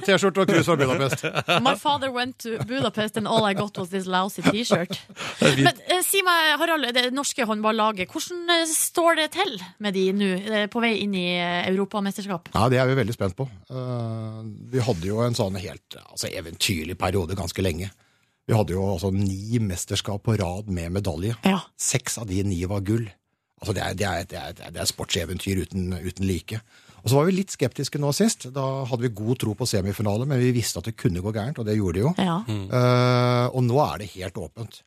T-skjorte 0.07 0.44
og 0.44 0.53
cruise 0.53 0.64
fra 0.68 0.76
Budapest. 0.78 1.24
My 1.66 1.74
father 1.74 2.12
went 2.14 2.38
to 2.44 2.59
Budapest 2.68 3.18
and 3.18 3.26
all 3.26 3.44
I 3.48 3.55
got 3.59 3.76
was 3.78 3.90
this 3.90 4.07
lousy 4.07 4.44
T-shirt. 4.46 5.00
Men 5.40 5.72
eh, 5.88 6.05
si 6.07 6.22
meg, 6.22 6.53
Harald, 6.62 6.86
det 6.94 7.09
norske 7.16 7.46
håndballaget, 7.50 8.12
hvordan 8.12 8.55
eh, 8.61 8.64
står 8.70 9.18
det 9.22 9.28
til 9.40 9.59
med 9.82 9.98
de 9.98 10.07
nå, 10.14 10.30
eh, 10.38 10.68
på 10.70 10.84
vei 10.84 10.94
inn 11.03 11.18
i 11.18 11.26
Europamesterskap? 11.72 12.53
Ja, 12.55 12.68
det 12.70 12.78
er 12.78 12.86
vi 12.92 12.98
veldig 13.00 13.16
spent 13.16 13.34
på. 13.38 13.48
Uh, 13.72 14.42
vi 14.70 14.82
hadde 14.86 15.09
jo 15.09 15.18
en 15.24 15.34
sånn 15.34 15.59
helt 15.59 15.98
altså, 16.07 16.30
eventyrlig 16.30 16.94
periode 17.00 17.34
ganske 17.38 17.64
lenge. 17.64 17.90
Vi 18.49 18.57
hadde 18.57 18.74
jo 18.74 18.84
altså 18.95 19.12
ni 19.14 19.59
mesterskap 19.62 20.24
på 20.26 20.36
rad 20.40 20.70
med 20.72 20.95
medalje. 20.95 21.36
Ja. 21.47 21.61
Seks 21.78 22.18
av 22.18 22.26
de 22.30 22.43
ni 22.47 22.62
var 22.68 22.82
gull. 22.86 23.07
Altså, 23.62 23.74
det 23.76 23.82
er, 23.84 23.95
det 23.95 24.07
er, 24.09 24.24
det 24.26 24.38
er, 24.40 24.72
det 24.74 24.80
er 24.82 24.88
sportseventyr 24.90 25.61
uten, 25.62 25.93
uten 26.03 26.26
like. 26.26 26.59
Og 27.03 27.11
så 27.11 27.18
var 27.18 27.28
vi 27.28 27.36
litt 27.36 27.55
skeptiske 27.55 27.99
nå 28.03 28.11
sist. 28.14 28.49
Da 28.55 28.64
hadde 28.90 29.07
vi 29.07 29.12
god 29.14 29.38
tro 29.43 29.55
på 29.59 29.66
semifinale, 29.66 30.26
men 30.26 30.43
vi 30.43 30.53
visste 30.55 30.82
at 30.82 30.90
det 30.90 30.97
kunne 30.99 31.22
gå 31.22 31.32
gærent, 31.34 31.59
og 31.59 31.66
det 31.66 31.78
gjorde 31.78 31.99
det 31.99 32.05
jo. 32.05 32.12
Ja. 32.18 32.36
Eh, 32.47 33.47
og 33.51 33.62
nå 33.66 33.78
er 33.82 34.03
det 34.03 34.12
helt 34.16 34.38
åpent. 34.43 34.82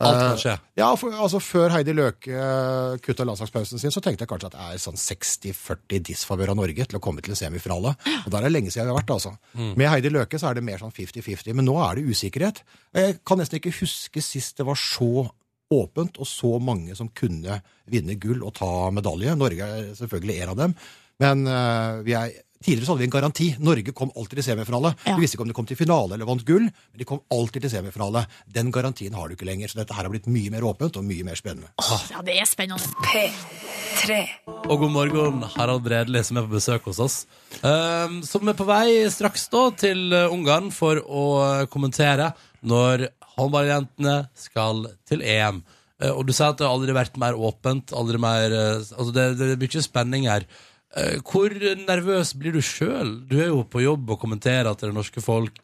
Alt 0.00 0.16
kan 0.16 0.32
Eh, 0.32 0.40
skje. 0.40 0.54
Ja, 0.80 0.88
for, 0.96 1.12
altså 1.12 1.40
Før 1.44 1.74
Heidi 1.74 1.92
Løke 1.92 2.32
uh, 2.32 2.96
kutta 3.04 3.26
landslagspausen 3.28 3.80
sin, 3.82 3.92
så 3.92 4.00
tenkte 4.04 4.24
jeg 4.24 4.30
kanskje 4.30 4.48
at 4.48 4.56
det 4.56 4.66
er 4.66 4.80
sånn 4.80 4.96
60-40 5.00 6.04
disfavør 6.08 6.54
av 6.54 6.60
Norge 6.62 6.86
til 6.88 6.98
å 6.98 7.02
komme 7.04 7.24
til 7.24 7.34
en 7.34 7.40
semifinale. 7.40 7.92
Og 8.24 8.30
der 8.32 8.40
er 8.40 8.48
det 8.48 8.54
lenge 8.54 8.72
siden 8.72 8.88
vi 8.88 8.94
har 8.94 9.00
vært, 9.02 9.12
altså. 9.12 9.34
Med 9.76 9.90
Heidi 9.92 10.12
Løke 10.12 10.40
så 10.40 10.50
er 10.50 10.56
det 10.56 10.64
mer 10.64 10.80
sånn 10.80 10.94
50-50, 10.96 11.52
men 11.58 11.68
nå 11.68 11.76
er 11.84 12.00
det 12.00 12.08
usikkerhet. 12.08 12.62
Jeg 12.96 13.20
kan 13.28 13.40
nesten 13.42 13.60
ikke 13.60 13.76
huske 13.82 14.24
sist 14.24 14.56
det 14.60 14.68
var 14.68 14.80
så 14.80 15.28
åpent 15.70 16.18
og 16.18 16.26
så 16.26 16.56
mange 16.58 16.96
som 16.98 17.12
kunne 17.14 17.60
vinne 17.90 18.16
gull 18.20 18.40
og 18.42 18.56
ta 18.58 18.88
medalje. 18.94 19.36
Norge 19.38 19.68
er 19.68 19.92
selvfølgelig 19.98 20.40
en 20.40 20.54
av 20.54 20.62
dem, 20.64 20.78
men 21.20 21.44
uh, 21.46 22.00
vi 22.06 22.16
er 22.16 22.32
Tidligere 22.60 22.84
så 22.84 22.92
hadde 22.92 23.00
vi 23.00 23.06
en 23.08 23.12
garanti. 23.14 23.46
Norge 23.64 23.92
kom 23.96 24.10
alltid 24.20 24.36
til 24.42 24.44
semifinale. 24.50 24.90
Ja. 25.08 25.14
Vi 25.16 25.24
visste 25.24 25.38
ikke 25.38 25.46
om 25.46 25.48
de 25.48 25.54
kom 25.56 25.68
til 25.68 25.78
finale 25.80 26.12
eller 26.12 26.28
vant 26.28 26.42
gull, 26.44 26.66
men 26.68 27.00
de 27.00 27.06
kom 27.08 27.22
alltid 27.32 27.64
til 27.64 27.72
semifinale. 27.72 28.26
Den 28.52 28.68
garantien 28.74 29.16
har 29.16 29.30
du 29.30 29.36
ikke 29.36 29.48
lenger, 29.48 29.72
så 29.72 29.80
dette 29.80 29.96
her 29.96 30.04
har 30.04 30.12
blitt 30.12 30.28
mye 30.28 30.52
mer 30.52 30.66
åpent 30.68 30.98
og 31.00 31.06
mye 31.08 31.24
mer 31.24 31.40
spennende. 31.40 31.72
Åh, 31.80 32.04
ja, 32.12 32.20
det 32.26 32.36
er 32.36 32.50
spennende. 32.50 32.84
P3. 33.08 34.20
Og 34.66 34.76
god 34.84 34.92
morgen, 34.92 35.40
Harald 35.54 35.86
Bredli, 35.88 36.20
som 36.26 36.36
er 36.36 36.44
på 36.44 36.58
besøk 36.58 36.84
hos 36.90 37.00
oss. 37.00 37.18
Um, 37.64 38.20
som 38.28 38.52
er 38.52 38.60
på 38.60 38.68
vei 38.68 39.08
straks 39.08 39.48
da 39.48 39.66
til 39.80 40.10
uh, 40.12 40.28
Ungarn 40.28 40.68
for 40.68 41.00
å 41.00 41.26
uh, 41.40 41.66
kommentere 41.72 42.34
når 42.60 43.08
håndballjentene 43.38 44.26
skal 44.36 44.84
til 45.08 45.24
EM. 45.24 45.64
Uh, 45.96 46.12
og 46.12 46.26
du 46.28 46.36
sier 46.36 46.52
at 46.52 46.60
det 46.60 46.68
har 46.68 46.76
aldri 46.76 46.92
vært 46.92 47.16
mer 47.24 47.40
åpent. 47.40 47.96
Aldri 47.96 48.20
mer, 48.20 48.52
altså 48.84 49.14
det, 49.16 49.30
det 49.40 49.54
er 49.54 49.64
mye 49.64 49.88
spenning 49.88 50.28
her. 50.28 50.44
Uh, 50.90 51.18
hvor 51.22 51.52
nervøs 51.86 52.32
blir 52.38 52.56
du 52.56 52.62
sjøl? 52.64 53.20
Du 53.30 53.36
er 53.38 53.50
jo 53.52 53.60
på 53.70 53.82
jobb 53.84 54.10
og 54.10 54.18
kommenterer 54.22 54.72
til 54.78 54.90
det 54.90 54.96
norske 54.96 55.22
folk. 55.22 55.60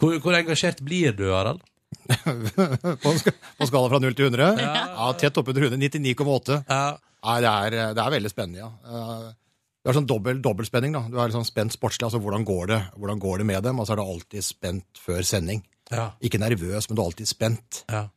Hvor, 0.00 0.16
hvor 0.24 0.34
engasjert 0.34 0.80
blir 0.82 1.14
du, 1.14 1.28
Harald? 1.30 1.60
på, 3.04 3.12
sk- 3.20 3.34
på 3.58 3.68
skala 3.68 3.90
fra 3.92 4.00
0 4.02 4.16
til 4.18 4.30
100? 4.32 4.62
Ja, 4.64 5.10
tett 5.20 5.38
oppunder 5.38 5.68
100. 5.68 5.78
99,8. 6.00 6.58
Ja. 6.66 6.82
Nei, 7.22 7.36
det 7.44 7.50
er, 7.52 7.76
det 7.94 8.02
er 8.02 8.14
veldig 8.16 8.30
spennende, 8.32 8.64
ja. 8.64 8.70
Det 8.82 9.36
Du 9.82 9.90
har 9.90 9.96
sånn 9.98 10.08
dobbel, 10.10 10.40
dobbeltspenning, 10.42 10.96
da. 10.96 11.04
Du 11.10 11.20
er 11.20 11.30
liksom 11.30 11.44
spent 11.46 11.74
sportslig, 11.76 12.08
altså 12.08 12.18
hvordan 12.22 12.42
går 12.46 12.66
det, 12.72 12.80
hvordan 12.98 13.22
går 13.22 13.42
det 13.42 13.46
med 13.52 13.62
dem? 13.66 13.78
Og 13.78 13.86
så 13.86 13.94
er 13.94 14.00
du 14.00 14.04
alltid 14.08 14.46
spent 14.46 14.98
før 15.04 15.22
sending. 15.26 15.62
Ja. 15.92 16.08
Ikke 16.22 16.40
nervøs, 16.42 16.88
men 16.90 16.98
du 16.98 17.02
er 17.04 17.08
alltid 17.12 17.30
spent. 17.30 17.84
ja. 17.92 18.08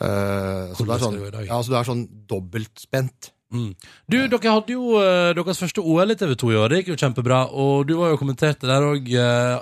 Uh, 0.00 0.70
så, 0.72 0.84
du 0.86 0.92
er 0.94 1.00
sånn, 1.02 1.16
det 1.20 1.40
ja, 1.44 1.56
så 1.60 1.72
du 1.72 1.74
er 1.76 1.84
sånn 1.84 2.02
dobbelt 2.30 2.80
spent. 2.80 3.34
Mm. 3.50 3.70
Du, 4.06 4.16
dere 4.30 4.54
hadde 4.54 4.74
jo 4.76 4.96
eh, 5.00 5.32
deres 5.34 5.58
første 5.58 5.82
OL 5.82 6.14
i 6.14 6.18
TV 6.18 6.34
2 6.38 6.50
i 6.52 6.58
år. 6.60 6.70
Det 6.70 6.80
gikk 6.80 6.92
jo 6.92 6.98
kjempebra. 7.02 7.40
Og 7.50 7.86
du 7.88 7.96
var 7.98 8.12
jo 8.12 8.20
kommentert 8.20 8.60
kommenterte 8.62 8.70
der 8.70 8.86
òg. 8.86 9.12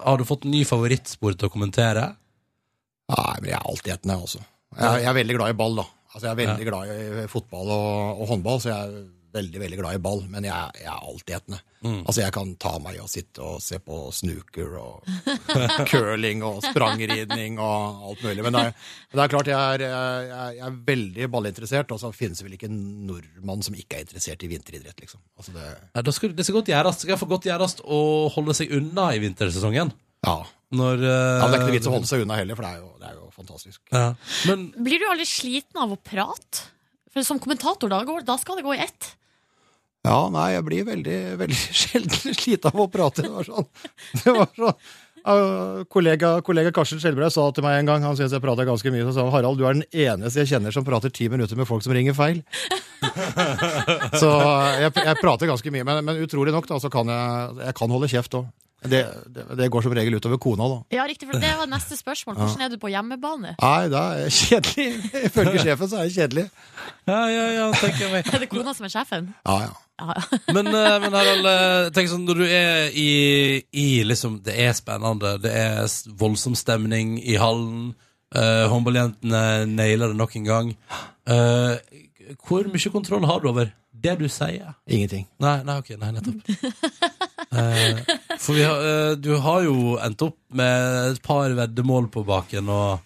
har 0.04 0.18
du 0.18 0.26
fått 0.28 0.44
en 0.44 0.52
ny 0.52 0.64
favorittspor 0.68 1.36
til 1.36 1.48
å 1.48 1.52
kommentere? 1.52 2.10
Nei, 3.08 3.36
men 3.40 3.52
jeg 3.52 3.56
er 3.56 3.70
altetende, 3.72 4.18
altså. 4.18 4.42
Jeg, 4.76 5.02
jeg 5.02 5.08
er 5.08 5.16
veldig 5.16 5.38
glad 5.38 5.54
i 5.54 5.56
ball, 5.56 5.78
da. 5.80 5.86
Altså, 6.12 6.24
jeg 6.26 6.32
er 6.32 6.40
veldig 6.42 6.66
glad 6.68 6.92
i 6.92 7.28
fotball 7.30 7.70
og, 7.72 8.20
og 8.20 8.30
håndball, 8.32 8.60
så 8.60 8.74
jeg 8.74 9.06
veldig, 9.34 9.60
veldig 9.62 9.78
glad 9.80 9.96
i 9.98 10.00
ball. 10.02 10.22
Men 10.32 10.46
jeg, 10.48 10.78
jeg 10.82 10.88
er 10.92 11.04
altetende. 11.10 11.58
Altså, 11.84 12.22
jeg 12.24 12.32
kan 12.34 12.48
ta 12.58 12.72
meg 12.82 12.96
i 12.96 13.02
å 13.04 13.06
sitte 13.10 13.38
og 13.44 13.60
se 13.62 13.78
på 13.78 13.98
snooker 14.16 14.72
og 14.80 15.06
curling 15.90 16.42
og 16.46 16.58
sprangridning 16.66 17.58
og 17.62 18.02
alt 18.10 18.24
mulig. 18.26 18.42
Men 18.46 18.56
det 18.56 18.62
er, 18.66 18.74
det 19.14 19.22
er 19.24 19.32
klart, 19.34 19.50
jeg 19.52 19.78
er, 19.78 19.84
jeg, 19.86 20.58
er- 20.66 20.78
veldig 20.88 21.28
ballinteressert, 21.32 21.92
og 21.94 22.00
så 22.02 22.10
finnes 22.14 22.40
det 22.40 22.46
vel 22.48 22.56
ikke 22.58 22.68
en 22.70 22.80
nordmann 23.08 23.62
som 23.66 23.76
ikke 23.78 23.98
er 24.00 24.06
interessert 24.06 24.42
i 24.46 24.50
vinteridrett, 24.50 24.98
liksom. 25.04 25.22
Altså, 25.38 25.54
det, 25.54 25.68
Nei, 25.94 26.04
da 26.08 26.14
skal, 26.16 26.34
det 26.38 26.46
skal 26.48 26.58
godt 26.60 26.72
gjøres. 26.74 27.00
Det 27.04 27.08
skal 27.18 27.32
godt 27.36 27.48
gjøres 27.50 27.78
å 27.84 28.00
holde 28.34 28.56
seg 28.58 28.74
unna 28.78 29.10
i 29.16 29.22
vintersesongen. 29.24 29.94
ja. 30.26 30.38
Når, 30.68 30.98
uh, 31.00 31.08
ja. 31.08 31.46
Det 31.48 31.54
er 31.56 31.62
ikke 31.62 31.64
noe 31.70 31.72
vits 31.78 31.86
å 31.88 31.92
holde 31.94 32.08
seg 32.10 32.22
unna 32.26 32.36
heller, 32.36 32.56
for 32.58 32.66
det 32.66 32.70
er 32.74 32.80
jo, 32.82 32.88
det 33.00 33.06
er 33.08 33.14
jo 33.16 33.28
fantastisk. 33.32 33.78
Ja. 33.88 34.02
Men 34.50 34.66
Blir 34.84 35.00
du 35.00 35.06
aldri 35.08 35.24
sliten 35.24 35.78
av 35.80 35.94
å 35.94 35.96
prate? 35.96 36.66
For 37.18 37.26
som 37.26 37.40
kommentator, 37.42 37.90
da, 37.90 38.04
går, 38.06 38.22
da 38.22 38.36
skal 38.38 38.60
det 38.60 38.62
gå 38.62 38.76
i 38.76 38.84
ett. 38.84 39.14
Ja, 40.06 40.28
nei, 40.30 40.52
jeg 40.54 40.64
blir 40.68 40.86
veldig, 40.86 41.18
veldig 41.40 41.58
sjelden 41.82 42.36
sliten 42.38 42.70
av 42.70 42.84
å 42.84 42.88
prate. 42.92 43.24
Det 43.26 43.32
var 43.34 43.48
sånn, 43.48 43.66
det 44.22 44.34
var 44.36 44.52
sånn 44.54 44.76
uh, 45.26 45.82
kollega, 45.90 46.36
kollega 46.46 46.70
Karsten 46.74 47.02
Skjelbreid 47.02 47.34
sa 47.34 47.48
til 47.54 47.66
meg 47.66 47.80
en 47.80 47.90
gang, 47.90 48.06
han 48.06 48.14
syntes 48.14 48.36
jeg 48.36 48.44
prata 48.44 48.68
ganske 48.68 48.92
mye, 48.94 49.08
så 49.08 49.16
sa 49.16 49.24
han, 49.26 49.34
Harald, 49.34 49.58
du 49.58 49.66
er 49.66 49.80
den 49.80 50.06
eneste 50.06 50.44
jeg 50.44 50.52
kjenner 50.52 50.74
som 50.74 50.86
prater 50.86 51.10
ti 51.10 51.26
minutter 51.32 51.58
med 51.58 51.66
folk 51.66 51.82
som 51.82 51.96
ringer 51.96 52.14
feil. 52.14 52.44
så 54.22 54.30
jeg, 54.78 54.94
jeg 54.94 55.18
prater 55.18 55.50
ganske 55.50 55.74
mye, 55.74 55.90
men, 55.90 56.04
men 56.06 56.22
utrolig 56.22 56.54
nok 56.54 56.70
da, 56.70 56.78
så 56.78 56.92
kan 56.94 57.10
jeg, 57.10 57.58
jeg 57.64 57.78
kan 57.82 57.98
holde 57.98 58.14
kjeft 58.14 58.38
også. 58.38 58.54
Det, 58.78 59.00
det, 59.26 59.44
det 59.58 59.66
går 59.74 59.82
som 59.82 59.94
regel 59.96 60.14
utover 60.14 60.38
kona 60.38 60.68
da. 60.70 60.76
Ja, 60.94 61.06
riktig, 61.10 61.26
for 61.26 61.40
Det 61.42 61.50
var 61.58 61.66
neste 61.66 61.96
spørsmål. 61.98 62.36
Hvordan 62.38 62.62
er 62.62 62.70
du 62.70 62.78
på 62.78 62.90
hjemmebane? 62.92 63.56
Nei, 63.58 63.88
det 63.90 63.98
er 63.98 64.30
kjedelig. 64.30 64.86
Ifølge 65.28 65.64
sjefen 65.64 65.90
så 65.90 65.98
er 65.98 66.06
det 66.06 66.14
kjedelig. 66.14 66.44
Ja, 67.10 67.20
ja, 67.26 67.44
ja, 67.56 67.66
tenker 67.74 68.04
jeg 68.06 68.12
meg. 68.14 68.28
Er 68.34 68.44
det 68.44 68.48
kona 68.52 68.74
som 68.76 68.86
er 68.86 68.92
sjefen? 68.94 69.30
Ja, 69.42 69.56
ja. 69.66 69.72
Ja, 69.98 70.14
ja. 70.14 70.38
Men, 70.54 70.68
eh, 70.70 70.96
men 71.02 71.14
Harald, 71.16 71.46
eh, 71.50 71.88
tenk 71.96 72.10
sånn, 72.12 72.22
når 72.28 72.38
du 72.38 72.44
er 72.46 72.92
i, 72.94 73.08
i 73.74 73.86
liksom 74.06 74.36
Det 74.46 74.54
er 74.62 74.76
spennende, 74.78 75.34
det 75.42 75.50
er 75.50 75.80
voldsom 76.20 76.54
stemning 76.54 77.16
i 77.18 77.34
hallen, 77.40 77.96
uh, 78.36 78.68
håndballjentene 78.70 79.66
nailer 79.72 80.12
det 80.12 80.20
nok 80.20 80.36
en 80.38 80.46
gang. 80.46 80.70
Uh, 81.26 81.74
hvor 82.46 82.70
mye 82.70 82.94
kontroll 82.94 83.26
har 83.26 83.42
du 83.42 83.50
over 83.50 83.72
det 83.90 84.14
du 84.20 84.28
sier? 84.30 84.76
Ingenting. 84.86 85.26
Nei, 85.42 85.58
nei, 85.66 85.80
ok, 85.82 85.96
nei, 85.98 86.12
nettopp. 86.14 87.34
Eh, 87.52 88.00
for 88.38 88.52
vi 88.58 88.62
har, 88.66 88.82
eh, 88.84 89.14
du 89.16 89.30
har 89.40 89.62
jo 89.64 89.96
endt 90.04 90.22
opp 90.26 90.36
med 90.52 91.12
et 91.14 91.22
par 91.24 91.48
veddemål 91.56 92.10
på 92.12 92.24
baken 92.28 92.68
og 92.68 93.00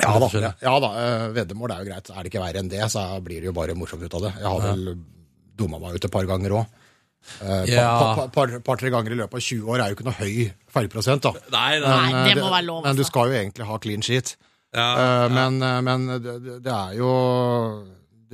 Ja 0.00 0.14
da, 0.18 0.28
ja, 0.40 0.52
ja, 0.64 0.72
da 0.82 0.88
eh, 0.98 1.26
veddemål 1.36 1.70
er 1.74 1.82
jo 1.84 1.90
greit. 1.90 2.08
Er 2.10 2.22
det 2.24 2.32
ikke 2.32 2.40
verre 2.42 2.58
enn 2.62 2.70
det, 2.72 2.80
så 2.90 3.02
blir 3.22 3.40
det 3.44 3.50
jo 3.50 3.52
bare 3.54 3.76
morsomt 3.78 4.02
ut 4.02 4.14
av 4.18 4.24
det. 4.26 4.32
Jeg 4.40 4.48
har 4.50 4.64
vel 4.64 4.96
dumma 5.54 5.78
meg 5.84 5.94
ut 6.00 6.04
et 6.08 6.10
par 6.10 6.24
ganger 6.26 6.50
òg. 6.58 6.80
Et 7.40 7.68
Ja. 7.72 8.14
par, 8.16 8.28
par, 8.34 8.50
par-tre 8.60 8.90
ganger 8.90 9.12
i 9.14 9.20
løpet 9.20 9.38
av 9.38 9.40
20 9.40 9.68
år 9.70 9.80
er 9.80 9.92
jo 9.92 9.96
ikke 9.96 10.04
noe 10.08 10.18
høy 10.18 10.50
feilprosent, 10.74 11.22
da. 11.22 11.30
Nei, 11.54 11.78
Nei, 11.80 12.12
Men, 12.12 12.24
det 12.26 12.34
eh, 12.36 12.42
må 12.42 12.50
være 12.50 12.66
lov, 12.66 12.82
Men 12.84 12.96
du 12.96 13.02
altså. 13.04 13.10
skal 13.12 13.28
jo 13.30 13.38
egentlig 13.38 13.66
ha 13.70 13.78
clean 13.78 14.02
sheet. 14.02 14.34
Ja, 14.74 14.88
Eh, 14.98 15.28
Men, 15.30 15.58
men 15.84 16.06
det, 16.20 16.34
det- 16.42 16.62
det 16.64 16.72
er 16.72 16.96
jo 16.98 17.84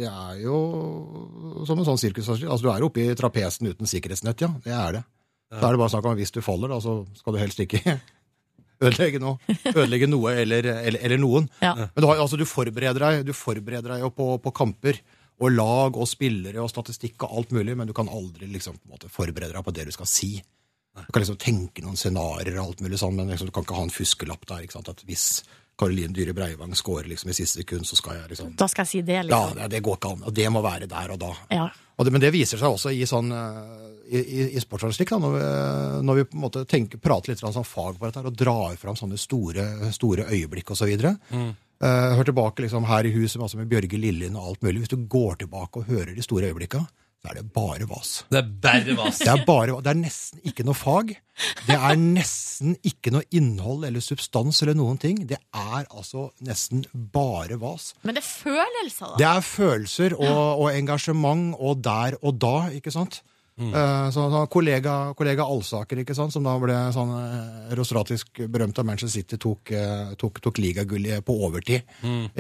Det 0.01 0.07
er 0.09 0.41
jo 0.41 1.65
som 1.67 1.79
en 1.79 1.85
sånn 1.85 1.99
sirkusartist. 2.01 2.49
Altså, 2.49 2.63
du 2.63 2.71
er 2.73 2.79
jo 2.81 2.89
oppe 2.89 3.03
i 3.05 3.15
trapesen 3.15 3.69
uten 3.69 3.87
sikkerhetsnett, 3.87 4.41
ja. 4.41 4.49
Det 4.65 4.73
er 4.73 4.93
det. 4.93 5.05
Da 5.51 5.67
er 5.67 5.75
det 5.75 5.81
bare 5.83 5.91
snakk 5.93 6.07
om 6.07 6.15
at 6.15 6.21
hvis 6.23 6.35
du 6.35 6.41
faller, 6.47 6.71
da, 6.71 6.79
så 6.83 7.01
skal 7.19 7.35
du 7.35 7.41
helst 7.43 7.61
ikke 7.63 7.81
ødelegge 8.87 9.21
noe, 9.23 9.57
ødelegge 9.75 10.09
noe 10.09 10.35
eller, 10.43 10.69
eller, 10.79 11.01
eller 11.09 11.21
noen. 11.21 11.49
Ja. 11.61 11.75
Men 11.81 12.05
du, 12.05 12.07
har, 12.07 12.21
altså, 12.23 12.39
du, 12.41 12.47
forbereder 12.49 13.03
deg, 13.03 13.25
du 13.27 13.35
forbereder 13.37 13.97
deg 13.97 14.05
jo 14.07 14.13
på, 14.15 14.29
på 14.45 14.53
kamper 14.57 15.01
og 15.41 15.55
lag 15.57 15.97
og 15.97 16.09
spillere 16.09 16.61
og 16.63 16.71
statistikk 16.71 17.25
og 17.25 17.39
alt 17.41 17.53
mulig, 17.57 17.75
men 17.77 17.89
du 17.89 17.95
kan 17.97 18.09
aldri 18.13 18.49
liksom, 18.53 18.77
på 18.79 18.89
en 18.91 18.95
måte, 18.97 19.11
forberede 19.13 19.57
deg 19.57 19.65
på 19.67 19.75
det 19.75 19.89
du 19.89 19.95
skal 19.97 20.09
si. 20.09 20.35
Du 21.01 21.09
kan 21.15 21.23
liksom 21.23 21.39
tenke 21.41 21.83
noen 21.85 21.97
scenarioer 21.97 22.59
og 22.61 22.67
alt 22.67 22.83
mulig 22.85 22.99
sånn, 23.01 23.17
men 23.17 23.31
liksom, 23.33 23.49
du 23.49 23.55
kan 23.57 23.65
ikke 23.65 23.79
ha 23.79 23.87
en 23.87 23.95
fuskelapp 23.95 24.45
der. 24.51 24.65
ikke 24.67 24.77
sant? 24.77 24.91
At 24.93 25.01
hvis 25.09 25.27
Karoline 25.81 26.13
Dyhre 26.13 26.35
Breivang 26.37 26.75
scorer 26.77 27.09
liksom, 27.09 27.31
i 27.33 27.37
siste 27.39 27.63
sekund, 27.63 27.87
så 27.89 27.97
skal 27.97 28.19
jeg 28.19 28.35
liksom 28.35 28.51
Da 28.61 28.69
skal 28.69 28.85
jeg 28.85 28.91
si 28.91 29.01
det, 29.07 29.21
Ja, 29.23 29.25
liksom. 29.31 29.55
det, 29.63 29.71
det 29.73 29.81
går 29.87 29.97
ikke 29.97 30.13
an. 30.13 30.27
Og 30.29 30.35
det 30.37 30.49
må 30.53 30.65
være 30.67 30.91
der 30.91 31.15
og 31.15 31.23
da. 31.23 31.31
Ja. 31.57 31.69
Det, 32.05 32.13
men 32.15 32.23
det 32.23 32.33
viser 32.33 32.61
seg 32.61 32.73
også 32.73 32.93
i, 32.97 33.03
sånn, 33.09 33.33
eh, 33.35 33.89
i, 34.09 34.21
i, 34.21 34.45
i 34.57 34.63
sportsjournalistikk, 34.63 35.13
når 35.21 35.35
vi, 35.35 35.49
når 36.07 36.21
vi 36.21 36.29
på 36.29 36.39
en 36.39 36.45
måte 36.47 36.63
tenker, 36.69 37.03
prater 37.03 37.33
litt 37.33 37.43
sånn 37.43 37.67
fag 37.67 37.99
på 37.99 38.09
dette 38.09 38.23
og 38.25 38.39
drar 38.39 38.79
fram 38.81 38.97
sånne 38.97 39.19
store, 39.21 39.67
store 39.93 40.29
øyeblikk 40.33 40.73
osv. 40.73 40.85
Så, 40.85 40.89
videre. 40.89 41.17
Eh, 41.81 42.15
hør 42.17 42.27
tilbake 42.29 42.67
liksom 42.67 42.85
her 42.85 43.07
i 43.09 43.13
huset 43.15 43.41
altså 43.41 43.57
med 43.57 43.71
Bjørge 43.71 43.97
Lillien 43.97 44.35
og 44.37 44.51
alt 44.51 44.65
mulig. 44.67 44.83
Hvis 44.83 44.93
du 44.93 45.07
går 45.09 45.39
tilbake 45.41 45.81
og 45.81 45.89
hører 45.89 46.13
de 46.13 46.25
store 46.25 46.51
øyeblikka, 46.51 46.83
så 47.21 47.29
er 47.29 47.37
det 47.37 47.51
bare 47.53 47.85
vas. 47.85 48.11
Det 48.33 48.39
er 48.41 48.47
bare 48.65 48.95
vas. 48.97 49.19
Det 49.21 49.29
er, 49.29 49.43
bare, 49.45 49.75
det 49.85 49.91
er 49.93 49.99
nesten 50.01 50.41
ikke 50.49 50.65
noe 50.65 50.79
fag. 50.79 51.13
Det 51.67 51.77
er 51.77 51.99
nesten 52.01 52.79
ikke 52.87 53.13
noe 53.13 53.27
innhold 53.37 53.85
eller 53.89 54.01
substans 54.05 54.63
eller 54.65 54.79
noen 54.79 54.97
ting. 55.01 55.19
Det 55.29 55.37
er 55.37 55.85
altså 55.85 56.31
nesten 56.47 56.87
bare 57.13 57.59
vas. 57.61 57.91
Men 58.09 58.17
det 58.17 58.25
er 58.25 58.29
følelser, 58.31 59.13
da. 59.13 59.21
Det 59.21 59.29
er 59.29 59.45
følelser 59.45 60.17
og, 60.17 60.65
og 60.65 60.71
engasjement 60.73 61.53
og 61.61 61.85
der 61.85 62.17
og 62.23 62.41
da, 62.41 62.57
ikke 62.79 62.95
sant? 62.95 63.21
Mm. 63.61 63.75
så, 64.09 64.23
så 64.33 64.47
kollega, 64.49 64.93
kollega 65.13 65.45
Alsaker, 65.45 65.99
ikke 66.01 66.15
sant, 66.17 66.33
som 66.33 66.47
da 66.47 66.55
ble 66.57 66.79
sånn 66.97 67.11
eh, 67.13 67.73
rostratisk 67.77 68.41
berømt 68.49 68.79
av 68.81 68.87
Manchester 68.89 69.21
City, 69.21 69.37
tok, 69.37 69.73
eh, 69.77 70.15
tok, 70.17 70.41
tok 70.41 70.61
ligagullet 70.65 71.21
på 71.27 71.37
overtid, 71.45 71.85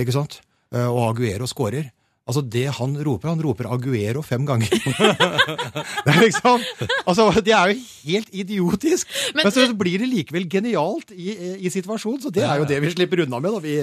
ikke 0.01 0.15
sant? 0.17 0.39
Eh, 0.73 0.87
og 0.87 1.11
Aguero 1.11 1.45
skårer. 1.51 1.91
Altså 2.31 2.45
Det 2.47 2.65
han 2.79 2.95
roper, 3.07 3.33
han 3.33 3.43
roper 3.43 3.67
Aguero 3.75 4.23
fem 4.23 4.45
ganger. 4.47 4.71
det 6.07 6.13
er 6.15 6.21
liksom 6.23 6.63
Altså, 7.05 7.27
det 7.43 7.53
er 7.57 7.73
jo 7.73 7.81
helt 8.07 8.31
idiotisk. 8.33 9.11
Men- 9.35 9.45
Men, 9.45 9.53
så 9.57 9.67
blir 9.77 9.99
det 10.05 10.09
likevel 10.13 10.47
genialt 10.51 11.11
i, 11.11 11.35
i 11.67 11.71
situasjonen, 11.75 12.23
så 12.23 12.31
det 12.33 12.45
er 12.47 12.63
jo 12.63 12.69
det 12.71 12.79
vi 12.85 12.93
slipper 12.95 13.25
unna 13.27 13.41
med, 13.43 13.51
da, 13.59 13.59
vi. 13.67 13.77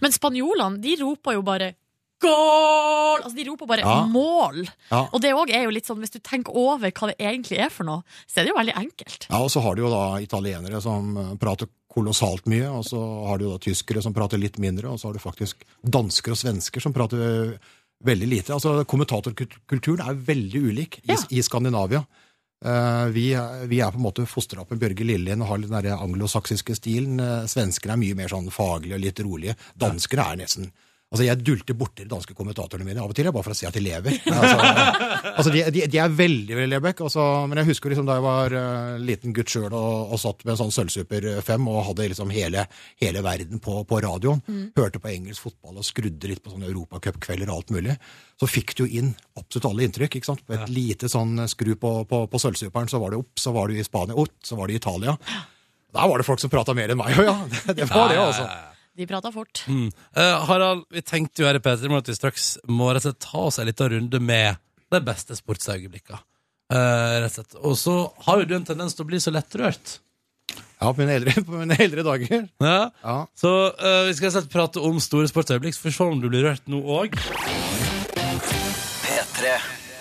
Men 0.00 0.14
spanjolene, 0.14 0.78
de 0.80 0.94
roper 1.02 1.34
jo 1.36 1.42
bare 1.44 1.74
Goal! 2.20 3.22
Altså, 3.24 3.34
de 3.36 3.46
roper 3.50 3.66
bare 3.70 3.84
Ja. 3.84 4.04
mål. 4.06 4.62
Ja. 4.90 5.02
Og 5.12 5.20
det 5.22 5.32
òg 5.34 5.50
er 5.54 5.64
jo 5.64 5.70
litt 5.74 5.86
sånn, 5.88 5.98
hvis 6.02 6.12
du 6.14 6.18
tenker 6.20 6.54
over 6.56 6.90
hva 6.90 7.08
det 7.10 7.18
egentlig 7.18 7.58
er 7.60 7.70
for 7.70 7.84
noe, 7.88 8.02
så 8.26 8.40
er 8.40 8.44
det 8.44 8.52
jo 8.52 8.58
veldig 8.60 8.76
enkelt. 8.76 9.26
Ja, 9.30 9.38
og 9.42 9.50
så 9.50 9.60
har 9.64 9.74
du 9.76 9.82
jo 9.82 9.90
da 9.90 10.04
italienere 10.20 10.80
som 10.82 11.16
eh, 11.16 11.34
prater 11.40 11.68
kolossalt 11.90 12.46
mye, 12.46 12.68
og 12.70 12.84
så 12.86 13.00
har 13.26 13.38
du 13.38 13.48
da 13.50 13.58
tyskere 13.58 14.02
som 14.02 14.14
prater 14.14 14.38
litt 14.38 14.58
mindre, 14.62 14.88
og 14.92 15.00
så 15.00 15.08
har 15.08 15.14
du 15.14 15.18
faktisk 15.18 15.64
dansker 15.82 16.32
og 16.36 16.38
svensker 16.38 16.80
som 16.80 16.92
prater 16.94 17.58
veldig 18.04 18.28
lite. 18.30 18.52
Altså, 18.54 18.84
Kommentatorkulturen 18.86 20.00
er 20.08 20.14
veldig 20.14 20.60
ulik 20.70 21.00
i, 21.02 21.12
Ja. 21.12 21.16
i 21.30 21.42
Skandinavia. 21.42 22.04
Uh, 22.64 23.08
vi, 23.08 23.30
vi 23.72 23.78
er 23.80 23.90
på 23.90 23.96
en 23.96 24.04
måte 24.04 24.26
fostra 24.28 24.60
opp 24.60 24.70
med 24.70 24.80
Bjørge 24.82 25.04
Lillien 25.08 25.40
og 25.40 25.48
har 25.48 25.58
den 25.64 25.92
anglosaksiske 25.96 26.74
stilen. 26.76 27.18
Uh, 27.18 27.46
Svenskene 27.48 27.94
er 27.96 28.00
mye 28.02 28.14
mer 28.18 28.28
sånn 28.28 28.50
faglige 28.52 28.94
og 28.98 29.00
litt 29.00 29.20
rolige. 29.24 29.54
Danskere 29.80 30.26
er 30.34 30.36
nesten 30.42 30.70
Altså, 31.10 31.24
Jeg 31.26 31.42
dulter 31.42 31.74
borti 31.74 32.04
de 32.04 32.10
danske 32.12 32.36
kommentatorene 32.38 32.86
mine 32.86 33.00
av 33.02 33.10
og 33.10 33.16
til, 33.18 33.26
bare 33.34 33.42
for 33.42 33.50
å 33.50 33.58
se 33.58 33.66
at 33.66 33.74
de 33.74 33.80
lever. 33.82 34.14
Altså, 34.30 34.68
altså 35.40 35.50
de, 35.50 35.64
de, 35.74 35.82
de 35.90 35.98
er 35.98 36.12
veldig 36.14 36.54
veldig 36.54 36.70
lebekk. 36.70 37.02
Altså, 37.08 37.24
men 37.50 37.58
jeg 37.58 37.68
husker 37.72 37.90
liksom 37.90 38.06
da 38.06 38.20
jeg 38.20 38.24
var 38.28 38.54
uh, 38.54 39.00
liten 39.02 39.34
gutt 39.34 39.50
sjøl 39.50 39.66
og, 39.72 40.14
og 40.14 40.22
satt 40.22 40.44
med 40.44 40.54
en 40.54 40.60
sånn 40.60 40.70
Sølvsuper 40.76 41.26
5 41.42 41.66
og 41.66 41.80
hadde 41.88 42.06
liksom 42.14 42.30
hele, 42.30 42.62
hele 43.02 43.24
verden 43.26 43.58
på, 43.64 43.80
på 43.90 44.00
radioen. 44.06 44.38
Hørte 44.78 45.02
på 45.02 45.10
engelsk 45.10 45.48
fotball 45.48 45.82
og 45.82 45.88
skrudde 45.90 46.30
litt 46.30 46.44
på 46.46 46.54
sånne 46.54 46.70
europacupkvelder 46.70 47.50
og 47.50 47.58
alt 47.58 47.74
mulig. 47.74 47.98
Så 48.38 48.46
fikk 48.46 48.78
du 48.78 48.86
inn 48.86 49.10
absolutt 49.34 49.66
alle 49.72 49.90
inntrykk. 49.90 50.20
ikke 50.20 50.30
sant? 50.30 50.46
På 50.46 50.60
et 50.60 50.70
lite 50.70 51.10
sånn 51.10 51.42
skru 51.50 51.74
på, 51.74 51.96
på, 52.06 52.24
på 52.30 52.44
Sølvsuperen, 52.46 52.86
så 52.92 53.02
var 53.02 53.10
det 53.10 53.24
opp, 53.24 53.34
så 53.34 53.50
var 53.58 53.66
du 53.66 53.74
i 53.74 53.82
Spania, 53.82 54.14
opp, 54.14 54.38
så 54.46 54.62
var 54.62 54.70
du 54.70 54.78
i 54.78 54.78
Italia. 54.78 55.18
Da 55.90 56.06
var 56.06 56.22
det 56.22 56.30
folk 56.30 56.38
som 56.38 56.54
prata 56.54 56.70
mer 56.78 56.94
enn 56.94 57.02
meg, 57.02 57.18
og 57.18 57.32
ja. 57.32 57.38
Det, 57.50 57.74
det 57.82 57.90
var 57.90 58.14
det, 58.14 58.22
altså. 58.30 58.52
De 59.00 59.06
prata 59.08 59.30
fort. 59.32 59.62
Mm. 59.66 59.86
Eh, 60.16 60.42
Harald, 60.44 60.82
vi 60.92 61.00
tenkte 61.00 61.40
jo 61.40 61.46
her 61.48 61.56
i 61.56 61.62
P3 61.64 61.88
at 61.96 62.08
vi 62.10 62.16
straks 62.18 62.50
må 62.68 62.90
rett 62.90 63.06
og 63.06 63.14
slett 63.14 63.22
ta 63.24 63.44
oss 63.48 63.56
en 63.62 63.68
liten 63.70 63.88
runde 63.94 64.20
med 64.20 64.60
de 64.92 65.00
beste 65.06 65.38
sportsøyeblikkene. 65.38 66.20
Eh, 66.70 67.14
rett 67.22 67.30
og 67.30 67.38
slett. 67.38 67.56
Og 67.64 67.78
så 67.80 67.94
har 68.26 68.42
jo 68.42 68.50
du 68.50 68.54
en 68.58 68.66
tendens 68.68 68.92
til 68.98 69.06
å 69.06 69.08
bli 69.08 69.22
så 69.24 69.32
lettrørt. 69.32 69.94
Ja, 70.52 70.90
på 70.90 70.98
mine 71.00 71.16
eldre, 71.16 71.32
på 71.48 71.62
mine 71.62 71.80
eldre 71.80 72.04
dager. 72.04 72.44
Ja? 72.60 72.76
Ja. 73.00 73.16
Så 73.40 73.54
eh, 73.72 74.02
vi 74.10 74.18
skal 74.18 74.28
rett 74.28 74.34
og 74.34 74.42
slett 74.42 74.52
prate 74.52 74.84
om 74.84 75.00
store 75.00 75.32
sportsøyeblikk, 75.32 75.78
så 75.78 75.86
får 75.86 75.92
vi 75.92 75.96
se 75.96 76.08
om 76.12 76.20
du 76.20 76.28
blir 76.28 76.44
rørt 76.50 76.68
nå 76.68 76.84
òg. 77.00 77.16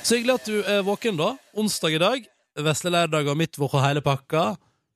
Så 0.04 0.18
hyggelig 0.18 0.42
at 0.42 0.52
du 0.52 0.60
er 0.60 0.84
våken, 0.84 1.16
da. 1.20 1.38
Onsdag 1.56 1.96
i 1.96 2.04
dag. 2.04 2.28
Vesle 2.68 2.92
lærdag 2.92 3.32
og 3.32 3.40
midtvåk 3.40 3.80
og 3.80 3.86
hele 3.86 4.04
pakka. 4.04 4.50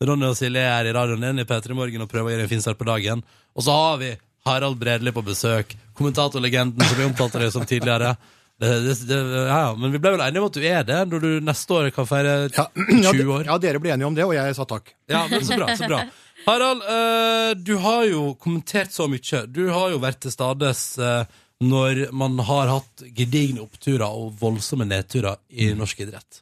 Ronny 0.04 0.28
og 0.28 0.38
Silje 0.38 0.64
er 0.66 0.90
i 0.90 0.94
radioen 0.96 1.24
din 1.24 1.44
i 1.44 1.48
P3 1.48 1.76
Morgen 1.78 2.06
og 2.06 2.12
prøver 2.12 2.32
å 2.32 2.34
gjøre 2.36 2.48
en 2.48 2.52
fin 2.52 2.64
start 2.64 2.80
på 2.80 2.88
dagen. 2.88 3.24
Og 3.54 3.66
så 3.66 3.76
har 3.76 4.00
vi 4.02 4.14
Harald 4.48 4.80
Bredli 4.82 5.14
på 5.16 5.24
besøk. 5.24 5.76
Kommentatorlegenden 5.96 6.88
som 6.88 6.98
vi 7.00 7.06
omtalte 7.08 7.40
deg 7.40 7.54
som 7.54 7.66
tidligere. 7.68 8.16
Det, 8.60 8.70
det, 8.86 8.96
det, 9.10 9.20
ja, 9.20 9.60
ja. 9.68 9.72
Men 9.80 9.94
vi 9.94 10.02
ble 10.02 10.14
vel 10.14 10.24
enige 10.26 10.44
om 10.44 10.50
at 10.50 10.58
du 10.58 10.66
er 10.68 10.84
det 10.88 11.00
når 11.10 11.24
du 11.24 11.30
neste 11.44 11.78
år 11.78 11.90
kan 11.96 12.08
feire 12.08 12.36
20 12.54 13.32
år? 13.38 13.48
ja, 13.50 13.58
dere 13.62 13.82
ble 13.82 13.94
enige 13.96 14.10
om 14.10 14.18
det, 14.18 14.28
og 14.28 14.36
jeg 14.36 14.58
sa 14.58 14.68
takk. 14.70 14.94
Ja, 15.12 15.24
men 15.32 15.46
så 15.48 15.58
bra, 15.60 15.72
så 15.80 15.90
bra. 15.90 16.04
Harald, 16.44 16.84
eh, 16.92 17.50
du 17.56 17.74
har 17.80 18.06
jo 18.10 18.34
kommentert 18.40 18.92
så 18.94 19.08
mye. 19.12 19.46
Du 19.48 19.66
har 19.72 19.94
jo 19.94 20.02
vært 20.04 20.22
til 20.26 20.34
stades 20.34 20.86
eh, 21.00 21.24
når 21.64 22.08
man 22.12 22.36
har 22.44 22.72
hatt 22.72 23.06
gedigne 23.16 23.64
oppturer 23.64 24.06
og 24.08 24.34
voldsomme 24.42 24.88
nedturer 24.90 25.40
i 25.50 25.72
norsk 25.78 26.04
idrett. 26.04 26.42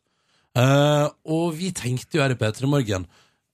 Eh, 0.58 1.08
og 1.32 1.54
vi 1.60 1.70
tenkte 1.76 2.18
jo 2.18 2.26
her 2.26 2.34
i 2.34 2.40
P3 2.40 2.70
Morgen 2.70 3.06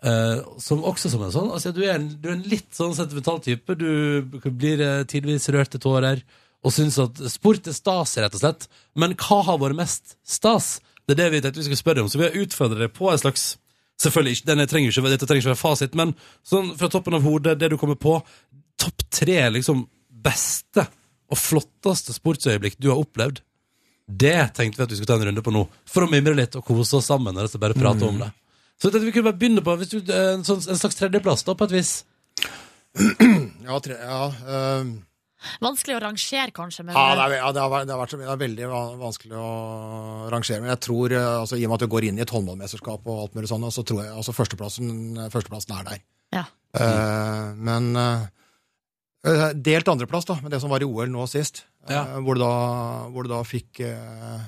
eh, 0.03 0.41
som, 0.63 0.83
også 0.85 1.11
som 1.13 1.23
en 1.25 1.33
sånn 1.33 1.53
altså, 1.53 1.73
du, 1.75 1.83
er 1.85 1.95
en, 1.97 2.09
du 2.21 2.29
er 2.29 2.35
en 2.37 2.49
litt 2.49 2.69
sånn 2.75 2.95
sentimental 2.97 3.39
type. 3.43 3.77
Du 3.79 4.39
blir 4.49 4.83
eh, 4.83 5.05
tidvis 5.09 5.49
rørt 5.53 5.73
til 5.73 5.83
tårer 5.83 6.23
og 6.65 6.73
syns 6.73 6.97
at 6.99 7.21
sport 7.31 7.69
er 7.69 7.75
stas, 7.75 8.17
rett 8.19 8.33
og 8.33 8.41
slett. 8.41 8.67
Men 8.97 9.15
hva 9.19 9.43
har 9.47 9.61
vært 9.61 9.79
mest 9.79 10.17
stas? 10.27 10.77
Det 11.07 11.15
er 11.15 11.21
det 11.21 11.29
vi 11.31 11.41
tenkte 11.43 11.61
vi 11.61 11.69
skulle 11.69 11.83
spørre 11.83 12.03
om, 12.03 12.11
så 12.11 12.19
vi 12.19 12.27
har 12.27 12.41
utfordret 12.41 12.87
deg 12.87 12.93
på 12.97 13.09
en 13.11 13.23
slags 13.23 13.55
Selvfølgelig 13.97 14.43
denne 14.45 14.67
trenger 14.69 14.91
ikke, 14.91 15.09
dette 15.09 15.25
trenger 15.25 15.41
ikke 15.41 15.49
være 15.55 15.57
fasit, 15.57 15.95
men 15.97 16.11
sånn 16.45 16.67
fra 16.77 16.85
toppen 16.93 17.15
av 17.17 17.23
hodet, 17.25 17.55
det 17.57 17.71
du 17.73 17.79
kommer 17.81 17.97
på 17.97 18.19
Topp 18.77 19.07
tre 19.09 19.39
liksom 19.49 19.87
beste 20.27 20.83
og 21.33 21.39
flotteste 21.41 22.13
sportsøyeblikk 22.13 22.77
du 22.77 22.91
har 22.91 23.01
opplevd. 23.01 23.41
Det 24.07 24.35
tenkte 24.55 24.79
vi 24.79 24.85
at 24.85 24.91
vi 24.93 24.99
skulle 24.99 25.09
ta 25.09 25.17
en 25.17 25.31
runde 25.31 25.43
på 25.43 25.53
nå, 25.55 25.63
for 25.89 26.05
å 26.05 26.11
mimre 26.11 26.35
litt 26.37 26.55
og 26.55 26.65
kose 26.67 26.99
oss 26.99 27.09
sammen. 27.09 27.35
Og 27.41 27.57
bare 27.57 27.75
prate 27.75 28.05
om 28.07 28.21
det. 28.21 28.29
Så 28.77 28.87
jeg 28.87 28.93
tenkte 28.93 29.09
vi 29.09 29.15
kunne 29.15 29.29
bare 29.31 29.41
begynne 29.41 29.63
på 29.65 29.73
hvis 29.79 29.91
du, 29.95 29.99
en, 30.13 30.45
sånn, 30.45 30.61
en 30.61 30.79
slags 30.79 30.97
tredjeplass, 30.99 31.43
da, 31.47 31.57
på 31.57 31.67
et 31.69 31.75
vis. 31.79 31.97
Ja, 33.67 33.75
tre, 33.83 33.97
ja, 33.99 34.21
um. 34.79 34.91
Vanskelig 35.61 35.97
å 35.97 35.99
rangere, 36.01 36.49
kanskje. 36.55 36.85
Men 36.87 36.95
ja, 36.95 37.09
det, 37.13 37.25
er, 37.27 37.33
ja 37.43 37.49
det, 37.53 37.61
har, 37.61 37.69
vært- 37.69 37.85
det, 37.85 37.93
har 37.93 37.99
vært, 38.01 38.13
det 38.17 38.29
er 38.31 38.39
veldig 38.41 38.69
vanskelig 39.01 39.35
å 39.37 39.49
rangere. 40.33 40.61
Men 40.63 40.71
jeg 40.71 40.81
tror, 40.87 41.13
eh, 41.13 41.27
altså, 41.43 41.59
i 41.59 41.65
og 41.67 41.71
med 41.71 41.77
at 41.77 41.83
du 41.85 41.91
går 41.93 42.07
inn 42.07 42.17
i 42.17 42.23
et 42.23 42.33
håndballmesterskap 42.33 43.11
og 43.11 43.19
alt 43.25 43.35
mulig 43.37 43.51
sånn, 43.51 43.67
så 43.73 43.83
tror 43.85 44.01
jeg 44.01 44.15
altså 44.17 44.33
førsteplassen, 44.33 44.89
førsteplassen 45.33 45.75
er 45.77 45.91
der. 45.91 46.01
ja. 46.39 46.45
Uh, 46.77 47.53
men 47.63 47.85
uh, 47.97 48.27
delt 49.55 49.87
andreplass, 49.89 50.27
da, 50.29 50.35
med 50.43 50.51
det 50.53 50.59
som 50.61 50.69
var 50.69 50.83
i 50.83 50.87
OL 50.89 51.09
nå 51.09 51.23
sist. 51.31 51.63
Ja. 51.89 52.03
Uh, 52.15 52.19
hvor, 52.25 52.37
du 52.37 52.43
da, 52.43 53.37
da 53.37 53.39
fikk 53.47 53.81
eh, 53.87 54.41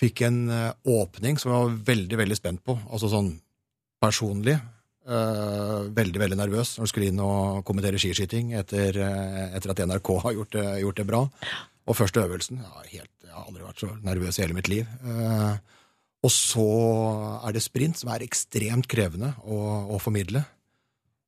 Fikk 0.00 0.24
en 0.26 0.38
eh, 0.50 0.70
åpning 0.90 1.38
som 1.38 1.52
jeg 1.52 1.66
var 1.66 1.82
veldig, 1.92 2.20
veldig 2.24 2.38
spent 2.38 2.62
på. 2.66 2.76
Altså 2.90 3.10
sånn 3.12 3.34
personlig. 4.02 4.58
Uh, 5.04 5.84
veldig, 5.92 6.16
veldig 6.16 6.36
nervøs 6.40 6.70
når 6.78 6.86
du 6.86 6.88
skulle 6.88 7.10
inn 7.10 7.18
og 7.20 7.58
kommentere 7.68 7.98
skiskyting 8.00 8.54
etter, 8.56 8.96
eh, 9.04 9.50
etter 9.52 9.74
at 9.74 9.82
NRK 9.84 10.10
har 10.22 10.32
gjort 10.32 10.54
det, 10.56 10.64
gjort 10.80 11.00
det 11.00 11.04
bra. 11.10 11.20
Og 11.84 11.98
første 11.98 12.22
øvelsen 12.24 12.62
ja, 12.64 12.84
helt, 12.88 13.10
Jeg 13.20 13.34
har 13.34 13.44
aldri 13.44 13.66
vært 13.66 13.82
så 13.82 13.90
nervøs 14.00 14.38
i 14.38 14.44
hele 14.46 14.56
mitt 14.56 14.70
liv. 14.72 14.88
Uh, 15.04 15.60
og 16.24 16.32
så 16.32 16.64
er 17.44 17.52
det 17.52 17.64
sprint, 17.66 18.00
som 18.00 18.14
er 18.14 18.24
ekstremt 18.24 18.88
krevende 18.88 19.34
å, 19.44 19.58
å 19.92 20.00
formidle. 20.00 20.46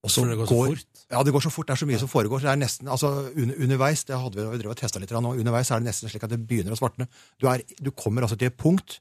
Og 0.06 0.12
så 0.14 0.24
det 0.26 0.36
går 0.38 0.50
så 0.50 0.60
fort. 0.70 1.00
Ja, 1.10 1.22
det 1.26 1.32
går 1.34 1.44
så 1.44 1.52
fort. 1.52 1.68
Det 1.68 1.74
er 1.74 1.80
så 1.82 1.88
mye 1.90 2.02
som 2.02 2.10
foregår. 2.10 2.42
så 2.42 2.48
Det 2.48 2.52
er 2.54 2.62
nesten, 2.62 2.90
altså 2.92 3.10
un, 3.34 3.54
Underveis 3.66 4.04
det 4.06 4.18
hadde 4.18 4.38
vi, 4.38 4.46
vi 4.52 4.60
drev 4.62 4.74
og 4.74 4.78
testet 4.78 5.02
litt 5.02 5.14
nå, 5.14 5.34
underveis 5.34 5.70
er 5.70 5.82
det 5.82 5.90
nesten 5.90 6.12
slik 6.12 6.26
at 6.26 6.32
det 6.32 6.42
begynner 6.46 6.76
å 6.76 6.78
svartne. 6.78 7.08
Du, 7.42 7.48
er, 7.50 7.66
du 7.82 7.90
kommer 7.90 8.26
altså 8.26 8.38
til 8.38 8.52
et 8.52 8.58
punkt 8.58 9.00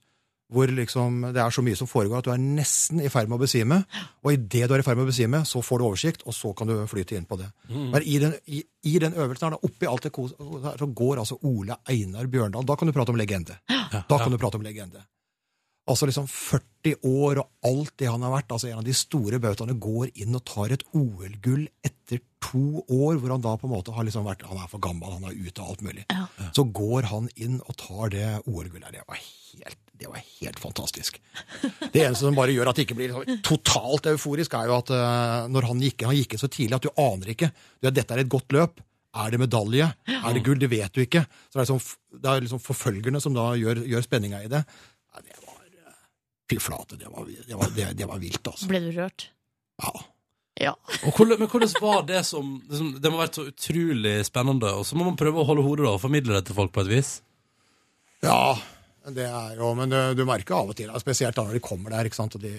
hvor 0.54 0.70
liksom 0.70 1.24
det 1.34 1.42
er 1.42 1.54
så 1.54 1.64
mye 1.66 1.78
som 1.78 1.90
foregår 1.90 2.20
at 2.20 2.28
du 2.28 2.32
er 2.34 2.42
nesten 2.42 3.00
i 3.02 3.10
ferd 3.10 3.32
med 3.32 3.40
å 3.40 3.42
besvime. 3.42 3.80
Og 4.22 4.36
idet 4.36 4.68
du 4.70 4.76
er 4.76 4.84
i 4.84 4.86
ferd 4.86 5.00
med 5.00 5.08
å 5.08 5.10
besvime, 5.10 5.42
så 5.50 5.62
får 5.66 5.82
du 5.82 5.86
oversikt, 5.88 6.26
og 6.30 6.36
så 6.38 6.52
kan 6.58 6.70
du 6.70 6.76
flyte 6.90 7.18
inn 7.18 7.26
på 7.26 7.40
det. 7.40 7.48
Men 7.74 8.06
i 8.06 8.20
den, 8.22 8.36
i, 8.46 8.62
i 8.86 8.94
den 9.02 9.18
øvelsen 9.18 9.48
her, 9.48 9.56
da, 9.58 9.62
oppi 9.66 9.90
alt 9.90 10.06
det 10.06 10.14
kos, 10.14 10.36
så 10.38 10.90
går 11.02 11.24
altså 11.24 11.40
Ole 11.50 11.80
Einar 11.90 12.30
Bjørndal. 12.30 12.68
Da 12.70 12.78
kan 12.78 12.88
du 12.90 12.94
prate 12.94 13.16
om 13.16 13.18
legende. 13.20 13.58
Da 13.66 14.22
kan 14.22 14.32
du 14.32 14.38
prate 14.38 14.62
om 14.62 14.66
legende. 14.66 15.02
Altså 15.86 16.08
liksom 16.10 16.26
40 16.32 16.96
år 17.06 17.42
og 17.44 17.70
alt 17.70 17.94
det 18.02 18.08
han 18.10 18.24
har 18.26 18.34
vært. 18.34 18.52
altså 18.56 18.70
En 18.72 18.80
av 18.80 18.86
de 18.88 18.94
store 18.98 19.38
bautaene 19.42 19.78
går 19.78 20.10
inn 20.24 20.38
og 20.38 20.42
tar 20.50 20.74
et 20.74 20.86
OL-gull 20.98 21.68
etter 21.86 22.24
to 22.42 22.82
år, 22.90 23.20
hvor 23.22 23.36
han 23.36 23.44
da 23.44 23.54
på 23.58 23.70
en 23.70 23.74
måte 23.76 23.94
har 23.94 24.06
liksom 24.06 24.26
vært 24.26 24.46
Han 24.50 24.62
er 24.62 24.70
for 24.72 24.82
gammel, 24.82 25.14
han 25.14 25.30
er 25.30 25.38
ute 25.38 25.62
og 25.62 25.76
alt 25.76 25.86
mulig. 25.86 26.06
Så 26.58 26.66
går 26.74 27.10
han 27.12 27.30
inn 27.36 27.60
og 27.62 27.78
tar 27.78 28.14
det 28.14 28.30
OL-gullet. 28.46 28.92
Det 28.98 29.06
var 29.08 29.22
helt 29.22 29.82
det 29.96 30.10
var 30.12 30.20
helt 30.42 30.60
fantastisk. 30.60 31.22
Det 31.94 32.02
eneste 32.02 32.26
som 32.26 32.36
bare 32.36 32.52
gjør 32.52 32.68
at 32.68 32.76
det 32.76 32.84
ikke 32.84 32.98
blir 32.98 33.14
liksom 33.14 33.38
totalt 33.48 34.10
euforisk, 34.12 34.54
er 34.58 34.68
jo 34.68 34.76
at 34.76 34.92
eh, 34.92 35.46
når 35.54 35.70
han 35.70 35.84
gikk 35.86 36.02
inn, 36.02 36.10
han 36.10 36.18
gikk 36.20 36.36
inn 36.36 36.42
så 36.42 36.50
tidlig 36.52 36.76
at 36.76 36.88
du 36.88 36.92
aner 37.00 37.32
ikke. 37.32 37.50
Du, 37.80 37.88
dette 37.88 38.16
er 38.18 38.24
et 38.26 38.32
godt 38.32 38.52
løp. 38.56 38.82
Er 39.16 39.32
det 39.32 39.40
medalje? 39.40 39.88
Er 40.12 40.36
det 40.36 40.44
gull? 40.44 40.60
Det 40.60 40.68
vet 40.68 40.92
du 40.92 41.00
ikke. 41.06 41.24
Så 41.48 41.56
det 41.56 41.62
er, 41.62 41.70
liksom, 41.70 42.20
det 42.20 42.32
er 42.34 42.44
liksom 42.44 42.64
forfølgerne 42.66 43.22
som 43.24 43.38
da 43.38 43.54
gjør, 43.56 43.86
gjør 43.88 44.04
spenninga 44.04 44.42
i 44.44 44.52
det. 44.52 44.66
Ja, 45.16 45.24
det 45.24 45.40
var 45.46 45.62
eh, 45.64 46.02
Fy 46.50 46.60
flate, 46.62 46.98
det 47.02 47.10
var, 47.10 47.26
det 47.26 47.58
var, 47.58 47.72
det, 47.76 47.88
det 47.98 48.08
var 48.10 48.20
vilt, 48.22 48.44
altså. 48.46 48.68
Ble 48.70 48.84
du 48.84 48.92
rørt? 48.94 49.30
Ja. 49.82 49.94
Ja. 50.62 50.72
Og 51.04 51.18
hvordan, 51.18 51.42
men 51.42 51.50
hvordan 51.52 51.72
var 51.84 52.06
det 52.08 52.22
som 52.24 52.54
liksom, 52.70 52.94
Det 53.04 53.10
må 53.12 53.18
ha 53.20 53.26
vært 53.26 53.40
så 53.42 53.44
utrolig 53.50 54.14
spennende, 54.24 54.70
og 54.72 54.86
så 54.88 54.96
må 54.96 55.08
man 55.10 55.18
prøve 55.20 55.42
å 55.42 55.48
holde 55.50 55.66
hodet 55.66 55.88
da 55.88 55.96
og 55.98 56.04
formidle 56.04 56.38
det 56.38 56.46
til 56.48 56.56
folk 56.56 56.72
på 56.76 56.86
et 56.86 56.92
vis. 56.94 57.10
Ja, 58.24 58.56
det 59.12 59.26
er 59.28 59.58
jo 59.60 59.74
Men 59.78 59.92
du, 59.92 59.98
du 60.16 60.24
merker 60.28 60.62
av 60.62 60.72
og 60.72 60.78
til, 60.80 60.94
spesielt 61.04 61.36
da 61.36 61.44
når 61.44 61.58
de 61.58 61.66
kommer 61.66 61.98
der, 61.98 62.08
ikke 62.08 62.22
sant, 62.22 62.38
og 62.40 62.46
de 62.46 62.54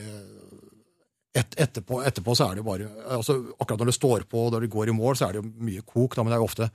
et, 1.37 1.57
etterpå, 1.61 2.01
etterpå 2.09 2.33
så 2.37 2.47
er 2.47 2.57
det 2.57 2.63
jo 2.63 2.69
bare 2.69 2.87
altså 3.13 3.35
Akkurat 3.61 3.83
når 3.83 3.91
det 3.91 3.97
står 3.97 4.23
på, 4.29 4.47
og 4.47 4.55
når 4.55 4.65
du 4.65 4.73
går 4.73 4.93
i 4.93 4.97
mål, 4.97 5.19
så 5.19 5.27
er 5.27 5.37
det 5.37 5.43
jo 5.43 5.67
mye 5.69 5.85
kok, 5.85 6.17
da, 6.17 6.25
men 6.25 6.33
det 6.33 6.39
er 6.39 6.45
jo 6.45 6.49
ofte 6.49 6.69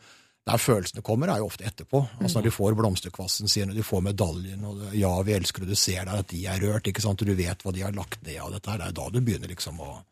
der 0.48 0.58
følelsene 0.58 1.04
kommer, 1.06 1.30
er 1.30 1.42
jo 1.42 1.50
ofte 1.52 1.66
etterpå. 1.70 2.02
Altså 2.20 2.40
Når 2.40 2.48
de 2.48 2.54
får 2.56 2.78
blomsterkvassen 2.80 3.52
sin, 3.52 3.70
og 3.70 3.78
de 3.78 3.86
får 3.86 4.02
medaljen, 4.08 4.64
og 4.66 4.80
det, 4.80 4.94
'ja, 4.98 5.12
vi 5.22 5.36
elsker', 5.38 5.62
og 5.62 5.70
du 5.70 5.76
ser 5.76 6.06
der 6.06 6.18
at 6.18 6.28
de 6.28 6.46
er 6.46 6.60
rørt, 6.60 6.88
ikke 6.88 7.02
sant, 7.02 7.22
og 7.22 7.28
du 7.28 7.36
vet 7.36 7.62
hva 7.62 7.74
de 7.74 7.84
har 7.86 7.94
lagt 7.94 8.24
ned 8.26 8.40
av 8.42 8.52
dette 8.52 8.72
her. 8.72 8.78
Det 8.78 8.88
er 8.88 8.98
da 8.98 9.10
du 9.10 9.22
begynner 9.22 9.48
liksom 9.48 9.80
å 9.80 10.04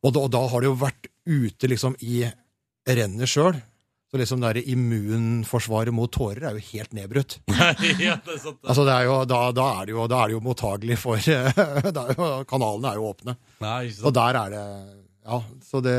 Og 0.00 0.12
da, 0.14 0.20
og 0.20 0.30
da 0.30 0.46
har 0.46 0.60
det 0.60 0.68
jo 0.68 0.74
vært 0.78 1.08
ute 1.26 1.66
liksom 1.66 1.96
i 2.00 2.22
rennet 2.86 3.28
sjøl. 3.28 3.56
Så 4.10 4.16
liksom 4.16 4.40
det 4.40 4.62
immunforsvaret 4.70 5.92
mot 5.92 6.08
tårer 6.12 6.46
er 6.48 6.54
jo 6.56 6.62
helt 6.70 6.92
nedbrutt. 6.92 7.40
ja, 7.98 8.14
det 8.24 8.36
er 8.36 8.38
sant. 8.38 8.60
Altså 8.62 8.84
det 8.86 8.94
er 8.94 9.04
jo, 9.04 9.24
da, 9.28 9.40
da, 9.52 9.66
er 9.80 9.86
det 9.86 9.92
jo, 9.92 10.06
da 10.06 10.22
er 10.22 10.30
det 10.30 10.36
jo 10.38 10.44
mottagelig 10.46 10.96
for 11.02 11.18
da 11.96 12.04
er 12.06 12.14
jo, 12.14 12.28
Kanalene 12.48 12.92
er 12.92 13.00
jo 13.00 13.10
åpne. 13.10 13.34
Nei, 13.60 13.90
ikke 13.90 14.06
Og 14.06 14.14
der 14.14 14.38
er 14.44 14.54
det 14.54 14.64
Ja, 15.28 15.42
så 15.60 15.80
det, 15.84 15.92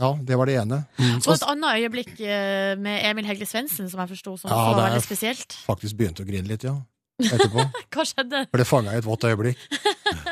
ja, 0.00 0.08
det 0.26 0.36
var 0.40 0.50
det 0.50 0.56
ene. 0.58 0.80
Så 1.22 1.36
et 1.36 1.44
annet 1.46 1.84
øyeblikk 1.84 2.16
eh, 2.18 2.72
med 2.82 3.04
Emil 3.06 3.28
Hegle 3.28 3.46
Svendsen, 3.46 3.86
som 3.92 4.02
jeg 4.02 4.10
forsto 4.16 4.34
som 4.42 4.50
Ja, 4.50 4.56
var 4.58 4.80
det 4.80 4.86
veldig 4.88 5.04
spesielt. 5.06 5.54
Faktisk 5.68 5.98
begynte 6.00 6.24
å 6.24 6.28
grine 6.28 6.50
litt, 6.50 6.66
ja. 6.66 6.74
Etterpå. 7.22 7.62
Hva 7.94 8.04
skjedde? 8.10 8.42
For 8.50 8.60
det 8.60 8.66
fanga 8.68 8.96
i 8.96 8.98
et 9.00 9.06
vått 9.06 9.24
øyeblikk. 9.28 9.62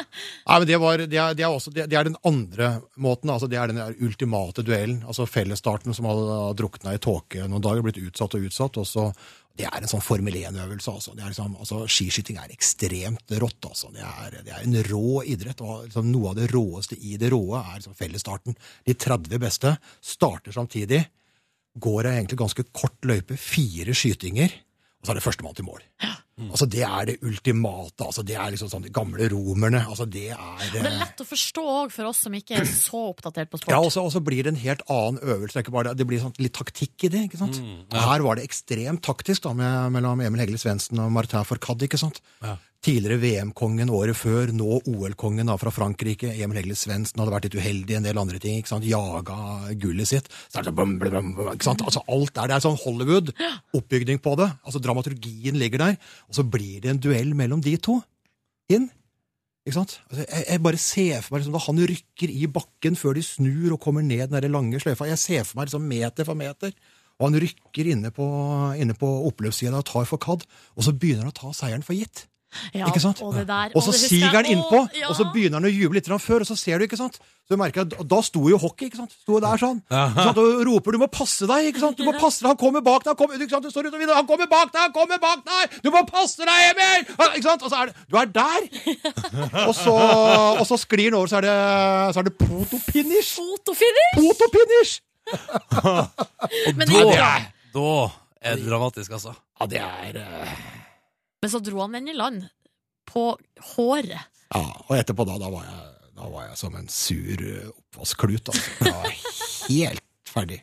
Nei, 0.47 0.59
men 0.59 0.69
det, 0.69 0.81
var, 0.83 1.01
det, 1.01 1.21
er, 1.21 1.37
det, 1.37 1.45
er 1.45 1.53
også, 1.53 1.73
det, 1.75 1.87
er 1.91 2.09
den 2.09 2.19
andre 2.27 2.81
måten. 2.97 3.31
altså 3.31 3.49
Det 3.51 3.59
er 3.61 3.73
den 3.73 3.81
ultimate 4.05 4.63
duellen. 4.63 5.03
altså 5.07 5.27
Fellesstarten 5.27 5.97
som 5.97 6.09
hadde 6.11 6.37
drukna 6.61 6.95
i 6.95 7.03
tåke 7.03 7.49
noen 7.49 7.65
dager, 7.65 7.83
blitt 7.87 8.03
utsatt 8.03 8.37
og 8.39 8.47
utsatt. 8.49 8.79
og 8.81 8.87
så 8.89 9.09
det 9.55 9.69
er 9.69 9.85
en 9.85 9.91
sånn 9.91 10.03
Formel 10.03 10.35
1-øvelse. 10.35 10.93
Altså. 10.99 11.13
Liksom, 11.15 11.55
altså, 11.63 11.85
skiskyting 11.87 12.41
er 12.43 12.55
ekstremt 12.55 13.35
rått. 13.39 13.69
Altså. 13.69 13.91
Det, 13.95 14.03
er, 14.03 14.39
det 14.43 14.55
er 14.55 14.65
en 14.65 14.79
rå 14.89 15.23
idrett. 15.31 15.63
og 15.63 15.85
liksom, 15.87 16.11
Noe 16.11 16.33
av 16.33 16.41
det 16.41 16.49
råeste 16.51 16.99
i 16.99 17.15
det 17.21 17.31
råe 17.35 17.61
er 17.61 17.77
liksom, 17.79 17.95
fellesstarten. 17.99 18.59
De 18.87 18.97
30 18.99 19.43
beste 19.43 19.77
starter 20.03 20.57
samtidig. 20.57 21.05
Går 21.75 22.11
ei 22.11 22.17
egentlig 22.19 22.41
ganske 22.43 22.67
kort 22.75 23.07
løype, 23.07 23.39
fire 23.39 23.95
skytinger, 23.99 24.53
og 25.05 25.07
så 25.07 25.13
er 25.13 25.19
det 25.21 25.23
førstemann 25.27 25.55
til 25.59 25.67
mål. 25.69 25.83
Altså, 26.49 26.67
Det 26.67 26.81
er 26.83 27.05
det 27.07 27.19
ultimate. 27.23 28.01
altså 28.03 28.25
Det 28.25 28.35
er 28.35 28.51
liksom 28.51 28.71
sånn 28.73 28.83
de 28.83 28.91
gamle 28.91 29.29
romerne. 29.31 29.85
altså 29.87 30.09
Det 30.11 30.31
er 30.33 30.65
Det 30.73 30.81
er 30.81 30.87
eh, 30.89 30.99
lett 30.99 31.21
å 31.21 31.27
forstå 31.29 31.63
òg 31.63 31.93
for 31.93 32.09
oss 32.09 32.23
som 32.25 32.33
ikke 32.35 32.57
er 32.59 32.65
så 32.65 33.03
oppdatert 33.13 33.51
på 33.53 33.61
sport. 33.61 33.69
ja, 33.71 33.79
og 33.79 33.93
så- 33.93 34.25
blir 34.25 34.43
det 34.43 34.55
en 34.55 34.57
helt 34.65 34.81
annen 34.89 35.21
øvelse. 35.21 35.53
Det, 35.53 35.57
er 35.57 35.63
ikke 35.63 35.73
bare 35.77 35.89
det, 35.95 35.99
det 35.99 36.07
blir 36.09 36.21
sånn 36.25 36.35
litt 36.41 36.55
taktikk 36.55 37.05
i 37.05 37.09
det. 37.09 37.23
ikke 37.31 37.39
sant? 37.39 37.61
Og 37.93 38.01
Her 38.01 38.21
var 38.23 38.35
det 38.37 38.49
ekstremt 38.49 39.03
taktisk 39.03 39.43
da, 39.43 39.53
med, 39.53 39.93
mellom 39.93 40.21
Emil 40.25 40.41
Hegle 40.41 40.59
Svendsen 40.59 40.99
og 40.99 41.13
Martin 41.13 41.45
Forkad, 41.45 41.79
ikke 41.83 41.99
sant? 42.01 42.21
Ja. 42.43 42.57
Tidligere 42.85 43.17
VM-kongen 43.17 43.89
året 43.97 44.17
før, 44.19 44.51
nå 44.53 44.75
OL-kongen 44.91 45.49
fra 45.57 45.71
Frankrike. 45.73 46.35
Emil 46.37 46.59
Hegle 46.61 46.75
Svendsen 46.77 47.23
hadde 47.23 47.33
vært 47.33 47.47
litt 47.47 47.55
uheldig 47.57 47.95
en 47.97 48.05
del 48.05 48.19
andre 48.21 48.41
ting. 48.43 48.59
ikke 48.61 48.75
sant? 48.75 48.85
Jaga 48.85 49.37
gullet 49.81 50.11
sitt. 50.11 50.29
Sånn, 50.53 50.69
bum, 50.77 50.99
bum, 51.01 51.31
bum, 51.33 51.49
ikke 51.55 51.65
sant? 51.65 51.81
Altså 51.81 52.03
Alt 52.13 52.35
der, 52.37 52.51
det 52.51 52.59
er 52.59 52.65
sånn 52.67 52.77
Hollywood-oppbygning 52.83 54.21
på 54.21 54.35
det. 54.37 54.51
Altså 54.69 54.83
Dramaturgien 54.85 55.57
ligger 55.57 55.81
der. 55.81 55.97
Og 56.29 56.37
så 56.37 56.45
blir 56.45 56.83
det 56.85 56.93
en 56.93 57.01
duell 57.07 57.33
mellom 57.39 57.63
de 57.65 57.73
to 57.81 57.97
inn. 58.69 58.91
Ikke 59.65 59.79
sant? 59.79 59.97
Altså, 60.11 60.27
jeg, 60.27 60.45
jeg 60.51 60.65
bare 60.69 60.83
ser 60.85 61.25
for 61.25 61.33
meg 61.33 61.41
liksom, 61.41 61.57
da 61.57 61.65
han 61.65 61.83
rykker 61.95 62.37
i 62.37 62.51
bakken 62.59 63.01
før 63.01 63.17
de 63.17 63.25
snur 63.25 63.79
og 63.79 63.81
kommer 63.81 64.05
ned 64.05 64.27
den 64.27 64.37
der 64.37 64.51
lange 64.53 64.83
sløyfa. 64.85 65.09
Jeg 65.09 65.23
ser 65.25 65.49
for 65.49 65.57
meg 65.63 65.71
liksom 65.71 65.89
meter 65.89 66.29
for 66.29 66.37
meter. 66.37 66.77
Og 67.17 67.31
han 67.31 67.41
rykker 67.47 67.93
inne 67.95 68.13
på, 68.13 68.29
inne 68.77 68.93
på 68.99 69.09
oppløpssida 69.31 69.81
og 69.81 69.89
tar 69.89 70.05
for 70.11 70.21
kadd. 70.21 70.45
Og 70.77 70.85
så 70.85 70.93
begynner 70.93 71.25
han 71.25 71.33
å 71.33 71.41
ta 71.41 71.57
seieren 71.57 71.87
for 71.87 71.97
gitt. 71.97 72.27
Ja, 72.75 72.89
ikke 72.89 73.03
sant? 73.03 73.23
Og, 73.25 73.35
det 73.37 73.47
der, 73.49 73.73
Og 73.75 73.83
så 73.83 73.93
det 73.93 74.01
husker 74.01 74.13
siger 74.15 74.35
han 74.37 74.49
innpå, 74.51 74.81
ja. 74.97 75.09
og 75.11 75.17
så 75.19 75.27
begynner 75.35 75.61
han 75.61 75.69
å 75.69 75.73
juble 75.73 75.99
litt 75.99 76.09
grann 76.09 76.23
før, 76.23 76.45
og 76.45 76.49
så 76.51 76.57
ser 76.59 76.79
du, 76.79 76.87
ikke 76.89 76.99
sant? 77.01 77.19
Så 77.45 77.53
du 77.53 77.61
merker 77.61 77.85
at 77.85 77.95
Da 78.09 78.21
sto 78.25 78.41
jo 78.49 78.57
hockey, 78.61 78.89
ikke 78.89 79.03
sant? 79.03 79.13
Sto 79.13 79.39
der 79.43 79.61
sånn. 79.61 79.83
Og 79.91 80.63
roper 80.69 80.97
'du 80.97 81.01
må 81.03 81.09
passe 81.13 81.49
deg', 81.51 81.69
ikke 81.71 81.83
sant? 81.83 81.99
Du 81.99 82.05
må 82.07 82.15
passe 82.17 82.41
deg, 82.41 82.49
han 82.55 82.61
kommer 82.61 82.81
bak 82.85 83.05
deg, 83.05 83.13
han 83.13 83.19
kommer, 83.21 83.37
ikke 83.37 83.53
sant? 83.57 83.67
Du 83.67 83.75
står 83.75 83.89
ute 83.89 83.99
og 83.99 84.01
vinner, 84.01 84.17
han 84.17 84.29
kommer 84.29 84.49
bak 84.49 84.73
deg, 84.73 84.81
han 84.81 84.95
kommer 84.97 85.21
bak 85.21 85.45
deg! 85.45 85.79
Du 85.85 85.91
må 85.93 86.05
passe 86.09 86.41
deg, 86.41 86.71
Emil! 86.73 87.05
Ikke 87.37 87.49
sant? 87.49 87.63
Og 87.63 87.71
så 87.73 87.83
er 87.83 87.93
det 87.93 87.95
Du 88.09 88.17
er 88.17 88.31
der! 88.33 88.61
Og 89.69 89.75
så, 89.77 89.93
og 90.61 90.65
så 90.69 90.77
sklir 90.81 91.11
han 91.11 91.19
over, 91.19 91.29
så 91.31 91.39
er 91.41 91.47
det, 91.47 91.57
så 92.15 92.21
er 92.23 92.29
det 92.29 92.35
potopinish! 92.41 93.35
Fotofinish! 93.37 94.15
Potopinish! 94.19 94.95
og 95.85 96.05
Da, 96.85 97.35
da 97.75 97.91
er 98.45 98.57
det 98.61 98.69
dramatisk, 98.69 99.11
altså. 99.17 99.33
Ja, 99.61 99.67
det 99.71 99.81
er 99.81 100.19
eh, 100.21 100.74
men 101.45 101.51
så 101.53 101.61
dro 101.61 101.83
han 101.83 101.93
den 101.93 102.07
i 102.09 102.17
land. 102.17 102.47
På 103.05 103.35
håret. 103.77 104.31
Ja, 104.49 104.63
og 104.87 104.95
etterpå 104.97 105.27
da, 105.29 105.35
da 105.43 105.51
var 105.53 105.67
jeg, 105.67 105.83
da 106.17 106.29
var 106.33 106.47
jeg 106.47 106.57
som 106.57 106.79
en 106.79 106.87
sur 106.89 107.43
eh, 107.45 107.67
oppvaskklut. 107.69 108.49
Altså. 108.49 108.71
Jeg 108.81 108.95
var 108.95 109.19
helt 109.69 110.31
ferdig. 110.33 110.63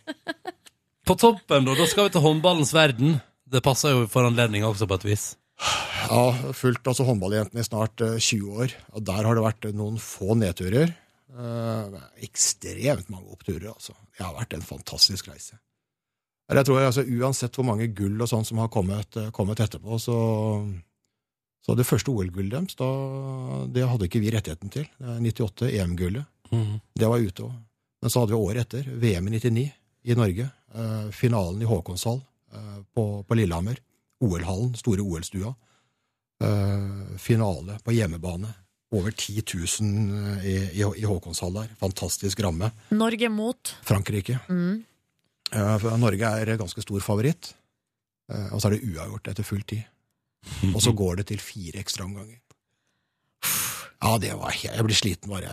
På 1.05 1.13
toppen, 1.21 1.67
da, 1.69 1.75
da 1.77 1.85
skal 1.85 2.07
vi 2.07 2.15
til 2.15 2.25
håndballens 2.25 2.73
verden. 2.73 3.19
Det 3.45 3.61
passer 3.61 3.93
jo 3.93 4.07
for 4.09 4.25
anledninga 4.25 4.71
også, 4.71 4.89
på 4.89 4.97
et 4.97 5.07
vis. 5.11 5.27
Ja, 6.07 6.23
fulgt 6.57 6.89
altså 6.89 7.05
håndballjentene 7.05 7.61
i 7.61 7.69
snart 7.69 8.01
uh, 8.01 8.17
20 8.17 8.57
år, 8.65 8.73
og 8.97 9.05
der 9.05 9.29
har 9.29 9.37
det 9.37 9.45
vært 9.45 9.69
eh, 9.69 9.77
noen 9.77 10.01
få 10.01 10.33
nedturer. 10.41 10.95
Uh, 11.29 11.93
ekstremt 12.25 13.13
mange 13.13 13.29
oppturer, 13.37 13.69
altså. 13.69 13.93
Det 14.17 14.25
har 14.25 14.33
vært 14.33 14.57
en 14.57 14.65
fantastisk 14.65 15.29
reise. 15.29 15.61
Eller 16.51 16.61
Jeg 16.61 16.67
tror 16.67 16.83
altså, 16.83 17.03
Uansett 17.07 17.55
hvor 17.55 17.65
mange 17.65 17.87
gull 17.95 18.19
og 18.19 18.27
sånn 18.27 18.43
som 18.45 18.59
har 18.59 18.67
kommet, 18.73 19.15
eh, 19.17 19.29
kommet 19.31 19.61
etterpå, 19.63 19.97
så, 20.03 20.15
så 21.63 21.75
det 21.79 21.87
første 21.87 22.11
OL-gullet 22.11 22.51
deres, 22.57 22.75
da, 22.75 22.89
det 23.71 23.87
hadde 23.87 24.09
ikke 24.09 24.19
vi 24.19 24.33
rettigheten 24.35 24.73
til. 24.73 24.87
Er 24.99 25.21
98, 25.23 25.71
EM-gullet. 25.71 26.27
Det 26.51 27.07
var 27.07 27.23
ute 27.23 27.45
òg. 27.47 27.53
Men 28.01 28.11
så 28.11 28.23
hadde 28.23 28.33
vi 28.33 28.41
året 28.41 28.65
etter, 28.65 28.89
VM 28.99 29.29
i 29.29 29.37
99 29.37 29.65
i 30.03 30.17
Norge. 30.17 30.49
Eh, 30.75 31.07
finalen 31.15 31.61
i 31.61 31.69
Håkonshall 31.69 32.19
eh, 32.19 32.79
på, 32.95 33.05
på 33.23 33.37
Lillehammer. 33.37 33.79
OL-hallen, 34.21 34.73
store 34.77 35.05
OL-stua. 35.05 35.53
Eh, 36.43 37.17
finale 37.21 37.79
på 37.85 37.95
hjemmebane. 37.95 38.51
Over 38.91 39.13
10 39.15 39.45
000 39.47 40.41
i, 40.43 40.55
i, 40.75 40.83
i 40.83 41.07
Håkonshall 41.07 41.53
der. 41.61 41.69
Fantastisk 41.79 42.41
ramme. 42.43 42.73
Norge 42.91 43.29
mot. 43.31 43.75
Frankrike. 43.87 44.41
Mm. 44.49 44.81
Eh, 45.51 45.87
Norge 45.99 46.31
er 46.41 46.53
ganske 46.59 46.83
stor 46.83 47.03
favoritt. 47.03 47.53
Eh, 48.31 48.47
og 48.53 48.61
så 48.61 48.69
er 48.69 48.77
det 48.77 48.87
uavgjort 48.91 49.31
etter 49.33 49.47
full 49.47 49.63
tid. 49.67 49.83
Og 50.75 50.79
så 50.81 50.89
går 50.97 51.19
det 51.19 51.27
til 51.29 51.41
fire 51.43 51.83
ekstraomganger. 51.83 52.39
Ja, 54.01 54.15
det 54.17 54.31
var 54.33 54.49
helt 54.49 54.73
Jeg 54.73 54.85
blir 54.87 54.97
sliten 54.97 55.29
bare 55.29 55.51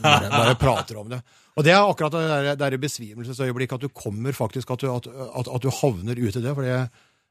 bare, 0.00 0.30
bare 0.32 0.54
prater 0.56 0.96
om 0.96 1.10
det. 1.12 1.18
Og 1.52 1.66
det 1.66 1.74
er 1.74 1.84
akkurat 1.84 2.14
det 2.14 2.22
der, 2.30 2.56
der 2.56 2.76
besvimelsesøyeblikket, 2.80 3.76
at 3.76 3.84
du 3.84 3.92
kommer 3.92 4.32
faktisk 4.32 4.70
At 4.72 4.80
du, 4.80 4.88
at, 4.88 5.08
at, 5.12 5.50
at 5.52 5.66
du 5.66 5.68
havner 5.82 6.16
ut 6.16 6.36
i 6.36 6.40
det. 6.40 6.54
for 6.54 6.64
det 6.64 6.72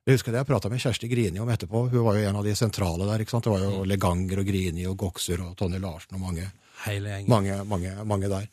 jeg 0.01 0.15
husker 0.17 0.33
det 0.33 0.39
jeg 0.41 0.49
prata 0.49 0.69
med 0.69 0.81
Kjersti 0.81 1.07
Grini 1.09 1.41
om 1.41 1.49
etterpå. 1.53 1.83
Hun 1.91 2.05
var 2.05 2.15
jo 2.17 2.29
en 2.29 2.37
av 2.39 2.45
de 2.45 2.53
sentrale 2.57 3.05
der. 3.05 3.21
ikke 3.21 3.33
sant? 3.35 3.45
Det 3.45 3.51
var 3.53 3.65
jo 3.65 3.83
Leganger 3.85 4.41
og 4.41 4.47
Grini 4.47 4.85
og 4.89 4.95
Goksur 4.97 5.43
og 5.45 5.51
Tonje 5.57 5.81
Larsen 5.81 6.17
og 6.17 6.23
mange 6.23 6.47
mange, 7.29 7.57
mange, 7.69 7.91
mange 8.09 8.29
der. 8.31 8.47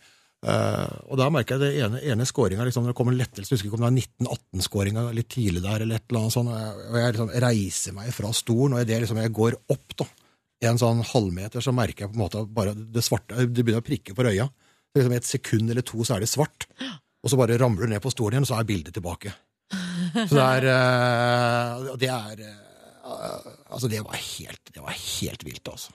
Eh, 0.46 0.90
og 1.10 1.18
da 1.18 1.26
merker 1.34 1.56
jeg 1.56 1.64
det 1.64 1.82
ene, 1.82 2.00
ene 2.12 2.26
skåringa 2.28 2.62
liksom, 2.68 2.84
når 2.86 2.92
det 2.92 2.98
kommer 3.00 3.14
en 3.14 3.20
lettelse. 3.20 3.50
Jeg 3.50 3.58
husker 3.58 3.70
ikke 3.70 3.80
om 3.80 3.86
det 3.86 3.90
er 3.90 4.28
1918-skåringa 4.28 5.04
litt 5.16 5.30
tidlig 5.34 5.64
der, 5.64 5.82
eller 5.82 5.98
et 5.98 6.06
eller 6.06 6.20
annet 6.22 6.36
sånt. 6.36 6.52
Og 6.52 6.98
jeg, 7.00 7.16
liksom 7.16 7.34
reiser 7.46 7.96
meg 7.96 8.14
fra 8.14 8.32
stolen, 8.36 8.76
og 8.76 8.84
idet 8.84 9.02
liksom 9.02 9.20
jeg 9.22 9.34
går 9.40 9.58
opp 9.74 9.98
da, 9.98 10.08
en 10.68 10.80
sånn 10.80 11.02
halvmeter, 11.06 11.62
så 11.62 11.74
merker 11.74 12.06
jeg 12.06 12.12
på 12.12 12.18
en 12.18 12.24
måte 12.24 12.40
bare 12.50 12.72
det 12.74 13.04
svarte 13.06 13.44
Det 13.46 13.62
begynner 13.62 13.82
å 13.82 13.86
prikke 13.86 14.14
for 14.18 14.30
øya. 14.30 14.48
Så 14.88 15.00
liksom 15.00 15.14
I 15.14 15.18
et 15.20 15.28
sekund 15.28 15.70
eller 15.70 15.86
to 15.86 16.06
så 16.06 16.16
er 16.16 16.24
det 16.24 16.30
svart, 16.30 16.66
og 16.78 17.30
så 17.30 17.38
bare 17.38 17.58
ramler 17.60 17.86
du 17.86 17.94
ned 17.94 18.02
på 18.02 18.12
stolen 18.14 18.38
igjen, 18.38 18.46
og 18.46 18.50
så 18.50 18.58
er 18.58 18.68
bildet 18.68 18.96
tilbake. 18.96 19.34
Så 20.14 20.32
det 20.32 20.44
er 20.44 20.66
eh, 20.72 21.88
Det 22.00 22.08
er 22.08 22.40
eh, 22.46 22.64
Altså, 23.68 23.88
det 23.92 24.00
var 24.04 24.16
helt, 24.16 24.70
det 24.72 24.80
var 24.80 24.94
helt 24.96 25.42
vilt, 25.44 25.68
altså. 25.68 25.92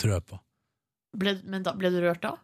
Tror 0.00 0.14
jeg 0.14 0.24
på. 0.28 0.38
Ble, 1.20 1.34
men 1.48 1.64
da, 1.64 1.72
ble 1.76 1.90
du 1.92 1.98
rørt 2.04 2.22
da? 2.24 2.34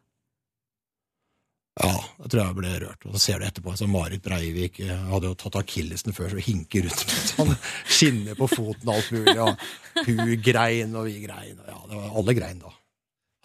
Ja, 1.79 1.93
jeg 2.25 2.33
tror 2.33 2.41
jeg 2.43 2.57
ble 2.59 2.73
rørt. 2.83 3.07
Og 3.07 3.15
så 3.15 3.23
ser 3.23 3.41
du 3.41 3.47
etterpå 3.47 3.73
så 3.79 3.87
Marit 3.89 4.25
Breivik 4.25 4.81
eh, 4.83 4.91
hadde 5.13 5.31
jo 5.31 5.39
tatt 5.39 5.61
akillesen 5.61 6.17
før, 6.17 6.33
så 6.35 6.43
hinker 6.43 6.89
rundt 6.89 7.05
med 7.07 7.31
sånn 7.31 7.55
skinner 7.97 8.39
på 8.39 8.51
foten 8.51 8.91
og 8.91 8.99
alt 8.99 9.15
mulig. 9.15 9.37
Og 9.39 10.05
hun 10.09 10.35
grein, 10.45 10.95
og 10.99 11.09
vi 11.09 11.23
grein. 11.23 11.57
Og 11.57 11.71
ja, 11.71 11.81
det 11.87 12.01
var 12.03 12.21
alle 12.21 12.37
grein 12.37 12.63
da. 12.65 12.75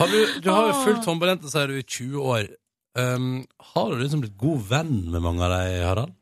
Har 0.01 0.11
du, 0.11 0.19
du 0.43 0.49
har 0.51 0.71
jo 0.71 0.79
fulgt 0.83 1.07
håndballjenter, 1.07 1.51
sier 1.53 1.71
du, 1.71 1.77
i 1.79 1.85
20 1.85 2.31
år. 2.33 2.49
Um, 2.99 3.29
har 3.75 3.91
du 3.91 4.01
liksom 4.01 4.23
blitt 4.23 4.35
god 4.39 4.65
venn 4.71 4.95
med 5.13 5.23
mange 5.23 5.45
av 5.45 5.53
dem, 5.53 5.85
Harald? 5.85 6.15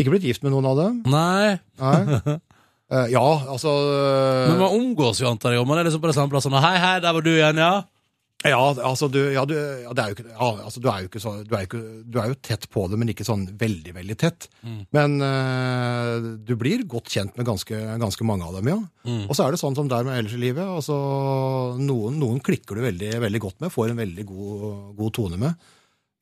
Ikke 0.00 0.14
blitt 0.14 0.26
gift 0.26 0.42
med 0.42 0.54
noen 0.54 0.66
av 0.72 0.78
dem. 0.80 0.98
Nei. 1.12 1.58
Nei. 1.78 2.36
Uh, 2.90 3.06
ja, 3.14 3.26
altså 3.52 3.70
uh... 3.70 4.48
Men 4.48 4.58
man 4.64 4.74
omgås 4.80 5.20
jo, 5.22 5.28
antar 5.30 5.54
jeg. 5.54 5.66
Man 5.68 5.78
er 5.78 5.86
liksom 5.86 6.02
på 6.02 6.10
det 6.10 6.16
samme 6.16 6.32
plass. 6.32 6.48
Hei, 6.50 6.76
hei, 6.82 6.96
der 7.04 7.14
var 7.14 7.22
du 7.22 7.30
igjen, 7.30 7.60
ja? 7.60 7.74
Ja, 8.42 8.58
altså, 8.74 9.06
du, 9.06 9.20
ja, 9.30 9.44
du, 9.46 9.54
ja, 9.54 9.92
det 9.94 10.02
er 10.02 10.10
jo 10.10 10.16
ikke, 10.16 10.24
ja, 10.32 10.46
altså, 10.66 10.80
du 10.82 10.88
er 10.90 11.04
jo 11.04 11.08
ikke 11.10 11.20
så 11.22 11.32
du 11.46 11.52
er, 11.54 11.66
ikke, 11.68 11.80
du 12.10 12.16
er 12.18 12.32
jo 12.32 12.38
tett 12.42 12.64
på 12.74 12.88
det, 12.90 12.98
men 12.98 13.12
ikke 13.12 13.26
sånn 13.26 13.44
veldig, 13.60 13.92
veldig 13.94 14.16
tett. 14.18 14.48
Men 14.96 15.14
uh, 15.22 16.32
du 16.42 16.54
blir 16.58 16.82
godt 16.90 17.12
kjent 17.12 17.38
med 17.38 17.46
ganske, 17.46 17.78
ganske 18.02 18.26
mange 18.26 18.48
av 18.48 18.58
dem, 18.58 18.72
ja. 18.72 18.80
Og 19.28 19.36
så 19.38 19.46
er 19.46 19.54
det 19.54 19.62
sånn 19.62 19.78
som 19.78 19.90
der 19.90 20.02
med 20.08 20.18
ellers 20.18 20.34
i 20.34 20.42
livet. 20.42 20.66
Altså, 20.66 20.96
noen, 21.78 22.18
noen 22.18 22.42
klikker 22.42 22.78
du 22.80 22.82
veldig, 22.88 23.12
veldig 23.28 23.42
godt 23.46 23.62
med, 23.62 23.74
får 23.74 23.92
en 23.94 24.02
veldig 24.02 24.26
god, 24.32 24.68
god 24.98 25.16
tone 25.20 25.38
med. 25.46 25.70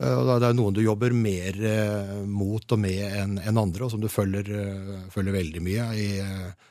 Uh, 0.00 0.20
Det 0.36 0.50
er 0.52 0.56
noen 0.60 0.76
du 0.76 0.84
jobber 0.84 1.16
mer 1.16 1.56
uh, 1.64 2.16
mot 2.28 2.76
og 2.76 2.84
med 2.84 3.04
enn 3.08 3.36
en 3.40 3.64
andre, 3.64 3.88
og 3.88 3.94
som 3.96 4.00
du 4.04 4.12
følger, 4.12 4.48
følger 5.14 5.40
veldig 5.40 5.64
mye 5.64 5.88
i. 5.96 6.08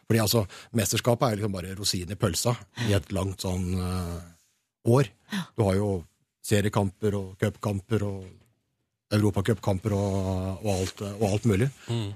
fordi 0.06 0.28
altså, 0.30 0.46
mesterskapet 0.78 1.26
er 1.26 1.40
liksom 1.42 1.58
bare 1.58 1.74
rosinen 1.78 2.14
i 2.14 2.22
pølsa 2.22 2.54
i 2.86 2.94
et 2.98 3.10
langt 3.18 3.42
sånn 3.42 3.74
år. 4.90 5.10
Du 5.58 5.66
har 5.68 5.80
jo 5.80 5.90
seriekamper 6.46 7.18
og 7.20 7.34
cupkamper 7.42 8.06
og 8.08 8.22
europacupkamper 9.16 9.94
og, 9.98 10.18
og, 10.62 10.70
alt, 10.70 11.02
og 11.08 11.24
alt 11.32 11.46
mulig. 11.50 11.68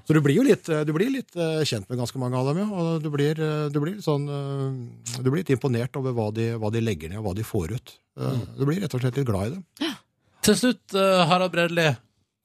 Så 0.06 0.16
du 0.16 0.20
blir 0.22 0.38
jo 0.38 0.46
litt, 0.46 0.70
du 0.70 0.92
blir 0.94 1.10
litt 1.14 1.34
eh, 1.40 1.64
kjent 1.66 1.88
med 1.90 2.00
ganske 2.04 2.22
mange 2.22 2.38
av 2.38 2.52
dem, 2.52 2.62
ja. 2.62 2.68
Og 2.70 3.02
du 3.02 3.10
blir, 3.14 3.40
eh, 3.42 3.66
du 3.74 3.80
blir, 3.82 3.98
sånn, 4.04 4.28
eh, 4.30 5.18
du 5.18 5.30
blir 5.32 5.42
litt 5.42 5.54
imponert 5.56 5.98
over 6.00 6.14
hva 6.18 6.30
de, 6.36 6.52
hva 6.62 6.70
de 6.74 6.84
legger 6.84 7.10
ned, 7.10 7.22
og 7.22 7.30
hva 7.30 7.36
de 7.40 7.48
får 7.48 7.74
ut. 7.74 7.96
Mm. 8.22 8.44
Du 8.60 8.64
blir 8.70 8.84
rett 8.84 8.94
og 8.94 9.02
slett 9.02 9.18
litt 9.18 9.30
glad 9.30 9.50
i 9.50 9.56
dem. 9.56 9.98
Til 10.44 10.60
slutt, 10.60 10.96
Harald 11.30 11.54
Bredli, 11.54 11.88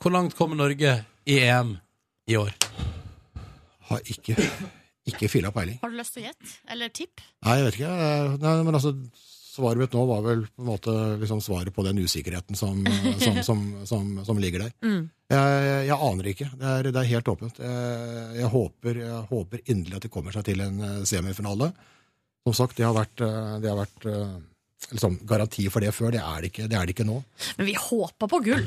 hvor 0.00 0.14
langt 0.14 0.36
kommer 0.38 0.56
Norge 0.56 1.00
i 1.28 1.40
EM 1.42 1.74
i 2.30 2.36
år? 2.38 2.54
Har 3.90 4.04
ikke, 4.08 4.36
ikke 5.10 5.28
filla 5.32 5.50
peiling. 5.52 5.80
Har 5.82 5.92
du 5.92 5.98
lyst 5.98 6.14
til 6.14 6.22
å 6.24 6.28
gjette? 6.28 6.52
Eller 6.72 6.92
tipp? 6.94 7.20
Nei, 7.44 7.58
jeg 7.58 7.66
vet 7.66 7.78
ikke. 7.80 7.96
Nei, 8.44 8.54
men 8.62 8.78
altså, 8.78 8.94
svaret 9.58 9.82
mitt 9.82 9.94
nå 9.96 10.04
var 10.08 10.24
vel 10.24 10.44
på 10.46 10.62
en 10.62 10.70
måte 10.70 10.94
liksom 11.20 11.42
svaret 11.44 11.74
på 11.74 11.84
den 11.86 12.00
usikkerheten 12.00 12.58
som, 12.58 12.80
som, 13.24 13.40
som, 13.44 13.62
som, 13.90 14.10
som 14.24 14.42
ligger 14.42 14.66
der. 14.66 14.74
Mm. 14.84 15.08
Jeg, 15.28 15.62
jeg, 15.90 15.98
aner 16.08 16.30
ikke. 16.32 16.50
Det 16.56 16.72
er, 16.72 16.88
det 16.88 17.00
er 17.02 17.12
helt 17.12 17.30
åpent. 17.34 17.58
Jeg, 17.60 18.26
jeg, 18.38 18.50
håper, 18.54 19.00
jeg 19.04 19.24
håper 19.32 19.64
inderlig 19.66 19.98
at 19.98 20.06
de 20.06 20.12
kommer 20.12 20.34
seg 20.34 20.46
til 20.48 20.62
en 20.64 20.78
eh, 20.86 21.00
semifinale. 21.08 21.72
Som 22.48 22.56
sagt, 22.56 22.78
det 22.78 22.86
har 22.86 22.96
vært, 22.96 23.20
eh, 23.24 23.56
det 23.60 23.68
har 23.68 23.80
vært 23.82 24.08
eh, 24.08 24.36
liksom, 24.94 25.18
garanti 25.28 25.66
for 25.72 25.84
det 25.84 25.92
før. 25.96 26.14
Det 26.14 26.22
er 26.24 26.40
det 26.40 26.52
ikke, 26.52 26.68
det 26.70 26.78
er 26.78 26.88
det 26.88 26.96
ikke 26.96 27.08
nå. 27.08 27.18
Men 27.58 27.68
vi 27.68 27.76
håper 27.76 28.30
på 28.30 28.40
gull. 28.46 28.64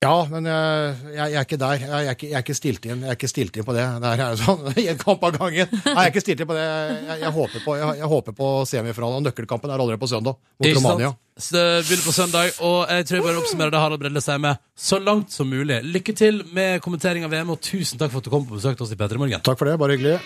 Ja, 0.00 0.22
men 0.30 0.46
jeg, 0.48 0.92
jeg, 1.12 1.32
er 1.36 1.42
ikke 1.44 1.56
der. 1.60 1.82
Jeg, 1.82 1.90
er 1.92 2.14
ikke, 2.14 2.28
jeg 2.30 2.36
er 2.38 2.40
ikke 2.40 2.54
stilt 2.56 2.86
inn 2.88 3.02
Jeg 3.04 3.12
er 3.12 3.16
ikke 3.18 3.28
stilt 3.28 3.56
inn 3.60 3.66
på 3.68 3.74
det. 3.76 3.82
Det 4.00 4.12
er 4.24 4.38
sånn 4.40 4.70
i 4.80 4.86
en 4.88 5.00
kamp 5.02 5.26
av 5.28 5.34
gangen. 5.36 5.68
Nei, 5.74 5.92
jeg 5.92 6.00
er 6.06 6.08
ikke 6.14 6.22
stilt 6.24 6.40
inn 6.40 6.48
på 6.48 6.56
det. 6.56 6.62
Jeg, 6.64 7.16
jeg, 7.20 7.32
håper 7.34 7.64
på, 7.66 7.74
jeg, 7.76 7.98
jeg 7.98 8.10
håper 8.14 8.36
på 8.38 8.48
semifinalen. 8.70 9.18
og 9.20 9.26
Nøkkelkampen 9.28 9.68
er 9.68 9.76
allerede 9.76 10.00
på 10.00 10.08
søndag 10.08 10.40
mot 10.40 10.70
Ikke? 10.70 10.80
Romania. 10.80 11.12
Så 11.36 11.52
det 11.58 11.66
begynner 11.84 12.08
på 12.08 12.16
søndag, 12.16 12.56
og 12.64 12.80
jeg 12.88 13.06
tror 13.10 13.20
jeg 13.20 13.28
bare 13.28 13.44
oppsummerer 13.44 13.76
det 13.76 13.84
Harald 13.84 14.00
Bredle 14.00 14.24
sier 14.24 14.40
med 14.40 14.64
så 14.88 15.04
langt 15.04 15.36
som 15.36 15.52
mulig. 15.52 15.82
Lykke 15.84 16.16
til 16.16 16.42
med 16.56 16.80
kommentering 16.84 17.28
av 17.28 17.36
VM, 17.36 17.52
og 17.52 17.60
tusen 17.60 18.00
takk 18.00 18.16
for 18.16 18.24
at 18.24 18.28
du 18.28 18.32
kom 18.32 18.48
på 18.48 18.56
besøk 18.56 18.80
til 18.80 18.88
oss 18.88 18.96
i 18.96 19.00
P3 19.00 19.20
Morgen. 19.20 19.44
Takk 19.44 19.60
for 19.60 19.68
det. 19.68 19.76
Bare 19.80 20.00
hyggelig. 20.00 20.16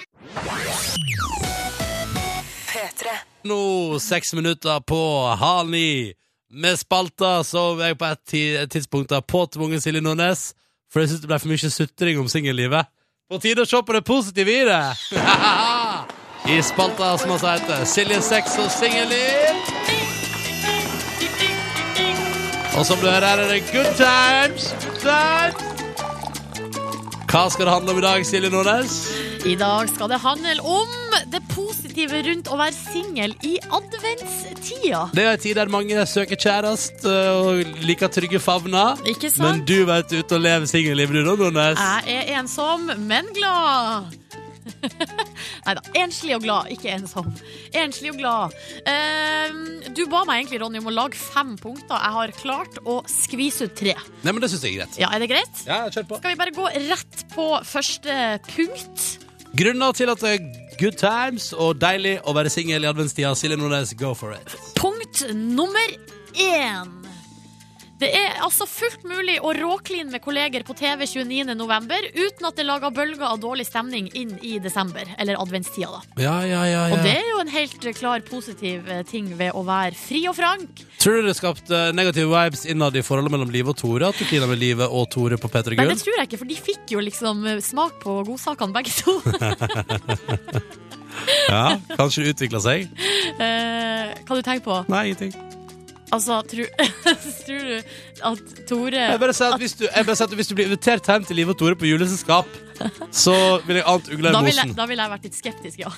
Nå 3.50 3.64
seks 3.98 4.36
minutter 4.38 4.86
på 4.86 5.00
halv 5.42 5.74
ni. 5.74 6.14
Med 6.54 6.78
spalta 6.78 7.42
som 7.44 7.80
jeg 7.82 7.96
på 7.98 8.06
et 8.06 8.34
tidspunkt 8.70 9.10
har 9.10 9.24
påtvunget 9.26 9.82
Silje 9.82 10.00
Nordnes, 10.00 10.52
for 10.92 11.02
jeg 11.02 11.10
syns 11.10 11.24
det 11.24 11.30
ble 11.32 11.38
for 11.42 11.50
mye 11.50 11.70
sutring 11.74 12.20
om 12.20 12.28
singellivet. 12.30 12.86
På 13.26 13.40
tide 13.42 13.64
å 13.64 13.66
se 13.66 13.80
på 13.82 13.96
det 13.96 14.04
positive 14.06 14.54
i 14.54 14.62
det! 14.68 14.84
I 16.54 16.60
spalta 16.62 17.16
som 17.18 17.34
altså 17.34 17.56
heter 17.56 17.84
Silje 17.88 18.22
sex 18.22 18.58
og 18.62 18.70
singelliv. 18.70 19.66
Og 22.78 22.86
som 22.86 22.98
du 23.02 23.08
hører, 23.08 23.26
her 23.32 23.46
er 23.46 23.54
det 23.54 23.62
good 23.72 23.94
times. 23.98 24.74
Good 24.84 25.00
times. 25.02 25.73
Hva 27.34 27.48
skal 27.50 27.66
det 27.66 27.72
handle 27.74 27.90
om 27.90 27.96
i 27.98 28.02
dag, 28.04 28.20
Silje 28.22 28.46
Nordnes? 28.46 28.92
I 29.42 29.56
dag 29.58 29.88
skal 29.90 30.06
det 30.12 30.20
handle 30.22 30.52
om 30.62 30.92
det 31.32 31.40
positive 31.50 32.20
rundt 32.28 32.46
å 32.46 32.58
være 32.60 32.76
singel 32.76 33.34
i 33.42 33.56
adventstida. 33.74 35.00
Det 35.10 35.24
er 35.24 35.32
en 35.32 35.42
tid 35.42 35.58
der 35.58 35.72
mange 35.74 36.04
søker 36.06 36.38
kjærest 36.38 37.02
øh, 37.10 37.40
og 37.40 37.82
liker 37.90 38.12
trygge 38.14 38.38
favner. 38.38 39.02
Ikke 39.02 39.32
sant? 39.34 39.48
Men 39.48 39.66
du 39.66 39.82
vet 39.90 40.14
ute 40.14 40.38
og 40.38 40.46
lever 40.46 40.70
singellivet, 40.70 41.18
du, 41.18 41.26
da, 41.26 41.34
Nordnes. 41.42 41.82
Jeg 42.06 42.22
er 42.22 42.38
ensom, 42.38 42.86
men 43.02 43.26
glad. 43.34 44.14
Nei 45.64 45.74
da. 45.76 45.82
Enslig 46.00 46.34
og 46.36 46.44
glad, 46.44 46.70
ikke 46.74 46.90
ensom. 46.94 47.28
Enslig 47.76 48.12
og 48.14 48.18
glad. 48.20 48.54
Ehm, 48.88 49.60
du 49.96 50.04
ba 50.10 50.22
meg 50.28 50.42
egentlig, 50.42 50.60
Ronny, 50.62 50.80
om 50.82 50.88
å 50.90 50.94
lage 50.94 51.18
fem 51.20 51.54
punkter. 51.60 51.94
Jeg 51.96 52.16
har 52.18 52.34
klart 52.40 52.80
å 52.88 52.98
skvise 53.10 53.68
ut 53.68 53.76
tre. 53.78 53.94
Nei, 54.24 54.32
men 54.32 54.40
det 54.44 54.50
syns 54.52 54.64
jeg 54.66 54.74
er 54.76 54.80
greit. 54.84 54.98
Ja, 55.00 55.12
Er 55.14 55.24
det 55.24 55.30
greit? 55.32 55.62
Ja, 55.68 55.82
kjør 55.92 56.08
på. 56.14 56.20
Skal 56.22 56.34
vi 56.34 56.40
bare 56.40 56.56
gå 56.56 56.68
rett 56.88 57.24
på 57.34 57.48
første 57.68 58.18
punkt? 58.50 59.06
Grunner 59.54 59.94
til 59.94 60.10
at 60.10 60.18
det 60.24 60.32
er 60.34 60.46
good 60.80 60.96
times 60.98 61.52
og 61.54 61.76
deilig 61.78 62.16
å 62.26 62.34
være 62.34 62.50
singel 62.50 62.82
i 62.82 62.90
adventstida. 62.90 63.34
Silje 63.38 63.60
Nordnes, 63.60 63.94
go 64.00 64.10
for 64.18 64.34
it. 64.34 64.56
Punkt 64.80 65.22
nummer 65.30 65.94
én. 66.34 67.03
Det 68.00 68.08
er 68.10 68.40
altså 68.42 68.66
fullt 68.66 69.04
mulig 69.06 69.36
å 69.38 69.52
råkline 69.54 70.10
med 70.10 70.22
kolleger 70.24 70.64
på 70.66 70.74
TV 70.74 71.04
29. 71.06 71.54
november 71.54 72.02
uten 72.16 72.48
at 72.48 72.56
det 72.58 72.66
lager 72.66 72.90
bølger 72.94 73.22
av 73.28 73.38
dårlig 73.42 73.68
stemning 73.68 74.08
inn 74.18 74.32
i 74.42 74.56
desember, 74.62 75.06
eller 75.18 75.38
adventstida, 75.38 76.00
da. 76.00 76.00
Ja, 76.24 76.34
ja, 76.48 76.64
ja, 76.66 76.82
Og 76.90 77.04
det 77.06 77.14
er 77.20 77.28
jo 77.30 77.38
en 77.44 77.52
helt 77.54 77.86
klar 77.94 78.24
positiv 78.26 78.90
eh, 78.90 79.04
ting 79.06 79.30
ved 79.38 79.54
å 79.54 79.62
være 79.66 79.94
fri 79.98 80.24
og 80.30 80.34
frank. 80.40 80.82
Tror 80.98 81.20
du 81.20 81.28
det 81.28 81.36
skapte 81.38 81.84
negative 81.94 82.32
vibes 82.32 82.66
innad 82.66 82.98
i 82.98 83.04
forholdet 83.06 83.34
mellom 83.36 83.54
Live 83.54 83.70
og 83.70 83.78
Tore? 83.78 84.10
At 84.10 84.18
du 84.18 84.26
klina 84.26 84.50
med 84.50 84.58
Live 84.58 84.90
og 84.90 85.06
Tore 85.14 85.38
på 85.38 85.50
P3 85.52 85.78
Nei, 85.78 85.86
det 85.92 86.00
tror 86.02 86.18
jeg 86.18 86.30
ikke, 86.30 86.42
for 86.42 86.50
de 86.50 86.60
fikk 86.70 86.96
jo 86.96 87.04
liksom 87.04 87.46
eh, 87.46 87.62
smak 87.62 88.00
på 88.02 88.20
godsakene, 88.26 88.74
begge 88.74 88.90
to. 88.98 89.20
Ja, 91.48 91.76
Kanskje 91.94 92.24
det 92.24 92.34
utvikla 92.34 92.60
seg? 92.64 92.88
Eh, 93.34 94.10
hva 94.28 94.36
du 94.38 94.44
tenker 94.46 94.62
på? 94.62 94.74
Nei, 94.92 95.08
ingenting. 95.10 95.32
Altså, 96.12 96.42
tror, 96.42 96.66
tror 97.46 97.58
du 97.58 97.82
at 98.22 98.52
Tore 98.68 98.94
Jeg 99.10 99.20
bare 99.20 99.34
sier 99.34 99.54
at 99.56 99.60
hvis 99.62 99.74
du, 99.78 99.84
jeg 99.88 100.06
bare 100.06 100.16
sier 100.16 100.28
at 100.30 100.36
hvis 100.38 100.48
du 100.50 100.54
blir 100.58 100.68
invitert 100.70 101.08
hjem 101.10 101.24
til 101.26 101.36
Live 101.40 101.50
og 101.54 101.58
Tore 101.58 101.74
på 101.78 101.88
juleselskap, 101.88 102.46
så 103.14 103.34
vil 103.68 103.76
jeg 103.78 103.84
ant 103.86 104.08
ugla 104.10 104.30
i 104.30 104.34
da 104.34 104.40
ville 104.42 104.58
jeg, 104.58 104.66
mosen. 104.66 104.76
da 104.80 104.86
ville 104.90 105.04
jeg 105.04 105.12
vært 105.12 105.26
litt 105.28 105.36
skeptisk, 105.38 105.82
ja. 105.84 105.90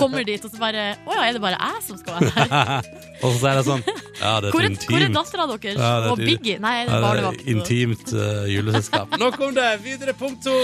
Kommer 0.00 0.24
dit, 0.24 0.40
og 0.44 0.52
så 0.54 0.60
bare 0.62 0.84
Å 1.04 1.16
ja, 1.18 1.26
er 1.28 1.36
det 1.36 1.42
bare 1.44 1.58
jeg 1.60 1.82
som 1.84 1.98
skal 2.00 2.18
være 2.20 2.30
her? 2.32 2.86
Og 3.22 3.34
så 3.34 3.38
sier 3.42 3.58
jeg 3.60 3.66
sånn 3.68 3.82
Ja, 3.86 4.30
det 4.42 4.48
er 4.48 4.54
Hvor 4.54 4.64
et 4.64 4.72
er, 4.72 4.86
hvor 4.88 4.96
er 4.96 5.04
intimt 5.04 5.18
dattera 5.18 5.44
deres? 5.52 5.76
Ja, 5.76 5.90
det 6.00 6.06
er 6.08 6.12
og 6.14 6.22
et- 6.22 6.26
Biggie? 6.30 6.56
Nei, 6.62 6.72
det 6.72 6.88
ja, 6.88 6.96
er 6.96 6.96
det 6.96 7.04
barnevakt. 7.06 7.42
er 7.44 7.50
intimt 7.52 8.12
uh, 8.16 8.46
juleselskap. 8.50 9.14
Nok 9.20 9.36
om 9.46 9.52
det. 9.54 9.68
Videre 9.84 10.14
punkt 10.18 10.42
to. 10.46 10.54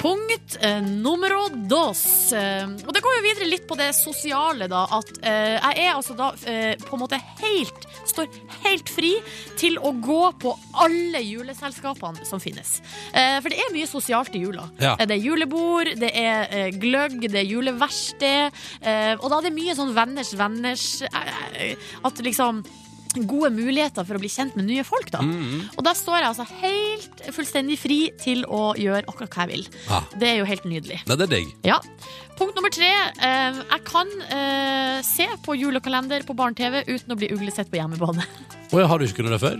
Punkt 0.00 0.56
eh, 0.60 0.80
numero 0.84 1.48
dos. 1.70 2.02
Eh, 2.36 2.66
og 2.86 2.92
det 2.94 3.02
går 3.04 3.16
jo 3.18 3.22
videre 3.26 3.48
litt 3.50 3.66
på 3.70 3.78
det 3.80 3.88
sosiale, 3.96 4.68
da. 4.70 4.84
At 5.00 5.10
eh, 5.22 5.56
jeg 5.56 5.86
er 5.88 5.92
altså 5.96 6.14
da 6.18 6.30
eh, 6.50 6.74
på 6.84 6.96
en 6.98 7.02
måte 7.06 7.18
helt 7.42 7.86
Står 8.10 8.26
helt 8.64 8.88
fri 8.90 9.12
til 9.60 9.76
å 9.86 9.92
gå 10.02 10.29
på 10.38 10.52
alle 10.84 11.20
juleselskapene 11.24 12.24
som 12.28 12.40
finnes. 12.40 12.80
Eh, 13.12 13.38
for 13.40 13.48
det 13.50 13.58
er 13.58 13.72
mye 13.74 13.88
sosialt 13.90 14.34
i 14.36 14.42
jula. 14.44 14.68
Ja. 14.80 14.94
Eh, 14.98 15.06
Det 15.06 15.16
er 15.18 15.24
julebord, 15.24 15.90
det 15.98 16.10
er 16.14 16.46
eh, 16.50 16.70
gløgg, 16.78 17.20
det 17.30 17.40
er 17.42 17.48
juleverksted. 17.50 18.52
Eh, 18.82 19.14
og 19.18 19.30
da 19.30 19.38
er 19.40 19.48
det 19.48 19.54
mye 19.56 19.74
sånn 19.74 19.94
venners 19.96 20.34
venners 20.38 21.02
At 22.04 22.18
liksom 22.24 22.62
Gode 23.16 23.50
muligheter 23.54 24.06
for 24.06 24.16
å 24.16 24.22
bli 24.22 24.30
kjent 24.30 24.56
med 24.58 24.68
nye 24.68 24.84
folk, 24.86 25.10
da. 25.12 25.22
Og 25.76 25.84
da 25.86 25.94
står 25.96 26.20
jeg 26.20 26.28
altså 26.30 26.46
helt 26.62 27.22
fullstendig 27.34 27.78
fri 27.80 28.00
til 28.22 28.44
å 28.46 28.70
gjøre 28.78 29.06
akkurat 29.10 29.34
hva 29.34 29.46
jeg 29.46 29.52
vil. 29.54 29.68
Ah. 29.90 30.06
Det 30.14 30.28
er 30.30 30.40
jo 30.40 30.48
helt 30.48 30.66
nydelig. 30.68 31.00
Nei, 31.08 31.16
det 31.18 31.26
er 31.26 31.32
digg. 31.34 31.54
Ja. 31.66 31.80
Punkt 32.40 32.56
nummer 32.56 32.72
tre. 32.72 32.88
Eh, 32.88 33.58
jeg 33.60 33.84
kan 33.88 34.12
eh, 34.32 35.00
se 35.04 35.26
på 35.44 35.58
julekalender 35.58 36.24
på 36.24 36.36
barne-TV 36.38 36.86
uten 36.88 37.12
å 37.12 37.18
bli 37.20 37.28
uglesett 37.34 37.68
på 37.72 37.80
hjemmebane. 37.80 38.24
Ja, 38.70 38.86
har 38.86 39.00
du 39.00 39.04
ikke 39.04 39.20
kunnet 39.20 39.34
det 39.34 39.42
før? 39.42 39.58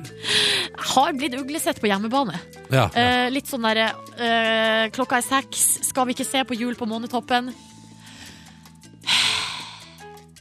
Jeg 0.70 0.86
har 0.94 1.16
blitt 1.18 1.34
uglesett 1.36 1.80
på 1.82 1.90
hjemmebane. 1.90 2.38
Ja. 2.70 2.86
Eh, 2.94 3.26
litt 3.34 3.50
sånn 3.50 3.66
derre 3.66 3.90
eh, 4.16 4.86
Klokka 4.94 5.18
er 5.18 5.26
seks, 5.26 5.66
skal 5.90 6.06
vi 6.08 6.14
ikke 6.14 6.28
se 6.28 6.44
på 6.46 6.56
Jul 6.56 6.78
på 6.78 6.88
månetoppen? 6.88 7.50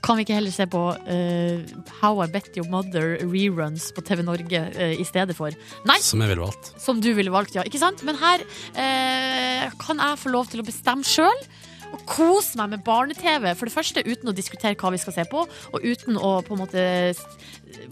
Kan 0.10 0.18
vi 0.18 0.24
ikke 0.26 0.40
heller 0.40 0.50
se 0.50 0.66
på 0.66 0.80
uh, 0.90 1.74
How 2.00 2.24
I 2.24 2.26
Bet 2.34 2.56
Your 2.58 2.66
Mother 2.72 3.20
reruns 3.22 3.92
på 3.94 4.02
TV 4.02 4.24
Norge 4.26 4.62
uh, 4.74 4.94
i 4.98 5.06
stedet 5.06 5.36
for? 5.38 5.54
Nei, 5.86 6.00
Som 6.02 6.24
jeg 6.26 6.32
ville 6.32 6.48
valgt. 6.48 6.72
som 6.82 6.98
du 6.98 7.12
ville 7.14 7.30
valgt, 7.30 7.54
ja. 7.54 7.62
Ikke 7.62 7.78
sant? 7.78 8.02
Men 8.08 8.18
her 8.18 8.42
uh, 8.42 9.68
kan 9.78 10.02
jeg 10.02 10.18
få 10.18 10.32
lov 10.34 10.50
til 10.50 10.64
å 10.64 10.66
bestemme 10.66 11.06
sjøl. 11.06 11.46
Og 11.94 12.02
kose 12.10 12.58
meg 12.58 12.74
med 12.74 12.84
barne-TV. 12.86 13.52
For 13.58 13.70
det 13.70 13.74
første 13.76 14.02
uten 14.06 14.30
å 14.30 14.34
diskutere 14.34 14.78
hva 14.82 14.92
vi 14.94 15.02
skal 15.02 15.14
se 15.14 15.28
på, 15.30 15.46
og 15.46 15.86
uten 15.86 16.18
å 16.18 16.36
på 16.46 16.58
en 16.58 16.62
måte 16.62 16.84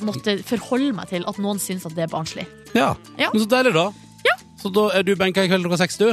måtte 0.05 0.39
forholde 0.45 0.93
meg 0.97 1.09
til 1.13 1.25
at 1.29 1.37
noen 1.41 1.61
syns 1.61 1.85
at 1.85 1.95
det 1.97 2.05
er 2.07 2.11
barnslig. 2.11 2.45
Ja. 2.73 2.91
Ja. 3.21 3.29
Men 3.29 3.45
så 3.45 3.49
deilig, 3.53 3.73
da. 3.77 3.87
Ja. 4.25 4.37
Så 4.61 4.73
da 4.73 4.89
er 4.97 5.05
du 5.05 5.13
benka 5.17 5.45
i 5.45 5.49
kveld 5.49 5.65
klokka 5.65 5.81
seks, 5.85 6.01
du? 6.01 6.11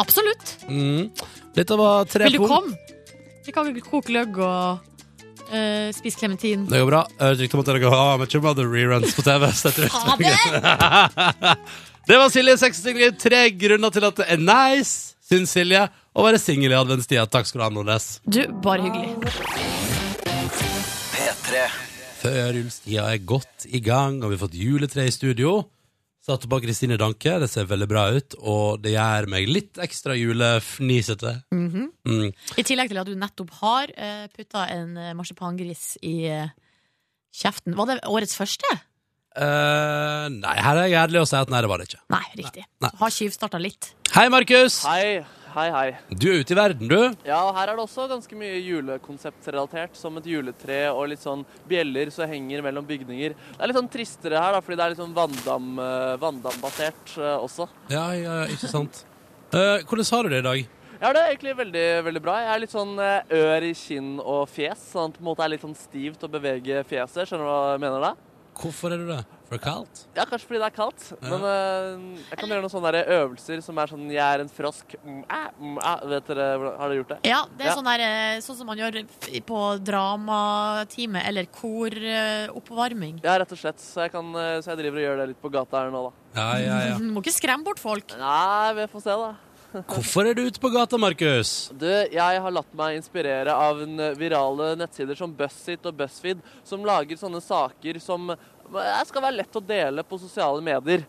Absolutt. 0.00 0.56
Mm. 0.68 1.08
Dette 1.56 1.76
var 1.80 2.08
tre 2.08 2.28
Vil 2.28 2.40
du 2.40 2.48
komme? 2.48 2.76
Vi 3.42 3.52
kan 3.52 3.68
koke 3.84 4.12
løgg 4.14 4.36
og 4.38 4.91
eh, 5.52 5.92
spis 5.94 6.16
klementin. 6.18 6.66
Det 6.70 6.80
går 6.82 6.88
bra. 6.88 7.02
Jeg 7.20 7.38
rykte 7.42 7.58
om 7.58 7.62
at 7.62 7.70
dere 7.70 7.92
har 7.92 8.20
mye 8.22 8.42
Mother 8.44 8.70
reruns 8.72 9.14
på 9.16 9.24
TV. 9.26 9.48
Så 9.52 9.70
jeg 9.70 9.76
tror 9.78 10.16
Fader! 10.16 11.56
det 12.10 12.20
var 12.22 12.32
Silje 12.34 12.56
60 12.64 13.18
Tre 13.22 13.42
grunner 13.60 13.94
til 13.94 14.08
at 14.08 14.22
det 14.22 14.28
er 14.34 14.42
nice, 14.42 15.14
syns 15.28 15.54
Silje, 15.54 15.86
å 16.12 16.26
være 16.26 16.40
singel 16.42 16.74
i 16.74 16.80
adventstida. 16.80 17.26
Takk 17.30 17.48
skal 17.48 17.62
du 17.62 17.66
ha, 17.66 17.70
Nordnes. 17.76 18.08
Du, 18.24 18.42
bare 18.64 18.88
hyggelig. 18.88 19.14
P3. 21.12 21.66
Før 22.22 22.58
julestida 22.60 23.08
er 23.10 23.22
godt 23.26 23.66
i 23.66 23.80
gang, 23.82 24.20
og 24.22 24.30
vi 24.30 24.36
har 24.36 24.44
fått 24.44 24.58
juletre 24.58 25.08
i 25.08 25.14
studio. 25.14 25.62
Satt 26.22 26.44
på 26.46 26.58
Kristine 26.62 26.94
Danke, 27.00 27.32
det 27.42 27.48
ser 27.50 27.66
veldig 27.66 27.86
bra 27.90 28.04
ut, 28.14 28.36
og 28.46 28.78
det 28.84 28.92
gjør 28.92 29.26
meg 29.32 29.48
litt 29.50 29.80
ekstra 29.82 30.14
julefnisete. 30.14 31.32
Mhm. 31.50 31.88
mm. 32.06 32.28
I 32.62 32.64
tillegg 32.68 32.92
til 32.92 33.00
at 33.02 33.10
du 33.10 33.16
nettopp 33.18 33.50
har 33.58 33.90
uh, 33.96 34.28
putta 34.30 34.68
en 34.70 34.94
eh, 34.94 35.16
marsipangris 35.18 35.96
i 36.06 36.14
uh, 36.30 36.52
kjeften. 37.34 37.74
Var 37.74 37.90
det 37.90 37.98
årets 38.06 38.38
første? 38.38 38.70
Uh, 39.34 40.30
nei, 40.30 40.54
her 40.62 40.78
er 40.78 40.90
jeg 40.92 41.00
ærlig 41.00 41.24
og 41.24 41.26
sier 41.26 41.42
at 41.42 41.50
nei, 41.50 41.64
det 41.64 41.72
var 41.72 41.82
det 41.82 41.90
ikke. 41.90 42.02
Nei, 42.14 42.24
riktig. 42.38 42.66
Nei. 42.84 42.92
Har 43.02 43.14
tjuvstarta 43.18 43.58
litt. 43.58 43.90
Hei, 44.14 44.28
Markus! 44.30 44.78
Hei, 44.86 45.24
hei, 45.52 45.68
hei. 45.72 45.88
Du 46.08 46.28
er 46.30 46.40
ute 46.40 46.54
i 46.54 46.56
verden, 46.56 46.88
du. 46.88 46.98
Ja, 47.28 47.42
og 47.46 47.54
her 47.56 47.70
er 47.70 47.78
det 47.78 47.84
også 47.84 48.08
ganske 48.10 48.36
mye 48.38 48.58
julekonseptrelatert, 48.64 49.96
som 49.98 50.16
et 50.20 50.28
juletre 50.30 50.80
og 50.92 51.10
litt 51.12 51.22
sånn 51.22 51.44
bjeller 51.68 52.12
som 52.14 52.30
henger 52.30 52.64
mellom 52.64 52.86
bygninger. 52.88 53.36
Det 53.36 53.58
er 53.60 53.70
litt 53.70 53.78
sånn 53.78 53.90
tristere 53.92 54.40
her, 54.40 54.56
da, 54.56 54.62
fordi 54.64 54.80
det 54.80 54.86
er 54.86 54.94
litt 54.94 55.02
sånn 55.02 55.16
vanndam, 55.16 55.72
eh, 55.84 56.12
vanndambasert 56.22 57.16
eh, 57.18 57.34
også. 57.36 57.68
Ja, 57.92 58.06
ja, 58.16 58.38
ikke 58.52 58.70
sant. 58.72 59.04
Eh, 59.52 59.82
hvordan 59.84 60.08
har 60.16 60.24
du 60.24 60.32
det 60.32 60.40
i 60.40 60.48
dag? 60.48 60.62
Jeg 61.02 61.08
har 61.08 61.16
det 61.18 61.22
egentlig 61.32 61.52
veldig, 61.58 61.86
veldig 62.06 62.20
bra. 62.22 62.34
Jeg 62.40 62.50
er 62.54 62.60
litt 62.62 62.74
sånn 62.76 62.92
eh, 63.02 63.32
ør 63.42 63.64
i 63.66 63.72
kinn 63.74 64.12
og 64.22 64.44
fjes, 64.48 64.84
sånn 64.92 65.10
at 65.10 65.16
det 65.16 65.18
på 65.18 65.26
en 65.26 65.30
måte 65.32 65.44
er 65.44 65.50
litt 65.50 65.64
sånn 65.64 65.74
stivt 65.74 66.22
å 66.22 66.30
bevege 66.30 66.84
fjeset. 66.86 67.26
Skjønner 67.26 67.48
du 67.48 67.50
hva 67.50 67.72
jeg 67.72 67.82
mener 67.82 68.04
da? 68.06 68.12
Hvorfor 68.52 68.92
er 68.92 69.00
du 69.00 69.06
det? 69.08 69.22
For 69.48 69.56
det 69.56 69.60
er 69.60 69.64
kaldt? 69.64 70.00
Ja, 70.16 70.24
kanskje 70.28 70.48
fordi 70.48 70.60
det 70.60 70.66
er 70.68 70.74
kaldt. 70.76 71.02
Men 71.24 71.44
uh, 71.44 72.20
jeg 72.30 72.38
kan 72.40 72.48
gjøre 72.52 72.62
noen 72.64 72.72
sånne 72.72 72.92
der 72.94 73.08
øvelser 73.18 73.62
som 73.64 73.78
er 73.80 73.90
sånn 73.90 74.04
Jeg 74.12 74.22
er 74.22 74.44
en 74.44 74.48
frosk. 74.52 74.94
Mm, 75.04 75.22
æ, 75.28 75.40
mm. 75.58 75.78
Vet 76.12 76.30
dere, 76.30 76.46
hvordan- 76.60 76.76
Har 76.80 76.88
dere 76.92 76.98
gjort 77.00 77.12
det? 77.14 77.18
Ja, 77.28 77.40
det 77.56 77.66
er 77.66 77.70
Ja. 77.70 77.74
Sånn, 77.76 77.88
der, 77.90 78.00
eh, 78.06 78.40
sånn 78.44 78.56
som 78.56 78.66
man 78.66 78.78
gjør 78.78 79.00
på 79.48 79.60
dramatime 79.84 81.22
eller 81.26 81.44
koroppvarming. 81.52 83.20
Ja, 83.24 83.38
rett 83.38 83.52
og 83.52 83.58
slett. 83.58 83.80
Så 83.80 84.02
jeg, 84.06 84.12
kan, 84.12 84.32
eh, 84.36 84.60
så 84.62 84.72
jeg 84.72 84.78
driver 84.84 84.98
og 85.00 85.06
gjør 85.06 85.16
det 85.22 85.28
litt 85.32 85.42
på 85.42 85.50
gata 85.52 85.82
her 85.84 85.90
nå, 85.90 86.02
da. 86.08 86.12
Ja, 86.40 86.50
ja, 86.58 86.78
ja. 86.92 86.98
Du 87.02 87.08
må 87.12 87.22
ikke 87.24 87.34
skremme 87.34 87.64
bort 87.64 87.80
folk. 87.82 88.14
Nei, 88.18 88.72
vi 88.78 88.86
får 88.92 89.02
se, 89.02 89.16
da. 89.24 89.34
Hvorfor 89.72 90.28
er 90.28 90.36
du 90.36 90.42
ute 90.44 90.60
på 90.60 90.68
gata, 90.68 90.98
Markus? 91.00 91.70
Du, 91.72 91.88
jeg 91.88 92.40
har 92.44 92.52
latt 92.52 92.74
meg 92.76 92.98
inspirere 92.98 93.54
av 93.56 93.78
virale 94.20 94.74
nettsider 94.76 95.16
som 95.16 95.32
BuzzIt 95.32 95.88
og 95.88 95.96
BuzzFeed, 95.96 96.42
som 96.68 96.84
lager 96.84 97.16
sånne 97.16 97.40
saker 97.40 98.00
som 98.02 98.34
eh, 98.80 99.02
skal 99.08 99.22
være 99.24 99.36
lett 99.40 99.56
å 99.58 99.62
dele 99.64 100.02
på 100.06 100.18
sosiale 100.20 100.62
medier. 100.64 101.04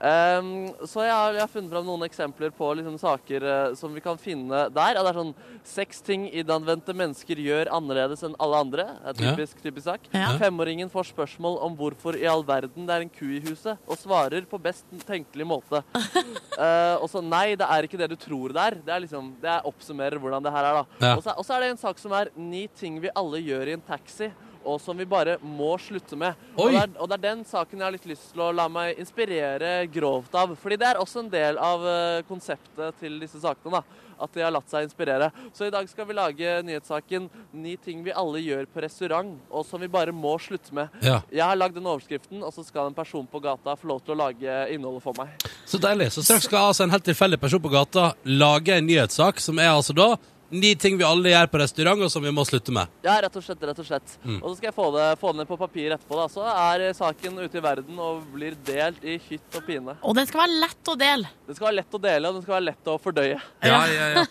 Ehm, 0.00 0.70
så 0.88 1.02
jeg 1.04 1.12
har, 1.12 1.34
jeg 1.36 1.42
har 1.42 1.50
funnet 1.52 1.72
fram 1.72 1.86
noen 1.86 2.06
eksempler 2.06 2.52
på 2.56 2.68
liksom, 2.78 2.96
saker 3.00 3.44
uh, 3.44 3.74
som 3.78 3.92
vi 3.94 4.02
kan 4.04 4.18
finne 4.20 4.66
der. 4.72 4.98
Og 5.00 5.04
det 5.06 5.10
er 5.12 5.18
sånn 5.18 5.34
seks 5.66 6.00
ting 6.06 6.26
innadvendte 6.30 6.94
mennesker 6.96 7.40
gjør 7.42 7.70
annerledes 7.76 8.24
enn 8.26 8.36
alle 8.40 8.62
andre. 8.64 8.86
Det 8.86 9.10
er 9.10 9.20
Ja. 9.20 9.34
typisk, 9.34 9.62
typisk 9.62 9.84
sak. 9.88 10.08
Ja. 10.14 10.32
Femåringen 10.40 10.90
får 10.92 11.10
spørsmål 11.12 11.58
om 11.66 11.76
hvorfor 11.76 12.16
i 12.16 12.26
all 12.30 12.44
verden 12.46 12.86
det 12.88 12.94
er 12.96 13.06
en 13.06 13.12
ku 13.12 13.26
i 13.26 13.40
huset, 13.44 13.78
og 13.86 13.98
svarer 14.00 14.46
på 14.48 14.60
best 14.62 14.86
tenkelig 15.06 15.46
måte. 15.46 15.82
uh, 16.56 16.96
og 17.02 17.08
så 17.12 17.22
nei, 17.22 17.54
det 17.58 17.66
er 17.68 17.88
ikke 17.88 18.00
det 18.00 18.10
du 18.12 18.16
tror 18.20 18.54
det 18.54 18.62
er. 18.68 18.78
Det 18.86 18.94
er 18.94 19.04
liksom, 19.04 19.34
det 19.42 19.50
er 19.50 19.66
oppsummerer 19.68 20.18
hvordan 20.20 20.42
det 20.44 20.52
her 20.54 20.70
er, 20.70 20.80
da. 20.80 21.06
Ja. 21.06 21.16
Og 21.16 21.24
så 21.24 21.34
og 21.40 21.46
så 21.46 21.56
er 21.56 21.60
det 21.64 21.74
en 21.74 21.80
sak 21.80 21.98
som 22.02 22.12
er 22.16 22.30
ni 22.36 22.66
ting 22.76 22.98
vi 23.00 23.12
alle 23.16 23.40
gjør 23.40 23.68
i 23.70 23.76
en 23.78 23.84
taxi. 23.86 24.30
Og 24.64 24.80
som 24.80 24.96
vi 24.98 25.06
bare 25.08 25.38
må 25.40 25.72
slutte 25.80 26.16
med. 26.20 26.36
Og 26.56 26.70
det, 26.72 26.82
er, 26.82 26.90
og 27.00 27.08
det 27.08 27.16
er 27.16 27.24
den 27.30 27.44
saken 27.48 27.78
jeg 27.78 27.86
har 27.86 27.94
litt 27.94 28.06
lyst 28.10 28.32
til 28.34 28.42
å 28.44 28.50
la 28.52 28.66
meg 28.68 28.98
inspirere 29.00 29.86
grovt 29.92 30.34
av. 30.36 30.52
Fordi 30.60 30.76
det 30.80 30.90
er 30.90 31.00
også 31.00 31.22
en 31.24 31.30
del 31.32 31.58
av 31.58 31.86
eh, 31.88 32.22
konseptet 32.28 32.98
til 33.00 33.16
disse 33.22 33.40
sakene. 33.40 33.80
da, 33.80 34.06
At 34.20 34.34
de 34.36 34.42
har 34.44 34.52
latt 34.52 34.68
seg 34.68 34.84
inspirere. 34.84 35.30
Så 35.56 35.64
i 35.64 35.72
dag 35.72 35.88
skal 35.88 36.04
vi 36.04 36.12
lage 36.18 36.62
nyhetssaken 36.68 37.30
'Ni 37.52 37.76
ting 37.80 38.02
vi 38.04 38.12
alle 38.12 38.42
gjør 38.44 38.66
på 38.68 38.82
restaurant', 38.84 39.38
og 39.50 39.64
som 39.64 39.80
vi 39.80 39.88
bare 39.88 40.12
må 40.12 40.36
slutte 40.38 40.74
med. 40.76 40.88
Ja, 41.00 41.22
Jeg 41.32 41.44
har 41.44 41.56
lagd 41.56 41.74
den 41.74 41.86
overskriften, 41.86 42.42
og 42.44 42.52
så 42.52 42.64
skal 42.64 42.86
en 42.86 42.94
person 42.94 43.26
på 43.26 43.40
gata 43.40 43.74
få 43.76 43.88
lov 43.88 44.02
til 44.04 44.12
å 44.12 44.18
lage 44.28 44.68
innholdet 44.74 45.02
for 45.02 45.14
meg. 45.16 45.28
Så 45.64 45.78
deilig. 45.80 46.12
Så 46.12 46.22
straks 46.22 46.44
skal 46.44 46.68
altså 46.68 46.84
en 46.84 46.90
helt 46.90 47.04
tilfeldig 47.04 47.40
person 47.40 47.60
på 47.62 47.72
gata 47.72 48.12
lage 48.24 48.76
en 48.76 48.86
nyhetssak 48.86 49.40
som 49.40 49.58
er 49.58 49.72
altså 49.72 49.96
da 49.96 50.16
ni 50.50 50.74
ting 50.76 50.98
vi 50.98 51.04
alle 51.06 51.30
gjør 51.32 51.48
på 51.52 51.60
restaurant, 51.62 52.02
og 52.02 52.10
som 52.12 52.24
vi 52.24 52.32
må 52.34 52.44
slutte 52.48 52.74
med. 52.74 52.90
Ja, 53.06 53.16
rett 53.22 53.36
og 53.38 53.44
slett. 53.44 53.62
rett 53.62 53.78
Og 53.78 53.86
slett. 53.86 54.16
Mm. 54.24 54.38
Og 54.40 54.48
så 54.50 54.54
skal 54.58 54.70
jeg 54.70 54.76
få 54.76 54.88
det, 54.94 55.06
få 55.20 55.32
det 55.32 55.40
ned 55.40 55.48
på 55.50 55.58
papir 55.60 55.94
etterpå. 55.94 56.18
da. 56.18 56.26
Så 56.32 56.46
er 56.50 56.86
saken 56.96 57.38
ute 57.38 57.60
i 57.60 57.64
verden 57.64 57.98
og 58.02 58.24
blir 58.34 58.56
delt 58.66 59.04
i 59.04 59.18
hytt 59.28 59.58
og 59.58 59.66
pine. 59.66 59.96
Og 60.02 60.16
den 60.18 60.28
skal 60.28 60.44
være 60.44 60.58
lett 60.64 60.90
å 60.92 60.96
dele. 60.98 61.30
Den 61.46 61.58
skal 61.58 61.70
være 61.70 61.78
lett 61.80 61.98
å 61.98 62.02
dele, 62.02 62.28
og 62.28 62.38
den 62.38 62.46
skal 62.46 62.56
være 62.56 62.68
lett 62.70 62.90
å 62.90 62.98
fordøye. 63.02 63.38
Ja, 63.66 63.80
ja, 63.90 64.08
ja. 64.16 64.24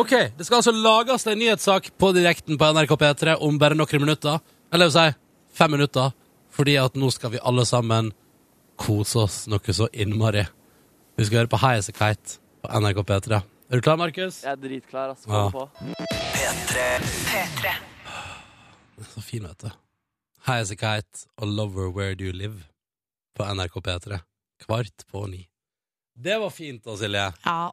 Ok, 0.00 0.14
det 0.36 0.46
skal 0.46 0.60
altså 0.60 0.74
lages 0.76 1.26
en 1.26 1.38
nyhetssak 1.40 1.92
på 2.00 2.12
direkten 2.16 2.58
på 2.60 2.72
NRK 2.74 2.96
P3 3.04 3.36
om 3.44 3.58
bare 3.60 3.78
noen 3.78 4.04
minutter. 4.04 4.40
Eller 4.72 4.88
jeg 4.88 4.94
vil 4.94 4.98
si 4.98 5.58
fem 5.60 5.76
minutter. 5.76 6.16
Fordi 6.50 6.76
at 6.82 6.96
nå 6.98 7.10
skal 7.14 7.36
vi 7.36 7.44
alle 7.46 7.64
sammen 7.68 8.10
kose 8.80 9.24
oss 9.26 9.42
noe 9.50 9.76
så 9.76 9.88
innmari. 9.92 10.46
Vi 11.16 11.26
skal 11.28 11.42
høre 11.42 11.52
på 11.52 11.60
High 11.60 11.78
As 11.82 11.90
A 11.92 11.94
Kite 11.94 12.38
på 12.62 12.80
NRK 12.80 13.02
P3. 13.06 13.42
Er 13.70 13.78
du 13.78 13.82
klar, 13.86 13.96
Markus? 13.96 14.40
Jeg 14.42 14.50
er 14.50 14.56
dritklar. 14.58 15.12
altså. 15.12 15.30
Ja. 15.30 15.50
Kom 15.50 15.52
på. 15.52 15.68
P3. 17.30 17.74
Så 19.12 19.22
fin, 19.22 19.44
vet 19.46 19.62
du. 19.62 19.68
High 20.46 20.60
As 20.64 20.72
A 20.72 20.76
Kite 20.80 21.26
og 21.38 21.46
Lover 21.48 21.92
Where 21.94 22.14
Do 22.18 22.24
You 22.24 22.32
Live 22.34 22.64
på 23.36 23.46
NRK 23.46 23.78
P3. 23.86 24.18
Kvart 24.64 25.04
på 25.12 25.22
ni. 25.30 25.44
Det 26.18 26.40
var 26.42 26.50
fint 26.50 26.82
da, 26.84 26.96
Silje. 26.98 27.28
Ja. 27.44 27.70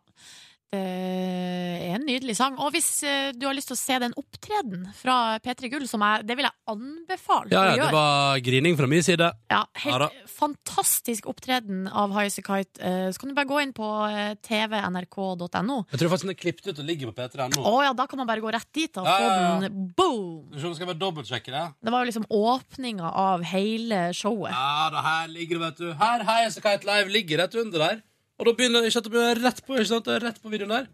Det 0.75 0.81
er 0.83 1.93
en 1.95 2.03
nydelig 2.03 2.33
sang. 2.35 2.57
Og 2.59 2.73
hvis 2.75 2.87
eh, 3.07 3.29
du 3.31 3.45
har 3.47 3.55
lyst 3.55 3.69
til 3.71 3.77
å 3.77 3.79
se 3.79 3.95
den 4.03 4.11
opptreden 4.19 4.81
fra 4.99 5.37
P3 5.39 5.69
Gull, 5.71 5.85
som 5.87 6.03
jeg, 6.03 6.25
det 6.27 6.35
vil 6.35 6.43
jeg 6.43 6.55
anbefale 6.73 7.47
Ja, 7.53 7.61
å 7.61 7.63
ja, 7.63 7.69
det 7.71 7.79
gjøre. 7.79 7.93
var 7.95 8.41
grining 8.43 8.75
fra 8.79 8.89
min 8.91 9.05
side. 9.05 9.29
Ja, 9.47 9.61
Ja 9.61 9.61
helt 9.85 10.03
da. 10.03 10.09
fantastisk 10.27 11.29
opptreden 11.31 11.85
av 11.87 12.11
High 12.11 12.27
As 12.27 12.37
A 12.41 12.43
Kite. 12.43 12.81
Eh, 12.83 13.07
Så 13.15 13.21
kan 13.23 13.31
du 13.31 13.35
bare 13.37 13.47
gå 13.47 13.61
inn 13.63 13.71
på 13.77 13.87
eh, 14.11 14.33
tvnrk.no. 14.43 15.77
Jeg 15.93 16.01
tror 16.01 16.11
faktisk 16.11 16.27
den 16.27 16.35
er 16.35 16.41
klippet 16.41 16.67
ut 16.73 16.81
og 16.83 16.89
ligger 16.89 17.13
på 17.13 17.15
P3 17.21 17.39
Å 17.39 17.47
ennå. 17.47 17.73
ja, 17.87 17.93
da 17.95 18.07
kan 18.11 18.19
man 18.21 18.27
bare 18.27 18.43
gå 18.43 18.51
rett 18.57 18.67
dit 18.75 18.99
og 18.99 19.07
Ja, 19.07 19.15
få 19.15 19.23
ja, 19.23 19.39
ja. 19.39 19.55
den 19.69 19.87
boom! 19.95 20.51
Skal 20.59 20.75
vi 20.83 20.89
bare 20.91 20.99
dobbeltsjekke 21.01 21.55
det? 21.55 21.63
Det 21.87 21.95
var 21.95 22.03
jo 22.03 22.11
liksom 22.11 22.27
åpninga 22.29 23.13
av 23.23 23.47
hele 23.55 24.09
showet. 24.13 24.51
Ja, 24.51 24.89
det 24.93 25.05
her 25.07 25.27
ligger 25.31 25.59
det, 25.59 25.63
vet 25.69 25.81
du. 25.85 25.89
Her 26.03 26.27
High 26.27 26.47
As 26.51 26.59
A 26.59 26.65
Kite 26.67 26.87
Live 26.91 27.09
ligger 27.13 27.43
rett 27.45 27.55
under 27.55 27.79
der. 27.87 28.03
Og 28.37 28.45
da 28.45 28.53
begynner 28.53 28.85
ikke 28.85 28.99
sant, 28.99 29.09
begynner 29.09 29.39
rett 29.41 29.63
på, 29.65 29.77
ikke 29.77 29.89
sant? 29.89 30.09
Rett 30.21 30.37
på 30.41 30.51
videoen 30.53 30.75
der. 30.75 30.91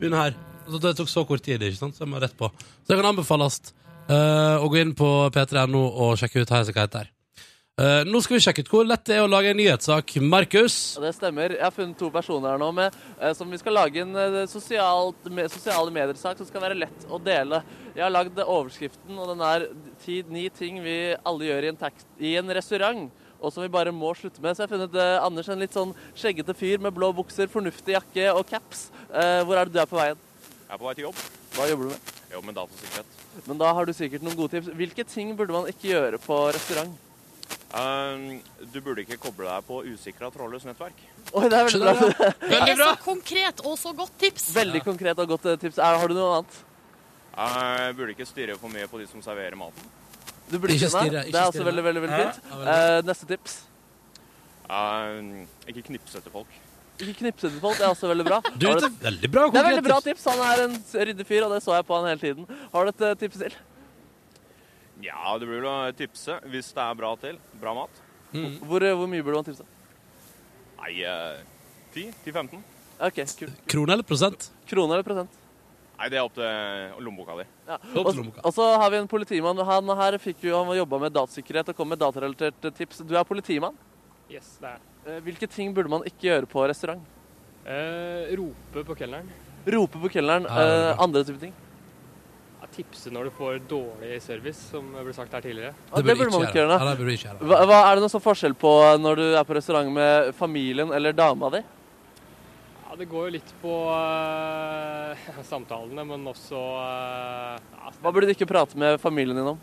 Begynner 0.00 0.24
her. 0.24 0.40
Altså, 0.64 0.80
det 0.82 0.96
tok 0.98 1.12
så 1.12 1.22
kort 1.28 1.44
tid, 1.46 1.62
ikke 1.62 1.78
sant? 1.78 1.94
Så 1.94 2.02
jeg 2.02 2.10
må 2.10 2.18
rett 2.22 2.34
på. 2.38 2.50
Så 2.82 2.90
det 2.90 2.98
kan 2.98 3.12
anbefales 3.12 3.60
eh, 4.10 4.56
å 4.58 4.66
gå 4.70 4.82
inn 4.82 4.96
på 4.98 5.08
p3.no 5.34 5.86
og 5.86 6.18
sjekke 6.18 6.42
ut 6.42 6.50
High 6.50 6.64
As 6.64 6.72
A 6.72 6.74
Kite 6.74 6.98
der. 6.98 7.10
Eh, 7.80 8.02
nå 8.04 8.18
skal 8.20 8.36
vi 8.36 8.42
sjekke 8.44 8.64
ut 8.66 8.68
hvor 8.68 8.84
lett 8.84 9.06
det 9.08 9.14
er 9.16 9.22
å 9.24 9.30
lage 9.30 9.54
en 9.54 9.56
nyhetssak. 9.56 10.16
Markus. 10.20 10.98
Det 11.00 11.14
stemmer. 11.16 11.54
Jeg 11.54 11.64
har 11.64 11.72
funnet 11.72 11.96
to 11.96 12.10
personer 12.12 12.52
her 12.52 12.60
nå 12.60 12.68
med, 12.76 12.98
eh, 13.16 13.32
som 13.38 13.48
vi 13.48 13.60
skal 13.60 13.78
lage 13.78 14.02
en 14.02 14.18
eh, 14.20 14.42
sosialt, 14.50 15.30
med, 15.30 15.48
sosiale 15.54 15.94
medier-sak 15.94 16.42
som 16.42 16.48
skal 16.48 16.66
være 16.66 16.76
lett 16.82 17.06
å 17.08 17.22
dele. 17.22 17.62
Jeg 17.94 18.04
har 18.04 18.12
lagd 18.12 18.42
overskriften, 18.42 19.14
og 19.16 19.30
den 19.32 19.46
er 19.46 19.70
ti, 20.02 20.20
ni 20.28 20.48
ting 20.52 20.82
vi 20.84 20.98
alle 21.16 21.48
gjør 21.48 21.68
i 21.68 21.72
en, 21.72 21.80
tax, 21.80 22.04
i 22.18 22.34
en 22.42 22.52
restaurant. 22.58 23.08
Og 23.40 23.52
som 23.52 23.64
vi 23.64 23.72
bare 23.72 23.92
må 23.94 24.12
slutte 24.16 24.42
med. 24.44 24.54
Så 24.54 24.62
jeg 24.62 24.68
har 24.68 24.74
funnet 24.74 24.96
eh, 25.00 25.16
Anders, 25.24 25.48
en 25.48 25.62
litt 25.62 25.76
sånn 25.76 25.94
skjeggete 26.12 26.54
fyr 26.56 26.82
med 26.84 26.94
blå 26.96 27.10
bukser, 27.16 27.50
fornuftig 27.52 27.96
jakke 27.96 28.30
og 28.34 28.44
caps. 28.48 28.88
Eh, 29.08 29.40
hvor 29.48 29.56
er 29.56 29.68
det 29.68 29.76
du 29.76 29.82
er 29.82 29.90
på 29.90 29.98
veien? 29.98 30.20
Jeg 30.66 30.74
er 30.76 30.80
på 30.80 30.88
vei 30.88 30.96
til 30.98 31.08
jobb. 31.08 31.22
Hva 31.56 31.68
jobber 31.70 31.88
du 31.88 31.94
med? 31.94 32.10
Jeg 32.20 32.36
jobber 32.36 32.50
med 32.52 32.58
datasikkerhet. 32.60 33.14
Men 33.46 33.60
da 33.62 33.70
har 33.74 33.86
du 33.86 33.94
sikkert 33.96 34.26
noen 34.26 34.36
gode 34.38 34.54
tips. 34.54 34.74
Hvilke 34.76 35.06
ting 35.08 35.32
burde 35.38 35.56
man 35.56 35.70
ikke 35.70 35.88
gjøre 35.90 36.20
på 36.22 36.42
restaurant? 36.54 36.98
Um, 37.70 38.40
du 38.72 38.80
burde 38.82 39.04
ikke 39.04 39.18
koble 39.22 39.46
deg 39.46 39.66
på 39.66 39.80
usikra 39.86 40.30
trådløst 40.34 40.66
nettverk. 40.66 40.98
Oi, 41.38 41.44
det 41.46 41.58
er 41.58 41.68
veldig 41.68 41.80
bra. 41.84 42.30
Det 42.50 42.58
er 42.58 42.80
så 42.80 42.94
konkret 43.04 43.62
og 43.62 43.76
så 43.78 43.94
godt 43.94 44.16
tips! 44.18 44.48
Veldig 44.56 44.82
konkret 44.82 45.22
og 45.22 45.36
godt 45.36 45.46
eh, 45.52 45.58
tips. 45.62 45.78
Er, 45.78 45.98
har 46.02 46.10
du 46.10 46.16
noe 46.18 46.40
annet? 46.40 46.58
Uh, 47.30 47.86
burde 47.94 48.16
ikke 48.16 48.26
styre 48.26 48.58
for 48.58 48.74
mye 48.74 48.90
på 48.90 48.98
de 48.98 49.06
som 49.10 49.22
serverer 49.22 49.54
maten. 49.58 49.86
Du 50.50 50.58
burde 50.58 50.74
Ikke 50.74 50.90
stirre, 50.90 51.22
Det 51.26 51.34
er 51.34 51.46
også 51.46 51.64
veldig, 51.64 51.84
veldig, 51.84 52.02
veldig 52.02 52.18
fint. 52.18 52.40
ja, 52.50 52.56
veldig 52.56 52.74
Eh, 52.96 53.02
neste 53.06 53.26
tips. 53.30 53.60
Uh, 54.70 55.46
ikke 55.70 55.82
knipse 55.88 56.18
etter 56.18 56.30
folk. 56.30 56.50
Ikke 57.00 57.14
knipse 57.22 57.48
til 57.48 57.60
folk, 57.62 57.78
det 57.78 57.86
er 57.86 57.94
også 57.94 58.10
veldig 58.10 58.26
bra. 58.26 58.38
Du, 58.60 58.66
det 58.66 58.84
er 58.84 58.92
veldig 59.06 59.30
bra 59.32 59.46
det 59.48 59.60
er 59.60 59.68
veldig 59.70 59.84
bra 59.86 59.98
tips. 60.04 60.26
Han 60.30 60.42
er 60.44 60.64
en 60.66 60.76
ryddig 61.08 61.26
fyr, 61.26 61.46
og 61.46 61.54
det 61.54 61.62
så 61.64 61.74
jeg 61.78 61.86
på 61.88 61.96
han 61.98 62.08
hele 62.10 62.20
tiden. 62.20 62.62
Har 62.74 62.84
du 62.84 62.92
et 62.92 63.06
eh, 63.08 63.16
tips 63.22 63.40
til? 63.44 63.56
Ja, 65.00 65.38
du 65.40 65.46
burde 65.48 65.70
å 65.70 65.92
tipse 65.96 66.36
hvis 66.52 66.72
det 66.76 66.84
er 66.84 66.98
bra 66.98 67.14
til. 67.22 67.38
Bra 67.62 67.72
mat. 67.78 68.02
Mm. 68.34 68.58
Hvor, 68.68 68.84
eh, 68.84 68.94
hvor 68.94 69.08
mye 69.10 69.24
burde 69.24 69.40
man 69.40 69.48
tipse? 69.48 69.66
Nei, 70.80 70.92
uh, 71.04 71.40
10 71.94 72.12
til 72.24 72.36
15. 72.36 72.62
Ok, 73.00 73.22
kult. 73.40 73.62
Krone 73.70 73.96
eller 73.96 74.06
prosent? 74.06 74.50
Krone 74.68 74.98
eller 74.98 75.06
prosent? 75.06 75.39
Nei, 76.00 76.08
det 76.08 76.16
er 76.16 76.24
opp 76.24 76.32
til 76.32 77.04
lommeboka 77.04 77.34
di. 77.36 77.44
Ja. 77.68 77.76
Og, 77.92 78.06
lommeboka. 78.08 78.40
og 78.48 78.54
så 78.56 78.66
har 78.80 78.88
vi 78.92 78.96
en 79.02 79.08
politimann. 79.10 79.58
Han 79.68 79.90
her 79.98 80.16
fikk 80.22 80.46
jo, 80.48 80.54
han 80.64 80.78
jobba 80.78 81.00
med 81.02 81.12
datasikkerhet 81.12 81.72
og 81.72 81.76
kom 81.76 81.90
med 81.92 82.00
datarelaterte 82.00 82.70
tips. 82.78 83.02
Du 83.04 83.12
er 83.20 83.26
politimann. 83.28 83.76
Yes, 84.32 84.54
det 84.62 84.70
er 84.70 84.78
det. 84.80 84.86
Eh, 85.12 85.18
Hvilke 85.26 85.48
ting 85.50 85.74
burde 85.76 85.92
man 85.92 86.06
ikke 86.08 86.30
gjøre 86.30 86.48
på 86.48 86.64
restaurant? 86.70 87.02
Eh, 87.68 88.30
rope 88.40 88.84
på 88.88 88.96
kelneren. 88.96 89.28
Rope 89.74 90.00
på 90.00 90.08
kelneren. 90.14 90.46
Det 90.48 90.64
er 90.70 90.86
eh, 90.94 91.02
andre 91.04 91.22
type 91.28 91.42
ting. 91.42 91.52
Ja, 92.62 92.68
tipse 92.72 93.12
når 93.12 93.28
du 93.28 93.32
får 93.36 93.58
dårlig 93.68 94.22
service, 94.24 94.62
som 94.72 94.88
ble 94.96 95.12
sagt 95.16 95.36
her 95.36 95.44
tidligere. 95.44 95.74
Ja, 95.90 96.00
det 96.00 96.16
burde 96.16 96.30
man 96.32 96.46
ikke 96.46 96.62
gjøre. 96.62 96.78
Ja, 96.80 96.88
det 96.88 96.96
burde 97.02 97.18
ikke 97.18 97.28
gjøre. 97.28 97.50
Hva, 97.52 97.60
hva 97.68 97.82
Er 97.90 97.92
det 98.00 98.06
noen 98.06 98.14
sånn 98.14 98.24
forskjell 98.24 98.56
på 98.64 98.72
når 99.04 99.20
du 99.20 99.26
er 99.34 99.44
på 99.48 99.58
restaurant 99.60 99.92
med 100.00 100.32
familien 100.40 100.96
eller 100.96 101.12
dama 101.16 101.52
di? 101.58 101.60
Ja, 102.88 102.96
Det 102.98 103.06
går 103.12 103.28
jo 103.28 103.32
litt 103.36 103.52
på 103.60 103.74
eh, 103.94 104.89
samtalene, 105.46 106.04
men 106.06 106.30
også 106.30 106.60
eh, 106.84 107.68
ja, 107.76 107.92
Hva 108.02 108.12
burde 108.12 108.28
du 108.30 108.34
ikke 108.34 108.48
prate 108.50 108.78
med 108.80 108.98
familien 109.02 109.38
din 109.38 109.52
om? 109.54 109.60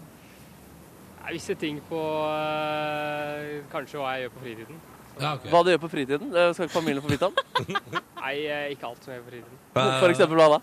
Nei, 1.22 1.34
Visse 1.36 1.56
ting 1.60 1.80
på 1.90 2.00
eh, 2.32 3.58
kanskje 3.72 4.00
hva 4.00 4.14
jeg 4.16 4.28
gjør 4.28 4.36
på 4.38 4.44
fritiden. 4.46 4.80
Ja, 5.18 5.34
okay. 5.34 5.50
Hva 5.52 5.64
du 5.66 5.72
gjør 5.74 5.82
på 5.82 5.90
fritiden? 5.92 6.30
Det 6.34 6.44
skal 6.54 6.68
ikke 6.68 6.78
familien 6.78 7.04
få 7.04 7.10
vite 7.12 7.30
om? 7.32 7.38
Nei, 8.24 8.36
eh, 8.46 8.68
ikke 8.76 8.92
alt 8.92 9.04
som 9.04 9.14
jeg 9.14 9.20
gjør 9.20 9.26
på 9.28 9.34
fritiden. 9.34 9.64
For 9.74 10.14
eksempel 10.14 10.42
hva 10.42 10.50
da? 10.58 10.62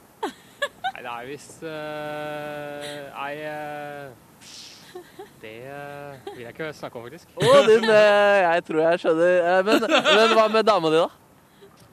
Nei, 0.95 1.03
det 1.03 1.11
er 1.11 1.27
visst 1.27 1.65
uh, 1.67 2.85
Nei 3.17 3.33
eh, 3.43 4.13
Det 5.43 5.51
eh, 5.67 6.29
vil 6.31 6.45
jeg 6.45 6.55
ikke 6.55 6.69
snakke 6.79 7.01
om, 7.01 7.05
faktisk. 7.09 7.35
Å, 7.35 7.59
din, 7.67 7.85
eh, 7.91 8.39
jeg 8.45 8.65
tror 8.69 8.81
jeg 8.85 9.03
skjønner. 9.03 9.35
Eh, 9.51 9.59
Men, 9.67 9.85
men 9.91 10.35
hva 10.39 10.47
med 10.55 10.69
dama 10.71 10.93
di, 10.95 11.03
da? 11.03 11.11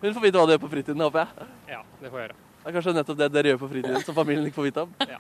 Hun 0.01 0.15
får 0.15 0.23
vite 0.23 0.37
hva 0.39 0.45
du 0.47 0.53
gjør 0.55 0.61
på 0.63 0.71
fritiden, 0.71 1.03
håper 1.03 1.25
jeg. 1.25 1.49
Ja, 1.73 1.81
det 1.99 2.13
får 2.13 2.21
jeg 2.21 2.29
gjøre. 2.29 2.37
Det 2.61 2.69
er 2.69 2.75
kanskje 2.75 2.91
nettopp 2.93 3.17
det 3.17 3.27
dere 3.33 3.51
gjør 3.53 3.59
på 3.63 3.67
fritiden, 3.71 4.03
som 4.05 4.13
familien 4.15 4.45
ikke 4.45 4.59
får 4.59 4.67
vite 4.67 4.83
om. 4.83 4.91
Ja. 5.09 5.17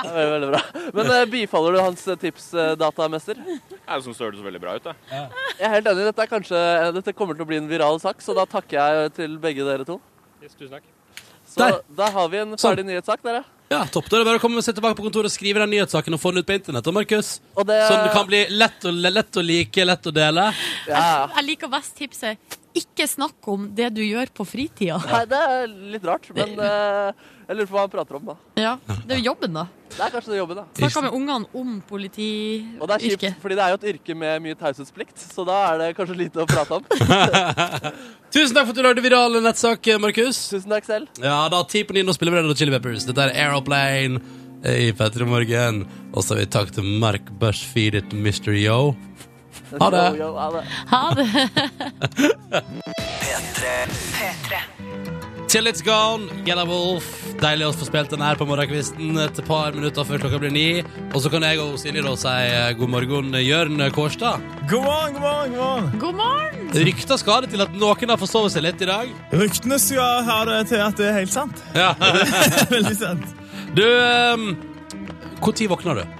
Det 0.00 0.06
er 0.08 0.14
veldig, 0.16 0.30
veldig 0.32 0.48
bra. 0.54 0.60
Men 0.96 1.10
eh, 1.12 1.24
bifaller 1.28 1.76
du 1.76 1.80
hans 1.82 2.04
eh, 2.08 2.16
tips, 2.22 2.46
eh, 2.56 2.70
datamester? 2.80 3.42
Jeg 3.44 4.04
syns 4.06 4.16
det 4.16 4.24
hørtes 4.24 4.46
veldig 4.46 4.62
bra 4.62 4.78
ut. 4.78 4.86
Det. 4.88 4.94
Jeg 5.12 5.66
er 5.68 5.74
helt 5.74 5.90
enig. 5.92 6.06
Dette, 6.08 6.24
er 6.24 6.30
kanskje, 6.30 6.62
dette 6.96 7.14
kommer 7.18 7.36
til 7.36 7.44
å 7.44 7.50
bli 7.50 7.58
en 7.60 7.68
viral 7.68 8.00
sak, 8.00 8.24
så 8.24 8.32
da 8.38 8.46
takker 8.48 8.80
jeg 8.80 9.12
til 9.20 9.36
begge 9.42 9.66
dere 9.68 9.84
to. 9.88 9.98
Yes, 10.40 10.56
tusen 10.56 10.78
takk. 10.78 10.88
Så 11.50 11.58
Der. 11.66 11.80
da 11.98 12.08
har 12.14 12.28
vi 12.32 12.38
en 12.40 12.56
ferdig 12.62 12.86
nyhetssak, 12.88 13.20
dere. 13.26 13.42
Ja, 13.70 13.84
topp. 13.86 14.08
Da 14.10 14.16
er 14.16 14.22
det 14.24 14.28
bare 14.30 14.40
å 14.40 14.42
komme 14.42 14.62
seg 14.64 14.74
tilbake 14.78 14.96
på 14.98 15.04
kontoret 15.04 15.28
og 15.28 15.34
skrive 15.34 15.60
den 15.62 15.70
nyhetssaken 15.76 16.16
og 16.16 16.22
få 16.22 16.32
den 16.32 16.42
ut 16.42 16.48
på 16.48 16.56
internett. 16.56 16.88
Og 16.90 16.94
Markus, 16.96 17.36
Og 17.54 17.68
det, 17.68 17.76
Sånn 17.90 18.06
det 18.06 18.14
kan 18.16 18.26
bli 18.26 18.40
lett 18.50 18.86
å, 18.88 18.90
lett 18.94 19.36
å 19.38 19.44
like, 19.44 19.84
lett 19.86 20.08
å 20.10 20.14
dele. 20.16 20.48
ja. 20.88 21.04
Jeg 21.36 21.46
liker 21.52 21.70
best 21.70 21.94
tipset 21.98 22.56
ikke 22.76 23.06
snakk 23.10 23.48
om 23.50 23.66
det 23.74 23.88
du 23.96 24.00
gjør 24.04 24.30
på 24.34 24.46
fritida. 24.46 25.00
Nei, 25.10 25.24
det 25.30 25.40
er 25.54 25.68
litt 25.94 26.06
rart, 26.06 26.28
men 26.36 26.54
eh, 26.62 27.28
jeg 27.48 27.58
lurer 27.58 27.68
på 27.70 27.76
hva 27.76 27.84
han 27.86 27.92
prater 27.92 28.18
om, 28.20 28.30
da. 28.30 28.36
Ja, 28.60 28.72
det 28.86 29.16
er 29.16 29.20
jo 29.20 29.30
jobben, 29.32 29.56
da. 29.58 29.64
Det 29.90 30.04
er 30.06 30.12
kanskje 30.14 30.32
det 30.32 30.38
jobben, 30.38 30.60
da. 30.60 30.64
Snakka 30.78 31.02
med 31.06 31.16
ungene 31.18 31.50
om 31.60 31.72
politiyrket. 31.88 32.78
Og 32.78 32.90
det 32.90 32.96
er 32.96 33.06
kjipt, 33.06 33.40
fordi 33.42 33.58
det 33.58 33.64
er 33.64 33.74
jo 33.74 33.78
et 33.80 33.88
yrke 33.94 34.16
med 34.22 34.44
mye 34.44 34.58
taushetsplikt, 34.60 35.24
så 35.34 35.46
da 35.48 35.58
er 35.72 35.82
det 35.82 35.88
kanskje 35.98 36.18
lite 36.20 36.44
å 36.44 36.48
prate 36.50 36.78
om. 36.78 36.86
Tusen 38.34 38.54
takk 38.54 38.68
for 38.68 38.74
at 38.74 38.78
du 38.78 38.84
lagde 38.86 39.02
viral 39.02 39.40
nettsak, 39.42 39.90
Markus. 40.02 40.44
Tusen 40.52 40.70
takk 40.70 40.86
selv. 40.86 41.10
Ja, 41.18 41.42
da 41.50 41.64
ti 41.66 41.82
på 41.82 41.96
ni 41.96 42.06
nå 42.06 42.14
spiller 42.14 42.36
vi 42.36 42.44
Red 42.44 42.52
Hot 42.52 42.62
Chili 42.62 42.76
Peppers. 42.76 43.08
Dette 43.08 43.26
er 43.26 43.34
Aeroplane 43.48 44.22
i 44.62 44.92
Petter 44.94 45.24
og 45.24 45.32
morgen. 45.32 45.82
Og 46.12 46.22
så 46.22 46.36
har 46.36 46.44
vi 46.44 46.50
takk 46.54 46.70
til 46.76 46.86
Mark 47.02 47.32
Bushfeed 47.40 47.96
it 47.98 48.14
Mr. 48.14 48.52
Yo. 48.54 48.92
Ha 49.78 49.90
det. 49.90 50.64
Ha 50.90 51.14
det. 51.14 51.28
P3. 53.30 54.54
Till 55.50 55.66
it's 55.66 55.82
gone, 55.82 56.28
Gella 56.46 56.64
Wolf. 56.64 57.06
Deilig 57.40 57.66
å 57.66 57.72
få 57.74 57.86
spilt 57.88 58.12
den 58.12 58.22
her 58.22 58.36
på 58.38 58.46
morgenkvisten 58.46 59.16
et 59.18 59.40
par 59.48 59.74
minutter 59.74 60.06
før 60.06 60.22
klokka 60.22 60.38
blir 60.42 60.52
ni. 60.54 60.66
Og 61.10 61.24
så 61.24 61.32
kan 61.32 61.42
jeg 61.42 61.58
og 61.58 61.74
Silje 61.80 62.04
da 62.06 62.12
si 62.20 62.34
eh, 62.52 62.68
god 62.78 62.92
morgen, 62.92 63.34
Jørn 63.42 63.82
Kårstad. 63.90 64.44
God 64.70 64.86
morgen, 64.86 65.16
god 65.16 65.24
morgen, 65.24 65.56
god 65.56 65.64
morgen. 65.64 65.98
God 66.04 66.20
morgen! 66.20 66.70
Rykter 66.86 67.18
skal 67.18 67.42
det 67.42 67.50
til 67.56 67.66
at 67.66 67.74
noen 67.74 68.14
har 68.14 68.22
forsovet 68.22 68.54
seg 68.54 68.66
litt 68.68 68.86
i 68.86 68.90
dag. 68.92 69.10
Ryktene 69.34 69.80
skal 69.82 70.22
ha 70.30 70.38
det 70.52 70.62
til 70.70 70.86
at 70.86 71.02
det 71.02 71.10
er 71.10 71.18
helt 71.18 71.34
sant. 71.34 71.66
Ja. 71.74 71.92
Veldig 72.76 72.96
sant. 73.02 73.36
Du, 73.74 73.86
um, 73.90 74.52
hvor 75.42 75.58
tid 75.58 75.74
våkner 75.74 76.04
du? 76.04 76.19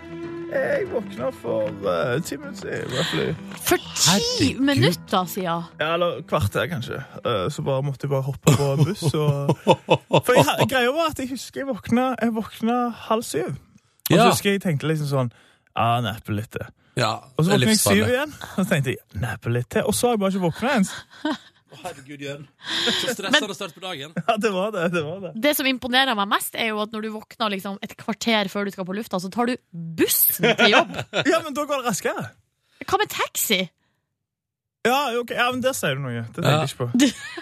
Jeg 0.50 0.86
våkna 0.90 1.28
for 1.30 1.68
uh, 1.84 2.16
ti 2.26 2.36
minutter 2.36 2.58
siden, 2.60 2.90
roughly. 2.96 3.26
For 3.68 3.76
ti 3.78 4.08
Herregud. 4.10 4.60
minutter 4.66 5.24
siden. 5.30 5.62
Ja, 5.80 5.92
eller 5.94 6.20
kvarter, 6.28 6.66
kanskje. 6.70 6.98
Uh, 7.26 7.46
så 7.52 7.62
bare 7.66 7.82
måtte 7.86 8.06
jeg 8.08 8.10
bare 8.10 8.26
hoppe 8.26 8.54
på 8.58 8.70
en 8.72 8.82
buss. 8.84 9.04
Og... 9.14 9.52
For 10.26 10.32
jeg, 10.34 10.66
greia 10.72 10.90
var 10.96 11.12
at 11.12 11.22
jeg 11.22 11.30
husker 11.30 11.62
jeg 11.62 11.68
våkna, 11.70 12.08
jeg 12.20 12.34
våkna 12.34 12.78
halv 13.06 13.22
syv. 13.26 13.52
Og 13.54 14.10
så 14.10 14.16
Ja. 14.18 14.26
husker 14.30 14.50
jeg 14.50 14.58
jeg 14.58 14.62
tenkte 14.66 14.90
liksom 14.90 15.06
sånn 15.12 15.30
Ja, 15.76 16.00
neppe 16.02 16.34
litt 16.34 16.50
til. 16.56 16.66
Ja, 16.98 17.12
Og 17.38 17.44
så 17.46 17.52
det 17.52 17.54
er 17.54 17.60
våkna 17.60 17.70
jeg 17.76 17.78
syv 17.84 18.08
igjen, 18.10 18.32
og 18.56 18.64
så 18.64 18.68
tenkte 18.72 18.90
jeg 18.96 19.20
neppe 19.22 19.52
litt 19.54 19.70
til. 19.70 19.86
Og 19.86 19.94
så 19.94 20.08
har 20.10 20.16
jeg 20.16 20.20
bare 20.24 20.34
ikke 20.34 20.46
våkna 20.48 20.72
igjen. 20.74 20.90
Herregud, 21.70 22.20
Jørn. 22.24 22.46
Så 23.00 23.14
stressende 23.14 23.54
start 23.54 23.74
på 23.76 23.80
dagen. 23.84 24.12
Ja, 24.16 24.36
det 24.42 24.50
var 24.54 24.72
det. 24.74 24.88
det 24.94 25.02
var 25.06 25.20
det. 25.22 25.30
Det 25.44 25.52
som 25.56 25.68
imponerer 25.70 26.16
meg 26.18 26.26
mest, 26.32 26.54
er 26.58 26.72
jo 26.72 26.80
at 26.82 26.90
når 26.94 27.04
du 27.06 27.10
våkner 27.14 27.52
liksom 27.54 27.78
et 27.86 27.94
kvarter 28.00 28.50
før 28.50 28.66
du 28.66 28.72
skal 28.74 28.86
på 28.88 28.96
lufta, 28.98 29.20
så 29.22 29.30
tar 29.30 29.52
du 29.52 29.56
bussen 29.72 30.50
til 30.58 30.74
jobb. 30.74 30.90
Ja, 31.30 31.38
men 31.44 31.54
da 31.54 31.64
går 31.70 31.82
det 31.84 31.92
raskere. 31.92 32.24
Hva 32.86 32.98
med 32.98 33.12
taxi? 33.12 33.60
Ja, 34.88 34.98
ok, 35.20 35.30
ja, 35.36 35.50
men 35.52 35.60
der 35.62 35.74
sier 35.76 35.94
du 35.98 36.02
noe. 36.06 36.24
Det 36.32 36.40
tenkte 36.40 36.50
Ja. 36.50 36.62
jeg 36.64 36.72
ikke 36.72 36.86
på. 36.86 36.88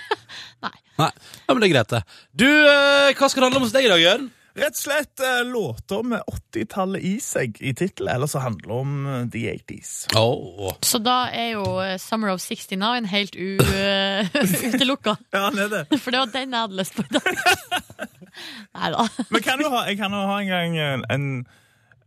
Nei, 0.98 1.10
ja, 1.46 1.52
men 1.54 1.60
det 1.62 1.68
er 1.68 1.74
greit, 1.76 1.92
det. 1.94 2.00
Du, 2.34 2.48
eh, 2.48 3.12
hva 3.14 3.28
skal 3.30 3.40
det 3.44 3.46
handle 3.46 3.60
om 3.62 3.66
hos 3.68 3.74
deg 3.76 3.86
i 3.86 3.92
dag, 3.92 4.00
Jørn? 4.02 4.24
Rett 4.58 4.74
og 4.74 4.80
slett 4.80 5.20
eh, 5.22 5.44
låter 5.46 6.02
med 6.02 6.22
80-tallet 6.26 7.04
i 7.04 7.12
seg 7.22 7.60
i 7.62 7.70
tittelen, 7.78 8.10
eller 8.16 8.30
så 8.30 8.42
handler 8.42 8.66
det 8.66 8.78
om 8.78 8.94
eh, 9.06 9.20
the 9.30 9.44
80s. 9.52 9.92
Oh. 10.18 10.72
Så 10.82 10.98
da 11.02 11.28
er 11.30 11.52
jo 11.52 11.76
eh, 11.84 11.94
Summer 12.02 12.32
of 12.32 12.42
69 12.42 13.06
helt 13.12 13.38
u, 13.38 13.58
uh, 13.62 14.40
utelukka. 14.74 15.14
Ja, 15.30 15.44
han 15.46 15.62
er 15.62 15.70
det. 15.70 15.84
For 16.02 16.14
det 16.14 16.24
var 16.24 16.34
den 16.34 16.56
jeg 16.56 16.66
hadde 16.66 16.80
lyst 16.80 16.98
på 16.98 17.06
i 17.06 17.14
dag. 17.14 17.30
Nei 18.78 18.90
da. 18.94 19.06
Men 19.30 19.46
kan 19.46 19.62
jo 19.62 19.70
ha, 19.74 19.84
jeg 19.90 20.00
kan 20.00 20.14
jo 20.14 20.26
ha 20.26 20.40
en 20.42 20.50
gang 20.50 20.78
en, 20.82 21.06
en, 21.10 21.30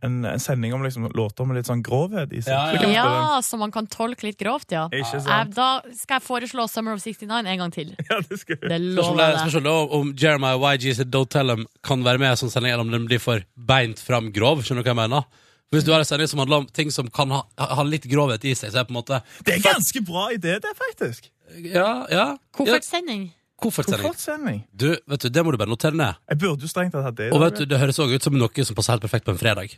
en, 0.02 0.24
en 0.26 0.40
sending 0.42 0.74
om 0.74 0.82
liksom, 0.82 1.08
låter 1.14 1.46
med 1.46 1.56
litt 1.60 1.68
sånn 1.70 1.82
grovhet 1.86 2.32
i 2.34 2.40
seg. 2.42 2.52
Ja, 2.52 2.88
ja. 2.90 2.90
Ja, 2.96 3.40
så 3.46 3.58
man 3.60 3.70
kan 3.74 3.86
tolke 3.86 4.26
litt 4.26 4.38
grovt, 4.40 4.72
ja. 4.74 4.88
Ikke 4.92 5.20
Eh? 5.22 5.44
Da 5.54 5.68
skal 5.94 6.18
jeg 6.18 6.26
foreslå 6.26 6.66
Summer 6.70 6.96
of 6.96 7.02
69 7.04 7.30
en 7.46 7.58
gang 7.64 7.70
til. 7.74 7.94
Ja, 8.10 8.18
det 8.20 8.40
skal. 8.40 8.58
Det 8.62 8.68
Spørsmålet 8.80 8.96
lover 8.98 9.22
er- 9.22 9.30
jeg. 9.36 9.44
spørsmålet 9.46 9.94
om 10.00 10.12
Jeremiah 10.18 10.66
YG 10.74 10.88
sitt 10.98 11.10
Don't 11.14 11.30
Tell 11.30 11.46
Them 11.54 11.66
kan 11.86 12.02
være 12.04 12.18
med 12.18 12.28
i 12.28 12.34
en 12.36 12.40
sånn 12.42 12.50
sending, 12.52 12.72
eller 12.74 12.84
om 12.86 12.90
den 12.92 13.06
blir 13.06 13.22
for 13.22 13.44
beint 13.56 14.00
fram 14.02 14.32
grov. 14.34 14.62
Skjønner 14.66 14.82
du 14.82 14.90
hva 14.90 14.94
jeg 14.96 15.02
mener? 15.04 15.24
Hvis 15.72 15.86
du 15.86 15.92
har 15.94 16.02
en 16.02 16.04
sending 16.04 16.28
som 16.28 16.42
handler 16.42 16.64
om 16.64 16.66
ting 16.68 16.90
som 16.92 17.06
kan 17.08 17.30
ha, 17.32 17.44
ha 17.56 17.82
litt 17.88 18.04
grovhet 18.04 18.42
i 18.44 18.52
seg, 18.52 18.68
så 18.74 18.82
er 18.82 18.84
det 18.84 18.90
på 18.90 18.92
en 18.92 18.98
måte 19.00 19.22
Det 19.46 19.54
er 19.54 19.62
ganske 19.64 20.02
bra 20.04 20.26
idé, 20.34 20.58
det, 20.60 20.72
faktisk. 20.76 21.30
Ja, 21.64 22.04
ja. 22.12 22.26
Koffertsending. 22.52 23.30
ja 23.30 23.38
Koffertsending. 23.62 24.02
Koffertsending. 24.04 24.58
Du, 24.74 24.88
vet 25.06 25.22
du, 25.22 25.28
det 25.30 25.42
må 25.46 25.52
du 25.54 25.56
bare 25.60 25.70
notere 25.70 25.94
ned. 25.96 26.18
Jeg 26.28 26.38
burde 26.42 26.66
jo 26.66 26.68
strengt 26.68 26.92
tatt 26.96 27.04
hatt 27.06 27.16
det. 27.16 27.28
Og 27.32 27.40
vet 27.44 27.60
du, 27.60 27.64
det 27.70 27.78
høres 27.78 27.96
også 28.02 28.18
ut 28.18 28.26
som 28.26 28.34
noe 28.36 28.64
som 28.66 28.74
passer 28.76 28.96
helt 28.96 29.04
perfekt 29.06 29.24
på 29.28 29.32
en 29.32 29.38
fredag. 29.40 29.76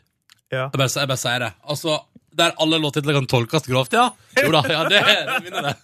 Ja. 0.55 0.67
Jeg 0.71 0.81
bare, 0.81 0.93
jeg 0.95 1.11
bare 1.11 1.21
sier 1.21 1.47
det. 1.47 1.53
Altså, 1.75 2.01
der 2.35 2.55
alle 2.59 2.79
låttitler 2.83 3.15
kan 3.15 3.27
tolkes 3.31 3.67
grovt, 3.69 3.95
ja. 3.95 4.09
Jo 4.41 4.51
da, 4.51 4.63
ja, 4.67 4.81
det, 4.91 5.01
det 5.29 5.37
minner 5.45 5.69
det. 5.69 5.75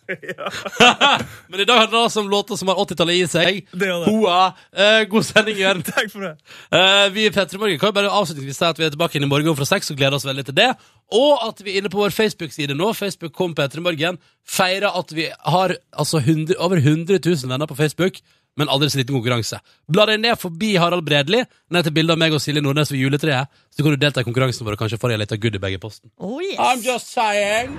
Men 1.51 1.63
i 1.63 1.67
dag 1.69 1.85
handler 1.85 1.95
det 1.95 2.03
altså 2.09 2.25
om 2.25 2.31
låter 2.33 2.59
som 2.59 2.73
har 2.73 2.81
80-tallet 2.83 3.21
i 3.21 3.29
seg. 3.31 3.61
Det 3.71 3.87
det. 3.87 4.09
Hoa. 4.09 4.41
Eh, 4.75 5.05
god 5.11 5.27
sending, 5.29 5.61
Jørn. 5.61 5.85
Takk 5.91 6.11
for 6.11 6.27
det. 6.27 6.33
Eh, 6.75 7.07
vi 7.15 7.29
i 7.29 7.35
Petremorgen. 7.35 7.61
Morgen 7.61 7.81
kan 7.83 7.93
jo 7.93 7.99
bare 8.01 8.11
avslutningsvis 8.17 8.59
si 8.59 8.67
at 8.67 8.81
vi 8.81 8.89
er 8.89 8.95
tilbake 8.95 9.19
inn 9.19 9.27
i 9.27 9.31
morgen 9.31 9.59
fra 9.59 9.69
seks 9.69 9.93
og 9.93 10.01
gleder 10.01 10.19
oss 10.19 10.27
veldig 10.27 10.47
til 10.49 10.59
det. 10.59 10.71
Og 11.15 11.47
at 11.47 11.63
vi 11.63 11.75
er 11.75 11.83
inne 11.83 11.93
på 11.93 12.01
vår 12.01 12.15
Facebook-side 12.17 12.75
nå, 12.79 12.93
Facebook 12.99 13.35
kom 13.37 13.55
Petremorgen. 13.55 13.79
i 13.81 14.05
Morgen, 14.11 14.19
feirer 14.47 14.97
at 14.99 15.13
vi 15.15 15.29
har 15.31 15.77
altså 15.93 16.19
100, 16.19 16.57
over 16.59 16.81
100 16.83 17.21
000 17.23 17.51
venner 17.51 17.71
på 17.71 17.79
Facebook, 17.79 18.19
men 18.61 18.71
aldri 18.73 18.91
så 18.93 19.01
liten 19.01 19.17
konkurranse. 19.17 19.59
Bla 19.89 20.05
deg 20.11 20.21
ned 20.23 20.37
forbi 20.41 20.75
Harald 20.81 21.07
Bredli, 21.07 21.41
ned 21.73 21.87
til 21.89 21.95
bildet 21.97 22.15
av 22.17 22.21
meg 22.21 22.37
og 22.37 22.43
Silje 22.45 22.63
Nordnes 22.65 22.93
ved 22.93 23.01
juletreet, 23.03 23.49
så 23.73 23.85
kan 23.87 23.97
du 23.97 24.01
delta 24.03 24.23
i 24.23 24.29
konkurransen 24.29 24.69
vår 24.69 24.77
og 24.77 24.85
kanskje 24.85 25.01
få 25.01 25.11
deg 25.13 25.23
litt 25.23 25.35
av 25.35 25.41
goodiebag 25.43 25.79
i 25.79 25.83
posten. 25.83 26.13
Oh, 26.21 26.39
yes. 26.45 26.59
I'm 26.61 26.85
just 26.85 27.11
saying. 27.17 27.75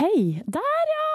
Hei! 0.00 0.40
Der, 0.46 0.92
ja! 0.94 1.08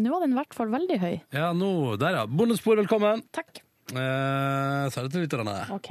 Nå 0.00 0.10
var 0.14 0.24
den 0.24 0.34
i 0.34 0.38
hvert 0.38 0.56
fall 0.56 0.70
veldig 0.72 0.96
høy. 1.02 1.14
Ja, 1.36 1.50
nå, 1.56 1.70
der 2.00 2.20
ja. 2.20 2.24
Bondespor, 2.26 2.78
velkommen. 2.80 3.22
Takk. 3.34 3.60
Eh, 3.92 4.84
så 4.90 5.00
er 5.00 5.06
det 5.06 5.12
til 5.12 5.26
lytterne. 5.26 5.58
Ok. 5.76 5.90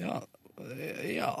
Ja. 0.00 0.16
eh, 0.64 1.10
ja. 1.18 1.34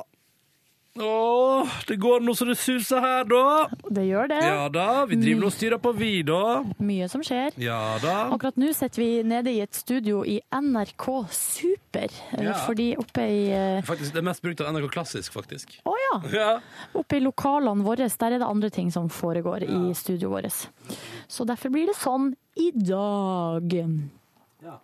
Åh, 0.98 1.68
det 1.86 1.96
går 2.02 2.20
nå 2.26 2.32
så 2.34 2.44
det 2.48 2.56
suser 2.58 2.98
her, 3.00 3.22
da. 3.30 3.68
Det 3.94 4.02
gjør 4.08 4.26
det. 4.32 4.40
Ja 4.42 4.64
da, 4.74 5.04
vi 5.06 5.14
driver 5.20 5.46
og 5.46 5.52
styrer 5.54 5.78
på 5.78 5.92
vi, 5.94 6.08
da. 6.26 6.64
Mye 6.82 7.06
som 7.12 7.22
skjer. 7.22 7.54
Ja 7.62 7.78
da. 8.02 8.16
Akkurat 8.34 8.58
nå 8.58 8.72
sitter 8.74 8.98
vi 9.04 9.08
nede 9.22 9.52
i 9.54 9.60
et 9.62 9.78
studio 9.78 10.24
i 10.26 10.40
NRK 10.50 11.06
Super. 11.30 12.10
eh, 12.34 12.42
Ja. 12.48 12.56
Fordi 12.66 12.88
oppe 12.98 13.22
i 13.22 13.40
eh, 13.54 13.82
Faktisk, 13.86 14.12
Det 14.18 14.24
mest 14.26 14.42
brukt 14.42 14.60
av 14.60 14.74
NRK 14.74 14.90
Klassisk, 14.90 15.32
faktisk. 15.32 15.78
Å 15.86 15.94
ja! 15.94 16.20
Ja. 16.34 16.50
Oppe 16.98 17.20
i 17.20 17.22
lokalene 17.22 17.86
våre, 17.86 18.10
der 18.10 18.32
er 18.34 18.38
det 18.42 18.46
andre 18.50 18.70
ting 18.70 18.90
som 18.90 19.08
foregår 19.08 19.62
i 19.70 19.94
studioet 19.94 20.50
vårt. 20.50 20.98
Så 21.30 21.46
derfor 21.46 21.70
blir 21.70 21.86
det 21.86 21.96
sånn 22.02 22.32
i 22.58 22.72
dag. 22.74 23.70
Ja. 24.60 24.80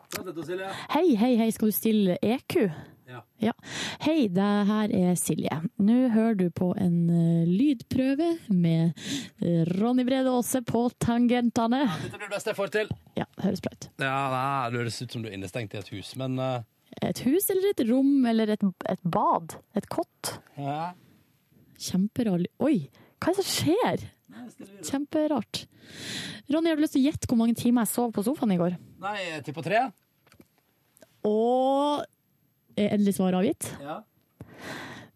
Hei, 0.94 1.16
hei, 1.18 1.34
hei, 1.36 1.50
skal 1.52 1.68
du 1.68 1.74
stille 1.74 2.16
EQ? 2.22 2.70
Ja. 3.06 3.52
Hei, 4.02 4.26
det 4.34 4.46
her 4.66 4.92
er 4.94 5.12
Silje. 5.18 5.60
Nå 5.78 5.96
hører 6.10 6.34
du 6.40 6.46
på 6.50 6.72
en 6.74 6.96
eh, 7.12 7.46
lydprøve 7.46 8.32
med 8.50 8.96
eh, 9.38 9.62
Ronny 9.76 10.02
Brede 10.08 10.32
Aase 10.32 10.58
på 10.66 10.88
tangentene. 11.02 11.84
Dette 12.02 12.18
blir 12.18 12.26
det 12.26 12.34
beste 12.34 12.50
jeg 12.50 12.58
får 12.58 12.72
til. 12.74 12.90
Ja, 13.14 13.28
det 13.36 13.44
høres 13.46 13.62
bra 13.62 13.74
ut. 13.76 13.88
Ja, 14.02 14.16
nei, 14.32 14.48
Det 14.72 14.80
høres 14.82 14.98
ut 15.02 15.14
som 15.14 15.22
du 15.22 15.30
er 15.30 15.36
innestengt 15.38 15.76
i 15.76 15.80
et 15.80 15.92
hus, 15.94 16.16
men 16.18 16.40
uh... 16.42 16.64
Et 17.04 17.22
hus 17.26 17.46
eller 17.52 17.70
et 17.70 17.84
rom 17.90 18.26
eller 18.26 18.50
et, 18.56 18.66
et 18.90 19.06
bad? 19.06 19.58
Et 19.78 19.86
kott? 19.92 20.38
ja. 20.58 20.94
Kjemperar 21.76 22.40
Oi, 22.64 22.86
hva 23.20 23.30
er 23.30 23.36
det 23.36 23.42
som 23.44 23.48
skjer? 23.52 24.04
Kjemperart. 24.80 25.66
Ronny, 26.48 26.70
har 26.70 26.78
du 26.78 26.82
lyst 26.82 26.96
til 26.96 27.04
å 27.04 27.10
gjette 27.10 27.28
hvor 27.28 27.38
mange 27.38 27.56
timer 27.58 27.84
jeg 27.84 27.92
sov 27.92 28.14
på 28.16 28.24
sofaen 28.24 28.54
i 28.54 28.58
går? 28.60 28.78
Nei, 29.02 29.16
jeg 29.26 29.42
tipper 29.44 29.66
tre. 29.66 29.82
Og 31.28 32.06
endelig 32.76 33.14
svar 33.16 33.36
avgitt? 33.38 33.70
Ja. 33.82 34.00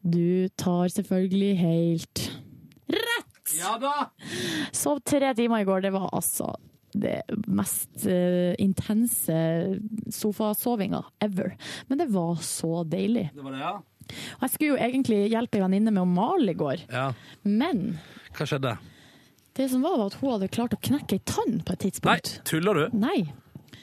Du 0.00 0.48
tar 0.56 0.88
selvfølgelig 0.88 1.52
helt 1.60 2.24
rett! 2.88 3.54
Ja 3.58 3.74
da! 3.82 3.94
Sov 4.72 5.00
tre 5.04 5.34
timer 5.36 5.60
i 5.64 5.68
går. 5.68 5.82
Det 5.84 5.92
var 5.92 6.08
altså 6.16 6.52
det 6.94 7.20
mest 7.46 8.06
uh, 8.08 8.54
intense 8.58 9.36
sofasovinga 10.10 11.02
ever. 11.22 11.52
Men 11.88 11.98
det 12.00 12.08
var 12.14 12.40
så 12.42 12.82
deilig. 12.88 13.28
Det 13.34 13.44
var 13.44 13.54
det, 13.54 13.60
ja? 13.62 13.74
Og 14.38 14.42
jeg 14.46 14.50
skulle 14.54 14.72
jo 14.72 14.80
egentlig 14.82 15.18
hjelpe 15.30 15.58
ei 15.60 15.62
venninne 15.62 15.92
med 15.94 16.02
å 16.02 16.08
male 16.10 16.50
i 16.50 16.58
går, 16.58 16.80
Ja. 16.90 17.12
men 17.46 18.00
Hva 18.34 18.46
skjedde? 18.50 18.72
det 19.54 19.68
som 19.70 19.82
var, 19.84 19.98
var 20.00 20.06
at 20.10 20.16
hun 20.18 20.32
hadde 20.32 20.48
klart 20.50 20.74
å 20.74 20.80
knekke 20.82 21.18
ei 21.18 21.22
tann 21.28 21.60
på 21.62 21.76
et 21.76 21.84
tidspunkt. 21.84 22.32
Nei, 22.34 22.42
tuller 22.48 22.74
du? 22.74 22.96
Nei. 22.98 23.20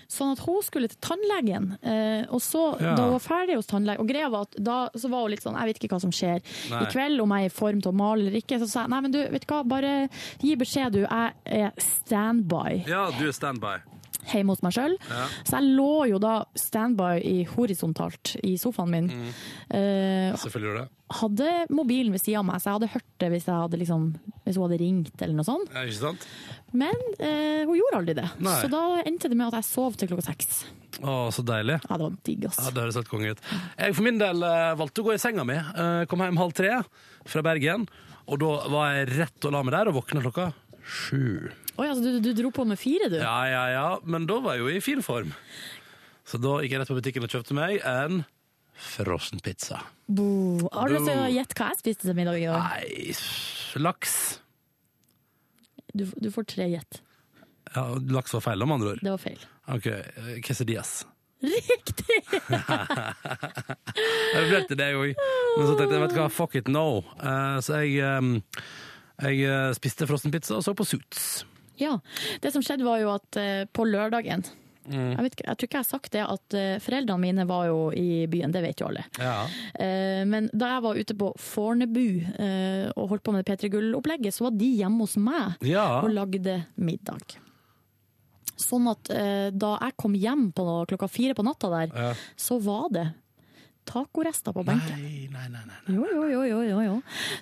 Sånn 0.08 0.32
at 0.32 0.40
hun 0.46 0.62
skulle 0.64 0.88
til 0.88 0.98
tannlegen, 1.04 1.78
eh, 1.84 2.26
og 2.32 2.40
så, 2.40 2.80
Ja. 2.80 2.96
da 2.96 3.04
hun 3.10 3.18
var 3.18 3.20
ferdig 3.26 3.56
hos 3.58 3.68
tannlegen 3.68 4.00
Og 4.00 4.08
greia 4.08 4.30
var 4.32 4.42
at 4.48 4.56
da 4.64 4.90
så 4.96 5.10
var 5.10 5.22
hun 5.26 5.32
litt 5.32 5.44
sånn 5.44 5.58
Jeg 5.60 5.68
vet 5.74 5.80
ikke 5.84 5.90
hva 5.96 6.00
som 6.02 6.12
skjer 6.12 6.40
Nei. 6.72 6.82
i 6.84 6.86
kveld, 6.94 7.20
om 7.22 7.30
jeg 7.36 7.42
er 7.44 7.52
i 7.52 7.56
form 7.58 7.82
til 7.82 7.92
å 7.92 7.96
male 7.96 8.22
eller 8.28 8.40
ikke. 8.40 8.60
Så 8.62 8.70
sa 8.70 8.82
jeg 8.86 8.90
nei, 8.90 9.02
men 9.02 9.12
du, 9.12 9.20
vet 9.28 9.46
du 9.46 9.54
hva, 9.54 9.64
bare 9.68 10.10
gi 10.40 10.56
beskjed, 10.56 10.92
du. 10.94 11.02
Jeg 11.04 11.34
er 11.46 11.72
standby 11.78 12.86
Ja, 12.88 13.10
du 13.20 13.28
er 13.28 13.32
standby. 13.36 13.78
Hjemme 14.32 14.54
hos 14.54 14.62
meg 14.66 14.76
sjøl. 14.76 14.94
Ja. 15.10 15.26
Så 15.48 15.58
jeg 15.58 15.74
lå 15.78 15.92
jo 16.12 16.20
da 16.22 16.34
standby 16.58 17.18
i 17.24 17.36
horisontalt 17.54 18.36
i 18.44 18.56
sofaen 18.62 18.94
min. 18.94 19.10
Mm. 19.12 19.28
Uh, 19.72 20.38
Selvfølgelig 20.42 20.70
gjorde 20.72 20.86
det. 20.86 20.92
hadde 21.18 21.52
mobilen 21.74 22.16
ved 22.16 22.24
sida 22.24 22.42
av 22.42 22.48
meg, 22.50 22.62
så 22.62 22.70
jeg 22.70 22.78
hadde 22.80 22.90
hørt 22.96 23.08
det 23.24 23.30
hvis, 23.34 23.48
hadde 23.52 23.80
liksom, 23.82 24.08
hvis 24.46 24.58
hun 24.60 24.66
hadde 24.68 24.80
ringt 24.82 25.24
eller 25.24 25.38
noe 25.40 25.48
sånt. 25.48 25.72
Ja, 25.76 25.86
ikke 25.88 26.02
sant? 26.02 26.28
Men 26.78 26.98
uh, 27.22 27.62
hun 27.70 27.78
gjorde 27.80 28.02
aldri 28.02 28.18
det. 28.18 28.28
Nei. 28.44 28.58
Så 28.64 28.72
da 28.74 28.84
endte 29.04 29.32
det 29.32 29.40
med 29.40 29.48
at 29.50 29.60
jeg 29.62 29.70
sov 29.70 29.96
til 30.00 30.12
klokka 30.12 30.28
seks. 30.30 30.66
Å, 30.98 31.16
så 31.32 31.44
deilig. 31.46 31.78
Ja, 31.84 31.94
det 32.00 32.04
var 32.08 32.18
digg, 32.26 32.50
ass. 32.50 32.60
Ja, 32.64 32.74
Det 32.74 32.84
høres 32.88 32.98
helt 32.98 33.12
konge 33.12 33.36
ut. 33.36 33.42
Jeg 33.78 33.96
for 33.96 34.08
min 34.08 34.20
del 34.22 34.44
uh, 34.44 34.74
valgte 34.80 35.04
å 35.04 35.08
gå 35.08 35.16
i 35.16 35.22
senga 35.22 35.46
mi. 35.48 35.58
Kom 36.10 36.24
hjem 36.26 36.40
halv 36.42 36.56
tre 36.58 36.80
fra 37.28 37.44
Bergen. 37.46 37.86
Og 38.28 38.42
da 38.42 38.52
var 38.74 38.96
jeg 38.98 39.12
rett 39.14 39.48
og 39.48 39.54
la 39.56 39.62
meg 39.64 39.76
der 39.78 39.92
og 39.92 40.02
våkna 40.02 40.24
klokka 40.26 40.50
sju. 40.84 41.48
Oi, 41.78 41.86
altså, 41.86 42.02
du, 42.04 42.20
du 42.26 42.32
dro 42.34 42.50
på 42.54 42.66
med 42.66 42.80
fire, 42.82 43.10
du? 43.14 43.20
Ja, 43.22 43.38
ja, 43.50 43.64
ja. 43.70 43.88
Men 44.04 44.26
da 44.30 44.40
var 44.42 44.58
jeg 44.58 44.66
jo 44.66 44.72
i 44.74 44.82
fin 44.82 45.04
form. 45.06 45.34
Så 46.28 46.40
da 46.42 46.58
gikk 46.64 46.74
jeg 46.74 46.82
rett 46.82 46.92
på 46.92 46.98
butikken 46.98 47.26
og 47.28 47.32
kjøpte 47.32 47.56
meg 47.58 47.78
en 47.86 48.24
frossenpizza. 48.78 49.80
Bo. 50.08 50.26
Har 50.74 50.90
du 50.90 50.98
lyst 50.98 51.08
til 51.10 51.22
å 51.22 51.28
gjette 51.32 51.58
hva 51.58 51.70
jeg 51.72 51.80
spiste 51.82 52.08
til 52.10 52.18
middag 52.18 52.40
i 52.42 52.48
dag? 52.50 52.62
Nei, 52.66 53.14
laks. 53.82 54.16
Du, 55.98 56.06
du 56.18 56.30
får 56.34 56.48
tre 56.52 56.68
gjett. 56.72 57.00
Ja, 57.76 57.84
laks 58.14 58.34
var 58.36 58.44
feil, 58.46 58.64
om 58.66 58.74
andre 58.76 58.96
ord. 58.96 59.04
Det 59.04 59.14
var 59.14 59.22
feil. 59.22 59.46
Ok, 59.74 59.88
eh, 59.92 60.32
quesadillas. 60.46 60.92
Riktig! 61.44 62.18
Jeg 64.34 64.42
vurderte 64.48 64.78
det 64.80 64.88
òg, 64.98 65.12
men 65.14 65.68
så 65.68 65.76
tenkte 65.78 65.94
jeg 65.94 66.04
vet 66.08 66.16
du 66.16 66.20
hva, 66.24 66.30
fuck 66.34 66.56
it, 66.58 66.72
no. 66.74 67.04
Eh, 67.22 67.58
så 67.66 67.82
jeg, 67.84 68.02
eh, 68.02 69.38
jeg 69.38 69.78
spiste 69.78 70.08
frossenpizza 70.10 70.58
og 70.58 70.66
så 70.66 70.74
på 70.78 70.88
Suits. 70.88 71.28
Ja. 71.78 72.00
Det 72.42 72.52
som 72.54 72.62
skjedde, 72.62 72.84
var 72.88 73.00
jo 73.00 73.12
at 73.16 73.38
eh, 73.38 73.66
på 73.74 73.86
lørdagen 73.88 74.44
Mm. 74.88 75.18
jeg, 75.18 75.18
vet, 75.20 75.34
ikke- 75.36 75.48
jeg 75.50 75.58
tror 75.58 75.68
ikke 75.68 75.76
jeg 75.76 75.84
har 75.84 76.00
sagt 76.00 76.12
det, 76.14 76.22
at 76.24 76.54
eh, 76.56 76.80
foreldrene 76.80 77.20
mine 77.20 77.44
var 77.46 77.66
jo 77.68 77.92
i 77.92 78.26
byen, 78.32 78.54
det 78.54 78.62
vet 78.64 78.80
jo 78.80 78.88
alle. 78.88 79.04
Ja. 79.20 79.44
Eh, 79.76 80.24
Men 80.24 80.48
da 80.56 80.70
jeg 80.78 80.82
var 80.86 80.96
ute 80.96 81.14
på 81.14 81.34
Fornebu 81.38 82.06
eh, 82.40 82.92
og 82.96 83.10
holdt 83.10 83.24
på 83.24 83.34
med 83.34 83.44
det 83.44 83.52
P3 83.60 83.70
Gull-opplegget, 83.74 84.32
så 84.32 84.46
var 84.48 84.52
de 84.56 84.70
hjemme 84.78 85.00
hos 85.04 85.18
meg 85.18 85.58
Ja. 85.68 86.00
og 86.00 86.10
lagde 86.16 86.66
middag. 86.78 87.36
Sånn 88.58 88.88
at 88.90 89.10
eh, 89.12 89.50
da 89.52 89.78
jeg 89.84 89.98
kom 90.00 90.14
hjem 90.16 90.48
på 90.56 90.64
klokka 90.88 91.10
fire 91.12 91.36
på 91.36 91.44
natta 91.44 91.68
der, 91.70 91.92
Ja. 91.94 92.14
så 92.38 92.58
var 92.64 92.88
det 92.90 93.14
tacorester 93.88 94.54
på 94.56 94.64
benken. 94.68 95.00
Nei, 95.02 95.28
nei, 95.32 95.48
nei. 95.54 95.64
nei. 95.68 95.96
Jo, 95.96 96.06
jo, 96.12 96.28
jo, 96.34 96.44
jo, 96.52 96.60
jo, 96.68 96.80
jo. 96.86 96.96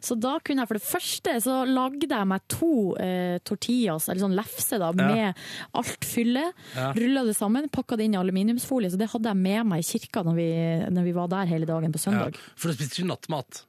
Så 0.06 0.18
da 0.22 0.36
kunne 0.46 0.64
jeg 0.64 0.70
for 0.72 0.80
det 0.80 0.86
første 0.88 1.36
så 1.44 1.58
lagde 1.68 2.08
jeg 2.12 2.30
meg 2.32 2.46
to 2.54 2.72
eh, 3.02 3.38
tortillas, 3.48 4.08
eller 4.10 4.24
sånn 4.28 4.38
lefse 4.38 4.80
da, 4.82 4.94
Ja. 4.96 5.10
med 5.10 5.46
alt 5.82 6.06
fylle. 6.08 6.46
Ja. 6.76 6.92
Rulla 6.96 7.26
det 7.28 7.36
sammen, 7.38 7.68
pakka 7.74 7.98
det 7.98 8.06
inn 8.08 8.16
i 8.16 8.22
aluminiumsfolie, 8.22 8.92
så 8.94 8.98
det 9.02 9.10
hadde 9.12 9.32
jeg 9.34 9.42
med 9.42 9.66
meg 9.74 9.84
i 9.84 9.90
kirka 9.90 10.24
når 10.24 10.36
vi, 10.40 10.50
når 10.94 11.04
vi 11.10 11.16
var 11.18 11.28
der 11.34 11.46
hele 11.52 11.66
dagen 11.70 11.92
på 11.92 12.00
Ja. 12.02 12.06
søndag. 12.12 12.38
For 12.56 12.70
du 12.70 12.76
spiste 12.78 13.02
ikke 13.02 13.12
nattmat. 13.14 13.66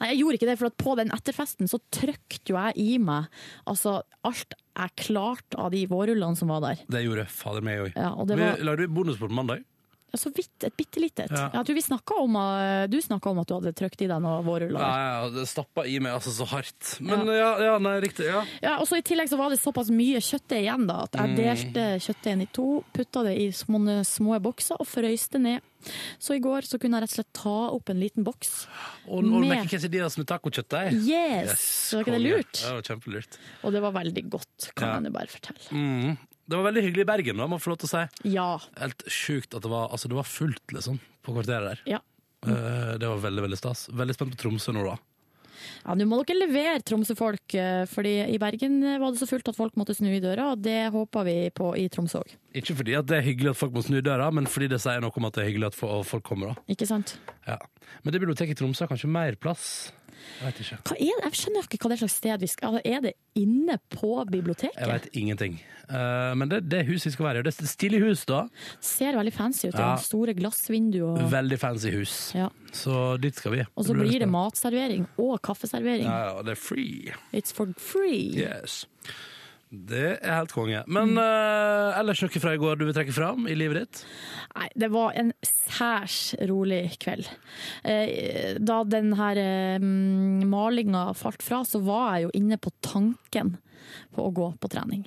Nei, 0.00 0.08
jeg 0.10 0.18
gjorde 0.22 0.38
ikke 0.38 0.46
det, 0.48 0.58
for 0.58 0.66
at 0.66 0.76
på 0.80 0.94
den 0.98 1.10
etterfesten 1.14 1.68
så 1.70 1.78
trykte 1.94 2.50
jo 2.50 2.56
jeg 2.56 2.72
i 2.82 2.96
meg 2.98 3.28
altså, 3.68 4.00
alt 4.26 4.54
jeg 4.78 4.94
klarte 4.96 5.58
av 5.58 5.70
de 5.74 5.84
vårrullene 5.90 6.36
som 6.38 6.48
var 6.50 6.60
der. 6.64 6.80
Det 6.90 7.02
gjorde 7.04 7.26
fader 7.30 7.62
meg 7.66 7.78
òg. 7.84 7.92
Ja, 7.94 8.10
var- 8.14 8.56
Vi 8.58 8.64
lagde 8.64 8.88
bonusbord 8.88 9.30
på 9.30 9.38
mandag. 9.38 9.64
Ja, 10.08 10.16
så 10.16 10.30
vidt, 10.32 10.64
et 10.64 10.72
bitte 10.76 11.00
lite 11.02 11.24
et. 11.26 11.30
Ja. 11.36 11.50
Om, 12.18 12.36
eh, 12.40 12.86
du 12.88 12.96
snakka 13.04 13.28
om 13.30 13.38
at 13.42 13.48
du 13.50 13.54
hadde 13.58 13.72
trykt 13.76 14.00
i 14.00 14.06
deg 14.08 14.22
noe 14.24 14.38
vårruller. 14.46 14.80
Ja, 14.80 15.22
ja, 15.22 15.28
det 15.34 15.44
stappa 15.50 15.84
i 15.84 15.98
meg 16.00 16.14
altså 16.16 16.32
så 16.32 16.46
hardt. 16.48 16.94
Men 17.04 17.26
ja, 17.28 17.50
ja 17.60 17.74
nei, 17.78 17.98
riktig. 18.00 18.24
ja. 18.30 18.40
Ja, 18.64 18.78
og 18.80 18.88
så 18.88 18.96
I 18.96 19.02
tillegg 19.04 19.28
så 19.28 19.36
var 19.36 19.50
det 19.52 19.60
såpass 19.60 19.90
mye 19.92 20.16
kjøttdeig 20.24 20.62
igjen 20.64 20.86
da, 20.88 21.02
at 21.04 21.12
jeg 21.12 21.28
Mm. 21.28 21.36
delte 21.36 21.84
kjøttdeigen 22.06 22.42
i 22.42 22.48
to, 22.56 22.84
putta 22.96 23.22
det 23.28 23.34
i 23.38 23.50
små, 23.52 23.82
små 24.04 24.38
bokser 24.40 24.80
og 24.80 24.86
frøys 24.88 25.28
det 25.30 25.40
ned. 25.44 25.60
Så 26.18 26.34
i 26.34 26.40
går 26.42 26.62
så 26.66 26.80
kunne 26.80 26.96
jeg 26.98 27.04
rett 27.04 27.12
og 27.12 27.18
slett 27.20 27.32
ta 27.38 27.56
opp 27.76 27.90
en 27.92 28.00
liten 28.00 28.24
boks 28.26 28.66
Og, 29.06 29.20
og 29.22 29.44
med 29.44 29.68
quesadillas 29.70 30.16
med 30.18 30.26
tacokjøttdeig. 30.26 30.96
Yes! 31.06 31.92
Var 31.94 32.02
ikke 32.02 32.16
det 32.16 32.22
lurt? 32.24 32.62
Ja, 32.64 32.72
det 32.72 32.74
var 32.80 32.88
kjempelurt. 32.96 33.38
Og 33.62 33.72
det 33.76 33.82
var 33.84 33.92
veldig 33.92 34.24
godt, 34.30 34.72
kan 34.74 34.88
Ja. 34.88 35.00
jeg 35.04 35.12
bare 35.12 35.26
fortelle. 35.28 35.68
Mm. 35.70 36.18
Det 36.48 36.56
var 36.56 36.64
veldig 36.70 36.82
hyggelig 36.86 37.04
i 37.04 37.08
Bergen, 37.10 37.36
da, 37.42 37.46
må 37.46 37.58
jeg 37.58 37.64
få 37.66 37.70
lov 37.74 37.80
til 37.82 37.90
å 37.90 37.92
si. 37.92 38.30
Ja. 38.32 38.46
Helt 38.80 39.02
sjukt 39.12 39.52
at 39.58 39.62
det 39.66 39.68
var, 39.72 39.90
altså, 39.92 40.08
det 40.08 40.16
var 40.16 40.24
fullt, 40.28 40.64
liksom, 40.72 40.96
på 41.26 41.34
kvarteret 41.36 41.74
der. 41.74 41.82
Ja. 41.96 42.00
Eh, 42.48 42.94
det 43.02 43.08
var 43.10 43.20
veldig, 43.20 43.42
veldig 43.48 43.58
stas. 43.60 43.88
Veldig 43.92 44.16
spent 44.16 44.32
på 44.32 44.40
Tromsø 44.46 44.72
nå, 44.72 44.86
da. 44.88 44.96
Ja, 45.84 45.94
Nå 45.98 46.06
må 46.06 46.20
dere 46.22 46.38
levere 46.38 46.80
Tromsø-folk, 46.86 47.54
eh, 47.58 47.82
fordi 47.90 48.12
i 48.32 48.38
Bergen 48.40 48.78
var 49.02 49.10
det 49.12 49.18
så 49.20 49.26
fullt 49.28 49.48
at 49.50 49.56
folk 49.58 49.74
måtte 49.76 49.92
snu 49.98 50.06
i 50.14 50.20
døra, 50.22 50.52
og 50.54 50.62
det 50.64 50.86
håper 50.94 51.26
vi 51.26 51.36
på 51.52 51.72
i 51.76 51.88
Tromsø 51.92 52.22
òg. 52.22 52.32
Ikke 52.56 52.76
fordi 52.78 52.94
at 52.96 53.08
det 53.10 53.18
er 53.18 53.26
hyggelig 53.26 53.50
at 53.52 53.58
folk 53.60 53.74
må 53.74 53.82
snu 53.84 53.98
døra, 54.00 54.30
men 54.32 54.46
fordi 54.48 54.70
det 54.72 54.78
sier 54.80 55.02
noe 55.04 55.12
om 55.18 55.26
at 55.28 55.34
det 55.36 55.44
er 55.44 55.50
hyggelig 55.50 55.72
at 55.72 55.76
fo- 55.76 56.00
folk 56.06 56.24
kommer. 56.30 56.54
da. 56.54 56.64
Ikke 56.72 56.86
sant? 56.88 57.16
Ja. 57.46 57.58
Men 58.04 58.14
det 58.14 58.22
biblioteket 58.22 58.54
i 58.56 58.60
Tromsø 58.62 58.86
har 58.86 58.92
kanskje 58.94 59.10
mer 59.10 59.36
plass? 59.36 59.90
Jeg 60.38 60.46
vet 60.46 60.60
ikke. 60.64 60.78
Er? 60.94 61.24
Jeg 61.24 61.38
skjønner 61.40 61.66
ikke 61.66 61.80
hva 61.82 61.90
det 61.90 61.96
er 61.96 62.02
slags 62.04 62.16
sted 62.20 62.44
vi 62.44 62.50
skal 62.50 62.68
altså, 62.68 62.82
Er 62.84 63.02
det 63.08 63.12
inne 63.38 63.78
på 63.94 64.12
biblioteket? 64.30 64.78
Jeg 64.78 64.90
vet 64.92 65.08
ingenting. 65.18 65.58
Uh, 65.88 66.34
men 66.36 66.50
det, 66.50 66.62
det 66.68 66.84
huset 66.88 67.08
vi 67.08 67.14
skal 67.16 67.28
være 67.30 67.40
i. 67.40 67.46
Det 67.46 67.54
er 67.54 67.70
stilig 67.70 68.02
hus, 68.04 68.24
da. 68.28 68.42
Ser 68.84 69.16
veldig 69.16 69.32
fancy 69.32 69.68
ut. 69.68 69.74
Ja. 69.74 69.94
Ja. 69.94 70.02
Store 70.04 70.34
glassvinduer. 70.36 71.16
Og, 71.16 71.30
Veldig 71.32 71.58
fancy 71.60 71.92
hus. 71.94 72.16
ja. 72.36 72.50
Så 72.68 73.16
dit 73.16 73.32
skal 73.32 73.54
vi. 73.54 73.62
og 73.74 73.86
så 73.86 73.94
blir 73.96 74.20
det 74.20 74.28
matservering 74.28 75.06
og 75.16 75.38
kaffeservering. 75.40 76.04
Ja, 76.04 76.34
ja, 76.34 76.42
det 76.44 76.52
er 76.52 76.60
free. 76.60 77.14
It's 77.32 77.54
for 77.56 77.72
free. 77.80 78.34
Yes. 78.36 78.82
Det 79.70 80.14
er 80.24 80.32
helt 80.38 80.52
konge. 80.56 80.80
Men 80.88 81.10
uh, 81.20 81.92
ellers 81.98 82.22
noe 82.24 82.40
fra 82.40 82.54
i 82.56 82.60
går 82.60 82.78
du 82.80 82.86
vil 82.88 82.94
trekke 82.96 83.12
fram 83.12 83.44
i 83.52 83.56
livet 83.58 83.82
ditt? 83.82 84.00
Nei, 84.56 84.68
det 84.80 84.88
var 84.94 85.12
en 85.20 85.32
særs 85.44 86.32
rolig 86.48 86.94
kveld. 87.02 87.28
Eh, 87.84 88.56
Da 88.64 88.78
den 88.88 89.12
her 89.18 89.36
eh, 89.42 89.84
malinga 90.48 91.10
falt 91.18 91.44
fra, 91.44 91.60
så 91.68 91.82
var 91.84 92.14
jeg 92.16 92.28
jo 92.28 92.34
inne 92.40 92.56
på 92.56 92.72
tanken 92.80 93.56
på 94.16 94.24
å 94.24 94.32
gå 94.34 94.48
på 94.60 94.70
trening. 94.72 95.04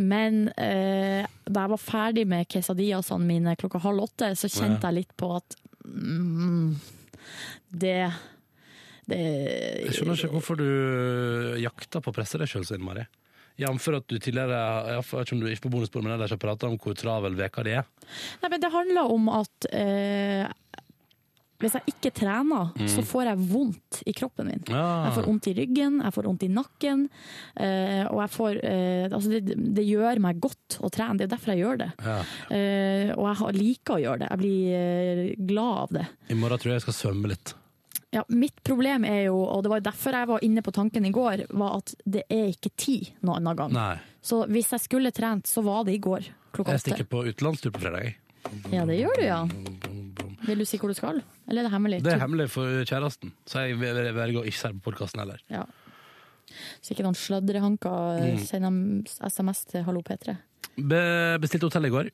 Men 0.00 0.48
eh, 0.58 1.22
da 1.46 1.66
jeg 1.66 1.72
var 1.74 1.82
ferdig 1.82 2.24
med 2.26 2.48
quesadillasene 2.50 3.28
mine 3.28 3.54
klokka 3.60 3.78
halv 3.84 4.06
åtte, 4.08 4.32
så 4.40 4.48
kjente 4.50 4.80
Ja. 4.80 4.88
jeg 4.90 5.02
litt 5.02 5.12
på 5.20 5.28
at 5.36 5.54
mm, 5.84 6.72
det, 7.70 7.98
det 9.06 9.20
Jeg 9.84 9.94
skjønner 10.00 10.18
ikke 10.18 10.32
hvorfor 10.34 10.58
du 10.58 10.66
jakter 11.62 12.02
på 12.02 12.10
å 12.10 12.16
presse 12.16 12.40
deg 12.40 12.50
sjøl 12.50 12.64
så 12.66 12.74
innmari. 12.80 13.04
Jf. 13.58 13.88
at 13.94 14.08
du 14.10 14.16
tidligere 14.18 14.58
jeg 14.90 15.04
vet 15.04 15.26
ikke 15.28 15.36
om 15.36 15.40
du 15.40 15.46
er 15.46 15.54
ikke 15.54 15.68
på 15.68 15.74
bonusbord, 15.76 16.02
men 16.02 16.16
ellers 16.16 16.30
har 16.34 16.42
prata 16.42 16.66
om 16.66 16.76
hvor 16.78 16.96
travel 16.98 17.36
veka 17.38 17.62
di 17.62 17.76
er. 17.78 17.86
Nei, 18.42 18.50
men 18.50 18.60
det 18.64 18.72
handler 18.74 19.12
om 19.14 19.28
at 19.30 19.68
eh, 19.70 20.48
hvis 21.62 21.76
jeg 21.78 21.94
ikke 21.94 22.10
trener, 22.18 22.72
Mm. 22.74 22.88
så 22.90 23.00
får 23.06 23.24
jeg 23.30 23.38
vondt 23.48 24.00
i 24.10 24.12
kroppen 24.12 24.46
min. 24.50 24.64
Ja. 24.68 25.06
Jeg 25.06 25.14
får 25.14 25.26
vondt 25.30 25.46
i 25.48 25.54
ryggen, 25.54 26.00
jeg 26.02 26.12
får 26.12 26.26
vondt 26.26 26.42
i 26.42 26.48
nakken, 26.50 27.04
eh, 27.56 28.04
og 28.10 28.18
jeg 28.24 28.30
får 28.34 28.58
eh, 28.64 29.04
Altså, 29.14 29.30
det, 29.30 29.54
det 29.78 29.84
gjør 29.86 30.18
meg 30.20 30.40
godt 30.42 30.80
å 30.82 30.90
trene. 30.92 31.16
Det 31.16 31.28
er 31.28 31.32
derfor 31.36 31.54
jeg 31.54 31.62
gjør 31.62 31.78
det. 31.84 31.90
Ja. 32.04 32.18
Eh, 32.50 33.14
og 33.14 33.30
jeg 33.30 33.56
liker 33.62 33.94
å 33.96 34.02
gjøre 34.02 34.18
det. 34.24 34.28
Jeg 34.34 34.42
blir 34.42 34.74
eh, 34.82 35.34
glad 35.46 35.78
av 35.86 35.94
det. 36.00 36.06
I 36.34 36.34
morgen 36.42 36.58
tror 36.58 36.74
jeg 36.74 36.80
jeg 36.82 36.88
skal 36.90 36.98
svømme 37.00 37.30
litt. 37.32 37.54
Ja, 38.14 38.22
mitt 38.30 38.60
problem 38.62 39.04
er 39.08 39.24
jo, 39.26 39.40
og 39.42 39.64
det 39.66 39.70
var 39.72 39.80
derfor 39.82 40.14
jeg 40.14 40.28
var 40.30 40.44
inne 40.46 40.62
på 40.62 40.70
tanken 40.76 41.04
i 41.08 41.10
går, 41.14 41.44
var 41.58 41.80
at 41.80 41.94
det 42.06 42.22
er 42.30 42.52
ikke 42.52 42.70
tid 42.78 43.08
noen 43.26 43.40
annen 43.42 43.56
gang. 43.58 43.72
Nei. 43.74 43.96
Så 44.22 44.44
hvis 44.48 44.70
jeg 44.70 44.84
skulle 44.84 45.10
trent, 45.16 45.48
så 45.50 45.64
var 45.66 45.82
det 45.88 45.96
i 45.96 46.02
går 46.04 46.28
klokka 46.54 46.70
Jeg 46.76 46.80
åtte. 46.80 46.84
stikker 46.94 47.08
på 47.10 47.24
utenlandstur 47.26 47.72
på 47.74 47.82
fredag. 47.82 48.04
jeg. 48.04 48.16
Ja, 48.70 48.84
det 48.86 48.98
gjør 49.00 49.16
du, 49.18 49.22
ja. 49.24 49.40
Vil 50.46 50.58
du 50.60 50.64
si 50.68 50.78
hvor 50.78 50.92
du 50.92 50.94
skal? 50.94 51.22
Eller 51.48 51.64
er 51.64 51.68
det 51.68 51.72
hemmelig? 51.72 52.02
Det 52.04 52.12
er 52.12 52.20
hemmelig 52.22 52.46
for 52.52 52.84
kjæresten, 52.86 53.32
så 53.48 53.64
jeg 53.66 53.78
velger 53.80 54.42
å 54.42 54.44
ikke 54.46 54.68
det 54.70 54.82
på 54.82 54.90
podkasten 54.92 55.20
heller. 55.24 55.40
Ja. 55.50 55.64
Så 56.84 56.92
ikke 56.94 57.02
noen 57.06 57.16
sladrehanker 57.18 58.20
Mm. 58.20 58.38
sender 58.46 59.28
SMS 59.30 59.64
til 59.64 59.82
Hallo 59.82 60.02
P3. 60.02 60.36
Be 60.76 61.38
bestilte 61.40 61.66
hotell 61.66 61.86
i 61.86 61.90
går. 61.90 62.10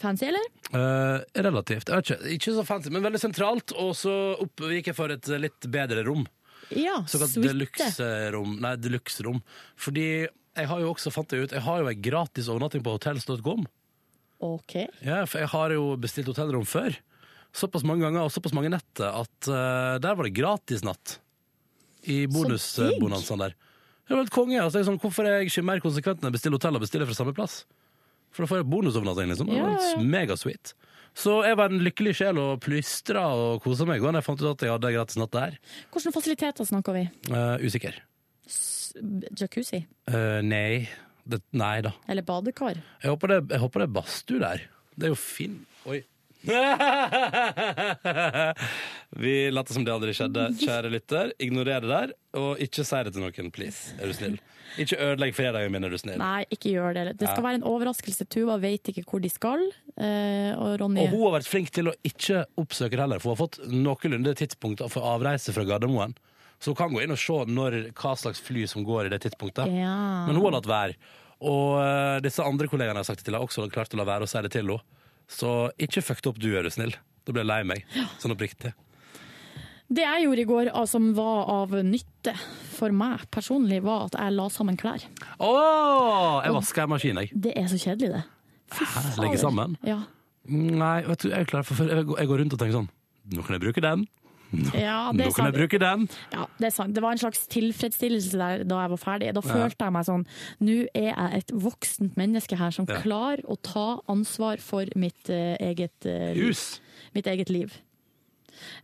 Fancy, 0.00 0.26
eller? 0.30 0.46
Eh, 0.72 1.42
relativt. 1.46 1.90
Jeg 1.92 2.04
ikke, 2.04 2.18
ikke 2.36 2.54
så 2.56 2.64
fancy, 2.66 2.92
men 2.94 3.04
veldig 3.04 3.20
sentralt. 3.22 3.74
Og 3.80 3.94
så 3.98 4.14
opp 4.40 4.64
gikk 4.72 4.92
jeg 4.92 4.98
for 4.98 5.12
et 5.14 5.30
litt 5.40 5.68
bedre 5.72 6.04
rom. 6.08 6.26
Ja, 6.70 7.00
Såkalt 7.10 7.34
deluxe-rom. 7.42 8.56
Nei, 8.62 8.76
deluxe-rom. 8.78 9.40
Fordi 9.80 10.06
jeg 10.28 10.70
har 10.70 10.82
jo 10.82 10.90
også, 10.92 11.12
fant 11.14 11.30
det 11.32 11.44
ut, 11.44 11.54
jeg 11.56 11.64
har 11.66 11.82
jo 11.82 11.88
ei 11.90 11.98
gratis 11.98 12.50
overnatting 12.50 12.84
på 12.86 12.94
hotels.com. 12.94 13.64
Ok. 14.40 14.76
Ja, 15.04 15.24
for 15.28 15.42
jeg 15.42 15.50
har 15.52 15.74
jo 15.74 15.88
bestilt 16.00 16.30
hotellrom 16.30 16.66
før. 16.68 16.94
Såpass 17.56 17.82
mange 17.86 18.06
ganger 18.06 18.24
og 18.24 18.32
såpass 18.32 18.54
mange 18.54 18.70
netter 18.72 19.10
at 19.10 19.50
uh, 19.50 19.98
der 20.00 20.14
var 20.14 20.26
det 20.26 20.36
gratis 20.36 20.84
natt. 20.86 21.18
I 22.08 22.22
bonusbonanzaen 22.30 23.42
der. 23.42 23.56
Det 24.06 24.14
var 24.14 24.22
helt 24.24 24.34
konge. 24.34 24.56
Altså, 24.62 24.80
jeg 24.80 24.88
sånn, 24.88 25.00
hvorfor 25.02 25.26
er 25.26 25.40
jeg 25.40 25.50
ikke 25.50 25.66
mer 25.66 25.82
konsekvent 25.82 26.22
enn 26.22 26.30
å 26.30 26.34
bestille 26.34 26.56
hotell 26.56 26.78
og 26.78 26.84
bestille 26.86 27.06
fra 27.06 27.16
samme 27.18 27.34
plass? 27.36 27.60
For 28.30 28.44
da 28.44 28.50
får 28.50 28.60
jeg 28.62 28.68
bonusovernatting, 28.70 29.30
liksom. 29.32 29.50
Ja, 29.54 29.70
ja. 29.74 30.00
Megasweet. 30.02 30.74
Så 31.18 31.40
jeg 31.42 31.56
var 31.58 31.72
en 31.74 31.82
lykkelig 31.82 32.12
sjel 32.20 32.38
og 32.38 32.60
plystra 32.62 33.24
og 33.34 33.64
kosa 33.64 33.82
meg 33.88 33.98
Og 34.04 34.14
jeg 34.14 34.22
fant 34.22 34.42
ut 34.44 34.52
at 34.52 34.62
jeg 34.62 34.70
hadde 34.70 34.92
gratis 34.94 35.18
natt 35.18 35.32
der. 35.34 35.56
Hvilke 35.90 36.12
fasiliteter 36.14 36.68
snakker 36.68 36.94
vi? 36.94 37.02
Uh, 37.32 37.56
usikker. 37.66 37.98
S- 38.46 38.94
Jacuzzi? 39.38 39.82
Uh, 40.06 40.38
nei. 40.46 40.86
Det, 41.26 41.40
nei 41.58 41.80
da. 41.84 41.92
Eller 42.10 42.22
badekar? 42.26 42.78
Jeg 43.02 43.10
håper, 43.10 43.34
det, 43.34 43.40
jeg 43.56 43.60
håper 43.64 43.82
det 43.82 43.88
er 43.90 43.96
badstue 43.98 44.40
der. 44.42 44.64
Det 44.94 45.08
er 45.08 45.12
jo 45.14 45.18
fin 45.18 45.58
Oi. 45.90 46.00
Vi 49.60 49.62
later 49.62 49.76
som 49.76 49.84
det 49.84 49.92
aldri 49.92 50.12
skjedde, 50.16 50.42
kjære 50.56 50.90
lytter. 50.90 51.32
Ignorer 51.42 51.80
det 51.84 51.88
der, 51.90 52.12
og 52.40 52.60
ikke 52.64 52.84
si 52.86 53.00
det 53.04 53.12
til 53.12 53.20
noen, 53.26 53.50
please. 53.52 53.92
Er 54.00 54.06
du 54.08 54.14
snill? 54.16 54.38
Ikke 54.80 54.96
ødelegg 55.02 55.34
fredagen 55.34 55.72
min, 55.74 55.84
er 55.84 55.90
du 55.92 55.98
snill. 56.00 56.16
Nei, 56.18 56.44
ikke 56.54 56.70
gjør 56.72 56.94
det. 56.96 57.04
Det 57.20 57.28
skal 57.28 57.42
være 57.44 57.58
en 57.58 57.66
overraskelse. 57.68 58.24
Tuva 58.30 58.56
vet 58.62 58.88
ikke 58.92 59.04
hvor 59.04 59.20
de 59.20 59.28
skal. 59.28 59.66
eh, 59.98 60.54
Og 60.56 60.78
Ronny 60.80 61.02
Og 61.02 61.08
hun 61.12 61.24
har 61.26 61.34
vært 61.40 61.48
flink 61.50 61.70
til 61.74 61.90
å 61.90 61.94
ikke 62.06 62.44
oppsøke 62.56 62.94
det 62.96 63.00
heller, 63.04 63.18
for 63.20 63.34
hun 63.34 63.36
har 63.36 63.42
fått 63.44 63.58
noenlunde 63.68 64.34
tidspunkt 64.38 64.80
for 64.88 65.02
avreise 65.12 65.52
fra 65.52 65.64
Gardermoen. 65.68 66.14
Så 66.60 66.70
hun 66.72 66.76
kan 66.76 66.92
gå 66.94 67.02
inn 67.02 67.10
og 67.12 67.18
se 67.20 67.44
når, 67.50 67.92
hva 67.98 68.14
slags 68.16 68.40
fly 68.40 68.66
som 68.70 68.84
går 68.84 69.06
i 69.06 69.12
det 69.12 69.20
tidspunktet. 69.26 69.66
Ja. 69.74 70.26
Men 70.28 70.36
hun 70.38 70.44
har 70.48 70.56
latt 70.60 70.70
være. 70.70 70.96
Og 71.40 71.80
eh, 71.82 72.20
disse 72.24 72.44
andre 72.44 72.68
kollegene 72.68 73.00
jeg 73.00 73.04
har 73.04 73.10
sagt 73.12 73.20
det 73.24 73.28
til, 73.28 73.34
har 73.36 73.44
også 73.44 73.68
klart 73.72 73.92
å 73.92 74.00
la 74.00 74.04
være 74.08 74.24
å 74.24 74.30
si 74.30 74.40
det 74.46 74.52
til 74.56 74.64
henne. 74.70 74.80
Så 75.30 75.70
ikke 75.78 76.02
fucked 76.02 76.26
opp 76.30 76.38
du, 76.42 76.48
er 76.58 76.62
du 76.66 76.70
snill. 76.70 76.94
Da 77.24 77.32
blir 77.34 77.44
jeg 77.44 77.50
lei 77.50 77.62
meg. 77.64 77.84
Sånn 78.18 78.32
oppriktig. 78.34 78.72
Det 79.90 80.04
jeg 80.04 80.22
gjorde 80.22 80.42
i 80.44 80.46
går 80.46 80.68
ah, 80.70 80.84
som 80.86 81.08
var 81.16 81.48
av 81.50 81.72
nytte 81.82 82.34
for 82.76 82.94
meg 82.94 83.24
personlig, 83.34 83.80
var 83.82 84.06
at 84.06 84.14
jeg 84.20 84.36
la 84.36 84.46
sammen 84.52 84.78
klær. 84.78 85.02
Å! 85.42 85.50
Jeg 86.44 86.54
vasker 86.54 86.84
en 86.84 86.92
maskin, 86.92 87.18
jeg. 87.24 87.32
Det 87.34 87.56
er 87.58 87.66
så 87.72 87.78
kjedelig, 87.80 88.12
det. 88.14 88.22
Hæ? 88.78 89.02
Legge 89.18 89.40
sammen? 89.42 89.74
Ja. 89.82 89.98
Nei, 90.50 91.00
vet 91.08 91.24
du, 91.24 91.28
jeg 91.32 91.42
er 91.42 91.48
klar 91.50 91.66
for 91.66 91.90
jeg 91.90 92.06
går, 92.06 92.38
rundt 92.40 92.54
og 92.54 92.58
tenker 92.58 92.78
sånn 92.78 92.88
Nå 93.30 93.42
kan 93.44 93.54
jeg 93.54 93.62
bruke 93.62 93.82
den. 93.84 94.06
Ja, 94.74 95.10
det 95.14 95.28
Nå 95.28 95.34
kan 95.36 95.46
jeg 95.46 95.54
bruke 95.54 95.78
den. 95.78 96.06
Ja, 96.32 96.46
det 96.58 96.70
er 96.70 96.72
sant. 96.74 96.94
Det 96.96 97.02
var 97.04 97.14
en 97.14 97.20
slags 97.22 97.44
tilfredsstillelse 97.52 98.38
der 98.40 98.64
da 98.66 98.80
jeg 98.82 98.90
var 98.94 98.98
ferdig. 98.98 99.28
Da 99.36 99.42
Ja. 99.44 99.52
følte 99.52 99.86
jeg 99.86 99.94
meg 99.94 100.06
sånn 100.08 100.24
Nå 100.66 100.76
er 100.94 101.10
jeg 101.12 101.38
et 101.38 101.52
voksent 101.54 102.16
menneske 102.18 102.58
her 102.58 102.70
som 102.74 102.86
Ja. 102.88 102.98
klarer 103.04 103.44
å 103.46 103.58
ta 103.62 104.00
ansvar 104.08 104.58
for 104.58 104.86
mitt 104.96 105.30
uh, 105.30 105.54
eget 105.60 106.06
uh. 106.06 106.34
Hus. 106.34 106.80
Mitt 107.14 107.26
eget 107.26 107.50
liv. 107.50 107.76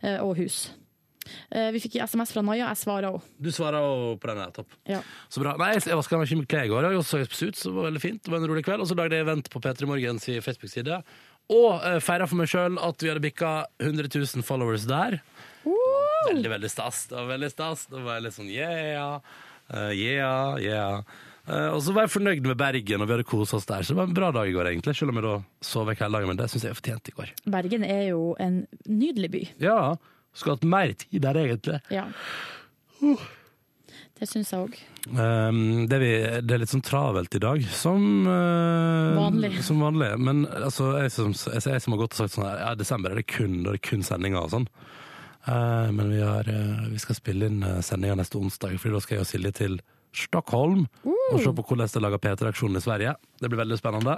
Uh, 0.03 0.23
og 0.23 0.37
hus. 0.37 0.69
Eh, 1.51 1.69
vi 1.75 1.81
fikk 1.83 1.99
SMS 2.03 2.33
fra 2.35 2.43
Naja, 2.45 2.69
jeg 2.71 2.81
svarer 2.81 3.09
òg. 3.11 3.25
Du 3.41 3.49
svarer 3.53 3.83
òg 3.83 4.19
på 4.21 4.31
den 4.31 4.41
her, 4.43 4.51
topp. 4.55 4.77
Ja. 4.89 5.01
Så 5.33 5.43
bra. 5.43 5.55
Nei, 5.61 5.73
jeg 5.77 5.99
vaska 5.99 6.19
meg 6.19 6.29
ikke 6.29 6.41
med 6.41 6.49
klær 6.51 6.67
i 6.67 6.71
går, 6.71 6.89
jeg 6.91 7.07
så 7.07 7.21
ut, 7.23 7.55
så 7.57 7.71
det 7.71 7.77
var 7.77 7.89
veldig 7.89 8.03
fint. 8.03 8.21
Det 8.23 8.33
var 8.33 8.41
en 8.41 8.49
rolig 8.51 8.65
kveld. 8.67 8.83
Og 8.83 8.91
så 8.91 8.97
lagde 8.99 9.17
jeg 9.17 9.27
event 9.27 9.51
på 9.53 9.61
P3 9.63 9.89
Morgens 9.89 10.27
i 10.33 10.39
Facebook-side. 10.43 11.01
Og 11.47 11.69
uh, 11.79 11.99
feira 12.03 12.27
for 12.27 12.39
meg 12.39 12.51
sjøl 12.51 12.75
at 12.83 13.03
vi 13.03 13.11
hadde 13.11 13.23
bikka 13.23 13.51
100 13.79 14.11
000 14.11 14.43
followers 14.43 14.87
der. 14.89 15.21
Veldig, 16.27 16.49
veldig 16.57 16.71
stas. 16.71 17.05
Det 17.07 17.15
var 17.15 17.31
veldig 17.35 17.51
stas. 17.53 17.87
Det 17.91 18.03
var 18.03 18.19
litt 18.23 18.35
sånn 18.35 18.51
yeah, 18.51 19.21
uh, 19.71 19.91
yeah, 19.95 20.59
yeah. 20.59 21.01
Eh, 21.47 21.69
og 21.71 21.79
så 21.83 21.93
var 21.95 22.05
jeg 22.05 22.11
fornøyd 22.17 22.43
med 22.43 22.59
Bergen, 22.59 23.01
og 23.01 23.07
vi 23.07 23.15
hadde 23.15 23.27
kosa 23.27 23.57
oss 23.59 23.67
der. 23.69 23.85
Så 23.85 23.93
det 23.93 24.01
var 24.01 24.09
en 24.09 24.17
bra 24.17 24.33
dag 24.35 24.49
i 24.49 24.55
går, 24.55 24.67
egentlig. 24.73 24.97
Selv 24.99 25.13
om 25.13 25.19
jeg 25.19 25.27
da 25.27 25.35
sov 25.63 25.87
vekk 25.87 26.03
hele 26.03 26.19
dagen. 26.19 26.31
Men 26.31 26.39
det 26.41 26.49
syns 26.51 26.65
jeg 26.65 26.73
jeg 26.73 26.79
fortjente 26.81 27.13
i 27.13 27.17
går. 27.21 27.33
Bergen 27.55 27.87
er 27.87 28.03
jo 28.09 28.21
en 28.43 28.61
nydelig 28.83 29.31
by. 29.31 29.43
Ja. 29.63 29.79
Skulle 30.37 30.57
hatt 30.57 30.69
mer 30.69 30.93
tid 31.01 31.23
der, 31.25 31.41
egentlig. 31.41 31.81
Ja. 31.93 32.05
Det 34.17 34.25
syns 34.25 34.49
jeg 34.53 34.63
òg. 34.65 34.77
Um, 35.07 35.85
det, 35.89 35.97
er 36.01 36.45
det 36.45 36.55
er 36.55 36.61
litt 36.63 36.71
sånn 36.71 36.85
travelt 36.85 37.35
i 37.37 37.41
dag, 37.41 37.61
som 37.69 38.25
uh, 38.25 39.17
Vanlig. 39.17 39.51
Som 39.65 39.83
vanlig. 39.85 40.09
Men 40.21 40.45
altså, 40.49 40.89
jeg, 41.03 41.13
som, 41.13 41.35
jeg, 41.37 41.61
jeg 41.69 41.83
som 41.83 41.93
har 41.93 42.01
gått 42.01 42.15
og 42.17 42.23
sagt 42.23 42.33
sånn 42.33 42.47
her, 42.47 42.63
ja, 42.63 42.71
desember 42.77 43.13
er 43.13 43.21
det 43.21 43.27
kun, 43.29 43.61
det 43.65 43.75
er 43.75 43.83
kun 43.89 44.05
sendinger 44.05 44.41
og 44.41 44.55
sånn. 44.55 44.65
Uh, 45.47 45.93
men 45.95 46.09
vi, 46.11 46.23
har, 46.25 46.49
uh, 46.49 46.87
vi 46.91 46.99
skal 47.01 47.19
spille 47.19 47.51
inn 47.51 47.61
uh, 47.63 47.77
sendinger 47.85 48.17
neste 48.19 48.41
onsdag, 48.41 48.73
for 48.81 48.97
da 48.97 49.03
skal 49.05 49.19
jeg 49.19 49.27
og 49.27 49.29
Silje 49.29 49.53
til 49.61 49.79
Stockholm 50.17 50.85
og 51.05 51.41
se 51.43 51.51
på 51.51 51.63
hvordan 51.67 51.89
de 51.91 52.01
lager 52.01 52.21
P3-aksjonen 52.23 52.79
i 52.79 52.81
Sverige. 52.81 53.11
Det 53.37 53.49
blir 53.51 53.59
veldig 53.59 53.77
spennende. 53.77 54.15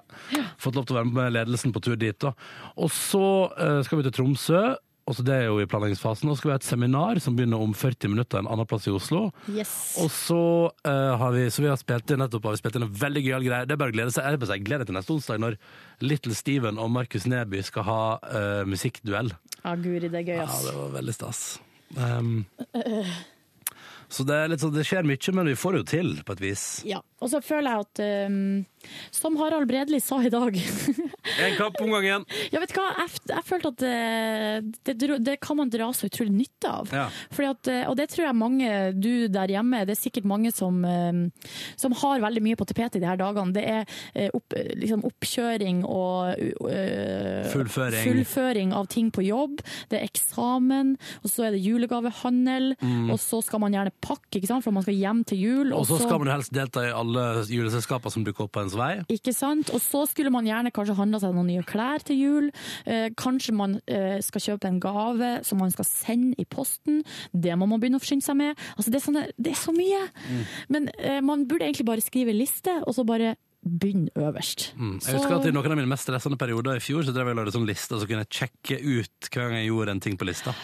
Fått 0.61 0.77
lov 0.77 0.85
til 0.87 0.95
å 0.95 0.99
være 1.01 1.11
med 1.11 1.33
ledelsen 1.33 1.73
på 1.75 1.81
tur 1.83 1.97
dit. 1.99 2.15
da. 2.21 2.31
Og 2.79 2.91
så 2.93 3.25
uh, 3.51 3.81
skal 3.83 3.99
vi 3.99 4.07
til 4.07 4.15
Tromsø. 4.15 4.61
Og 5.09 5.15
så 5.17 5.23
Det 5.25 5.33
er 5.33 5.47
jo 5.47 5.57
i 5.57 5.65
planleggingsfasen. 5.65 6.29
Og 6.29 6.37
så 6.37 6.41
skal 6.41 6.49
vi 6.49 6.53
ha 6.53 6.59
et 6.61 6.67
seminar 6.67 7.19
som 7.23 7.37
begynner 7.37 7.61
om 7.65 7.73
40 7.73 8.11
minutter 8.13 8.39
en 8.39 8.49
annen 8.53 8.67
plass 8.69 8.85
i 8.85 8.93
Oslo. 8.93 9.31
Yes. 9.49 9.71
Og 10.03 10.11
så 10.13 10.41
uh, 10.69 11.13
har 11.17 11.33
vi 11.33 11.47
så 11.49 11.63
vi 11.65 11.71
har 11.71 11.79
spilt 11.81 12.13
inn 12.13 12.21
nettopp 12.21 12.45
har 12.45 12.53
vi 12.53 12.61
spilt 12.61 12.77
inn 12.77 12.85
en 12.85 12.99
veldig 13.01 13.23
gøyal 13.25 13.47
greie. 13.47 13.65
Det 13.65 13.73
er 13.73 13.81
bare 13.81 13.95
å 13.95 13.97
glede 13.97 14.13
seg. 14.13 14.29
Jeg, 14.29 14.65
gleder 14.67 14.85
meg 14.85 14.91
til 14.91 14.99
neste 14.99 15.15
onsdag 15.15 15.41
når 15.41 15.57
Little 16.05 16.37
Steven 16.37 16.77
og 16.77 16.93
Markus 16.93 17.25
Neby 17.25 17.63
skal 17.65 17.87
ha 17.89 18.03
uh, 18.21 18.61
musikkduell. 18.69 19.33
Ja, 19.63 19.73
guri, 19.75 20.05
det 20.05 20.21
er 20.21 20.29
gøy, 20.29 20.37
ass. 20.45 20.61
Ja, 20.61 20.69
det 20.69 20.77
var 20.77 20.95
veldig 20.99 21.17
stas. 21.17 21.43
Um, 21.97 22.45
så 24.13 24.25
det, 24.29 24.37
er 24.37 24.53
litt 24.53 24.61
sånn, 24.61 24.75
det 24.77 24.85
skjer 24.87 25.09
mye, 25.09 25.33
men 25.37 25.49
vi 25.51 25.57
får 25.57 25.73
det 25.73 25.81
jo 25.81 25.87
til 25.89 26.13
på 26.25 26.37
et 26.37 26.43
vis. 26.43 26.65
Ja. 26.87 27.01
Og 27.19 27.33
så 27.33 27.41
føler 27.43 27.73
jeg 27.73 27.87
at 27.87 28.01
um, 28.29 28.37
Som 29.11 29.37
Harald 29.39 29.67
Bredli 29.69 29.99
sa 30.03 30.21
i 30.23 30.29
dag 30.31 30.55
En 30.55 31.55
kapp 31.57 31.79
om 31.83 31.91
gangen! 31.93 32.25
Ja, 32.53 32.59
vet 32.63 32.71
du 32.73 32.79
hva? 32.79 32.87
Jeg, 33.03 33.19
jeg 33.29 33.43
følte 33.45 33.71
at 33.73 33.81
det, 33.83 34.93
det, 34.99 35.09
det 35.25 35.35
kan 35.43 35.57
man 35.59 35.69
dra 35.71 35.89
så 35.93 36.07
utrolig 36.09 36.31
nytte 36.33 36.69
av. 36.71 36.89
Ja. 36.93 37.05
At, 37.49 37.69
og 37.89 37.95
det 37.99 38.07
tror 38.11 38.25
jeg 38.27 38.37
mange, 38.37 38.69
du 38.97 39.27
der 39.31 39.51
hjemme, 39.51 39.83
det 39.87 39.93
er 39.95 39.99
sikkert 39.99 40.25
mange 40.29 40.51
som, 40.55 40.79
eh, 40.87 41.19
som 41.79 41.93
har 42.01 42.21
veldig 42.23 42.43
mye 42.45 42.57
på 42.59 42.67
tapetet 42.69 42.97
i 42.99 43.03
de 43.03 43.09
her 43.09 43.19
dagene. 43.19 43.53
Det 43.55 43.63
er 43.69 43.83
eh, 44.13 44.29
opp, 44.37 44.55
liksom 44.79 45.03
oppkjøring 45.07 45.83
og 45.87 46.39
eh, 46.71 47.49
Fullføring. 47.53 48.03
fullføring 48.07 48.73
av 48.77 48.89
ting 48.91 49.11
på 49.15 49.23
jobb. 49.27 49.61
Det 49.91 49.99
er 49.99 50.07
eksamen, 50.09 50.95
og 51.23 51.31
så 51.33 51.47
er 51.49 51.55
det 51.57 51.63
julegavehandel, 51.65 52.71
Mm. 52.79 53.09
og 53.11 53.17
så 53.19 53.39
skal 53.43 53.59
man 53.63 53.73
gjerne 53.75 53.91
pakke, 54.03 54.39
for 54.63 54.71
man 54.75 54.83
skal 54.85 54.95
hjem 54.95 55.23
til 55.27 55.39
jul. 55.41 55.73
Og 55.75 55.85
så 55.89 55.97
skal 55.99 56.19
man 56.21 56.29
helst 56.31 56.53
delta 56.55 56.83
i 56.87 56.91
alle 56.95 57.43
juleselskaper 57.49 58.11
som 58.13 58.23
dukker 58.25 58.45
opp 58.47 58.53
på 58.55 58.63
ens 58.69 58.77
vei. 58.79 58.91
Ikke 59.17 59.33
sant? 59.35 59.73
Og 59.75 59.81
så 59.83 60.05
skulle 60.09 60.31
man 60.33 60.47
gjerne 60.47 60.71
kanskje 60.75 60.97
handla 60.99 61.21
seg 61.23 61.35
noen 61.35 61.49
nye 61.51 61.65
klær 61.67 62.05
til 62.05 62.21
jul. 62.21 62.47
Eh, 62.85 63.09
kanskje 63.19 63.55
man 63.57 63.77
eh, 63.89 64.19
skal 64.25 64.45
kjøpe 64.45 64.69
en 64.69 64.79
gave 64.83 65.33
som 65.47 65.61
man 65.61 65.73
skal 65.73 65.87
sende 65.89 66.39
i 66.39 66.47
posten. 66.49 67.03
Det 67.33 67.57
må 67.59 67.67
man 67.69 67.81
begynne 67.81 67.99
å 67.99 68.03
forsyne 68.03 68.25
seg 68.25 68.39
med. 68.39 68.57
Altså, 68.77 68.93
det, 68.93 69.01
er 69.01 69.05
sånne, 69.09 69.27
det 69.37 69.53
er 69.53 69.59
så 69.59 69.75
mye! 69.75 70.01
Men 70.71 70.89
eh, 70.97 71.19
man 71.25 71.47
burde 71.49 71.67
egentlig 71.67 71.87
bare 71.89 72.05
skrive 72.05 72.35
liste, 72.35 72.79
og 72.85 72.95
så 72.95 73.05
bare 73.07 73.35
begynne 73.59 74.11
øverst. 74.15 74.69
Mm. 74.79 74.99
Jeg 75.03 75.17
husker 75.17 75.35
at 75.35 75.47
I 75.49 75.51
noen 75.51 75.73
av 75.73 75.79
mine 75.81 75.91
mest 75.91 76.07
stressende 76.07 76.39
perioder 76.39 76.79
i 76.79 76.83
fjor 76.83 77.03
så 77.03 77.11
drev 77.15 77.27
jeg 77.27 77.35
og 77.35 77.41
lagde 77.41 77.55
sånn 77.57 77.67
liste, 77.67 77.99
så 77.99 78.07
kunne 78.07 78.23
jeg 78.23 78.39
sjekke 78.39 78.79
ut 78.79 79.29
hver 79.33 79.49
gang 79.49 79.59
jeg 79.59 79.71
gjorde 79.71 79.95
en 79.95 80.03
ting 80.05 80.15
på 80.19 80.29
lista. 80.29 80.55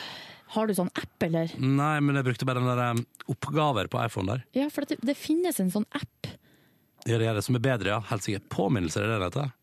Har 0.55 0.69
du 0.69 0.75
sånn 0.77 0.91
app, 0.95 1.15
eller? 1.25 1.51
Nei, 1.59 1.97
men 2.05 2.15
jeg 2.19 2.27
brukte 2.29 2.47
bare 2.47 2.61
den 2.61 2.71
der 2.71 2.95
um, 2.95 3.03
oppgaver 3.33 3.89
på 3.91 3.99
iPhone 4.05 4.29
der. 4.31 4.45
Ja, 4.55 4.69
for 4.71 4.87
det, 4.87 5.01
det 5.03 5.17
finnes 5.19 5.59
en 5.59 5.73
sånn 5.73 5.87
app. 5.97 6.29
Ja, 7.05 7.19
det 7.21 7.29
er 7.29 7.37
det 7.37 7.45
som 7.45 7.57
er 7.57 7.61
bedre, 7.61 7.91
ja. 7.93 8.01
Helt 8.09 8.25
sikkert. 8.25 8.49
Påminnelser 8.49 9.05
er 9.05 9.11
det 9.11 9.17
den 9.19 9.27
heter. 9.27 9.53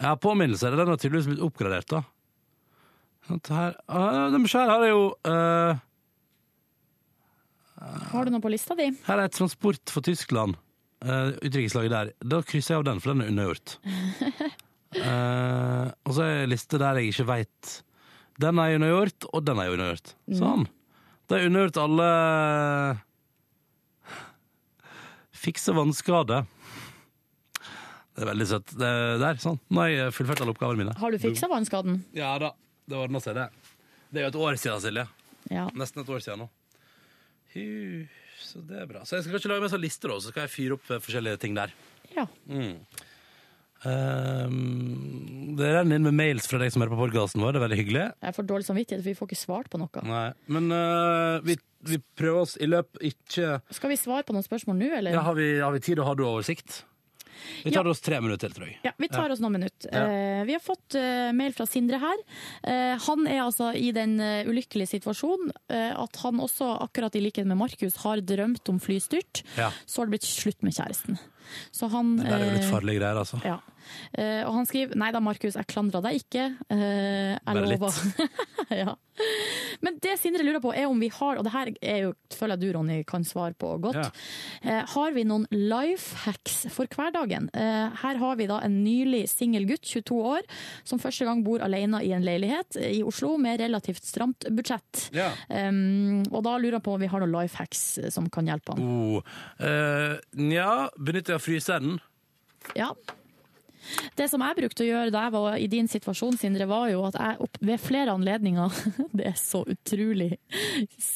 Ja, 0.00 0.14
påminnelser. 0.16 0.76
Den 0.78 0.88
har 0.88 0.98
tydeligvis 1.00 1.28
blitt 1.32 1.42
oppgradert, 1.44 1.90
da. 1.90 2.04
Her 3.30 3.76
ah, 3.86 4.30
De 4.32 4.40
her 4.48 4.70
er 4.72 4.88
jo 4.88 5.02
eh, 5.28 5.80
Har 8.10 8.26
du 8.26 8.32
noe 8.34 8.42
på 8.42 8.50
lista 8.50 8.74
di? 8.78 8.88
Her 9.06 9.20
er 9.20 9.28
et 9.28 9.36
transport 9.36 9.92
for 9.92 10.02
Tyskland. 10.04 10.56
Uh, 11.00 11.32
Utenrikslaget 11.40 11.92
der. 11.94 12.10
Da 12.20 12.40
krysser 12.44 12.74
jeg 12.74 12.82
av 12.82 12.88
den, 12.90 12.98
for 13.00 13.14
den 13.14 13.22
er 13.24 13.30
unnagjort. 13.32 13.76
uh, 15.00 15.86
og 16.04 16.12
så 16.12 16.26
er 16.26 16.34
det 16.34 16.42
en 16.42 16.52
liste 16.52 16.80
der 16.82 17.00
jeg 17.00 17.14
ikke 17.14 17.28
veit. 17.30 17.76
Den 18.40 18.60
er 18.60 18.76
unnagjort, 18.76 19.28
og 19.32 19.46
den 19.46 19.62
er 19.62 19.72
unnagjort. 19.72 20.12
Sånn. 20.36 20.66
Da 21.30 21.38
er 21.38 21.48
unnagjort 21.48 21.80
alle 21.80 22.10
Fikse 25.40 25.72
vannskade. 25.76 26.42
Det 28.16 28.24
er 28.26 28.28
veldig 28.28 28.46
søtt. 28.50 28.72
Det 28.76 28.86
er 28.86 29.20
der, 29.22 29.38
sånn. 29.40 29.60
Nå 29.72 29.84
har 29.84 29.90
jeg 29.92 30.14
fullført 30.16 30.42
alle 30.44 30.52
oppgavene 30.52 30.82
mine. 30.82 30.94
Har 31.00 31.14
du 31.14 31.20
fiksa 31.22 31.48
vannskaden? 31.48 32.02
Ja 32.16 32.34
da, 32.42 32.52
det 32.90 32.98
ordna 32.98 33.22
seg, 33.24 33.38
det. 33.38 33.46
Det 34.10 34.20
er 34.20 34.26
jo 34.26 34.32
et 34.32 34.40
år 34.44 34.58
siden, 34.60 34.82
Silje. 34.84 35.06
Ja. 35.48 35.68
Nesten 35.78 36.02
et 36.02 36.10
år 36.12 36.20
siden 36.24 36.42
nå. 36.44 36.48
Hu, 37.54 37.62
så 38.42 38.60
det 38.66 38.82
er 38.82 38.90
bra. 38.90 39.06
Så 39.06 39.16
jeg 39.16 39.24
skal 39.24 39.38
kanskje 39.38 39.52
lage 39.54 39.64
meg 39.64 39.72
sånn 39.72 39.82
liste, 39.82 40.10
da, 40.10 40.18
så 40.20 40.34
skal 40.34 40.44
jeg 40.44 40.52
fyre 40.52 40.76
opp 40.76 40.90
eh, 40.90 41.00
forskjellige 41.02 41.40
ting 41.42 41.56
der. 41.56 41.72
Ja. 42.16 42.26
Mm. 42.50 42.74
Um, 43.80 45.56
det 45.56 45.70
renner 45.72 45.96
inn 45.96 46.04
med 46.04 46.18
mails 46.18 46.50
fra 46.50 46.60
deg 46.60 46.74
som 46.74 46.84
hører 46.84 46.92
på 46.92 47.00
podkasten 47.00 47.40
vår. 47.40 47.54
Det 47.56 47.62
er 47.62 47.64
veldig 47.64 47.80
hyggelig. 47.80 48.04
Jeg 48.26 48.36
får 48.36 48.48
dårlig 48.50 48.68
samvittighet, 48.68 49.00
for 49.00 49.08
vi 49.08 49.16
får 49.16 49.30
ikke 49.30 49.40
svart 49.40 49.72
på 49.72 49.80
noe. 49.80 50.04
Nei, 50.04 50.26
Men 50.52 50.68
uh, 50.74 51.40
vi, 51.46 51.56
vi 51.88 51.98
prøver 52.18 52.42
oss 52.44 52.56
i 52.60 52.66
løp 52.68 52.98
ikke 53.00 53.60
Skal 53.72 53.92
vi 53.92 53.96
svare 54.00 54.26
på 54.26 54.34
noen 54.36 54.44
spørsmål 54.44 54.76
nå, 54.76 54.90
eller? 54.98 55.14
ja, 55.16 55.24
har, 55.24 55.34
vi, 55.38 55.58
har 55.62 55.72
vi 55.72 55.80
tid 55.80 56.00
og 56.02 56.10
har 56.10 56.18
du 56.18 56.24
oversikt? 56.28 56.84
Vi 57.64 57.70
tar 57.72 57.84
Ja. 57.86 57.90
oss 57.90 58.02
tre 58.04 58.18
minutter 58.20 58.48
til, 58.48 58.52
tror 58.56 58.66
jeg. 58.68 58.76
Ja, 58.84 58.92
vi 59.00 59.08
tar 59.08 59.32
oss 59.32 59.40
noen 59.40 59.54
minutter. 59.56 59.88
Ja. 59.88 60.02
Uh, 60.04 60.44
vi 60.44 60.52
har 60.52 60.60
fått 60.60 60.96
uh, 60.98 61.30
mail 61.32 61.54
fra 61.56 61.64
Sindre 61.64 61.96
her. 62.02 62.20
Uh, 62.66 62.98
han 63.00 63.24
er 63.30 63.40
altså 63.46 63.70
i 63.76 63.90
den 63.96 64.18
ulykkelige 64.20 64.90
situasjonen 64.92 65.48
at 65.70 66.16
han 66.20 66.40
også, 66.42 66.68
akkurat 66.84 67.16
i 67.16 67.22
likhet 67.24 67.48
med 67.48 67.56
Markus, 67.56 67.96
har 68.04 68.20
drømt 68.20 68.68
om 68.68 68.80
flystyrt. 68.82 69.40
Ja. 69.56 69.70
Så 69.88 70.02
har 70.02 70.10
det 70.10 70.18
blitt 70.18 70.28
slutt 70.28 70.60
med 70.66 70.76
kjæresten. 70.76 71.16
Så 71.72 71.88
han 71.90 72.16
Det 72.18 72.28
der 72.28 72.36
er 72.36 72.44
jo 72.50 72.56
litt 72.58 72.70
farlige 72.70 73.00
greier, 73.00 73.20
altså. 73.24 73.40
Ja. 73.46 73.56
Eh, 74.12 74.42
og 74.46 74.54
han 74.58 74.68
skriver 74.68 74.98
Nei 74.98 75.10
da, 75.14 75.22
Markus, 75.22 75.56
jeg 75.58 75.68
klandrer 75.70 76.04
deg 76.04 76.20
ikke. 76.22 76.48
Eh, 76.72 77.36
jeg 77.36 77.44
Bare 77.46 77.70
litt. 77.70 78.28
ja. 78.82 78.96
Men 79.84 79.98
det 80.00 80.16
Sindre 80.20 80.44
lurer 80.46 80.62
på, 80.64 80.72
er 80.72 80.88
om 80.88 81.00
vi 81.00 81.10
har, 81.12 81.38
og 81.38 81.44
det 81.44 81.52
her 81.52 81.70
er 81.84 81.98
jo, 82.06 82.12
føler 82.32 82.56
jeg 82.56 82.62
du, 82.62 82.68
Ronny, 82.76 83.00
kan 83.08 83.24
svare 83.26 83.54
på 83.58 83.72
godt. 83.82 84.00
Ja. 84.00 84.08
Eh, 84.64 84.80
har 84.94 85.14
vi 85.16 85.26
noen 85.28 85.46
life 85.52 86.22
hacks 86.24 86.62
for 86.72 86.88
hverdagen? 86.90 87.50
Her 87.54 88.20
har 88.20 88.38
vi 88.38 88.48
da 88.48 88.60
en 88.64 88.80
nylig 88.84 89.24
singel 89.30 89.66
gutt, 89.68 89.84
22 89.86 90.20
år, 90.32 90.46
som 90.88 91.00
første 91.02 91.26
gang 91.28 91.42
bor 91.44 91.62
alene 91.64 92.00
i 92.06 92.12
en 92.16 92.24
leilighet 92.24 92.78
i 92.80 93.02
Oslo 93.06 93.34
med 93.40 93.60
relativt 93.60 94.06
stramt 94.08 94.48
budsjett. 94.56 95.08
Ja. 95.16 95.30
Um, 95.48 96.22
og 96.30 96.44
da 96.46 96.56
lurer 96.56 96.78
jeg 96.78 96.86
på 96.86 96.94
om 96.96 97.02
vi 97.02 97.10
har 97.10 97.22
noen 97.22 97.34
life 97.34 97.60
hacks 97.60 97.84
som 98.14 98.28
kan 98.32 98.48
hjelpe 98.48 98.76
han. 98.76 98.84
Oh. 98.84 99.32
Uh, 99.60 100.16
Nja, 100.40 100.90
benytter 100.98 101.36
jeg 101.36 101.44
fryseren? 101.44 101.98
Ja. 102.76 102.92
Det 104.18 104.26
som 104.30 104.42
jeg 104.44 104.58
brukte 104.58 104.84
å 104.84 104.88
gjøre 104.88 105.14
da 105.14 105.24
jeg 105.26 105.34
var 105.36 105.56
i 105.58 105.68
din 105.70 105.88
situasjon, 105.90 106.38
Sindre, 106.40 106.68
var 106.70 106.90
jo 106.92 107.04
at 107.08 107.18
jeg 107.18 107.40
opp, 107.46 107.58
ved 107.70 107.82
flere 107.82 108.14
anledninger 108.16 108.76
Det 109.18 109.26
er 109.32 109.38
så 109.38 109.62
utrolig 109.68 110.34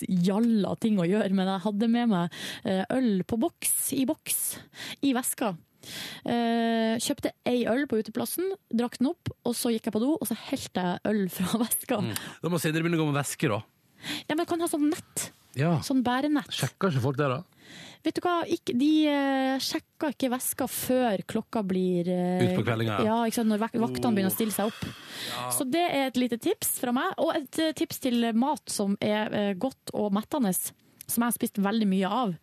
jalla 0.08 0.74
ting 0.80 0.98
å 1.00 1.08
gjøre, 1.08 1.32
men 1.34 1.50
jeg 1.50 1.64
hadde 1.66 1.90
med 1.90 2.10
meg 2.10 2.40
eh, 2.64 2.82
øl 2.94 3.22
på 3.28 3.38
boks, 3.40 3.92
i 3.96 4.04
boks, 4.08 4.42
i 5.06 5.14
veska. 5.16 5.54
Uh, 6.24 6.96
kjøpte 7.02 7.34
ei 7.48 7.66
øl 7.68 7.84
på 7.90 7.98
uteplassen, 8.00 8.54
drakk 8.72 8.96
den 9.00 9.10
opp, 9.10 9.28
og 9.44 9.56
så 9.58 9.72
gikk 9.74 9.90
jeg 9.90 9.96
på 9.96 10.02
do, 10.02 10.14
og 10.16 10.28
så 10.28 10.36
helte 10.46 10.84
jeg 10.86 11.02
øl 11.12 11.24
fra 11.36 11.60
veska. 11.64 12.00
Mm. 12.00 12.12
Da 12.44 12.52
må 12.52 12.60
Sindre 12.62 12.84
begynne 12.84 13.00
å 13.00 13.04
gå 13.04 13.10
med 13.10 13.20
veske, 13.20 13.50
da. 13.52 13.60
Ja, 14.28 14.36
men 14.36 14.48
kan 14.48 14.60
ha 14.64 14.68
sånn 14.68 14.90
nett. 14.92 15.28
Ja. 15.58 15.76
Sånn 15.86 16.02
bærenett. 16.04 16.50
Sjekker 16.52 16.92
ikke 16.92 17.04
folk 17.04 17.20
det, 17.20 17.30
da? 17.30 17.42
Vet 18.04 18.18
du 18.18 18.20
hva, 18.24 18.34
ikke, 18.44 18.74
de 18.76 18.90
eh, 19.08 19.54
sjekker 19.64 20.12
ikke 20.12 20.28
veska 20.34 20.66
før 20.68 21.22
klokka 21.30 21.62
blir 21.64 22.10
eh, 22.12 22.42
Ut 22.44 22.58
på 22.58 22.64
kveldinga, 22.66 22.98
ja. 23.06 23.20
ja. 23.24 23.44
når 23.48 23.62
vaktene 23.62 24.12
begynner 24.12 24.32
å 24.32 24.34
stille 24.34 24.52
seg 24.52 24.68
opp. 24.68 24.82
Så 25.56 25.64
det 25.68 25.84
er 25.86 26.10
et 26.10 26.20
lite 26.20 26.36
tips 26.42 26.76
fra 26.82 26.92
meg, 26.96 27.14
og 27.22 27.32
et 27.38 27.62
eh, 27.62 27.72
tips 27.76 28.02
til 28.04 28.28
mat 28.36 28.68
som 28.72 28.98
er 29.00 29.56
godt 29.60 29.94
og 29.96 30.12
mettende. 30.16 30.52
Som 31.04 31.20
jeg 31.20 31.26
har 31.26 31.36
spist 31.36 31.58
veldig 31.60 31.88
mye 31.88 32.12
av. 32.16 32.36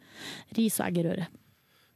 Ris 0.58 0.82
og 0.82 0.88
eggerøre. 0.90 1.30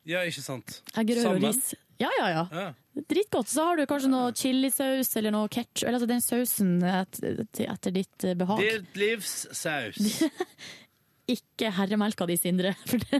Ja, 0.05 0.21
ikke 0.25 0.45
sant. 0.45 0.79
Eggerøre 0.97 1.33
og 1.33 1.43
ris. 1.45 1.73
Ja, 1.97 2.09
ja, 2.19 2.29
ja. 2.29 2.47
Ja. 2.51 3.01
Dritgodt. 3.09 3.47
Så 3.49 3.63
har 3.63 3.77
du 3.77 3.85
kanskje 3.87 4.09
noe 4.11 4.33
chilisaus 4.35 5.15
eller 5.17 5.33
noe 5.33 5.49
ketchup, 5.51 5.87
eller 5.87 5.99
altså 5.99 6.09
den 6.09 6.23
sausen 6.23 6.73
etter, 6.85 7.41
etter 7.65 7.95
ditt 7.95 8.25
eh, 8.27 8.35
behag. 8.37 8.61
Ditt 8.63 8.99
livs 8.99 9.45
saus. 9.55 9.99
Ikke 11.31 11.71
herremelka 11.73 12.27
di, 12.29 12.35
Sindre. 12.37 12.75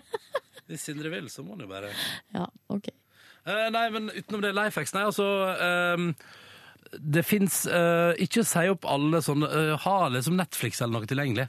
Hvis 0.70 0.86
Sindre 0.88 1.10
vil, 1.14 1.30
så 1.30 1.44
må 1.46 1.56
han 1.56 1.66
jo 1.66 1.70
bare 1.70 1.92
ja, 2.34 2.46
ok. 2.74 2.90
Eh, 3.46 3.68
Nei, 3.74 3.86
men 3.94 4.10
utenom 4.10 4.42
det 4.42 4.54
Lifehacks, 4.58 4.94
nei, 4.96 5.04
altså 5.06 5.26
ehm, 5.62 6.08
det 6.96 7.24
fins 7.26 7.64
Ikke 8.22 8.44
si 8.46 8.62
opp 8.72 8.86
alle 8.90 9.20
sånne 9.24 9.48
uh, 9.50 9.72
Ha 9.84 10.08
liksom 10.14 10.38
Netflix 10.40 10.80
eller 10.82 11.00
noe 11.02 11.10
tilgjengelig. 11.10 11.48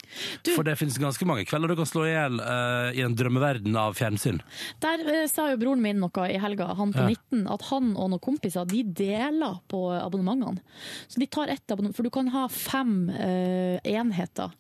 For 0.49 0.67
det 0.67 0.77
fins 0.81 0.97
ganske 1.01 1.29
mange 1.29 1.45
kvelder 1.49 1.71
du 1.73 1.77
kan 1.79 1.89
slå 1.89 2.07
i 2.09 2.15
hjel 2.15 2.41
uh, 2.41 2.91
i 2.97 3.03
en 3.05 3.15
drømmeverden 3.17 3.77
av 3.77 3.97
fjernsyn. 3.99 4.41
Der 4.83 5.03
eh, 5.05 5.27
sa 5.31 5.49
jo 5.51 5.59
broren 5.61 5.83
min 5.85 6.01
noe 6.03 6.29
i 6.31 6.39
helga, 6.41 6.71
han 6.79 6.95
på 6.95 7.05
Ja. 7.05 7.09
19, 7.13 7.47
at 7.53 7.67
han 7.71 7.93
og 7.95 8.11
noen 8.13 8.23
kompiser 8.23 8.67
de 8.69 8.83
deler 8.97 9.61
på 9.71 9.83
abonnementene. 9.95 10.63
Så 11.09 11.21
de 11.23 11.29
tar 11.31 11.53
ett 11.53 11.71
abonnement, 11.71 11.97
for 11.97 12.07
du 12.07 12.13
kan 12.15 12.31
ha 12.35 12.47
fem 12.53 13.11
eh, 13.11 13.79
enheter 13.85 14.55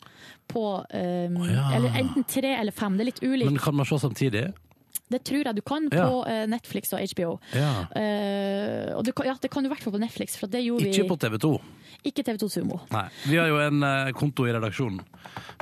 på 0.51 0.65
eh, 0.91 1.33
ja. 1.33 1.67
Eller 1.77 1.99
enten 1.99 2.27
tre 2.29 2.55
eller 2.61 2.73
fem, 2.73 2.97
det 2.97 3.07
er 3.07 3.13
litt 3.13 3.25
ulikt. 3.25 3.51
Men 3.51 3.63
kan 3.63 3.77
man 3.77 3.89
se 3.89 3.99
samtidig? 4.03 4.49
Det 5.13 5.21
tror 5.23 5.45
jeg 5.47 5.55
du 5.55 5.63
kan 5.63 5.87
på 5.93 5.97
Ja. 5.97 6.23
eh, 6.27 6.47
Netflix 6.51 6.93
og 6.93 6.99
HBO. 6.99 7.39
Ja. 7.55 7.87
Uh, 7.95 8.97
og 8.99 9.05
du 9.07 9.13
kan, 9.13 9.29
ja, 9.29 9.37
det 9.41 9.51
kan 9.53 9.63
du 9.63 9.69
i 9.69 9.71
hvert 9.71 9.83
fall 9.85 9.95
på 9.95 10.01
Netflix, 10.03 10.35
Ikke 10.43 10.51
vi 10.83 11.07
på 11.07 11.17
TV2. 11.17 11.51
Ikke 12.07 12.25
TV2 12.27 12.49
Sumo. 12.51 12.81
Nei. 12.91 13.07
Vi 13.27 13.37
har 13.39 13.47
jo 13.47 13.61
en 13.63 13.83
uh, 13.83 14.11
konto 14.19 14.47
i 14.47 14.53
redaksjonen. 14.53 15.01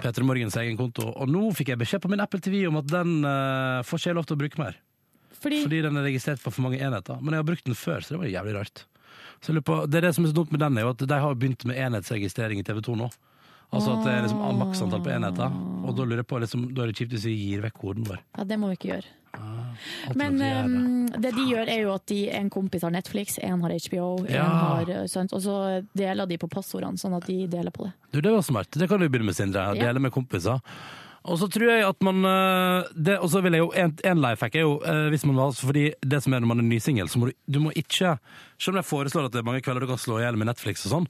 Peter 0.01 0.25
Morgens 0.25 0.57
egen 0.57 0.77
konto. 0.77 1.11
Og 1.13 1.29
nå 1.29 1.53
fikk 1.53 1.75
jeg 1.75 1.79
beskjed 1.79 2.01
på 2.01 2.09
min 2.09 2.21
Apple 2.25 2.41
TV 2.41 2.67
om 2.69 2.81
at 2.81 2.89
den 2.89 3.21
uh, 3.25 3.85
får 3.85 4.01
ikke 4.01 4.11
jeg 4.11 4.19
lov 4.21 4.27
til 4.31 4.37
å 4.37 4.43
bruke 4.45 4.61
mer. 4.61 4.81
Fordi, 5.45 5.61
Fordi 5.67 5.83
den 5.85 6.01
er 6.01 6.07
registrert 6.09 6.41
på 6.41 6.51
for 6.51 6.65
mange 6.65 6.81
enheter. 6.81 7.21
Men 7.21 7.37
jeg 7.37 7.45
har 7.45 7.49
brukt 7.49 7.69
den 7.69 7.77
før, 7.77 8.01
så 8.01 8.15
det 8.15 8.23
var 8.23 8.33
jævlig 8.33 8.57
rart. 8.57 8.87
På, 9.45 9.83
det 9.85 10.01
er 10.01 10.07
det 10.09 10.15
som 10.17 10.25
er 10.25 10.33
så 10.33 10.39
dumt 10.39 10.53
med 10.55 10.63
den, 10.65 10.79
er 10.79 10.87
jo 10.87 10.95
at 10.95 11.05
de 11.05 11.19
har 11.21 11.35
begynt 11.37 11.67
med 11.69 11.77
enhetsregistrering 11.77 12.63
i 12.63 12.65
TV2 12.65 12.97
nå. 12.97 13.11
Altså 13.75 13.97
at 13.97 14.07
det 14.07 14.13
er 14.15 14.25
liksom 14.25 14.61
maks 14.61 14.81
antall 14.85 15.03
på 15.05 15.13
enheter. 15.13 15.53
Og 15.85 15.93
da 15.99 16.07
lurer 16.07 16.23
jeg 16.23 16.31
på, 16.31 16.39
liksom, 16.41 16.65
da 16.73 16.85
er 16.85 16.93
det 16.93 16.97
kjipt 17.01 17.13
hvis 17.17 17.27
vi 17.29 17.35
gir 17.37 17.65
vekk 17.67 17.77
koden 17.83 18.09
vår. 18.09 18.23
ja, 18.39 18.47
det 18.49 18.59
må 18.61 18.71
vi 18.71 18.79
ikke 18.79 18.93
gjøre. 18.95 19.13
Men 20.15 20.39
um, 20.41 21.07
det. 21.13 21.31
eh, 21.31 21.37
de 21.37 21.47
gjør 21.51 21.71
er 21.77 21.81
jo 21.85 21.95
at 21.95 22.07
de, 22.11 22.21
en 22.39 22.51
kompis 22.53 22.85
har 22.87 22.95
Netflix, 22.95 23.39
en 23.43 23.63
har 23.65 23.77
HBO, 23.89 24.09
en 24.27 24.59
har 24.65 24.93
sånt, 25.11 25.33
og 25.37 25.45
så 25.45 25.61
deler 25.97 26.29
de 26.31 26.41
på 26.41 26.51
passordene, 26.53 27.01
sånn 27.01 27.17
at 27.17 27.27
de 27.31 27.45
deler 27.51 27.75
på 27.75 27.89
det. 27.89 27.95
Du, 28.13 28.21
det 28.21 28.35
var 28.35 28.45
smart. 28.47 28.71
Det 28.75 28.89
kan 28.91 29.01
du 29.01 29.09
begynne 29.09 29.31
med, 29.31 29.39
Sindre. 29.39 29.71
Ja. 29.75 29.89
Dele 29.89 30.03
med 30.05 30.15
kompiser. 30.15 30.61
Og 31.25 31.39
så 31.41 31.49
tror 31.49 31.71
jeg 31.71 31.85
at 31.87 32.05
man 32.05 32.21
eh, 32.29 32.91
det, 32.93 33.15
Og 33.23 33.31
så 33.33 33.41
vil 33.45 33.57
jeg 33.57 33.63
jo 33.65 33.71
En, 33.81 33.95
en 34.05 34.19
life 34.21 34.45
hack 34.45 34.59
er 34.61 34.67
jo 34.67 34.75
eh, 34.85 35.07
hvis 35.09 35.25
man 35.25 35.39
var 35.39 35.55
Fordi 35.57 35.87
det 36.05 36.21
som 36.21 36.35
er 36.37 36.43
når 36.45 36.51
man 36.51 36.61
er 36.61 36.69
nysingel, 36.69 37.09
så 37.09 37.21
må 37.21 37.31
du, 37.31 37.37
du 37.49 37.61
må 37.65 37.73
ikke 37.73 38.19
Selv 38.59 38.75
om 38.75 38.81
jeg 38.83 38.91
foreslår 38.91 39.31
at 39.31 39.33
det 39.37 39.41
er 39.41 39.47
mange 39.49 39.63
kvelder 39.65 39.87
du 39.87 39.89
kan 39.89 40.01
slå 40.03 40.19
i 40.21 40.27
hjel 40.27 40.37
med 40.41 40.51
Netflix 40.51 40.85
og 40.85 40.93
sånn, 40.99 41.09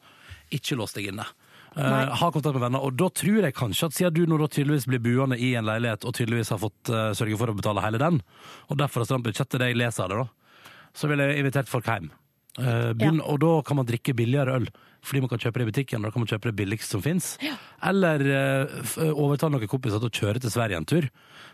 ikke 0.55 0.77
lås 0.79 0.95
deg 0.95 1.11
inne. 1.11 1.27
Nei. 1.75 2.05
ha 2.21 2.31
kontakt 2.31 2.55
med 2.55 2.63
venner. 2.63 2.85
Og 2.87 2.97
da 2.99 3.09
tror 3.11 3.47
jeg 3.49 3.57
kanskje 3.57 3.89
at 3.91 3.97
siden 3.97 4.15
du 4.15 4.31
nå 4.31 4.39
da 4.41 4.49
tydeligvis 4.51 4.89
blir 4.91 5.03
buende 5.03 5.39
i 5.39 5.55
en 5.59 5.67
leilighet, 5.67 6.07
og 6.07 6.15
tydeligvis 6.17 6.53
har 6.55 6.63
fått 6.63 6.93
uh, 6.93 7.11
sørge 7.17 7.39
for 7.41 7.51
å 7.51 7.57
betale 7.59 7.83
hele 7.85 8.01
den, 8.03 8.21
og 8.69 8.79
derfor 8.81 9.03
har 9.03 9.11
stramt 9.11 9.27
budsjettet 9.27 9.63
det 9.63 9.73
jeg 9.73 9.81
leser 9.81 10.07
av 10.07 10.13
det, 10.13 10.25
da, 10.25 10.61
så 10.95 11.11
ville 11.11 11.27
jeg 11.31 11.43
invitert 11.43 11.71
folk 11.71 11.91
hjem. 11.91 12.13
Eh, 12.55 12.93
begynn, 12.95 13.19
Og 13.21 13.41
da 13.43 13.63
kan 13.67 13.81
man 13.81 13.87
drikke 13.87 14.15
billigere 14.15 14.55
øl, 14.61 14.69
fordi 15.03 15.25
man 15.25 15.31
kan 15.33 15.41
kjøpe 15.43 15.59
det 15.59 15.65
i 15.65 15.71
butikken. 15.73 15.99
og 15.99 16.07
Da 16.07 16.11
kan 16.15 16.23
man 16.23 16.31
kjøpe 16.31 16.51
det 16.51 16.57
billigste 16.57 16.95
som 16.95 17.03
fins. 17.03 17.37
Eller 17.83 18.23
uh, 18.23 19.11
overtale 19.11 19.57
noen 19.57 19.69
kompiser 19.69 19.99
til 19.99 20.09
å 20.09 20.19
kjøre 20.21 20.41
til 20.41 20.55
Sverige 20.55 20.79
en 20.79 20.87
tur. 20.87 21.09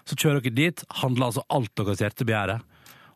Så 0.05 0.19
kjører 0.19 0.45
dere 0.45 0.59
dit, 0.59 0.85
handler 1.01 1.31
altså 1.31 1.47
alt 1.49 1.73
deres 1.81 2.05
hjerte 2.05 2.27
begjærer, 2.29 2.61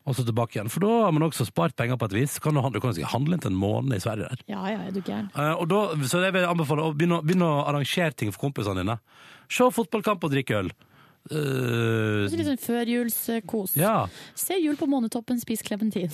og 0.05 0.17
så 0.17 0.25
tilbake 0.29 0.59
igjen. 0.59 0.69
For 0.73 0.85
da 0.85 0.91
har 1.07 1.13
man 1.17 1.25
også 1.25 1.47
spart 1.49 1.75
penger 1.79 1.97
på 2.01 2.09
et 2.11 2.17
vis. 2.19 2.39
Kan 2.45 2.55
du, 2.57 2.61
handle- 2.61 2.77
du 2.77 2.85
kan 2.85 2.93
sikkert 2.97 3.15
handle 3.15 3.37
inn 3.39 3.41
til 3.45 3.53
en 3.55 3.61
måned 3.61 3.97
i 3.97 4.03
Sverige 4.05 4.29
der. 4.29 4.43
Ja, 4.53 4.63
ja, 4.69 4.81
er 4.85 4.93
du 4.93 5.01
gæren. 5.01 5.31
Eh, 5.33 5.53
og 5.57 5.69
da, 5.71 5.79
så 6.11 6.21
jeg 6.25 6.35
vil 6.37 6.45
anbefale 6.49 6.85
å 6.85 6.93
begynne, 6.93 7.23
begynne 7.25 7.49
å 7.49 7.63
arrangere 7.71 8.13
ting 8.13 8.33
for 8.35 8.45
kompisene 8.47 8.83
dine. 8.85 8.99
Se 9.49 9.65
fotballkamp 9.73 10.25
og 10.29 10.35
drikke 10.35 10.59
øl. 10.61 10.73
Uh, 11.33 12.27
litt 12.29 12.45
sånn 12.45 12.59
førjulskos. 12.61 13.79
ja, 13.81 14.03
Se 14.37 14.59
jul 14.61 14.77
på 14.77 14.85
Månetoppen, 14.93 15.39
spis 15.41 15.63
klementin. 15.65 16.13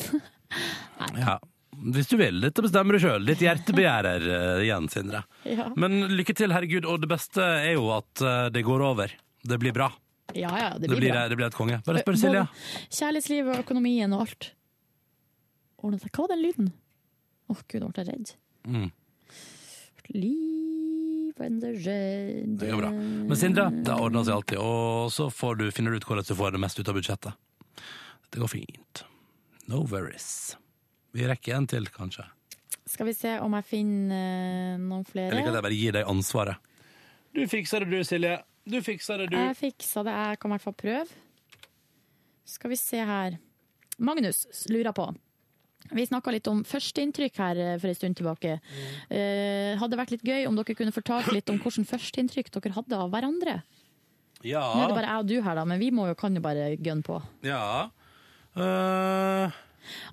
ja. 1.25 1.41
Hvis 1.81 2.11
du 2.11 2.17
vil. 2.21 2.39
Dette 2.45 2.63
bestemmer 2.63 2.95
du 2.95 3.01
sjøl. 3.03 3.25
Ditt 3.27 3.43
hjerte 3.43 3.75
begjærer 3.75 4.23
uh, 4.29 4.61
igjen, 4.63 4.87
Sindre. 4.93 5.25
ja. 5.49 5.67
Men 5.75 6.05
lykke 6.15 6.35
til, 6.39 6.53
herregud. 6.55 6.87
Og 6.87 7.01
det 7.03 7.11
beste 7.11 7.43
er 7.43 7.73
jo 7.75 7.89
at 7.97 8.23
uh, 8.23 8.47
det 8.55 8.63
går 8.67 8.85
over. 8.87 9.15
Det 9.43 9.59
blir 9.63 9.75
bra. 9.75 9.89
Ja, 10.35 10.51
ja, 10.59 10.69
det 10.79 10.87
Det 10.87 10.89
blir 10.93 11.01
blir, 11.01 11.13
bra. 11.15 11.29
det 11.29 11.37
blir 11.41 11.47
et 11.51 11.55
konge. 11.57 11.81
Bare 11.87 12.03
spør 12.05 12.17
Silja. 12.21 12.47
Kjærlighetslivet 12.91 13.55
og 13.57 13.65
økonomien 13.65 14.13
og 14.17 14.27
alt. 14.27 14.51
Ordnet 15.81 16.03
seg. 16.05 16.11
Hva 16.13 16.27
var 16.27 16.35
den 16.35 16.43
lyden? 16.45 16.73
Å 17.51 17.57
gud, 17.67 17.81
nå 17.83 17.89
ble 17.91 18.05
jeg 18.05 18.13
redd. 18.15 18.35
Mm. 18.69 18.91
Liv 20.11 21.35
and 21.41 21.61
the 21.63 21.73
red 21.73 22.59
Det 22.59 22.71
går 22.71 22.81
bra. 22.83 22.91
Men 22.91 23.37
Sindre, 23.39 23.69
det 23.71 23.95
ordner 23.95 24.25
seg 24.27 24.35
alltid, 24.35 24.59
og 24.59 25.13
så 25.15 25.29
får 25.33 25.61
du, 25.61 25.65
finner 25.75 25.95
du 25.95 26.01
ut 26.01 26.07
hvordan 26.09 26.27
du 26.27 26.35
får 26.37 26.57
det 26.57 26.61
mest 26.65 26.81
ut 26.81 26.91
av 26.91 26.99
budsjettet. 26.99 27.33
Det 28.31 28.43
går 28.43 28.51
fint. 28.51 29.05
No 29.71 29.85
worries. 29.87 30.57
Vi 31.15 31.27
rekker 31.27 31.57
en 31.57 31.67
til, 31.71 31.87
kanskje. 31.95 32.27
Skal 32.91 33.07
vi 33.07 33.15
se 33.15 33.37
om 33.43 33.55
jeg 33.55 33.67
finner 33.71 34.77
noen 34.79 34.89
noen 34.91 35.05
Jeg 35.07 35.13
flere. 35.13 35.37
liker 35.39 35.53
at 35.53 35.59
jeg 35.61 35.67
bare 35.69 35.79
gir 35.79 35.95
deg 35.95 36.11
ansvaret. 36.11 36.57
Du 37.35 37.45
fikser 37.47 37.85
det 37.87 37.91
du, 37.95 38.01
Silje. 38.07 38.37
Du 38.69 38.79
fikser 38.85 39.23
det 39.23 39.31
du. 39.33 39.39
Jeg 39.39 39.57
fiksa 39.59 40.05
det. 40.07 40.15
Jeg 40.15 40.41
kan 40.41 40.51
i 40.51 40.57
hvert 40.57 40.67
fall 40.67 40.79
prøve. 40.79 41.19
Skal 42.51 42.73
vi 42.73 42.79
se 42.79 43.01
her. 43.07 43.39
Magnus 44.01 44.47
lurer 44.73 44.95
på. 44.97 45.09
Vi 45.91 46.05
snakka 46.07 46.33
litt 46.35 46.49
om 46.51 46.61
førsteinntrykk 46.67 47.39
her 47.41 47.59
eh, 47.59 47.77
for 47.81 47.91
en 47.91 47.97
stund 47.97 48.19
tilbake. 48.19 48.59
Eh, 49.11 49.79
hadde 49.81 49.99
vært 49.99 50.13
litt 50.15 50.27
gøy 50.27 50.45
om 50.47 50.59
dere 50.59 50.77
kunne 50.79 50.95
fortalt 50.95 51.31
litt 51.35 51.51
om 51.51 51.59
hvordan 51.63 51.89
førsteinntrykk 51.89 52.53
dere 52.55 52.77
hadde 52.77 53.01
av 53.01 53.11
hverandre. 53.15 53.57
Ja. 54.47 54.63
Nå 54.77 54.85
er 54.85 54.93
det 54.93 54.99
bare 54.99 55.09
jeg 55.09 55.25
og 55.25 55.31
du 55.31 55.35
her, 55.45 55.59
da, 55.59 55.65
men 55.69 55.81
vi 55.81 55.91
jo, 55.93 56.15
kan 56.19 56.37
jo 56.37 56.45
bare 56.45 56.71
gønne 56.77 57.05
på. 57.05 57.19
Ja. 57.45 57.91
Eh, 58.57 59.59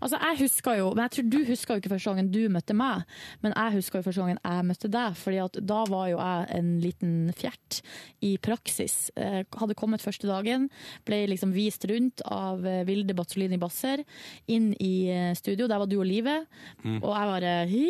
Altså, 0.02 0.18
jeg 0.22 0.40
husker 0.44 0.78
jo, 0.80 0.90
men 0.94 1.04
jeg 1.08 1.12
tror 1.18 1.28
du 1.34 1.38
husker 1.50 1.74
jo 1.76 1.82
ikke 1.84 1.92
første 1.96 2.10
gangen 2.14 2.32
du 2.34 2.40
møtte 2.54 2.76
meg, 2.78 3.04
men 3.44 3.54
jeg 3.56 3.76
husker 3.78 4.00
jo 4.00 4.06
første 4.08 4.22
gangen 4.24 4.40
jeg 4.44 4.66
møtte 4.70 4.92
deg, 4.94 5.18
fordi 5.20 5.42
at 5.44 5.60
da 5.74 5.80
var 5.92 6.08
jo 6.12 6.18
jeg 6.22 6.48
en 6.60 6.70
liten 6.84 7.14
fjert 7.38 7.82
i 8.26 8.34
praksis. 8.42 8.98
Jeg 9.18 9.46
hadde 9.60 9.78
kommet 9.78 10.02
første 10.06 10.28
dagen, 10.30 10.70
ble 11.08 11.22
liksom 11.34 11.54
vist 11.56 11.86
rundt 11.90 12.22
av 12.32 12.66
eh, 12.68 12.84
Vilde 12.88 13.16
Batzolini 13.18 13.60
Basser 13.62 14.04
inn 14.48 14.72
i 14.84 14.94
eh, 15.14 15.34
studio, 15.38 15.68
der 15.68 15.82
var 15.84 15.90
du 15.92 16.00
og 16.02 16.08
Live, 16.08 16.38
Mm. 16.84 17.00
og 17.04 17.12
jeg 17.16 17.28
bare 17.32 17.52
hi, 17.68 17.86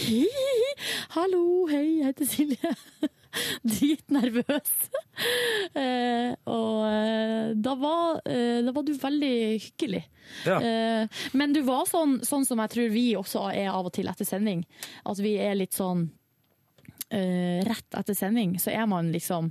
hi, 0.00 0.20
hi, 0.24 0.74
hallo, 1.14 1.66
hei, 1.70 1.84
jeg 2.00 2.06
heter 2.10 2.28
Silje. 2.30 2.74
Dritnervøs. 3.72 4.70
eh, 5.78 6.32
og 6.50 6.78
eh, 6.86 7.50
da 7.56 7.74
var, 7.80 8.22
eh, 8.24 8.60
da 8.66 8.74
var 8.76 8.86
du 8.86 8.94
veldig 9.00 9.34
hyggelig. 9.66 10.04
Ja. 10.46 10.60
Eh, 10.60 11.20
men 11.38 11.54
du 11.56 11.62
var 11.66 11.86
sånn, 11.90 12.18
sånn 12.26 12.46
som 12.48 12.62
jeg 12.64 12.74
tror 12.76 12.90
vi 12.94 13.06
også 13.18 13.46
er 13.52 13.70
av 13.72 13.90
og 13.90 13.94
til 13.96 14.10
etter 14.10 14.28
sending. 14.28 14.64
At 15.08 15.22
vi 15.22 15.36
er 15.42 15.58
litt 15.58 15.76
sånn 15.76 16.08
Rett 17.10 17.96
etter 17.98 18.14
sending 18.14 18.52
så 18.62 18.70
er 18.70 18.84
man 18.86 19.08
liksom 19.10 19.48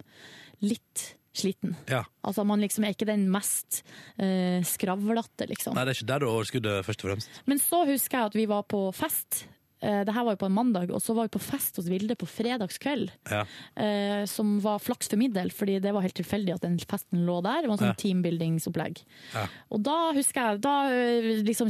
litt 0.63 1.01
sliten. 1.35 1.75
ja. 1.91 2.05
Altså 2.23 2.45
Man 2.47 2.61
liksom 2.63 2.85
er 2.85 2.95
ikke 2.95 3.07
den 3.09 3.25
mest 3.31 3.81
uh, 4.21 4.59
skravlete, 4.63 5.47
liksom. 5.49 5.75
Nei, 5.75 5.85
det 5.87 5.93
er 5.93 5.99
ikke 5.99 6.09
der 6.11 6.23
du 6.23 6.27
har 6.29 6.37
overskuddet, 6.39 6.85
først 6.87 7.03
og 7.03 7.11
fremst. 7.11 7.39
Men 7.49 7.61
så 7.63 7.83
husker 7.89 8.17
jeg 8.19 8.31
at 8.31 8.37
vi 8.39 8.45
var 8.49 8.63
på 8.69 8.81
fest. 8.95 9.43
Eh, 9.81 10.03
Det 10.03 10.13
her 10.13 10.23
var 10.25 10.33
jo 10.35 10.41
på 10.43 10.45
en 10.49 10.55
mandag, 10.57 10.91
og 10.91 10.99
så 11.01 11.13
var 11.15 11.27
vi 11.29 11.37
på 11.37 11.41
fest 11.41 11.77
hos 11.79 11.87
Vilde 11.87 12.15
på 12.19 12.27
fredagskveld. 12.27 13.11
Ja. 13.31 13.45
eh, 13.75 14.25
Som 14.25 14.59
var 14.59 14.79
flaks 14.79 15.07
for 15.09 15.17
min 15.17 15.31
del, 15.33 15.49
fordi 15.51 15.79
det 15.81 15.93
var 15.93 16.01
helt 16.01 16.15
tilfeldig 16.19 16.53
at 16.55 16.61
den 16.61 16.77
festen 16.79 17.25
lå 17.25 17.41
der. 17.43 17.61
Det 17.61 17.69
var 17.69 17.77
en 17.77 17.83
sånn 17.85 17.95
Ja. 17.95 18.01
teambuildingsopplegg. 18.03 19.03
Ja. 19.33 19.45
Og 19.71 19.83
da 19.83 20.11
husker 20.13 20.41
jeg, 20.51 20.61
da, 20.61 20.75
eh, 20.91 21.43
liksom, 21.43 21.69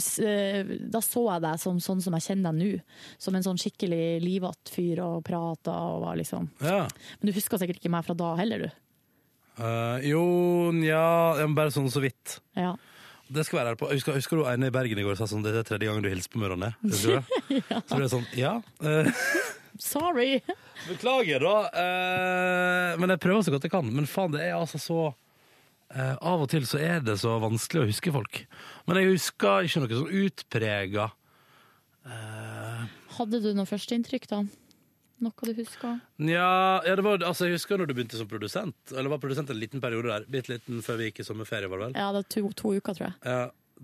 da 0.91 0.99
så 0.99 1.25
jeg 1.33 1.41
deg 1.41 1.59
som 1.59 1.77
sånn 1.79 2.01
som 2.01 2.13
jeg 2.13 2.21
kjenner 2.29 2.51
deg 2.51 2.59
nå. 2.75 2.81
Som 3.19 3.35
en 3.35 3.43
sånn 3.43 3.57
skikkelig 3.61 4.21
livatt 4.23 4.69
fyr 4.73 4.99
og 5.05 5.23
prata 5.23 5.71
og 5.71 6.01
var 6.03 6.15
liksom 6.17 6.49
Ja. 6.61 6.87
Men 7.21 7.31
du 7.31 7.33
husker 7.33 7.57
sikkert 7.57 7.79
ikke 7.81 7.91
meg 7.91 8.05
fra 8.05 8.13
da 8.15 8.35
heller, 8.35 8.59
du. 8.59 8.71
Uh, 9.59 9.99
jo, 10.07 10.71
nja 10.71 11.35
ja, 11.37 11.47
Bare 11.51 11.69
sånn 11.69 11.89
så 11.91 11.99
vidt. 11.99 12.39
Ja. 12.55 12.75
Det 13.29 13.43
skal 13.45 13.59
være 13.59 13.71
her 13.73 13.77
på. 13.77 13.87
Husker, 13.93 14.15
husker 14.17 14.39
du 14.39 14.45
en 14.49 14.65
i 14.65 14.71
Bergen 14.73 14.97
i 14.97 15.03
går 15.05 15.17
sa 15.19 15.27
sånn 15.29 15.43
Det 15.45 15.51
er 15.53 15.65
tredje 15.67 15.85
gangen 15.89 16.01
du 16.05 16.09
hilser 16.09 16.31
på 16.33 16.39
meg, 16.41 16.49
Ronny? 16.53 16.69
Det? 16.81 16.97
Så 17.89 17.95
ble 17.95 18.03
det 18.07 18.11
sånn 18.15 18.25
Ja. 18.39 18.55
eh, 18.81 19.09
Sorry! 19.79 20.39
Beklager, 20.89 21.43
da. 21.45 21.53
eh, 21.83 22.97
men 22.99 23.13
jeg 23.13 23.21
prøver 23.23 23.45
så 23.45 23.53
godt 23.53 23.67
jeg 23.67 23.73
kan. 23.75 23.87
Men 23.95 24.07
faen, 24.09 24.33
det 24.33 24.41
er 24.47 24.55
altså 24.57 24.79
så 24.81 24.97
eh, 25.93 26.15
Av 26.17 26.41
og 26.43 26.49
til 26.51 26.65
så 26.67 26.81
er 26.83 27.03
det 27.05 27.15
så 27.21 27.37
vanskelig 27.43 27.83
å 27.85 27.89
huske 27.91 28.11
folk. 28.15 28.41
Men 28.89 28.99
jeg 29.03 29.13
husker 29.13 29.67
ikke 29.69 29.83
noe 29.85 30.01
sånn 30.01 30.19
utprega 30.25 31.09
Hadde 33.19 33.39
du 33.43 33.49
noe 33.53 33.67
førsteinntrykk, 33.69 34.25
da? 34.31 34.37
Noe 35.19 35.49
du 35.49 35.53
husker? 35.57 35.99
Nja, 36.23 36.49
ja, 36.87 36.95
det 36.95 37.03
var, 37.03 37.19
altså, 37.27 37.45
jeg 37.49 37.57
husker 37.59 37.77
når 37.81 37.89
du 37.89 37.93
begynte 37.97 38.19
som 38.19 38.27
produsent. 38.31 38.77
Eller 38.95 39.11
var 39.11 39.19
produsent 39.23 39.49
en 39.51 39.59
liten 39.59 39.81
periode 39.83 40.07
der. 40.13 40.25
Bitte 40.31 40.53
liten 40.55 40.79
før 40.85 40.99
vi 41.01 41.09
gikk 41.09 41.19
i 41.23 41.27
sommerferie, 41.27 41.67
var 41.71 41.81
det 41.81 41.85
vel? 41.89 41.95
Ja, 41.99 42.07
det 42.15 42.21
var 42.23 42.27
to, 42.35 42.43
to 42.63 42.73
uker, 42.79 42.95
tror 42.95 43.09
jeg. 43.09 43.15
Ja, 43.27 43.41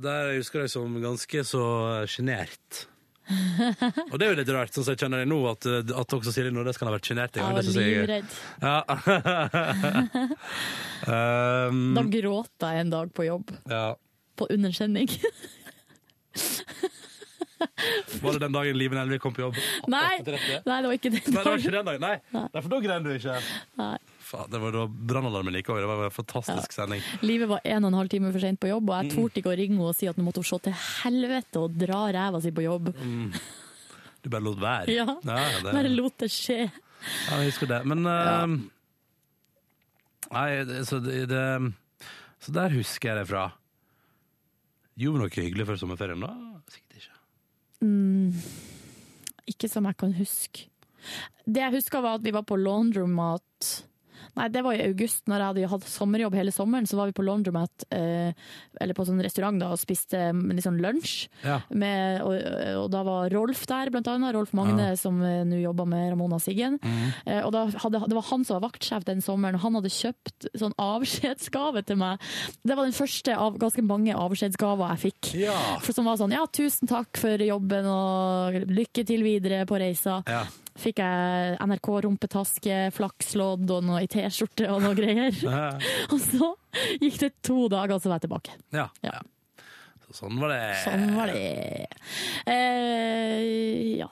der 0.08 0.32
jeg 0.32 0.44
husker 0.44 0.64
jeg 0.66 0.72
som 0.76 0.96
ganske 1.04 1.44
så 1.48 1.64
sjenert. 2.12 2.86
Og 4.12 4.20
det 4.22 4.28
er 4.28 4.32
jo 4.36 4.38
litt 4.38 4.52
rart, 4.54 4.70
sånn 4.76 4.86
som 4.86 4.94
jeg 4.94 5.02
kjenner 5.02 5.24
det 5.24 5.30
nå, 5.32 5.40
at, 5.50 5.66
at 5.98 6.14
også 6.20 6.30
Silje 6.36 6.52
Nordnes 6.54 6.78
kan 6.78 6.88
ha 6.92 6.94
vært 6.94 7.08
sjenert. 7.10 7.40
Jeg 7.40 7.44
var 7.44 7.64
livredd. 7.82 8.30
Um, 11.06 11.92
Da 11.94 12.02
gråt 12.10 12.64
jeg 12.64 12.80
en 12.82 12.90
dag 12.94 13.12
på 13.14 13.28
jobb. 13.28 13.52
ja. 13.70 13.96
På 14.36 14.48
undersending. 14.52 15.08
Var 18.24 18.36
det 18.36 18.42
den 18.44 18.56
dagen 18.56 18.78
Live 18.78 18.96
Nelvik 18.98 19.22
kom 19.24 19.34
på 19.36 19.46
jobb? 19.46 19.56
Nei, 19.92 20.18
nei, 20.20 20.20
det 20.26 20.90
var 20.90 20.96
ikke 20.98 21.12
den 21.14 21.22
Nei, 21.22 21.44
det 21.44 21.46
var 21.46 21.60
ikke 21.62 21.72
dagen. 21.72 21.78
den 21.78 21.88
dagen. 21.90 22.04
Nei, 22.34 22.46
Nei 22.54 22.62
for 22.66 22.70
da 22.74 22.80
grein 22.84 23.06
du 23.06 23.12
ikke. 23.16 23.36
Nei. 23.80 23.96
Faen, 24.26 24.50
det 24.52 24.60
var 24.64 24.74
da 24.76 24.84
brannalarmen 24.90 25.56
gikk 25.60 25.70
over. 25.72 25.84
Det 25.86 25.90
var 25.92 26.04
en 26.10 26.16
fantastisk 26.16 26.74
sending. 26.76 27.04
Livet 27.24 27.48
var 27.52 27.62
en 27.64 27.84
og 27.86 27.92
en 27.94 28.00
halv 28.02 28.10
time 28.12 28.32
for 28.34 28.42
sent 28.44 28.60
på 28.64 28.72
jobb, 28.72 28.90
og 28.90 28.98
jeg 28.98 29.12
Mm. 29.12 29.16
torde 29.20 29.42
ikke 29.44 29.52
å 29.54 29.58
ringe 29.60 29.76
henne 29.78 29.90
og 29.92 29.96
si 30.00 30.08
at 30.10 30.18
nå 30.20 30.26
måtte 30.26 30.42
hun 30.42 30.50
se 30.50 30.60
til 30.66 30.76
helvete 31.04 31.62
og 31.62 31.78
dra 31.80 32.02
ræva 32.16 32.42
si 32.44 32.52
på 32.56 32.66
jobb. 32.66 32.90
Mm. 32.98 33.28
Du 34.26 34.30
bare 34.34 34.42
lot 34.48 34.58
være. 34.60 34.90
Ja, 34.96 35.06
det, 35.22 35.72
bare 35.72 35.92
lot 35.94 36.18
det 36.24 36.32
skje. 36.34 36.60
Ja, 36.66 37.38
jeg 37.44 37.52
husker 37.54 37.70
det. 37.70 37.84
Men 37.86 38.02
eh, 38.10 38.56
Nei, 40.34 40.48
det, 40.66 40.80
så, 40.90 40.98
det, 41.06 41.28
det, 41.30 41.44
så 42.42 42.52
der 42.56 42.74
husker 42.74 43.12
jeg 43.14 43.20
det 43.22 43.28
fra. 43.30 43.44
Gjorde 44.98 45.20
vi 45.20 45.22
noe 45.22 45.34
hyggelig 45.36 45.68
før 45.70 45.78
sommerferien 45.84 46.24
da? 46.24 46.32
Mm, 47.84 48.32
ikke 49.48 49.70
som 49.72 49.88
jeg 49.90 49.98
kan 50.00 50.16
huske. 50.18 50.70
Det 51.46 51.62
jeg 51.62 51.76
husker 51.76 52.02
var 52.02 52.18
at 52.18 52.26
vi 52.26 52.34
var 52.34 52.46
på 52.48 52.58
laundromat 52.58 53.86
Nei, 54.36 54.48
det 54.52 54.64
var 54.66 54.76
i 54.76 54.84
august, 54.86 55.24
når 55.32 55.40
jeg 55.40 55.48
hadde 55.48 55.70
hatt 55.72 55.86
sommerjobb 55.90 56.36
hele 56.36 56.52
sommeren. 56.52 56.88
Så 56.90 56.98
var 57.00 57.08
vi 57.08 57.16
på 57.16 57.24
laundromat, 57.26 57.86
eh, 57.96 58.34
eller 58.82 58.94
på 58.98 59.06
sånn 59.08 59.22
restaurant, 59.24 59.60
da, 59.62 59.70
og 59.72 59.80
spiste 59.80 60.26
sånn 60.66 60.80
lunsj. 60.84 61.28
Ja. 61.46 61.62
Med, 61.72 62.22
og, 62.26 62.36
og 62.84 62.90
da 62.92 63.04
var 63.08 63.30
Rolf 63.32 63.66
der, 63.70 63.90
blant 63.94 64.08
annet. 64.12 64.34
Rolf 64.36 64.52
Magne, 64.58 64.90
Ja. 64.92 64.96
som 65.00 65.22
eh, 65.24 65.44
nå 65.48 65.62
jobber 65.64 65.88
med 65.88 66.12
Ramona 66.12 66.40
Siggen. 66.44 66.80
Mm. 66.84 67.14
Eh, 67.26 67.42
og 67.48 67.56
hadde, 67.86 68.02
det 68.12 68.18
var 68.18 68.28
han 68.32 68.44
som 68.46 68.58
var 68.60 68.66
vaktsjef 68.70 69.06
den 69.08 69.22
sommeren, 69.24 69.56
og 69.56 69.62
han 69.66 69.80
hadde 69.80 69.94
kjøpt 69.96 70.50
sånn 70.60 70.76
avskjedsgave 70.82 71.86
til 71.88 71.98
meg. 72.02 72.20
Det 72.66 72.76
var 72.76 72.86
den 72.90 72.96
første 72.98 73.36
av 73.40 73.58
ganske 73.62 73.84
mange 73.86 74.14
avskjedsgaver 74.20 74.92
jeg 74.96 75.04
fikk. 75.08 75.32
For 75.86 75.96
som 75.96 76.06
var 76.10 76.20
sånn 76.20 76.36
ja, 76.36 76.44
tusen 76.52 76.90
takk 76.92 77.18
for 77.22 77.42
jobben 77.42 77.88
og 77.90 78.60
lykke 78.68 79.06
til 79.08 79.24
videre 79.26 79.64
på 79.70 79.80
reisa. 79.82 80.20
Fikk 80.76 81.00
jeg 81.00 81.56
NRK 81.64 81.88
rumpetaske, 82.04 82.80
flakslodd 82.96 83.70
og 83.72 83.86
noe 83.88 84.02
i 84.04 84.10
T-skjorte 84.12 84.68
og 84.74 84.84
noe 84.84 84.98
greier. 84.98 85.32
Og 86.12 86.20
så 86.20 86.52
gikk 87.00 87.22
det 87.22 87.32
to 87.46 87.70
dager, 87.72 87.98
så 88.00 88.12
var 88.12 88.20
jeg 88.20 88.28
tilbake. 88.28 88.58
Ja. 88.76 88.90
ja. 89.06 89.22
Så 90.06 90.20
sånn 90.20 90.38
var 90.42 90.52
det. 90.52 90.62
Sånn 90.84 91.08
var 91.16 91.32
det. 91.32 91.88
Eh, 92.52 93.98
ja. 94.02 94.12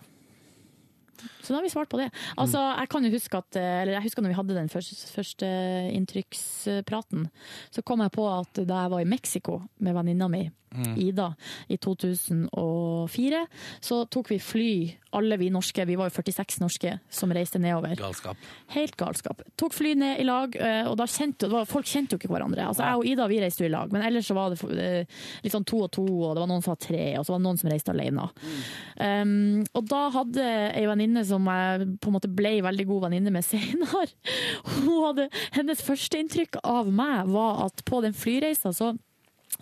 Så 1.43 1.51
da 1.51 1.59
har 1.59 1.67
vi 1.67 1.73
svart 1.73 1.91
på 1.91 1.99
det. 1.99 2.09
Altså, 2.39 2.61
jeg 2.79 2.89
kan 2.89 3.05
jo 3.05 3.13
huske 3.13 3.39
at, 3.43 3.59
eller 3.59 3.97
jeg 3.97 4.07
husker 4.07 4.23
når 4.23 4.33
vi 4.33 4.39
hadde 4.39 4.57
den 4.57 4.71
første, 4.71 4.95
første 5.11 5.51
så 7.73 7.83
kom 7.85 8.03
jeg 8.03 8.13
på 8.15 8.25
at 8.31 8.63
da 8.63 8.83
jeg 8.83 8.93
var 8.93 9.03
i 9.03 9.09
Mexico 9.09 9.59
med 9.83 9.95
venninna 9.95 10.29
mi, 10.31 10.45
Mm. 10.73 10.97
Ida, 10.97 11.35
i 11.67 11.77
2004, 11.77 13.47
så 13.79 14.05
tok 14.09 14.31
vi 14.31 14.39
fly, 14.41 14.73
alle 15.13 15.37
vi 15.37 15.51
norske, 15.53 15.85
vi 15.85 15.97
var 15.99 16.09
jo 16.09 16.15
46 16.15 16.57
norske 16.63 16.95
som 17.13 17.33
reiste 17.35 17.61
nedover. 17.61 17.93
Galskap. 17.99 18.37
Helt 18.73 18.97
galskap. 18.97 19.43
Tok 19.59 19.75
fly 19.75 19.93
ned 19.99 20.23
i 20.23 20.25
lag, 20.25 20.55
eh, 20.57 20.89
og 20.89 20.97
da 20.97 21.05
kjente, 21.05 21.45
det 21.45 21.53
var, 21.53 21.69
folk 21.69 21.85
kjente 21.85 22.15
jo 22.15 22.21
ikke 22.21 22.31
hverandre. 22.33 22.65
Altså, 22.65 22.87
jeg 22.87 23.01
og 23.01 23.05
Ida 23.11 23.29
vi 23.29 23.41
reiste 23.43 23.65
jo 23.65 23.69
i 23.69 23.73
lag, 23.73 23.93
men 23.93 24.05
ellers 24.07 24.29
så 24.29 24.37
var 24.37 24.53
det 24.53 24.61
eh, 24.81 25.21
litt 25.45 25.53
sånn 25.53 25.67
to 25.69 25.83
og 25.85 25.91
to, 25.93 26.07
og 26.07 26.33
det 26.33 26.41
var 26.41 26.49
noen 26.49 26.65
som 26.65 26.73
var 26.73 26.81
tre, 26.87 27.05
og 27.19 27.27
så 27.27 27.35
var 27.35 27.43
det 27.43 27.47
noen 27.51 27.61
som 27.61 27.69
reiste 27.73 27.93
alene. 27.93 28.27
Um, 28.97 29.61
og 29.73 29.87
da 29.89 30.01
hadde 30.13 30.43
ei 30.73 30.85
venninne 30.89 31.23
som 31.27 31.32
jeg 31.41 31.87
på 32.01 32.09
en 32.11 32.15
måte 32.17 32.29
ble 32.29 32.51
veldig 32.65 32.85
god 32.89 33.01
venninne 33.07 33.31
med 33.33 33.45
senere, 33.45 34.05
hadde, 35.05 35.29
hennes 35.57 35.81
førsteinntrykk 35.85 36.59
av 36.63 36.91
meg 36.93 37.31
var 37.33 37.65
at 37.65 37.83
på 37.85 38.01
den 38.05 38.13
flyreisa 38.13 38.71
så 38.75 38.93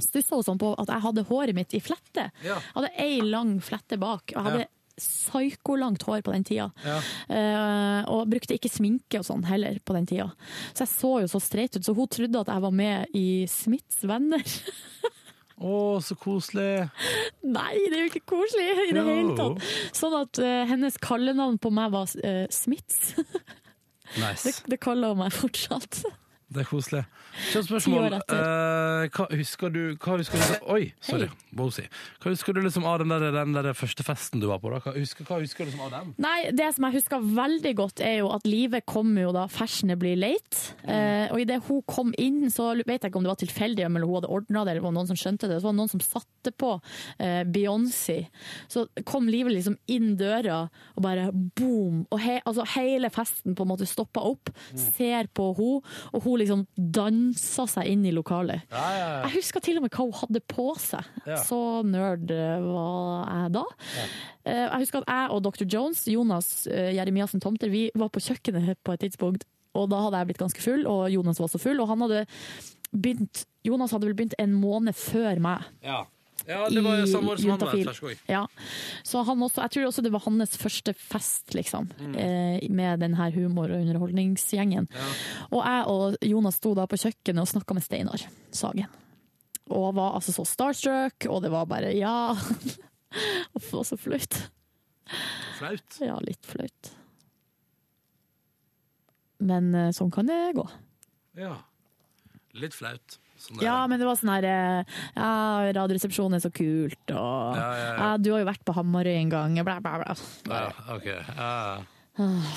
stussa 0.02 0.38
hun 0.38 0.45
sånn 0.48 0.60
på 0.61 0.73
at 0.80 0.91
jeg 0.91 1.03
hadde 1.03 1.26
håret 1.27 1.56
mitt 1.57 1.73
i 1.76 1.81
flette. 1.84 2.30
Ja. 2.45 2.60
Jeg 2.60 2.76
hadde 2.77 2.91
ei 3.03 3.18
lang 3.26 3.57
flette 3.64 3.98
bak. 3.99 4.31
og 4.31 4.38
Jeg 4.38 4.43
hadde 4.48 4.61
Ja. 4.68 4.69
psykolangt 5.02 6.03
hår 6.06 6.22
på 6.22 6.31
den 6.35 6.43
tida. 6.45 6.68
Ja. 6.85 6.98
Uh, 7.31 8.02
og 8.11 8.30
brukte 8.30 8.53
ikke 8.56 8.69
sminke 8.69 9.19
og 9.19 9.26
sånn 9.26 9.43
heller 9.48 9.80
på 9.84 9.95
den 9.98 10.06
tida. 10.06 10.30
Så 10.76 10.85
jeg 10.85 10.91
så 10.93 11.11
jo 11.23 11.27
så 11.31 11.41
streit 11.41 11.76
ut, 11.76 11.84
så 11.84 11.95
hun 11.98 12.07
trodde 12.11 12.39
at 12.43 12.52
jeg 12.53 12.61
var 12.61 12.72
med 12.72 13.07
i 13.18 13.26
Smiths 13.49 14.03
venner. 14.07 14.43
Å, 15.62 15.74
så 16.02 16.16
koselig. 16.18 16.88
Nei, 17.46 17.76
det 17.92 17.98
er 17.98 18.06
jo 18.06 18.10
ikke 18.10 18.24
koselig 18.34 18.66
i 18.88 18.94
det 18.96 19.04
Jo. 19.04 19.06
hele 19.14 19.36
tatt. 19.38 19.68
Sånn 19.98 20.16
at 20.18 20.40
uh, 20.42 20.64
hennes 20.72 20.98
kallenavn 21.02 21.60
på 21.62 21.70
meg 21.74 21.92
var 21.94 22.10
uh, 22.26 22.46
Smiths. 22.50 23.14
Nice. 24.18 24.44
Det, 24.44 24.56
det 24.74 24.80
kaller 24.84 25.14
hun 25.14 25.22
meg 25.22 25.32
fortsatt. 25.38 26.02
Det 26.52 26.65
er 26.65 26.68
koselig. 26.68 27.02
Kjent 27.48 27.68
spørsmål. 27.69 28.18
Eh, 28.19 29.06
hva 29.15 29.26
husker 29.40 29.72
du 29.72 29.80
hva 29.95 30.18
husker 30.19 30.41
du, 30.41 30.65
Oi, 30.73 30.90
sorry. 30.99 31.30
Bosie. 31.56 31.86
Hva 32.19 32.34
husker 32.34 32.57
du 32.57 32.60
liksom 32.65 32.84
av 32.88 32.98
den 32.99 33.14
der, 33.14 33.30
den 33.32 33.56
der 33.56 33.69
første 33.78 34.03
festen 34.03 34.44
du 34.44 34.49
var 34.49 34.60
på? 34.60 34.68
da? 34.73 34.82
Hva 34.84 34.91
husker, 34.98 35.23
hva 35.30 35.38
husker 35.40 35.64
du 35.64 35.69
liksom 35.72 35.86
av 35.86 35.94
den? 35.95 36.10
Nei, 36.19 36.49
det 36.52 36.68
som 36.76 36.88
jeg 36.90 36.98
husker 36.98 37.23
veldig 37.38 37.72
godt, 37.80 38.03
er 38.03 38.18
jo 38.19 38.34
at 38.36 38.49
livet 38.49 38.84
kommer 38.90 39.30
jo 39.30 39.32
da 39.36 39.45
fashionably 39.52 40.11
late. 40.19 40.76
Eh, 40.84 41.32
og 41.32 41.40
idet 41.40 41.61
hun 41.69 41.80
kom 41.88 42.11
inn, 42.19 42.44
så 42.52 42.73
vet 42.82 42.98
jeg 42.99 43.14
ikke 43.14 43.22
om 43.22 43.30
det 43.30 43.32
var 43.32 43.41
tilfeldig 43.45 43.88
eller 43.88 44.10
hun 44.10 44.19
hadde 44.19 44.34
ordna 44.36 44.65
det, 44.65 44.76
eller 44.76 44.86
var 44.90 44.95
noen 44.98 45.10
som 45.14 45.22
skjønte 45.23 45.48
det. 45.48 45.61
Så 45.61 45.69
var 45.69 45.78
det 45.78 45.80
noen 45.80 45.94
som 45.95 46.03
satte 46.03 46.52
på 46.52 46.73
eh, 47.15 47.45
Beyoncé. 47.48 48.18
Så 48.68 48.90
kom 49.07 49.32
livet 49.32 49.56
liksom 49.56 49.80
inn 49.88 50.18
døra, 50.19 50.65
og 50.98 51.07
bare 51.07 51.30
boom! 51.32 52.03
Og 52.11 52.19
he, 52.19 52.41
altså, 52.44 52.68
hele 52.76 53.07
festen 53.14 53.56
på 53.56 53.64
en 53.64 53.72
måte 53.72 53.88
stoppa 53.88 54.28
opp, 54.34 54.52
ser 54.76 55.32
på 55.32 55.48
henne, 55.56 55.82
og 56.11 56.23
hun 56.26 56.40
liksom 56.41 56.65
dansa 56.77 57.65
seg 57.69 57.88
inn 57.91 58.03
i 58.05 58.11
lokalet. 58.15 58.65
Ja, 58.73 58.85
ja, 58.97 59.05
ja. 59.13 59.22
Jeg 59.27 59.38
husker 59.39 59.63
til 59.63 59.77
og 59.80 59.85
med 59.85 59.93
hva 59.95 60.05
hun 60.07 60.18
hadde 60.19 60.41
på 60.51 60.68
seg. 60.81 61.07
Så 61.47 61.59
nerd 61.88 62.30
var 62.65 63.30
jeg 63.31 63.53
da. 63.57 63.63
Eh, 64.43 64.65
Jeg 64.65 64.84
husker 64.85 65.03
at 65.05 65.11
jeg 65.13 65.31
og 65.38 65.43
Dr. 65.47 65.65
Jones, 65.69 66.03
Jonas 66.11 66.51
eh, 66.68 66.91
Jeremiassen 66.97 67.41
Tomter, 67.43 67.69
vi 67.72 67.88
var 67.95 68.09
på 68.13 68.19
kjøkkenet 68.23 68.77
på 68.84 68.93
et 68.97 69.05
tidspunkt. 69.07 69.45
Og 69.77 69.85
da 69.91 70.01
hadde 70.03 70.19
jeg 70.19 70.27
blitt 70.34 70.41
ganske 70.41 70.61
full, 70.65 70.81
og 70.89 71.05
Jonas 71.13 71.39
var 71.39 71.47
også 71.47 71.61
full. 71.63 71.80
Og 71.80 71.88
han 71.88 72.01
hadde 72.03 72.26
begynt 72.91 73.45
Jonas 73.63 73.93
hadde 73.93 74.07
vel 74.09 74.15
begynt 74.18 74.34
en 74.41 74.55
måned 74.57 74.97
før 74.97 75.38
meg. 75.39 75.68
Ja. 75.85 76.01
Ja, 76.47 76.69
det 76.69 76.81
var 76.84 77.01
i 77.01 77.07
samme 77.09 77.34
år 77.34 77.41
som 77.41 77.51
han 77.53 77.59
var. 77.59 78.15
Ja. 78.30 78.41
Så 79.03 79.22
han 79.27 79.43
også, 79.45 79.61
jeg 79.65 79.73
tror 79.76 79.89
også 79.89 80.03
det 80.05 80.11
var 80.13 80.23
hans 80.26 80.57
første 80.59 80.93
fest, 80.97 81.53
liksom. 81.57 81.89
Mm. 81.99 82.15
Eh, 82.15 82.69
med 82.73 83.03
denne 83.03 83.27
humor- 83.35 83.72
og 83.72 83.84
underholdningsgjengen. 83.84 84.89
Og 85.51 85.59
jeg 85.61 85.85
og 85.91 86.18
Jonas 86.31 86.57
sto 86.61 86.73
da 86.77 86.88
på 86.89 86.99
kjøkkenet 87.01 87.43
og 87.43 87.51
snakka 87.51 87.77
med 87.77 87.85
Steinar 87.85 88.26
Sagen. 88.51 88.89
Og 89.72 89.93
var 89.95 90.18
altså 90.18 90.34
så 90.35 90.45
starstruck, 90.47 91.27
og 91.30 91.43
det 91.45 91.51
var 91.53 91.69
bare 91.69 91.93
ja. 91.95 92.34
Uff, 93.55 93.69
det 93.69 93.77
var 93.77 93.88
så 93.88 93.99
flaut. 93.99 94.39
Flaut. 95.59 95.99
Ja, 96.01 96.18
litt 96.23 96.45
flaut. 96.47 96.93
Men 99.41 99.73
eh, 99.76 99.91
sånn 99.95 100.11
kan 100.13 100.30
det 100.30 100.53
gå. 100.57 100.65
Ja. 101.39 101.55
Litt 102.57 102.76
flaut. 102.76 103.18
Sånn. 103.41 103.61
Ja, 103.65 103.80
men 103.89 103.97
det 104.01 104.05
var 104.05 104.19
sånn 104.19 104.30
her 104.35 104.45
eh, 104.45 104.97
Ja, 105.15 105.30
Radioresepsjonen 105.80 106.38
er 106.38 106.43
så 106.43 106.51
kult, 106.53 106.99
og 107.15 107.57
Ja, 107.57 107.69
ja, 107.80 107.89
ja. 107.97 108.09
du 108.22 108.30
har 108.35 108.43
jo 108.43 108.49
vært 108.51 108.63
på 108.68 108.76
Hamarøy 108.77 109.15
en 109.18 109.31
gang, 109.34 109.55
bla, 109.65 109.80
bla, 109.81 109.97
bla. 110.03 110.15
Ja, 110.51 110.68
ok. 110.95 111.07
Ja. 111.09 111.51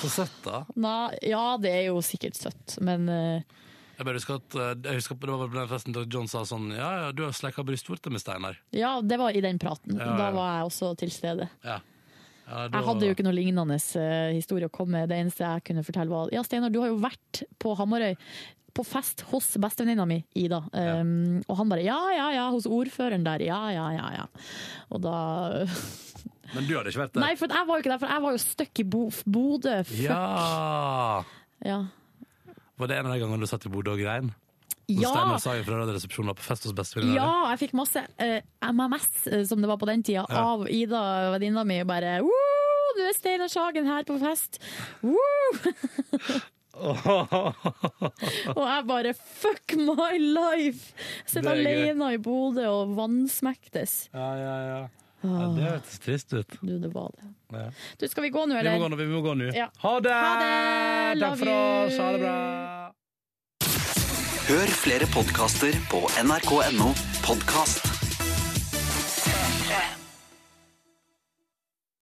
Så 0.03 0.09
søtt, 0.13 0.35
da. 0.45 0.59
Nei, 0.77 1.15
ja, 1.31 1.45
det 1.57 1.71
er 1.73 1.85
jo 1.87 2.01
sikkert 2.05 2.37
søtt, 2.37 2.75
men 2.85 3.07
uh, 3.09 3.39
Jeg 3.97 4.05
husker 4.19 4.37
at 4.41 4.57
jeg 4.85 4.99
husker 4.99 5.15
det 5.23 5.31
var 5.31 5.47
på 5.49 5.55
den 5.57 5.69
festen 5.71 5.95
da 5.95 6.03
John 6.11 6.27
sa 6.29 6.43
sånn 6.45 6.67
Ja, 6.75 6.89
ja, 7.05 7.11
du 7.15 7.23
har 7.25 7.33
slekka 7.33 7.63
brystvorter 7.65 8.11
med 8.13 8.21
Steinar. 8.21 8.59
ja, 8.75 8.99
det 9.01 9.17
var 9.17 9.31
i 9.33 9.41
den 9.41 9.57
praten. 9.57 9.95
Da 9.97 10.29
var 10.35 10.57
jeg 10.59 10.67
også 10.69 10.91
til 11.01 11.09
stede. 11.15 11.49
Ja. 11.65 11.79
Ja, 12.45 12.67
da- 12.69 12.77
Jeg 12.77 12.85
hadde 12.85 13.07
jo 13.07 13.13
ikke 13.15 13.23
noe 13.25 13.33
lignende 13.33 13.79
uh, 13.79 14.29
historie 14.35 14.67
å 14.67 14.73
komme 14.75 14.99
med. 14.99 15.09
Det 15.09 15.17
eneste 15.17 15.47
jeg 15.47 15.63
kunne 15.71 15.81
fortelle 15.87 16.11
var 16.13 16.29
Ja, 16.35 16.43
Steinar, 16.45 16.69
du 16.69 16.77
har 16.83 16.91
jo 16.91 16.99
vært 17.01 17.41
på 17.57 17.73
Hamarøy. 17.79 18.13
På 18.75 18.83
fest 18.83 19.21
hos 19.31 19.53
bestevenninna 19.61 20.03
mi, 20.09 20.17
Ida. 20.35 20.59
Um, 20.75 21.41
og 21.47 21.57
han 21.61 21.69
bare 21.71 21.85
ja, 21.85 21.99
ja, 22.11 22.25
ja, 22.35 22.45
hos 22.51 22.65
ordføreren 22.67 23.23
der. 23.23 23.45
Ja, 23.47 23.61
ja, 23.71 23.85
ja, 23.95 24.09
ja. 24.19 24.25
Og 24.91 24.99
da 25.05 25.13
Men 26.55 26.67
du 26.67 26.75
hadde 26.77 26.91
ikke 26.91 27.05
vært 27.05 27.13
der? 27.15 27.23
Nei, 27.23 27.33
for 27.39 27.49
jeg 27.55 27.67
var 27.67 27.79
jo 27.79 27.83
ikke 27.83 27.93
der, 27.93 28.01
for 28.03 28.11
jeg 28.13 28.21
var 28.25 28.35
jo 28.35 28.41
stuck 28.43 28.79
i 28.79 28.85
Bo 28.85 29.05
Bodø. 29.25 29.77
Fuck. 29.87 30.01
Ja! 30.05 31.23
Ja. 31.65 31.79
Var 32.77 32.91
det 32.91 32.97
en 32.99 33.07
av 33.07 33.15
de 33.15 33.21
gangene 33.23 33.47
du 33.47 33.49
satt 33.49 33.65
i 33.65 33.71
Bodø 33.71 33.95
og 33.95 34.01
grein? 34.03 34.33
Når 34.85 35.01
Ja. 35.01 35.09
Steinar 35.15 35.39
Sagen 35.41 35.63
fra 35.65 35.79
Radioresepsjonen 35.79 36.29
var 36.29 36.35
på 36.37 36.43
fest 36.45 36.67
hos 36.67 36.75
bestevenninna 36.77 37.15
Ja, 37.17 37.29
jeg 37.55 37.63
fikk 37.63 37.71
masse 37.79 38.03
uh, 38.21 38.35
MMS, 38.69 39.07
eh, 39.33 39.41
som 39.49 39.63
det 39.63 39.71
var 39.71 39.79
på 39.81 39.87
den 39.89 40.03
tida, 40.05 40.27
Ja. 40.29 40.43
av 40.53 40.67
Ida, 40.69 41.01
venninna 41.33 41.63
mi. 41.65 41.79
og 41.81 41.87
Bare 41.89 42.19
«Woo, 42.21 42.91
du 42.99 43.01
er 43.07 43.15
Steinar 43.17 43.49
Sagen 43.49 43.87
her 43.89 44.03
på 44.05 44.19
fest! 44.21 44.59
Woo! 45.01 45.17
og 46.75 48.61
jeg 48.65 48.83
bare 48.89 49.13
fuck 49.15 49.75
my 49.79 50.17
life! 50.19 50.91
Sitter 51.25 51.51
er 51.53 51.61
alene 51.61 52.13
i 52.15 52.19
Bodø 52.21 52.65
og 52.67 52.95
vansmektes. 52.97 54.09
Ja, 54.13 54.29
ja, 54.39 54.55
ja. 54.65 54.81
ja 55.23 55.47
det 55.55 55.63
hørtes 55.69 55.99
trist 56.03 56.35
ut. 56.35 56.57
Du, 56.61 56.75
det 56.81 56.91
var 56.93 57.11
det. 57.15 57.31
Ja. 57.55 57.69
Du, 57.99 58.07
skal 58.11 58.27
vi 58.27 58.33
gå 58.35 58.45
nå, 58.45 58.57
Vi 58.57 58.59
eller? 58.59 58.75
må 58.75 58.83
gå 58.83 58.91
nå. 58.91 58.99
Vi 58.99 59.09
må 59.13 59.23
gå 59.25 59.33
nå. 59.39 59.51
Ja. 59.55 59.69
Ha 59.85 59.95
det! 60.03 60.15
Ha 60.19 60.33
det! 60.43 61.19
Takk 61.23 61.39
for 61.43 61.53
oss. 61.55 61.99
Ha 62.01 62.11
det 62.15 62.23
bra. 62.25 62.35
Hør 64.45 64.73
flere 64.77 65.07
podkaster 65.09 65.73
på 65.89 66.03
nrk.no 66.21 66.91
podkast. 67.25 68.04